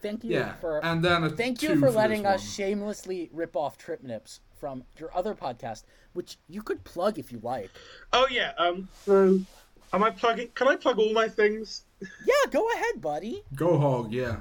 Thank 0.00 0.24
you 0.24 0.32
Yeah, 0.32 0.54
for 0.54 0.84
and 0.84 1.02
then 1.04 1.24
a 1.24 1.30
Thank 1.30 1.62
you 1.62 1.68
two 1.70 1.80
for 1.80 1.86
this 1.86 1.94
letting 1.96 2.26
us 2.26 2.40
one. 2.40 2.48
shamelessly 2.48 3.30
rip 3.32 3.56
off 3.56 3.78
Trip 3.78 4.02
Nips 4.02 4.40
from 4.58 4.84
your 4.98 5.16
other 5.16 5.34
podcast, 5.34 5.84
which 6.12 6.38
you 6.48 6.62
could 6.62 6.84
plug 6.84 7.18
if 7.18 7.32
you 7.32 7.40
like. 7.42 7.70
Oh 8.12 8.26
yeah. 8.30 8.52
Um. 8.58 8.88
So, 9.04 9.40
am 9.92 10.02
I 10.02 10.10
plugging? 10.10 10.48
Can 10.54 10.68
I 10.68 10.76
plug 10.76 10.98
all 10.98 11.12
my 11.12 11.28
things? 11.28 11.84
Yeah, 12.00 12.50
go 12.50 12.66
ahead, 12.74 13.00
buddy. 13.00 13.42
Go 13.54 13.78
hog, 13.78 14.12
yeah. 14.12 14.40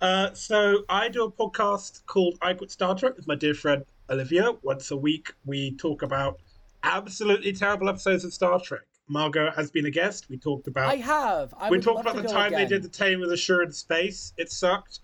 Uh, 0.00 0.32
so 0.32 0.84
I 0.88 1.08
do 1.08 1.24
a 1.24 1.30
podcast 1.30 2.06
called 2.06 2.38
I 2.40 2.54
Quit 2.54 2.70
Star 2.70 2.94
Trek 2.94 3.16
with 3.16 3.26
my 3.26 3.34
dear 3.34 3.54
friend 3.54 3.84
Olivia. 4.10 4.52
Once 4.62 4.90
a 4.90 4.96
week, 4.96 5.32
we 5.44 5.76
talk 5.76 6.02
about 6.02 6.38
absolutely 6.82 7.52
terrible 7.52 7.88
episodes 7.88 8.24
of 8.24 8.32
Star 8.32 8.60
Trek. 8.60 8.82
Margot 9.08 9.50
has 9.52 9.70
been 9.70 9.86
a 9.86 9.90
guest. 9.90 10.28
We 10.28 10.36
talked 10.36 10.66
about 10.68 10.90
I 10.90 10.96
have. 10.96 11.54
I 11.58 11.70
we 11.70 11.80
talked 11.80 12.00
about 12.00 12.16
the 12.16 12.22
go 12.22 12.28
time 12.28 12.52
they 12.52 12.66
did 12.66 12.82
the 12.82 12.88
Tame 12.88 13.22
of 13.22 13.30
the 13.30 13.36
Shrew 13.36 13.62
in 13.62 13.72
space. 13.72 14.32
It 14.36 14.52
sucked. 14.52 15.00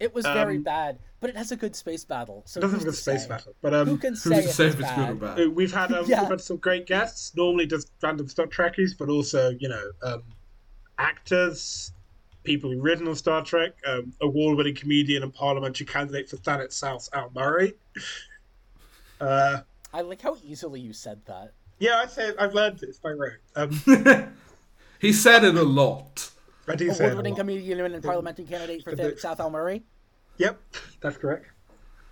It 0.00 0.14
was 0.14 0.24
very 0.24 0.56
um, 0.58 0.62
bad, 0.62 0.98
but 1.20 1.28
it 1.30 1.36
has 1.36 1.50
a 1.50 1.56
good 1.56 1.74
space 1.74 2.04
battle. 2.04 2.42
So 2.46 2.58
It 2.58 2.62
doesn't 2.62 2.78
have 2.78 2.82
a 2.88 2.90
good 2.90 2.94
space 2.98 3.22
say? 3.24 3.28
battle, 3.28 3.54
but 3.60 3.74
um, 3.74 3.88
Who 3.88 3.96
can 3.98 4.10
Who's 4.12 4.22
say 4.22 4.42
to 4.42 4.48
say 4.48 4.66
it's 4.66 4.74
if 4.74 4.80
it's 4.80 4.88
bad? 4.90 5.18
good 5.18 5.28
or 5.30 5.34
bad? 5.36 5.48
We've 5.56 5.72
had 5.72 5.92
um, 5.92 6.04
Yeah. 6.06 6.20
we've 6.20 6.30
had 6.30 6.40
some 6.40 6.56
great 6.58 6.86
guests. 6.86 7.34
Normally 7.36 7.66
just 7.66 7.90
random 8.02 8.28
Star 8.28 8.46
Trekkies, 8.46 8.96
but 8.96 9.08
also 9.08 9.50
you 9.58 9.68
know 9.68 9.90
um, 10.04 10.22
actors, 10.98 11.92
people 12.44 12.70
who've 12.70 12.82
written 12.82 13.08
on 13.08 13.14
Star 13.16 13.44
Trek. 13.44 13.72
Um, 13.86 14.12
award-winning 14.20 14.74
comedian 14.76 15.22
and 15.24 15.34
parliamentary 15.34 15.86
candidate 15.86 16.28
for 16.28 16.36
Thanet 16.36 16.72
South, 16.72 17.08
Al 17.12 17.30
Murray. 17.34 17.74
Uh, 19.20 19.62
I 19.92 20.02
like 20.02 20.22
how 20.22 20.36
easily 20.44 20.78
you 20.80 20.92
said 20.92 21.20
that. 21.26 21.52
yeah, 21.80 21.96
I 21.96 22.06
said 22.06 22.36
I've 22.38 22.54
learned 22.54 22.82
it. 22.84 22.88
It's 22.90 22.98
by 23.00 23.10
rote. 23.10 23.32
Um, 23.56 24.32
He 25.00 25.12
said 25.12 25.44
it 25.44 25.54
a 25.56 25.62
lot. 25.62 26.27
I 26.68 26.76
do 26.76 26.92
say 26.92 27.04
it 27.04 27.08
a 27.08 27.10
Award-winning 27.12 27.36
comedian 27.36 27.80
and 27.80 28.02
parliamentary 28.02 28.44
candidate 28.44 28.82
for 28.84 28.94
the- 28.94 29.16
South 29.18 29.40
Al 29.40 29.50
Murray. 29.50 29.82
Yep, 30.38 30.60
that's 31.00 31.16
correct. 31.16 31.46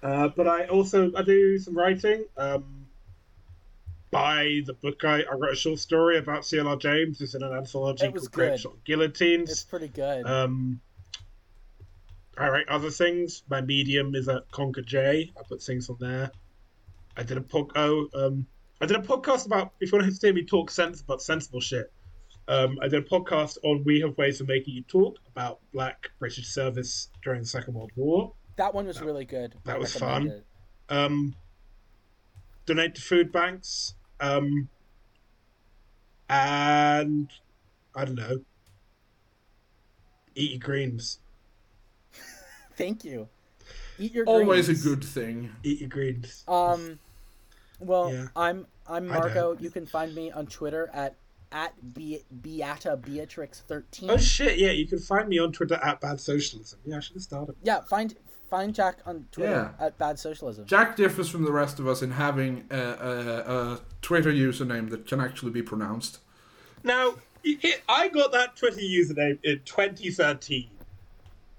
Uh, 0.02 0.28
but 0.28 0.46
I 0.46 0.66
also 0.66 1.12
I 1.16 1.22
do 1.22 1.58
some 1.58 1.76
writing. 1.76 2.24
Um, 2.36 2.86
by 4.10 4.62
the 4.64 4.72
book 4.72 5.04
I, 5.04 5.22
I 5.22 5.34
wrote 5.34 5.52
a 5.52 5.56
short 5.56 5.78
story 5.78 6.18
about 6.18 6.42
CLR 6.42 6.80
James. 6.80 7.20
It's 7.20 7.34
in 7.34 7.42
an 7.42 7.52
anthology 7.52 8.06
It 8.06 8.12
was 8.12 8.28
called 8.28 8.50
good. 8.50 8.60
Shot 8.60 8.84
Guillotines. 8.84 9.50
It's 9.50 9.64
pretty 9.64 9.88
good. 9.88 10.26
Um, 10.26 10.80
I 12.38 12.48
write 12.48 12.68
other 12.68 12.90
things. 12.90 13.42
My 13.48 13.60
medium 13.60 14.14
is 14.14 14.28
at 14.28 14.50
Conquer 14.50 14.82
J. 14.82 15.32
I 15.38 15.42
put 15.48 15.62
things 15.62 15.88
on 15.88 15.96
there. 16.00 16.30
I 17.16 17.22
did 17.22 17.38
a 17.38 17.40
pod. 17.40 17.72
Oh, 17.74 18.08
um, 18.14 18.46
I 18.80 18.86
did 18.86 18.96
a 18.96 19.00
podcast 19.02 19.46
about. 19.46 19.72
If 19.80 19.90
you 19.90 19.98
want 19.98 20.12
to 20.12 20.26
hear 20.26 20.34
me 20.34 20.44
talk 20.44 20.70
sense 20.70 21.00
about 21.00 21.22
sensible 21.22 21.60
shit, 21.60 21.90
um, 22.48 22.78
I 22.80 22.88
did 22.88 23.02
a 23.04 23.06
podcast 23.06 23.58
on 23.64 23.82
We 23.84 24.00
Have 24.00 24.16
Ways 24.18 24.40
of 24.40 24.48
Making 24.48 24.74
You 24.74 24.82
Talk 24.82 25.18
about 25.32 25.60
Black 25.72 26.10
British 26.18 26.46
service 26.48 27.08
during 27.22 27.40
the 27.40 27.46
Second 27.46 27.74
World 27.74 27.90
War. 27.96 28.32
That 28.56 28.72
one 28.74 28.86
was 28.86 29.00
really 29.02 29.24
good. 29.24 29.54
that 29.64 29.76
I 29.76 29.78
was 29.78 29.94
fun. 29.94 30.42
Um, 30.88 31.34
donate 32.64 32.94
to 32.94 33.00
food 33.02 33.32
banks. 33.32 33.94
Um, 34.20 34.68
and 36.28 37.30
I 37.94 38.04
don't 38.04 38.14
know. 38.14 38.38
Eat 40.34 40.50
your 40.52 40.60
greens. 40.60 41.18
Thank 42.76 43.04
you. 43.04 43.28
Eat 43.98 44.12
your 44.12 44.24
greens. 44.24 44.40
Always 44.42 44.68
a 44.68 44.74
good 44.74 45.04
thing. 45.04 45.50
Eat 45.62 45.80
your 45.80 45.88
greens. 45.88 46.44
Um, 46.46 46.98
well, 47.78 48.12
Yeah. 48.12 48.26
I'm 48.36 48.66
I'm 48.88 49.08
Marco. 49.08 49.56
You 49.58 49.70
can 49.70 49.84
find 49.86 50.14
me 50.14 50.30
on 50.30 50.46
Twitter 50.46 50.90
at 50.92 51.16
at 51.52 51.94
Be- 51.94 52.24
Beata 52.42 52.96
Beatrix 52.96 53.60
thirteen. 53.60 54.10
Oh 54.10 54.16
shit! 54.16 54.58
Yeah, 54.58 54.70
you 54.70 54.86
can 54.86 54.98
find 54.98 55.28
me 55.28 55.38
on 55.38 55.52
Twitter 55.52 55.74
at 55.76 56.00
Bad 56.00 56.20
Socialism. 56.20 56.78
Yeah, 56.84 56.96
I 56.96 57.00
should 57.00 57.14
have 57.14 57.22
started. 57.22 57.56
yeah, 57.62 57.80
find 57.80 58.14
find 58.50 58.74
Jack 58.74 58.98
on 59.06 59.26
Twitter 59.32 59.72
yeah. 59.78 59.84
at 59.86 59.98
Bad 59.98 60.18
Socialism. 60.18 60.66
Jack 60.66 60.96
differs 60.96 61.28
from 61.28 61.44
the 61.44 61.52
rest 61.52 61.78
of 61.80 61.88
us 61.88 62.02
in 62.02 62.12
having 62.12 62.64
a, 62.70 62.76
a, 62.78 63.52
a 63.74 63.80
Twitter 64.02 64.30
username 64.32 64.90
that 64.90 65.06
can 65.06 65.20
actually 65.20 65.50
be 65.52 65.62
pronounced. 65.62 66.18
Now, 66.84 67.14
it, 67.42 67.64
it- 67.64 67.82
I 67.88 68.08
got 68.08 68.32
that 68.32 68.54
Twitter 68.56 68.78
username 68.80 69.38
in 69.42 69.62
2013, 69.64 70.68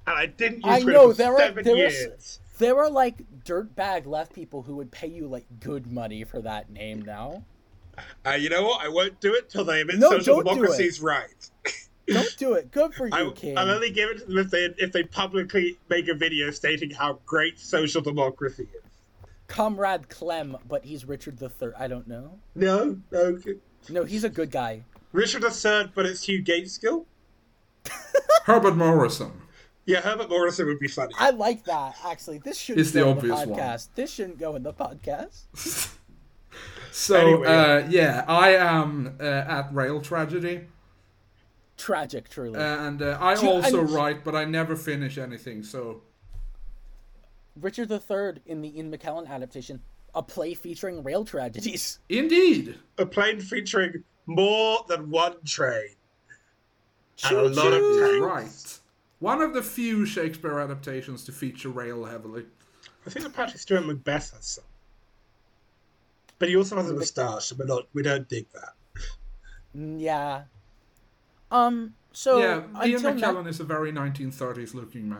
and 0.08 0.18
I 0.18 0.26
didn't 0.28 0.58
use 0.58 0.66
I 0.66 0.80
Twitter 0.82 0.98
know, 0.98 1.08
for 1.10 1.14
there 1.16 1.34
are- 1.34 1.40
seven 1.40 1.64
there 1.66 1.76
was- 1.86 1.94
years. 1.94 2.40
There 2.60 2.78
are 2.80 2.90
like 2.90 3.18
dirtbag 3.46 4.08
left 4.08 4.34
people 4.34 4.64
who 4.64 4.78
would 4.78 4.92
pay 4.92 5.06
you 5.08 5.28
like 5.28 5.46
good 5.60 5.92
money 5.92 6.24
for 6.24 6.42
that 6.42 6.72
name 6.72 7.04
now. 7.04 7.44
Uh, 8.26 8.32
you 8.32 8.50
know 8.50 8.64
what? 8.64 8.84
I 8.86 8.90
won't 8.90 9.20
do 9.20 9.34
it 9.34 9.50
till 9.50 9.64
they 9.66 9.82
admit 9.82 9.98
No, 10.00 10.12
social 10.12 10.36
don't 10.42 10.46
do 10.46 10.54
democracy's 10.56 11.02
right. 11.02 11.50
Don't 12.08 12.38
do 12.38 12.54
it. 12.54 12.72
Good 12.72 12.94
for 12.94 13.08
you, 13.08 13.14
I, 13.14 13.30
King. 13.34 13.58
I'll 13.58 13.70
only 13.70 13.90
give 13.92 14.10
it 14.10 14.20
to 14.20 14.26
them 14.28 14.38
if 14.38 14.50
they 14.50 14.70
if 14.78 14.94
they 14.94 15.04
publicly 15.04 15.78
make 15.90 16.08
a 16.08 16.14
video 16.14 16.52
stating 16.52 16.90
how 16.90 17.20
great 17.26 17.60
social 17.60 18.02
democracy 18.02 18.64
is. 18.64 18.82
Comrade 19.50 20.08
Clem, 20.08 20.56
but 20.70 20.86
he's 20.86 21.04
Richard 21.04 21.38
the 21.38 21.50
Third. 21.50 21.74
I 21.78 21.88
don't 21.90 22.08
know. 22.08 22.40
No, 22.56 22.98
no, 23.12 23.38
No, 23.90 24.06
he's 24.06 24.24
a 24.24 24.30
good 24.30 24.52
guy. 24.52 24.84
Richard 25.12 25.44
III, 25.44 25.92
but 25.94 26.06
it's 26.06 26.24
Hugh 26.24 26.42
Gaitskell. 26.42 27.06
Herbert 28.46 28.78
Morrison. 28.78 29.34
Yeah, 29.86 30.00
Herbert 30.00 30.30
Morrison 30.30 30.68
would 30.68 30.80
be 30.80 30.88
funny. 30.88 31.14
I 31.18 31.32
like 31.32 31.66
that. 31.66 31.96
Actually, 32.06 32.38
this 32.40 32.58
shouldn't 32.58 32.86
It's 32.86 32.92
the 32.92 33.02
go 33.02 33.10
obvious 33.12 33.42
in 33.42 33.48
the 33.50 33.54
one. 33.54 33.62
podcast. 33.62 33.88
This 33.96 34.14
shouldn't 34.14 34.40
go 34.40 34.56
in 34.56 34.64
the 34.64 34.74
podcast. 34.74 35.94
So, 36.92 37.16
Anyway. 37.44 37.48
uh, 37.48 37.88
yeah, 37.90 38.26
I 38.28 38.56
am 38.56 39.16
uh, 39.20 39.24
at 39.24 39.74
Rail 39.74 40.02
Tragedy. 40.02 40.62
Tragic, 41.78 42.30
truly. 42.30 42.60
And 42.60 43.02
uh, 43.02 43.18
I 43.22 43.36
Do- 43.36 43.48
also 43.50 43.82
and- 43.82 43.90
write, 43.92 44.24
but 44.24 44.36
I 44.36 44.46
never 44.46 44.76
finish 44.76 45.18
anything, 45.18 45.64
so. 45.64 46.02
Richard 47.60 47.92
III 47.92 48.42
in 48.46 48.62
the 48.62 48.76
Ian 48.78 48.92
McKellen 48.96 49.28
adaptation, 49.28 49.82
a 50.14 50.22
play 50.22 50.54
featuring 50.54 51.04
rail 51.04 51.26
tragedies. 51.26 52.00
Indeed! 52.10 52.78
a 52.98 53.06
plane 53.06 53.40
featuring 53.40 54.04
more 54.28 54.86
than 54.88 55.10
one 55.10 55.36
train. 55.46 55.90
And 57.24 57.36
a 57.38 57.42
lot 57.50 57.74
of 57.74 57.80
choo. 57.82 58.00
tanks. 58.00 58.22
Right. 58.22 58.80
One 59.20 59.42
of 59.42 59.54
the 59.56 59.64
few 59.64 60.06
Shakespeare 60.06 60.60
adaptations 60.60 61.24
to 61.26 61.32
feature 61.32 61.70
rail 61.70 62.06
heavily. 62.06 62.46
I 63.06 63.10
think 63.10 63.24
that 63.26 63.34
Patrick 63.34 63.60
Stewart 63.60 63.86
Macbeth 63.88 64.32
has 64.34 64.46
some. 64.46 64.64
But 66.40 66.50
he 66.50 66.56
also 66.56 66.76
has 66.78 66.90
a 66.90 66.94
moustache, 66.94 67.52
and 67.52 67.60
we're 67.60 67.66
not 67.66 67.88
we 67.94 68.04
don't 68.04 68.28
dig 68.30 68.46
that. 68.54 68.74
Mm, 69.76 70.00
Yeah. 70.00 70.44
Um. 71.52 71.94
So 72.12 72.40
yeah, 72.40 72.64
Ian 72.86 73.06
until 73.06 73.14
McKellen 73.14 73.44
ne- 73.46 73.50
is 73.50 73.60
a 73.60 73.64
very 73.64 73.92
1930s 73.92 74.74
looking 74.74 75.08
man. 75.10 75.20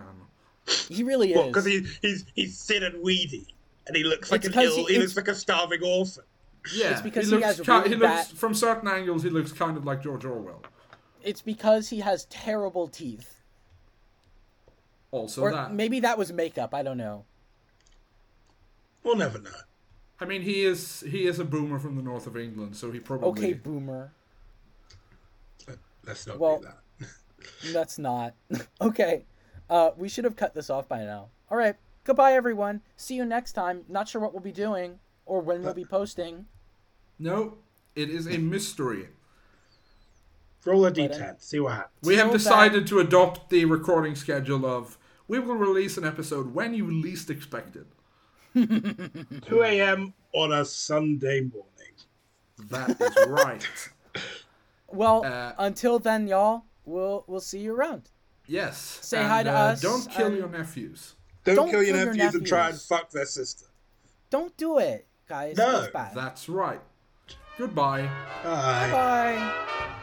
he 0.90 1.04
really 1.04 1.34
is. 1.34 1.46
Because 1.48 1.66
he, 1.66 1.86
he's 2.02 2.26
he's 2.36 2.64
thin 2.66 2.84
and 2.84 3.02
weedy, 3.04 3.46
and 3.88 3.96
he 3.96 4.04
looks 4.04 4.32
like 4.32 4.40
It's 4.40 4.48
an 4.48 4.54
'cause 4.54 4.78
ill. 4.78 4.86
he- 4.88 4.96
He, 4.96 5.00
looks 5.00 5.16
like 5.16 5.28
a 5.28 5.36
starving 5.36 5.84
orphan. 5.84 6.24
Yeah, 6.74 6.92
It's 6.92 7.02
because 7.02 7.26
he 7.26 7.30
he 7.30 7.36
looks, 7.36 7.46
has 7.60 7.68
really 7.68 7.90
he 7.90 7.96
looks 7.96 8.02
bad- 8.02 8.28
from 8.28 8.54
certain 8.54 8.88
angles 8.90 9.24
he 9.24 9.30
looks 9.30 9.54
kind 9.54 9.78
of 9.78 9.86
like 9.86 10.02
George 10.04 10.26
Orwell. 10.26 10.64
It's 11.24 11.42
because 11.42 11.88
he 11.90 12.00
has 12.00 12.26
terrible 12.26 12.88
teeth, 12.90 13.42
Also 15.12 15.42
or 15.44 15.52
that. 15.52 15.74
maybe 15.74 16.00
that 16.02 16.18
was 16.18 16.34
makeup. 16.34 16.74
I 16.74 16.84
don't 16.84 16.98
know. 16.98 17.24
We'll 19.04 19.16
never 19.16 19.40
know. 19.40 19.50
I 20.20 20.26
mean, 20.26 20.42
he 20.42 20.64
is 20.64 21.02
he 21.08 21.26
is 21.28 21.40
a 21.40 21.46
boomer 21.46 21.80
from 21.80 21.96
the 21.96 22.02
north 22.02 22.28
of 22.28 22.36
England, 22.36 22.76
so 22.76 22.92
he 22.92 23.00
probably. 23.00 23.30
Okay, 23.30 23.54
boomer. 23.54 24.12
Let's 26.06 26.26
not 26.26 26.40
Well- 26.40 26.60
do 26.60 26.66
that. 26.66 27.10
That's 27.74 28.00
not 28.00 28.34
okay. 28.82 29.26
Uh, 29.70 29.92
we 29.98 30.10
should 30.10 30.24
have 30.24 30.36
cut 30.36 30.54
this 30.54 30.70
off 30.70 30.88
by 30.88 31.04
now. 31.04 31.30
All 31.52 31.58
right. 31.58 31.76
Goodbye, 32.04 32.34
everyone. 32.34 32.82
See 32.96 33.16
you 33.16 33.26
next 33.26 33.52
time. 33.54 33.84
Not 33.90 34.08
sure 34.08 34.22
what 34.22 34.34
we'll 34.34 34.42
be 34.42 34.52
doing 34.54 35.00
or 35.26 35.42
when 35.42 35.62
we'll 35.62 35.74
be 35.74 35.84
posting. 35.86 36.46
No, 37.20 37.58
it 37.96 38.10
is 38.10 38.28
a 38.28 38.38
mystery. 38.38 39.10
Roll 40.66 40.86
a 40.86 40.92
But, 40.92 41.00
uh, 41.12 41.16
d10. 41.16 41.42
See 41.42 41.60
what 41.60 41.74
happens. 41.74 42.08
We 42.08 42.16
have 42.16 42.28
Till 42.28 42.34
decided 42.38 42.88
to 42.88 43.00
adopt 43.00 43.50
the 43.50 43.66
recording 43.66 44.16
schedule 44.16 44.66
of 44.66 44.98
we 45.28 45.40
will 45.40 45.56
release 45.56 45.98
an 45.98 46.06
episode 46.06 46.54
when 46.54 46.74
you 46.74 46.90
least 46.90 47.30
expect 47.30 47.76
it. 47.76 47.88
2 48.66 49.64
a.m. 49.64 50.14
on 50.34 50.52
a 50.54 50.66
Sunday 50.66 51.42
morning. 51.42 51.94
That 52.70 53.00
is 53.02 53.28
right. 53.28 53.68
Well, 54.90 55.26
Uh, 55.26 55.52
until 55.58 56.00
then, 56.00 56.28
y'all, 56.28 56.64
we'll 56.86 57.26
we'll 57.28 57.42
see 57.42 57.60
you 57.60 57.76
around. 57.76 58.10
Yes. 58.48 58.78
Say 59.02 59.18
and, 59.20 59.28
hi 59.28 59.44
to 59.44 59.52
uh, 59.52 59.72
us, 59.74 59.82
Don't 59.82 60.10
kill 60.10 60.28
and- 60.28 60.38
your 60.38 60.48
nephews. 60.50 61.16
Don't, 61.44 61.56
Don't 61.56 61.70
kill 61.72 61.84
your 61.84 61.94
kill 61.96 62.06
your 62.06 62.14
nephews 62.16 62.36
and 62.36 62.48
try 62.48 62.70
and 62.70 62.80
fuck 62.80 63.10
their 63.12 63.26
sister. 63.26 63.66
Don't 64.30 64.56
do 64.56 64.80
it, 64.80 65.06
guys. 65.28 65.58
No, 65.58 65.88
That's 66.16 66.48
right. 66.48 66.82
Goodbye. 67.58 68.10
Bye. 68.44 68.92
Bye. 68.92 69.94